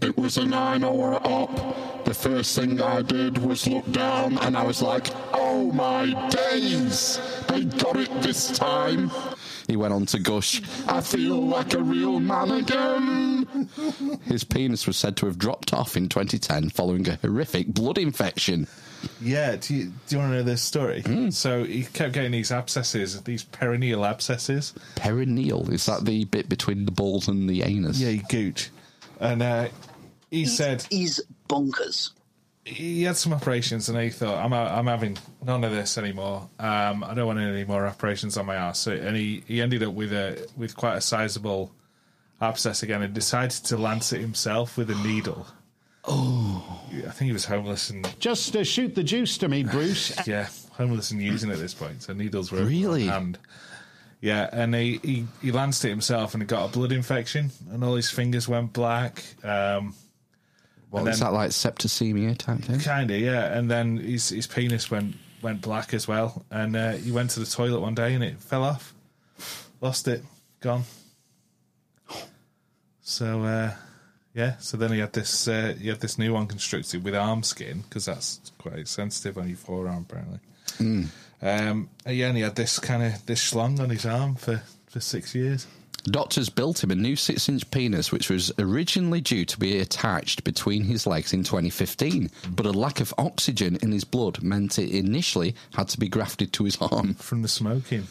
It 0.02 0.16
was 0.16 0.38
a 0.38 0.46
nine 0.46 0.84
hour 0.84 1.16
up. 1.26 2.06
The 2.06 2.14
first 2.14 2.56
thing 2.56 2.80
I 2.82 3.02
did 3.02 3.38
was 3.40 3.66
look 3.68 3.90
down 3.92 4.38
and 4.40 4.56
I 4.56 4.64
was 4.64 4.82
like, 4.82 5.08
oh 5.34 5.72
my 5.72 6.14
days! 6.30 7.20
They 7.48 7.64
got 7.66 7.96
it 7.98 8.12
this 8.22 8.52
time. 8.58 9.10
He 9.68 9.76
went 9.76 9.94
on 9.94 10.06
to 10.08 10.20
gush, 10.20 10.62
I 10.88 11.02
feel 11.02 11.42
like 11.42 11.74
a 11.74 11.82
real 11.82 12.20
man 12.20 12.52
again. 12.52 13.70
his 14.26 14.44
penis 14.44 14.86
was 14.88 14.98
said 14.98 15.18
to 15.18 15.26
have 15.26 15.38
dropped 15.38 15.74
off 15.74 15.96
in 15.96 16.10
2010 16.10 16.70
following 16.70 17.08
a 17.08 17.16
horrific 17.16 17.68
blood 17.68 17.98
infection. 17.98 18.68
yeah, 19.22 19.56
do 19.56 19.74
you, 19.76 19.86
do 20.08 20.16
you 20.16 20.18
want 20.20 20.32
to 20.32 20.38
know 20.38 20.44
this 20.44 20.62
story? 20.62 21.02
Hmm. 21.02 21.30
So 21.30 21.64
he 21.64 21.84
kept 21.84 22.14
getting 22.14 22.32
these 22.32 22.52
abscesses, 22.52 23.22
these 23.24 23.44
perineal 23.44 24.08
abscesses. 24.08 24.74
Perineal, 24.96 25.72
is 25.72 25.86
that 25.86 26.06
the 26.06 26.26
bit 26.26 26.50
between 26.50 26.86
the 26.86 26.92
balls 26.92 27.28
and 27.28 27.50
the 27.50 27.64
anus? 27.64 28.00
Yeah, 28.00 28.10
you 28.10 28.24
gooch. 28.30 28.70
And 29.20 29.42
uh, 29.42 29.68
he 30.32 30.46
said 30.46 30.86
he's 30.90 31.22
bonkers. 31.50 32.12
He 32.66 33.04
had 33.04 33.18
some 33.18 33.34
operations, 33.34 33.90
and 33.90 34.00
he 34.00 34.10
thought, 34.10 34.44
"I'm 34.44 34.54
I'm 34.54 34.88
having 34.88 35.18
none 35.46 35.64
of 35.64 35.72
this 35.72 35.98
anymore. 35.98 36.50
Um, 36.60 37.04
I 37.04 37.14
don't 37.14 37.28
want 37.28 37.40
any 37.40 37.66
more 37.66 37.86
operations 37.86 38.38
on 38.38 38.46
my 38.46 38.56
ass." 38.56 38.80
So, 38.80 38.92
and 38.94 39.16
he, 39.18 39.44
he 39.48 39.62
ended 39.62 39.84
up 39.84 39.94
with 39.94 40.14
a 40.14 40.48
with 40.56 40.76
quite 40.76 40.96
a 40.96 41.02
sizable 41.02 41.72
abscess 42.42 42.82
again, 42.84 43.02
and 43.02 43.14
decided 43.14 43.52
to 43.66 43.78
lance 43.78 44.14
it 44.14 44.22
himself 44.22 44.78
with 44.78 44.90
a 44.90 44.96
needle. 44.96 45.48
Oh, 46.06 46.82
I 46.98 47.12
think 47.12 47.28
he 47.28 47.32
was 47.32 47.46
homeless 47.46 47.90
and 47.90 48.06
Just 48.20 48.54
uh, 48.58 48.66
shoot 48.66 48.94
the 48.94 49.04
juice 49.04 49.38
to 49.38 49.48
me, 49.48 49.64
Bruce. 49.64 50.14
yeah, 50.28 50.50
homeless 50.74 51.12
and 51.12 51.22
using 51.22 51.50
it 51.50 51.54
at 51.54 51.60
this 51.60 51.74
point. 51.74 52.04
So 52.04 52.12
needles 52.12 52.52
were 52.52 52.62
Really? 52.66 53.06
hand. 53.08 53.38
Yeah, 54.20 54.50
and 54.52 54.76
he, 54.76 55.00
he 55.02 55.28
he 55.42 55.52
lanced 55.54 55.86
it 55.86 55.90
himself, 55.90 56.34
and 56.34 56.44
he 56.44 56.48
got 56.48 56.70
a 56.70 56.74
blood 56.74 56.92
infection, 56.92 57.52
and 57.72 57.86
all 57.86 57.96
his 57.96 58.10
fingers 58.10 58.50
went 58.50 58.74
black. 58.74 59.24
Um, 59.46 59.96
What 60.94 61.08
is 61.08 61.20
that 61.22 61.34
like 61.34 61.50
septicemia 61.50 62.38
type 62.38 62.62
thing? 62.62 62.80
Kind 62.80 63.10
of, 63.10 63.20
yeah. 63.20 63.58
And 63.58 63.70
then 63.70 63.98
his 63.98 64.30
his 64.30 64.46
penis 64.46 64.92
went 64.92 65.16
went 65.42 65.62
black 65.62 65.94
as 65.94 66.08
well, 66.08 66.46
and 66.52 66.76
uh, 66.76 66.92
he 66.94 67.12
went 67.12 67.32
to 67.32 67.40
the 67.40 67.46
toilet 67.46 67.80
one 67.80 67.96
day 67.96 68.14
and 68.14 68.24
it 68.24 68.40
fell 68.40 68.64
off, 68.64 68.94
lost 69.82 70.08
it, 70.08 70.24
gone. 70.62 70.84
So 73.02 73.44
uh, 73.44 73.74
Yeah, 74.34 74.58
so 74.58 74.78
then 74.78 74.92
he 74.92 75.00
had 75.00 75.14
this 75.14 75.48
uh, 75.48 75.76
he 75.80 75.90
had 75.90 76.00
this 76.00 76.18
new 76.18 76.34
one 76.34 76.48
constructed 76.48 77.04
with 77.04 77.16
arm 77.16 77.44
skin 77.44 77.82
because 77.82 78.06
that's 78.06 78.52
quite 78.58 78.88
sensitive 78.88 79.38
on 79.38 79.48
your 79.48 79.58
forearm 79.58 80.06
apparently. 80.10 80.40
Mm. 80.78 81.08
Um, 81.42 81.90
yeah, 82.08 82.28
and 82.28 82.38
he 82.38 82.44
had 82.44 82.56
this 82.56 82.80
kind 82.80 83.04
of 83.04 83.26
this 83.26 83.52
schlong 83.52 83.80
on 83.80 83.90
his 83.90 84.06
arm 84.06 84.36
for, 84.36 84.64
for 84.88 85.00
six 85.00 85.36
years. 85.36 85.68
Doctors 86.06 86.50
built 86.50 86.84
him 86.84 86.92
a 86.92 86.96
new 86.96 87.16
six 87.16 87.48
inch 87.48 87.70
penis, 87.72 88.12
which 88.12 88.30
was 88.30 88.52
originally 88.60 89.22
due 89.22 89.46
to 89.46 89.58
be 89.58 89.80
attached 89.80 90.44
between 90.44 90.84
his 90.84 91.08
legs 91.08 91.32
in 91.34 91.44
2015, 91.44 92.30
but 92.50 92.66
a 92.66 92.72
lack 92.72 93.00
of 93.00 93.14
oxygen 93.18 93.78
in 93.82 93.92
his 93.92 94.04
blood 94.04 94.42
meant 94.44 94.78
it 94.78 94.92
initially 94.92 95.56
had 95.74 95.88
to 95.90 96.00
be 96.00 96.10
grafted 96.10 96.52
to 96.54 96.66
his 96.66 96.78
arm. 96.82 97.14
From 97.16 97.42
the 97.42 97.48
smoking. 97.48 98.08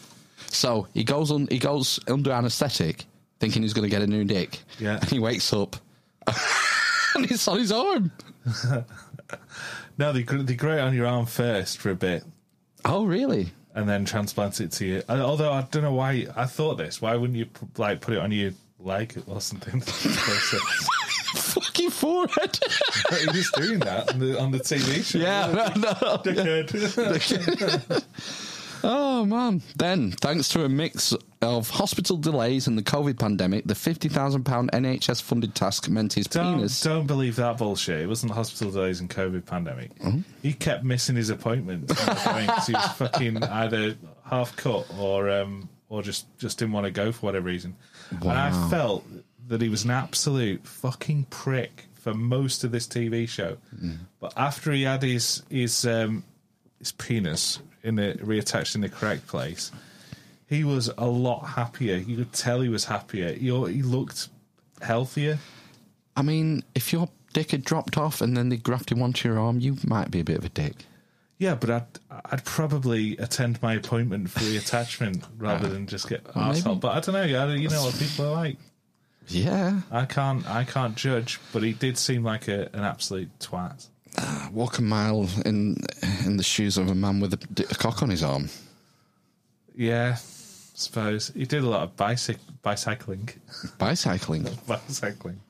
So 0.47 0.89
he 0.95 1.05
goes 1.05 1.31
on, 1.31 1.49
he 1.49 1.59
goes 1.59 2.01
under 2.09 2.33
anaesthetic, 2.33 3.05
thinking 3.41 3.63
he's 3.63 3.75
going 3.75 3.89
to 3.89 3.95
get 3.95 4.03
a 4.03 4.07
new 4.07 4.25
dick. 4.25 4.61
Yeah. 4.79 4.99
And 5.01 5.11
he 5.11 5.19
wakes 5.19 5.53
up, 5.53 5.77
and 6.27 7.31
it's 7.31 7.47
on 7.47 7.59
his 7.59 7.73
arm. 7.73 8.11
No, 9.99 10.13
they 10.13 10.23
they 10.23 10.55
grow 10.55 10.77
it 10.77 10.81
on 10.81 10.95
your 10.95 11.07
arm 11.07 11.27
first 11.27 11.79
for 11.79 11.91
a 11.91 11.95
bit. 11.95 12.25
Oh, 12.85 13.05
really? 13.05 13.53
And 13.75 13.89
then 13.89 14.05
transplant 14.05 14.61
it 14.61 14.73
to 14.73 14.85
you. 14.85 15.03
Although 15.09 15.53
I 15.53 15.63
don't 15.71 15.83
know 15.83 15.95
why 15.95 16.27
I 16.37 16.47
thought 16.47 16.77
this. 16.77 17.01
Why 17.01 17.17
wouldn't 17.17 17.39
you 17.39 17.47
like 17.79 18.01
put 18.01 18.15
it 18.15 18.21
on 18.21 18.31
your 18.33 18.53
leg 18.79 19.23
or 19.27 19.41
something? 19.41 19.81
Fucking 21.35 21.91
forehead. 21.91 22.59
You're 23.11 23.33
just 23.33 23.55
doing 23.55 23.79
that 23.81 24.13
on 24.13 24.19
the, 24.19 24.39
on 24.39 24.51
the 24.51 24.59
TV 24.59 25.03
show. 25.03 25.19
Yeah, 25.19 25.47
no, 25.47 25.69
no. 25.81 25.93
no. 26.01 26.19
Dickhead. 26.19 28.05
Oh 28.85 29.25
man! 29.25 29.63
Then, 29.77 30.11
thanks 30.13 30.49
to 30.51 30.65
a 30.65 30.69
mix 30.69 31.15
of 31.41 31.71
hospital 31.71 32.17
delays 32.17 32.67
and 32.67 32.77
the 32.79 32.83
COVID 32.83 33.19
pandemic, 33.19 33.65
the 33.65 33.75
fifty 33.75 34.09
thousand 34.09 34.45
pound 34.45 34.71
NHS 34.73 35.23
funded 35.23 35.55
task 35.55 35.89
meant 35.89 36.13
his 36.15 36.27
Don't, 36.27 36.57
penis. 36.57 36.81
don't 36.81 37.07
believe 37.07 37.37
that 37.37 37.59
bullshit. 37.59 38.03
It 38.03 38.07
wasn't 38.07 38.33
hospital 38.33 38.71
delays 38.73 39.01
and 39.01 39.09
COVID 39.09 39.47
pandemic. 39.47 39.91
Oh. 40.05 40.23
He 40.43 40.53
kept 40.53 40.85
missing 40.85 41.17
his 41.17 41.31
appointments 41.31 41.93
because 41.95 42.67
he 42.67 42.73
was 42.73 42.93
fucking 42.97 43.43
either 43.43 43.97
half 44.25 44.57
cut 44.57 44.87
or 44.99 45.31
um, 45.31 45.69
or 45.89 46.03
just, 46.03 46.27
just 46.39 46.59
didn't 46.59 46.73
want 46.73 46.87
to 46.87 46.91
go 46.91 47.13
for 47.13 47.27
whatever 47.27 47.45
reason. 47.45 47.77
Wow. 48.23 48.31
And 48.31 48.39
I 48.39 48.71
felt 48.71 49.05
that 49.49 49.61
he 49.61 49.69
was 49.69 49.85
an 49.85 49.91
absolute 49.91 50.67
fucking 50.67 51.25
prick 51.25 51.87
for 51.95 52.15
most 52.15 52.65
of 52.65 52.73
this 52.73 52.87
TV 52.87 53.29
show. 53.29 53.59
Mm. 53.79 53.99
But 54.19 54.33
after 54.37 54.73
he 54.73 54.83
had 54.83 55.03
his 55.03 55.43
his 55.51 55.85
um, 55.87 56.25
his 56.83 56.91
penis 56.93 57.61
in 57.85 57.99
it 58.01 58.19
reattached 58.21 58.75
in 58.75 58.81
the 58.81 58.89
correct 58.89 59.29
place, 59.29 59.71
he 60.47 60.65
was 60.65 60.91
a 60.99 61.07
lot 61.07 61.41
happier. 61.47 61.97
You 61.97 62.17
could 62.17 62.33
tell 62.33 62.61
he 62.61 62.69
was 62.69 62.85
happier. 62.85 63.33
He, 63.33 63.47
he 63.47 63.83
looked 63.83 64.29
healthier. 64.81 65.39
I 66.17 66.23
mean, 66.23 66.65
if 66.75 66.93
your 66.93 67.09
dick 67.33 67.53
had 67.53 67.65
dropped 67.65 67.97
off 67.97 68.21
and 68.21 68.37
then 68.37 68.49
they 68.49 68.57
grafted 68.57 68.99
one 68.99 69.13
to 69.15 69.29
your 69.29 69.39
arm, 69.39 69.61
you 69.61 69.77
might 69.87 70.11
be 70.11 70.19
a 70.19 70.25
bit 70.25 70.39
of 70.39 70.45
a 70.45 70.49
dick. 70.49 70.85
Yeah, 71.39 71.55
but 71.55 71.71
I'd 71.71 71.87
I'd 72.27 72.45
probably 72.45 73.17
attend 73.17 73.63
my 73.63 73.75
appointment 73.75 74.31
for 74.31 74.41
the 74.41 74.57
attachment 74.57 75.25
rather 75.39 75.69
than 75.69 75.87
just 75.87 76.09
get 76.09 76.25
arsehole. 76.25 76.81
But 76.81 76.97
I 76.97 77.01
don't 77.01 77.15
know. 77.15 77.39
I 77.41 77.55
You 77.55 77.69
know 77.69 77.85
what 77.85 77.99
people 77.99 78.27
are 78.27 78.33
like. 78.33 78.57
Yeah. 79.29 79.81
I 79.91 80.05
can't 80.05 80.49
I 80.49 80.65
can't 80.65 80.97
judge, 80.97 81.41
but 81.53 81.63
he 81.63 81.73
did 81.73 81.97
seem 81.97 82.25
like 82.25 82.49
a, 82.49 82.69
an 82.73 82.81
absolute 82.85 83.31
twat. 83.39 83.89
Walk 84.53 84.79
a 84.79 84.83
mile 84.83 85.29
in 85.45 85.77
in 86.27 86.37
the 86.37 86.43
shoes 86.43 86.77
of 86.77 86.89
a 86.89 86.95
man 86.95 87.21
with 87.21 87.33
a 87.33 87.75
cock 87.77 88.03
on 88.03 88.11
his 88.11 88.23
arm. 88.23 88.49
Yeah, 89.75 90.17
suppose 90.17 91.29
he 91.35 91.47
did 91.47 91.63
a 91.63 91.69
lot 91.69 91.83
of 91.83 91.97
bicyc- 91.97 92.39
bicycling. 92.63 93.31
Bicycling. 93.79 94.47
bicycling. 94.67 95.41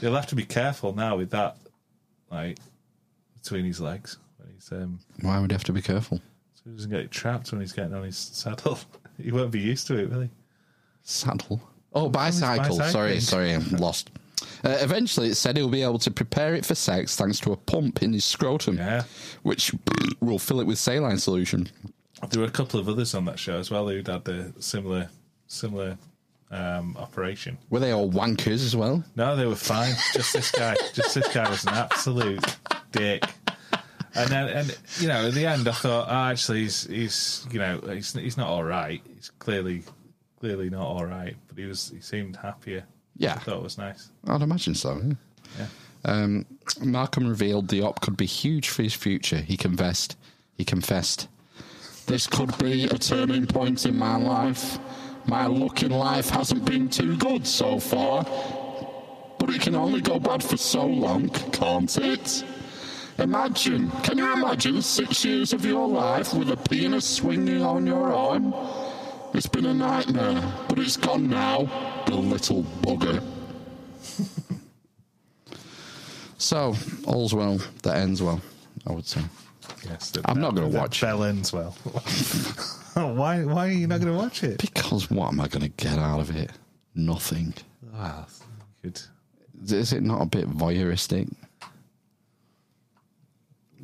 He'll 0.00 0.14
have 0.14 0.26
to 0.28 0.34
be 0.34 0.44
careful 0.44 0.94
now 0.94 1.16
with 1.16 1.30
that, 1.30 1.56
like 2.30 2.58
between 3.42 3.64
his 3.64 3.80
legs. 3.80 4.18
When 4.36 4.52
he's 4.52 4.70
um, 4.72 4.98
Why 5.22 5.38
would 5.40 5.50
he 5.50 5.54
have 5.54 5.64
to 5.64 5.72
be 5.72 5.82
careful? 5.82 6.18
so 6.54 6.62
he 6.66 6.76
doesn't 6.76 6.90
get 6.90 7.10
trapped 7.10 7.50
when 7.52 7.60
he's 7.60 7.72
getting 7.72 7.94
on 7.94 8.04
his 8.04 8.16
saddle. 8.18 8.78
he 9.22 9.32
won't 9.32 9.50
be 9.50 9.60
used 9.60 9.86
to 9.88 9.98
it, 9.98 10.10
will 10.10 10.20
he? 10.20 10.30
Saddle. 11.02 11.60
Oh, 11.94 12.08
bicycle. 12.08 12.76
Sorry, 12.80 13.20
sorry, 13.20 13.52
I'm 13.52 13.68
lost. 13.76 14.10
Uh, 14.64 14.76
eventually, 14.80 15.28
it 15.28 15.34
said 15.34 15.56
he'll 15.56 15.68
be 15.68 15.82
able 15.82 15.98
to 15.98 16.10
prepare 16.10 16.54
it 16.54 16.64
for 16.64 16.74
sex 16.74 17.16
thanks 17.16 17.40
to 17.40 17.52
a 17.52 17.56
pump 17.56 18.02
in 18.02 18.12
his 18.12 18.24
scrotum, 18.24 18.78
which 19.42 19.74
will 20.20 20.38
fill 20.38 20.60
it 20.60 20.66
with 20.66 20.78
saline 20.78 21.18
solution. 21.18 21.68
There 22.30 22.40
were 22.40 22.46
a 22.46 22.50
couple 22.50 22.78
of 22.78 22.88
others 22.88 23.14
on 23.14 23.24
that 23.24 23.38
show 23.38 23.58
as 23.58 23.70
well 23.70 23.88
who'd 23.88 24.06
had 24.06 24.24
the 24.24 24.52
similar 24.60 25.08
similar 25.48 25.98
um, 26.52 26.96
operation. 26.96 27.58
Were 27.70 27.80
they 27.80 27.90
all 27.90 28.10
wankers 28.10 28.64
as 28.64 28.76
well? 28.76 29.02
No, 29.16 29.34
they 29.34 29.46
were 29.46 29.56
fine. 29.56 29.94
Just 30.12 30.32
this 30.32 30.50
guy. 30.50 30.76
Just 30.92 31.14
this 31.14 31.32
guy 31.32 31.48
was 31.48 31.64
an 31.64 31.74
absolute 31.74 32.44
dick. 32.92 33.24
And 34.14 34.28
then, 34.28 34.48
and 34.48 34.78
you 34.98 35.08
know, 35.08 35.26
in 35.26 35.34
the 35.34 35.46
end, 35.46 35.66
I 35.66 35.72
thought, 35.72 36.06
oh, 36.08 36.30
actually, 36.30 36.60
he's 36.60 36.86
he's 36.86 37.46
you 37.50 37.58
know, 37.58 37.80
he's 37.88 38.12
he's 38.12 38.36
not 38.36 38.48
all 38.48 38.62
right. 38.62 39.00
He's 39.14 39.30
clearly 39.38 39.82
clearly 40.38 40.68
not 40.70 40.86
all 40.86 41.06
right. 41.06 41.34
But 41.48 41.58
he 41.58 41.64
was 41.64 41.88
he 41.88 42.00
seemed 42.00 42.36
happier. 42.36 42.84
Yeah. 43.22 43.34
I 43.34 43.38
thought 43.38 43.58
it 43.58 43.62
was 43.62 43.78
nice. 43.78 44.10
I'd 44.26 44.42
imagine 44.42 44.74
so. 44.74 45.00
Yeah. 45.00 45.14
Yeah. 45.58 45.66
Um, 46.04 46.46
Malcolm 46.80 47.28
revealed 47.28 47.68
the 47.68 47.82
op 47.82 48.00
could 48.00 48.16
be 48.16 48.26
huge 48.26 48.68
for 48.68 48.82
his 48.82 48.94
future. 48.94 49.36
He 49.36 49.56
confessed. 49.56 50.16
He 50.58 50.64
confessed. 50.64 51.28
This 52.06 52.26
could 52.26 52.56
be 52.58 52.84
a 52.84 52.98
turning 52.98 53.46
point 53.46 53.86
in 53.86 53.96
my 53.96 54.16
life. 54.16 54.78
My 55.26 55.46
luck 55.46 55.84
in 55.84 55.92
life 55.92 56.30
hasn't 56.30 56.64
been 56.64 56.88
too 56.88 57.16
good 57.16 57.46
so 57.46 57.78
far. 57.78 58.24
But 59.38 59.50
it 59.50 59.60
can 59.60 59.76
only 59.76 60.00
go 60.00 60.18
bad 60.18 60.42
for 60.42 60.56
so 60.56 60.84
long, 60.84 61.28
can't 61.52 61.96
it? 61.98 62.44
Imagine, 63.18 63.90
can 64.02 64.18
you 64.18 64.32
imagine 64.32 64.82
six 64.82 65.24
years 65.24 65.52
of 65.52 65.64
your 65.64 65.86
life 65.86 66.34
with 66.34 66.50
a 66.50 66.56
penis 66.56 67.08
swinging 67.08 67.62
on 67.62 67.86
your 67.86 68.12
arm? 68.12 68.52
It's 69.34 69.46
been 69.46 69.66
a 69.66 69.74
nightmare, 69.74 70.42
but 70.68 70.78
it's 70.78 70.96
gone 70.96 71.28
now, 71.28 72.02
the 72.06 72.14
little 72.16 72.62
bugger. 72.82 73.22
So, 76.42 76.74
all's 77.06 77.32
well 77.32 77.60
that 77.84 77.98
ends 77.98 78.20
well, 78.20 78.40
I 78.84 78.92
would 78.92 79.06
say. 79.06 79.20
Yes, 79.84 80.12
I'm 80.24 80.40
not 80.40 80.56
going 80.56 80.72
to 80.72 80.76
watch 80.76 81.00
Bell 81.00 81.22
ends 81.22 81.52
well. 81.52 81.70
why? 82.94 83.44
Why 83.44 83.68
are 83.68 83.70
you 83.70 83.86
not 83.86 84.00
going 84.00 84.12
to 84.12 84.18
watch 84.18 84.42
it? 84.42 84.58
Because 84.58 85.08
what 85.08 85.28
am 85.28 85.40
I 85.40 85.46
going 85.46 85.62
to 85.62 85.68
get 85.68 86.00
out 86.00 86.18
of 86.18 86.34
it? 86.36 86.50
Nothing. 86.96 87.54
Ah, 87.94 88.26
good. 88.82 89.00
Is 89.68 89.92
it 89.92 90.02
not 90.02 90.20
a 90.22 90.26
bit 90.26 90.50
voyeuristic? 90.50 91.32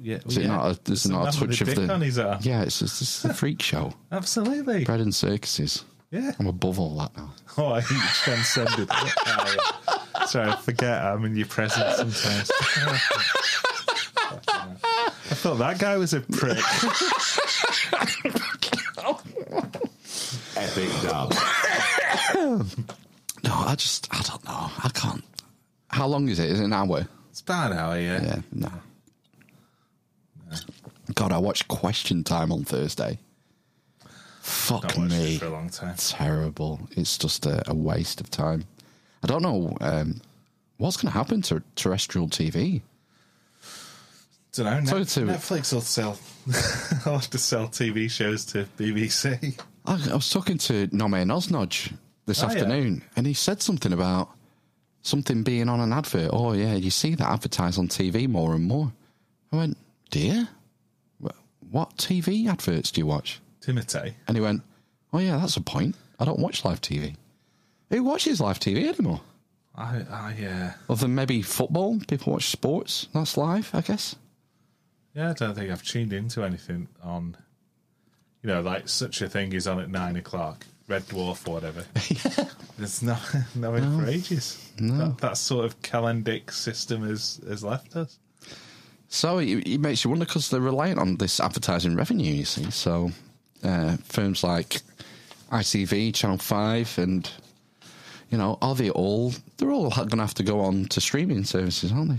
Yeah, 0.01 0.19
Is 0.27 0.37
it 0.37 0.43
yeah. 0.43 0.49
not 0.49 0.71
a, 0.71 0.81
there's 0.85 1.03
Some 1.03 1.13
not 1.13 1.35
a 1.35 1.39
touch 1.39 1.61
a 1.61 1.65
of 1.65 1.69
dick 1.71 1.87
the 1.87 1.93
on 1.93 2.01
his 2.01 2.19
arm. 2.19 2.39
Yeah, 2.43 2.63
it's 2.63 2.79
just 2.79 3.03
it's 3.03 3.25
a 3.25 3.35
freak 3.35 3.61
show. 3.63 3.93
Absolutely. 4.13 4.85
Bread 4.85 5.01
and 5.01 5.15
circuses. 5.15 5.85
Yeah. 6.11 6.33
I'm 6.39 6.47
above 6.47 6.79
all 6.81 6.97
that 6.99 7.17
now. 7.17 7.33
Oh, 7.61 7.73
I 7.73 7.81
think 7.81 8.01
you 8.01 8.09
transcended. 8.11 8.89
it. 8.89 9.61
Sorry, 10.29 10.49
I 10.51 10.57
forget 10.57 11.03
I'm 11.05 11.25
in 11.25 11.35
your 11.37 11.47
presence 11.49 11.97
sometimes. 11.97 12.51
I 15.31 15.35
thought 15.35 15.57
that 15.57 15.81
guy 15.81 15.97
was 15.97 16.15
a 16.15 16.21
prick. 16.21 16.59
Epic 20.57 20.89
dub. 21.03 21.35
No, 23.45 23.55
I 23.55 23.75
just 23.77 24.09
I 24.13 24.21
don't 24.23 24.45
know. 24.45 24.71
I 24.85 24.91
can't. 24.95 25.25
How 25.89 26.07
long 26.07 26.29
is 26.29 26.39
it? 26.39 26.51
Is 26.51 26.61
it 26.61 26.65
an 26.65 26.73
hour? 26.73 27.09
It's 27.31 27.41
about 27.41 27.73
an 27.73 27.79
hour, 27.79 27.99
yeah. 27.99 28.23
Yeah, 28.23 28.41
no. 28.53 28.71
God, 31.19 31.33
I 31.33 31.39
watched 31.39 31.67
Question 31.67 32.23
Time 32.23 32.53
on 32.53 32.63
Thursday. 32.63 33.19
Fuck 34.41 34.97
me. 34.97 35.35
it 35.35 35.41
for 35.41 35.47
a 35.47 35.51
long 35.51 35.69
time. 35.69 35.97
Terrible. 35.97 36.79
It's 36.93 37.19
just 37.19 37.45
a, 37.45 37.69
a 37.69 37.75
waste 37.75 38.21
of 38.21 38.31
time. 38.31 38.63
I 39.25 39.27
don't 39.27 39.43
know 39.43 39.77
um, 39.81 40.21
what's 40.77 40.97
going 40.97 41.11
to 41.11 41.19
happen 41.19 41.43
to 41.43 41.61
terrestrial 41.75 42.29
TV. 42.29 42.83
Don't 44.53 44.85
know. 44.85 44.99
Net- 44.99 45.09
to- 45.09 45.21
Netflix 45.23 45.73
will 45.73 45.81
sell. 45.81 46.17
I'll 47.05 47.19
have 47.19 47.31
to 47.31 47.39
sell 47.39 47.67
TV 47.67 48.09
shows 48.09 48.45
to 48.47 48.67
BBC. 48.79 49.61
I, 49.87 50.11
I 50.13 50.15
was 50.15 50.31
talking 50.31 50.57
to 50.59 50.89
Nome 50.93 51.11
Nosnodge 51.15 51.93
this 52.27 52.45
Oh, 52.45 52.47
yeah. 52.47 52.53
afternoon, 52.53 53.03
and 53.17 53.27
he 53.27 53.35
said 53.35 53.61
something 53.61 53.93
about 53.93 54.31
something 55.03 55.43
being 55.43 55.69
on 55.69 55.81
an 55.81 55.93
advert. 55.93 56.31
Oh, 56.33 56.53
yeah, 56.53 56.75
you 56.75 56.91
see 56.91 57.17
that 57.17 57.29
advertised 57.29 57.77
on 57.77 57.89
TV 57.89 58.29
more 58.29 58.55
and 58.55 58.63
more. 58.65 58.93
I 59.53 59.57
went, 59.57 59.77
dear, 60.11 60.47
what 61.71 61.97
TV 61.97 62.47
adverts 62.49 62.91
do 62.91 63.01
you 63.01 63.07
watch? 63.07 63.41
Timothy. 63.61 64.15
And 64.27 64.37
he 64.37 64.41
went, 64.43 64.63
oh, 65.13 65.19
yeah, 65.19 65.37
that's 65.39 65.57
a 65.57 65.61
point. 65.61 65.97
I 66.19 66.25
don't 66.25 66.39
watch 66.39 66.65
live 66.65 66.81
TV. 66.81 67.17
Who 67.91 68.03
watches 68.03 68.41
live 68.41 68.59
TV 68.59 68.87
anymore? 68.89 69.21
I, 69.75 70.03
I, 70.11 70.45
uh, 70.45 70.73
Other 70.93 71.03
than 71.03 71.15
maybe 71.15 71.41
football, 71.43 71.99
people 72.09 72.33
watch 72.33 72.47
sports. 72.51 73.09
That's 73.15 73.37
live, 73.37 73.71
I 73.73 73.81
guess. 73.81 74.17
yeah, 75.15 75.31
I 75.31 75.33
don't 75.35 75.55
think 75.55 75.71
I've 75.71 75.83
tuned 75.85 76.13
into 76.13 76.43
anything 76.45 76.89
on. 77.03 77.37
You 78.43 78.49
know, 78.49 78.61
like 78.61 78.89
such 78.89 79.21
a 79.23 79.29
thing 79.29 79.53
is 79.53 79.67
on 79.67 79.81
at 79.81 79.89
nine 79.91 80.17
o'clock. 80.17 80.67
Red 80.89 81.03
Dwarf 81.07 81.47
or 81.47 81.55
whatever. 81.55 81.85
There's 82.79 83.03
no 83.03 83.17
no 83.55 83.75
it 83.75 83.81
for 83.83 84.07
ages. 84.09 84.73
No. 84.79 85.09
That, 85.09 85.19
that 85.19 85.37
sort 85.37 85.65
of 85.65 85.81
calendic 85.83 86.51
system 86.51 87.07
has 87.07 87.41
has 87.49 87.63
left 87.63 87.95
us. 87.97 88.19
So 89.09 89.39
it, 89.39 89.67
it 89.67 89.79
makes 89.81 90.05
you 90.05 90.11
wonder 90.11 90.27
because 90.27 90.51
they're 90.51 90.61
reliant 90.61 90.99
on 90.99 91.17
this 91.17 91.41
advertising 91.41 91.97
revenue, 91.97 92.33
you 92.33 92.45
see. 92.45 92.71
So 92.71 93.11
uh, 93.65 93.97
firms 94.05 94.45
like 94.45 94.83
ITV, 95.51 96.15
Channel 96.15 96.39
5, 96.39 96.99
and, 96.99 97.31
you 98.31 98.37
know, 98.39 98.59
are 98.61 98.75
they 98.75 98.91
all, 98.91 99.33
they're 99.57 99.71
all 99.71 99.91
going 99.91 100.09
to 100.11 100.17
have 100.19 100.35
to 100.35 100.43
go 100.43 100.61
on 100.61 100.85
to 100.87 101.01
streaming 101.01 101.45
services, 101.45 101.91
aren't 101.91 102.11
they? 102.11 102.19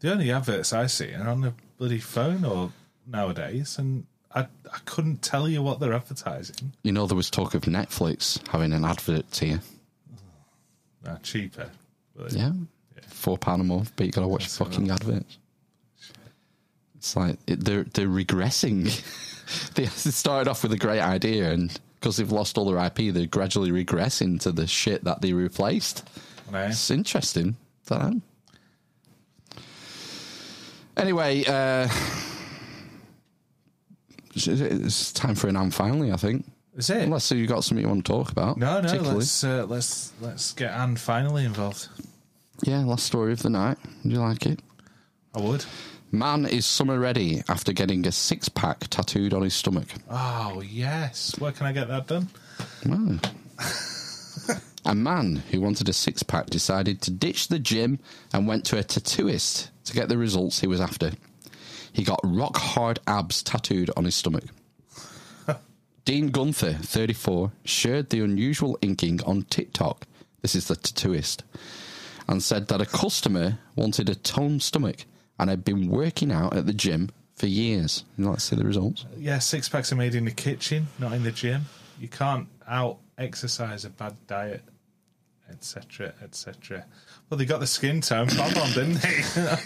The 0.00 0.12
only 0.12 0.30
adverts 0.32 0.72
I 0.72 0.86
see 0.86 1.12
are 1.12 1.28
on 1.28 1.42
the 1.42 1.52
bloody 1.76 1.98
phone 1.98 2.44
or 2.44 2.72
nowadays, 3.06 3.78
and 3.78 4.06
I 4.34 4.42
I 4.72 4.78
couldn't 4.86 5.22
tell 5.22 5.48
you 5.48 5.62
what 5.62 5.80
they're 5.80 5.92
advertising. 5.92 6.72
You 6.82 6.92
know, 6.92 7.06
there 7.06 7.16
was 7.16 7.30
talk 7.30 7.54
of 7.54 7.62
Netflix 7.62 8.46
having 8.48 8.72
an 8.72 8.84
advert 8.84 9.42
you. 9.42 9.60
Nah, 11.04 11.16
cheaper. 11.18 11.70
But 12.16 12.32
Yeah. 12.32 12.52
Four 13.08 13.38
pound 13.38 13.60
a 13.60 13.64
month, 13.64 13.92
but 13.96 14.06
you 14.06 14.12
got 14.12 14.22
to 14.22 14.28
watch 14.28 14.46
fucking 14.48 14.90
adverts. 14.90 15.38
It's 17.00 17.16
like 17.16 17.38
it, 17.46 17.64
they're 17.64 17.84
they're 17.84 18.08
regressing. 18.08 18.84
they 19.74 19.86
started 19.86 20.50
off 20.50 20.62
with 20.62 20.72
a 20.72 20.76
great 20.76 21.00
idea, 21.00 21.50
and 21.50 21.72
because 21.98 22.18
they've 22.18 22.30
lost 22.30 22.58
all 22.58 22.70
their 22.70 22.84
IP, 22.86 23.14
they're 23.14 23.24
gradually 23.26 23.70
regressing 23.70 24.38
to 24.42 24.52
the 24.52 24.66
shit 24.66 25.02
that 25.04 25.22
they 25.22 25.32
replaced. 25.32 26.06
Right. 26.50 26.66
It's 26.70 26.90
interesting. 26.90 27.56
Don't 27.86 28.02
know. 28.16 28.20
Anyway, 30.98 31.42
uh, 31.46 31.88
it's- 34.36 34.46
it's 34.60 35.12
time 35.12 35.34
for 35.34 35.48
an 35.48 35.56
am 35.56 35.70
finally. 35.70 36.12
I 36.12 36.16
think. 36.16 36.44
Is 36.76 36.90
it? 36.90 37.02
Unless 37.02 37.30
you 37.32 37.46
got 37.46 37.64
something 37.64 37.82
you 37.82 37.88
want 37.88 38.04
to 38.04 38.12
talk 38.12 38.30
about. 38.30 38.58
No, 38.58 38.80
no. 38.82 38.92
Let's 38.92 39.42
uh, 39.42 39.64
let's 39.66 40.12
let's 40.20 40.52
get 40.52 40.70
Anne 40.70 40.96
finally 40.96 41.46
involved. 41.46 41.88
Yeah, 42.62 42.84
last 42.84 43.06
story 43.06 43.32
of 43.32 43.42
the 43.42 43.48
night. 43.48 43.78
Do 44.02 44.10
you 44.10 44.20
like 44.20 44.44
it? 44.44 44.60
I 45.34 45.40
would. 45.40 45.64
Man 46.12 46.44
is 46.44 46.66
summer 46.66 46.98
ready 46.98 47.42
after 47.48 47.72
getting 47.72 48.04
a 48.04 48.10
six 48.10 48.48
pack 48.48 48.88
tattooed 48.88 49.32
on 49.32 49.42
his 49.42 49.54
stomach. 49.54 49.86
Oh 50.10 50.60
yes. 50.60 51.38
Where 51.38 51.52
can 51.52 51.66
I 51.66 51.72
get 51.72 51.86
that 51.86 52.08
done? 52.08 52.28
A 54.86 54.94
man 54.94 55.36
who 55.50 55.60
wanted 55.60 55.88
a 55.90 55.92
six 55.92 56.22
pack 56.22 56.46
decided 56.46 57.02
to 57.02 57.10
ditch 57.10 57.48
the 57.48 57.58
gym 57.58 58.00
and 58.32 58.48
went 58.48 58.64
to 58.66 58.78
a 58.78 58.82
tattooist 58.82 59.68
to 59.84 59.92
get 59.92 60.08
the 60.08 60.16
results 60.16 60.60
he 60.60 60.66
was 60.66 60.80
after. 60.80 61.12
He 61.92 62.02
got 62.02 62.18
rock 62.24 62.56
hard 62.56 62.98
abs 63.06 63.42
tattooed 63.42 63.90
on 63.96 64.06
his 64.06 64.14
stomach. 64.14 64.44
Dean 66.06 66.30
Gunther, 66.30 66.72
34, 66.72 67.52
shared 67.64 68.08
the 68.08 68.20
unusual 68.20 68.78
inking 68.80 69.22
on 69.24 69.42
TikTok. 69.42 70.06
This 70.40 70.54
is 70.54 70.66
the 70.66 70.76
tattooist. 70.76 71.42
And 72.26 72.42
said 72.42 72.68
that 72.68 72.80
a 72.80 72.86
customer 72.86 73.58
wanted 73.76 74.08
a 74.08 74.14
toned 74.14 74.62
stomach 74.62 75.04
and 75.40 75.48
had 75.48 75.64
been 75.64 75.88
working 75.88 76.30
out 76.30 76.54
at 76.54 76.66
the 76.66 76.74
gym 76.74 77.10
for 77.34 77.46
years. 77.46 78.04
You 78.18 78.26
like 78.26 78.36
to 78.36 78.40
see 78.40 78.56
the 78.56 78.64
results? 78.64 79.06
Yeah, 79.16 79.38
six 79.38 79.68
packs 79.68 79.90
are 79.90 79.96
made 79.96 80.14
in 80.14 80.26
the 80.26 80.30
kitchen, 80.30 80.88
not 80.98 81.12
in 81.12 81.22
the 81.22 81.32
gym. 81.32 81.62
You 81.98 82.08
can't 82.08 82.46
out 82.68 82.98
exercise 83.16 83.86
a 83.86 83.90
bad 83.90 84.16
diet, 84.26 84.62
etc., 85.50 86.12
etc. 86.22 86.84
Well, 87.28 87.38
they 87.38 87.46
got 87.46 87.60
the 87.60 87.66
skin 87.66 88.02
tone 88.02 88.28
bob 88.36 88.56
on, 88.58 88.72
didn't 88.72 89.00
they? 89.00 89.22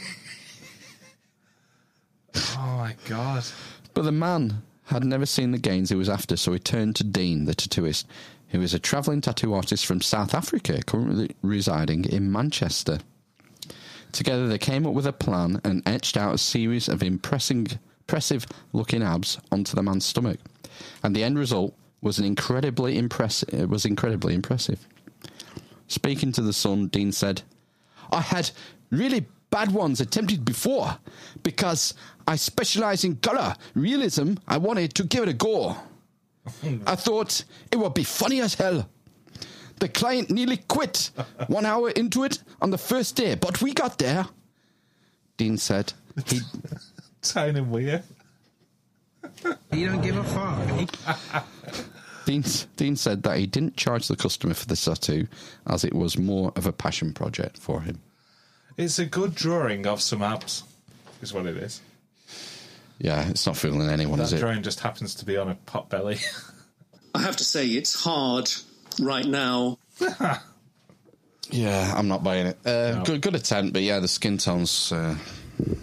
oh 2.56 2.76
my 2.78 2.94
god! 3.08 3.44
But 3.94 4.02
the 4.02 4.12
man 4.12 4.62
had 4.84 5.04
never 5.04 5.26
seen 5.26 5.50
the 5.50 5.58
gains 5.58 5.90
he 5.90 5.96
was 5.96 6.08
after, 6.08 6.36
so 6.36 6.52
he 6.52 6.60
turned 6.60 6.94
to 6.96 7.04
Dean, 7.04 7.46
the 7.46 7.54
tattooist, 7.54 8.04
who 8.48 8.60
is 8.60 8.74
a 8.74 8.78
travelling 8.78 9.20
tattoo 9.20 9.54
artist 9.54 9.86
from 9.86 10.00
South 10.00 10.34
Africa, 10.34 10.80
currently 10.86 11.34
residing 11.42 12.04
in 12.04 12.30
Manchester. 12.30 13.00
Together, 14.14 14.46
they 14.46 14.58
came 14.58 14.86
up 14.86 14.94
with 14.94 15.08
a 15.08 15.12
plan 15.12 15.60
and 15.64 15.82
etched 15.86 16.16
out 16.16 16.36
a 16.36 16.38
series 16.38 16.88
of 16.88 17.02
impressing, 17.02 17.66
impressive 18.02 18.46
looking 18.72 19.02
abs 19.02 19.38
onto 19.50 19.74
the 19.74 19.82
man's 19.82 20.04
stomach, 20.04 20.38
and 21.02 21.16
the 21.16 21.24
end 21.24 21.36
result 21.36 21.74
was 22.00 22.20
an 22.20 22.24
incredibly 22.24 22.96
impressive. 22.96 23.68
Was 23.68 23.84
incredibly 23.84 24.32
impressive. 24.32 24.86
Speaking 25.88 26.30
to 26.30 26.42
the 26.42 26.52
Sun, 26.52 26.88
Dean 26.88 27.10
said, 27.10 27.42
"I 28.12 28.20
had 28.20 28.52
really 28.90 29.26
bad 29.50 29.72
ones 29.72 30.00
attempted 30.00 30.44
before 30.44 30.96
because 31.42 31.94
I 32.28 32.36
specialize 32.36 33.02
in 33.02 33.16
color 33.16 33.56
realism. 33.74 34.34
I 34.46 34.58
wanted 34.58 34.94
to 34.94 35.02
give 35.02 35.24
it 35.24 35.28
a 35.28 35.32
go. 35.32 35.76
Oh, 36.46 36.78
I 36.86 36.94
thought 36.94 37.44
it 37.72 37.78
would 37.78 37.94
be 37.94 38.04
funny 38.04 38.40
as 38.40 38.54
hell." 38.54 38.88
The 39.78 39.88
client 39.88 40.30
nearly 40.30 40.58
quit 40.58 41.10
one 41.48 41.66
hour 41.66 41.90
into 41.90 42.24
it 42.24 42.42
on 42.60 42.70
the 42.70 42.78
first 42.78 43.16
day, 43.16 43.34
but 43.34 43.60
we 43.60 43.72
got 43.72 43.98
there. 43.98 44.26
Dean 45.36 45.58
said. 45.58 45.92
He, 46.26 46.40
Sounding 47.22 47.70
weird. 47.70 48.02
You 49.72 49.88
don't 49.88 50.00
give 50.00 50.16
a 50.16 50.24
fuck. 50.24 51.44
Dean, 52.24 52.44
Dean 52.76 52.96
said 52.96 53.22
that 53.24 53.38
he 53.38 53.46
didn't 53.46 53.76
charge 53.76 54.08
the 54.08 54.16
customer 54.16 54.54
for 54.54 54.66
the 54.66 54.76
tattoo 54.76 55.26
as 55.66 55.84
it 55.84 55.94
was 55.94 56.16
more 56.16 56.52
of 56.56 56.66
a 56.66 56.72
passion 56.72 57.12
project 57.12 57.58
for 57.58 57.82
him. 57.82 58.00
It's 58.76 58.98
a 58.98 59.06
good 59.06 59.34
drawing 59.34 59.86
of 59.86 60.00
some 60.00 60.22
abs, 60.22 60.64
is 61.22 61.32
what 61.32 61.46
it 61.46 61.56
is. 61.56 61.80
Yeah, 62.98 63.28
it's 63.28 63.46
not 63.46 63.56
fooling 63.56 63.88
anyone, 63.88 64.18
that 64.18 64.26
is 64.26 64.32
it? 64.34 64.38
drawing 64.38 64.62
just 64.62 64.80
happens 64.80 65.14
to 65.16 65.24
be 65.24 65.36
on 65.36 65.48
a 65.48 65.54
pot 65.54 65.90
belly. 65.90 66.18
I 67.14 67.22
have 67.22 67.36
to 67.36 67.44
say, 67.44 67.66
it's 67.66 68.02
hard 68.02 68.50
right 69.00 69.26
now. 69.26 69.78
Yeah, 71.50 71.92
I'm 71.94 72.08
not 72.08 72.24
buying 72.24 72.46
it. 72.46 72.58
Uh, 72.64 73.02
good, 73.02 73.20
good 73.20 73.34
attempt, 73.34 73.74
but 73.74 73.82
yeah, 73.82 73.98
the 73.98 74.08
skin 74.08 74.38
tones. 74.38 74.90
Uh, 74.90 75.14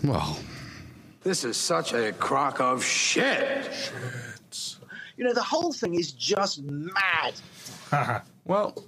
well, 0.03 0.37
This 1.23 1.43
is 1.43 1.55
such 1.55 1.93
a 1.93 2.11
crock 2.13 2.59
of 2.59 2.83
shit. 2.83 3.91
You 5.17 5.23
know, 5.25 5.33
the 5.33 5.43
whole 5.43 5.71
thing 5.71 5.93
is 5.93 6.11
just 6.11 6.63
mad. 6.63 7.33
well, 8.45 8.83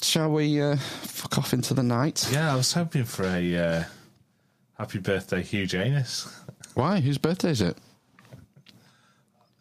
shall 0.00 0.30
we 0.30 0.62
uh, 0.62 0.76
fuck 0.76 1.36
off 1.36 1.52
into 1.52 1.74
the 1.74 1.82
night? 1.82 2.28
Yeah, 2.32 2.52
I 2.52 2.56
was 2.56 2.72
hoping 2.72 3.04
for 3.04 3.24
a 3.24 3.56
uh, 3.56 3.84
happy 4.78 5.00
birthday, 5.00 5.42
Hugh 5.42 5.66
Janus. 5.66 6.28
Why? 6.74 7.00
Whose 7.00 7.18
birthday 7.18 7.50
is 7.50 7.60
it? 7.60 7.76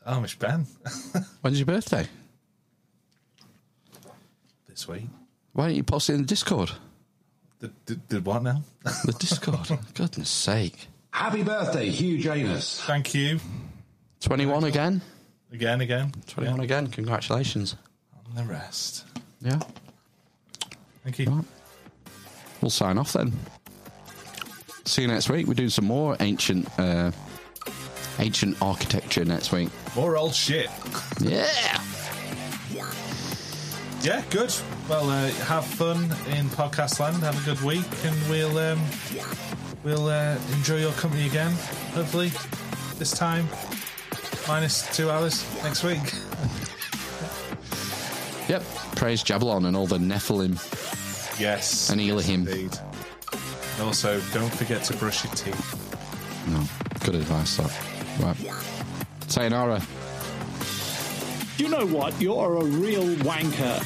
Amish 0.07 0.37
Ben. 0.37 0.67
When's 1.41 1.59
your 1.59 1.65
birthday? 1.65 2.07
This 4.73 4.87
week. 4.87 5.03
Why 5.53 5.67
don't 5.67 5.75
you 5.75 5.83
post 5.83 6.09
it 6.09 6.13
in 6.13 6.21
the 6.21 6.27
Discord? 6.27 6.71
The, 7.59 7.71
the, 7.85 7.99
the 8.09 8.21
what 8.21 8.41
now? 8.41 8.63
The 8.83 9.15
Discord. 9.19 9.69
Goodness 9.93 10.29
sake. 10.29 10.87
Happy 11.11 11.43
birthday, 11.43 11.89
Hugh 11.89 12.17
Janus. 12.17 12.81
Thank 12.81 13.13
you. 13.13 13.39
21 14.21 14.63
again? 14.63 15.01
Again, 15.51 15.81
again. 15.81 16.11
21 16.25 16.59
again. 16.61 16.87
Congratulations. 16.87 17.75
And 18.25 18.35
the 18.35 18.51
rest. 18.51 19.05
Yeah. 19.41 19.59
Thank 21.03 21.19
you. 21.19 21.45
We'll 22.61 22.71
sign 22.71 22.97
off 22.97 23.13
then. 23.13 23.33
See 24.85 25.03
you 25.03 25.07
next 25.07 25.29
week. 25.29 25.45
We're 25.45 25.53
doing 25.53 25.69
some 25.69 25.85
more 25.85 26.17
ancient 26.19 26.67
uh, 26.79 27.11
ancient 28.19 28.59
architecture 28.61 29.23
next 29.23 29.51
week. 29.51 29.69
More 29.95 30.17
old 30.17 30.33
shit. 30.33 30.69
Yeah. 31.19 31.79
Yeah, 34.03 34.21
good. 34.29 34.53
Well, 34.89 35.09
uh, 35.09 35.29
have 35.47 35.65
fun 35.65 36.03
in 36.35 36.47
podcast 36.47 36.99
land. 36.99 37.17
Have 37.23 37.41
a 37.41 37.45
good 37.49 37.61
week, 37.63 37.85
and 38.03 38.15
we'll 38.29 38.57
um, 38.57 38.81
we'll 39.83 40.07
uh, 40.07 40.37
enjoy 40.51 40.77
your 40.81 40.91
company 40.93 41.25
again. 41.25 41.51
Hopefully, 41.93 42.31
this 42.99 43.11
time 43.11 43.47
minus 44.47 44.93
two 44.95 45.09
hours 45.09 45.45
next 45.63 45.83
week. 45.83 45.99
Yep. 48.49 48.61
Praise 48.97 49.23
Jablon 49.23 49.65
and 49.67 49.73
all 49.73 49.87
the 49.87 49.97
Nephilim 49.97 50.59
Yes, 51.39 51.89
and 51.89 52.01
Elohim. 52.01 52.45
indeed. 52.45 52.77
And 53.77 53.83
also, 53.83 54.19
don't 54.33 54.53
forget 54.53 54.83
to 54.83 54.97
brush 54.97 55.23
your 55.23 55.33
teeth. 55.33 56.47
No. 56.49 56.61
Good 57.05 57.15
advice, 57.15 57.55
that. 57.55 57.71
Right. 58.19 58.35
Sayonara. 59.29 59.81
You 61.57 61.69
know 61.69 61.85
what? 61.85 62.19
You're 62.19 62.55
a 62.57 62.65
real 62.65 63.03
wanker. 63.17 63.79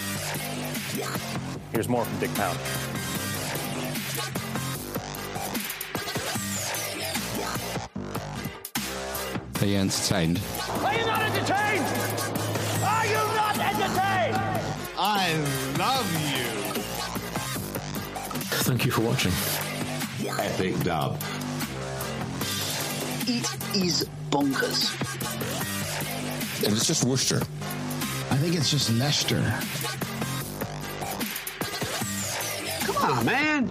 Here's 1.74 1.90
more 1.90 2.06
from 2.06 2.20
Dick 2.20 2.34
Pound. 2.34 2.58
Are 9.62 9.66
you 9.66 9.78
entertained? 9.78 10.40
Are 10.82 10.94
you 10.94 11.06
not 11.06 11.22
entertained? 11.24 11.86
Are 12.84 13.06
you 13.06 13.16
not 13.36 13.58
entertained? 13.60 14.38
I 14.98 15.34
love 15.78 16.10
you. 16.32 16.46
Thank 18.64 18.86
you 18.86 18.92
for 18.92 19.02
watching. 19.02 19.34
Epic 20.40 20.80
dub. 20.84 21.22
It 23.28 23.46
is 23.76 24.08
bonkers. 24.32 24.94
And 26.64 26.74
it's 26.74 26.88
just 26.88 27.04
Worcester. 27.04 27.42
I 28.38 28.40
think 28.40 28.54
think 28.54 28.60
it's 28.62 28.70
just 28.70 28.92
Nestor. 28.92 29.42
Come 32.86 33.18
on, 33.18 33.26
man. 33.26 33.68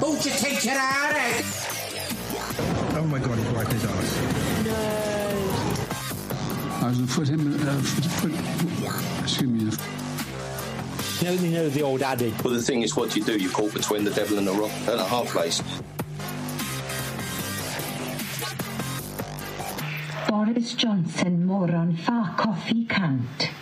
Won't 0.00 0.24
you 0.24 0.30
take 0.30 0.64
it 0.64 0.76
out 0.76 1.16
Oh 2.94 3.08
my 3.10 3.18
god, 3.18 3.38
he 3.38 3.54
wiped 3.56 3.72
his 3.72 3.84
ass. 3.86 4.64
No. 4.66 4.72
I 6.86 6.88
was 6.90 6.96
going 6.96 7.08
to 7.08 7.14
put 7.14 7.28
him, 7.28 7.54
uh, 7.60 7.82
put, 8.20 8.32
put, 8.84 9.24
excuse 9.24 9.50
me, 9.50 9.64
You 11.18 11.24
know, 11.24 11.42
you 11.42 11.50
know 11.50 11.68
the 11.68 11.82
old 11.82 12.02
adage. 12.02 12.40
Well, 12.44 12.54
the 12.54 12.62
thing 12.62 12.82
is, 12.82 12.94
what 12.94 13.10
do 13.10 13.18
you 13.18 13.26
do? 13.26 13.36
You're 13.36 13.50
caught 13.50 13.74
between 13.74 14.04
the 14.04 14.12
devil 14.12 14.38
and 14.38 14.46
the 14.46 14.52
rock 14.52 14.70
and 14.86 15.00
a 15.00 15.04
hard 15.04 15.26
place. 15.26 15.60
Boris 20.36 20.74
Johnson 20.76 21.46
moron 21.46 21.96
fa 21.96 22.34
coffee 22.36 22.84
cant. 22.84 23.55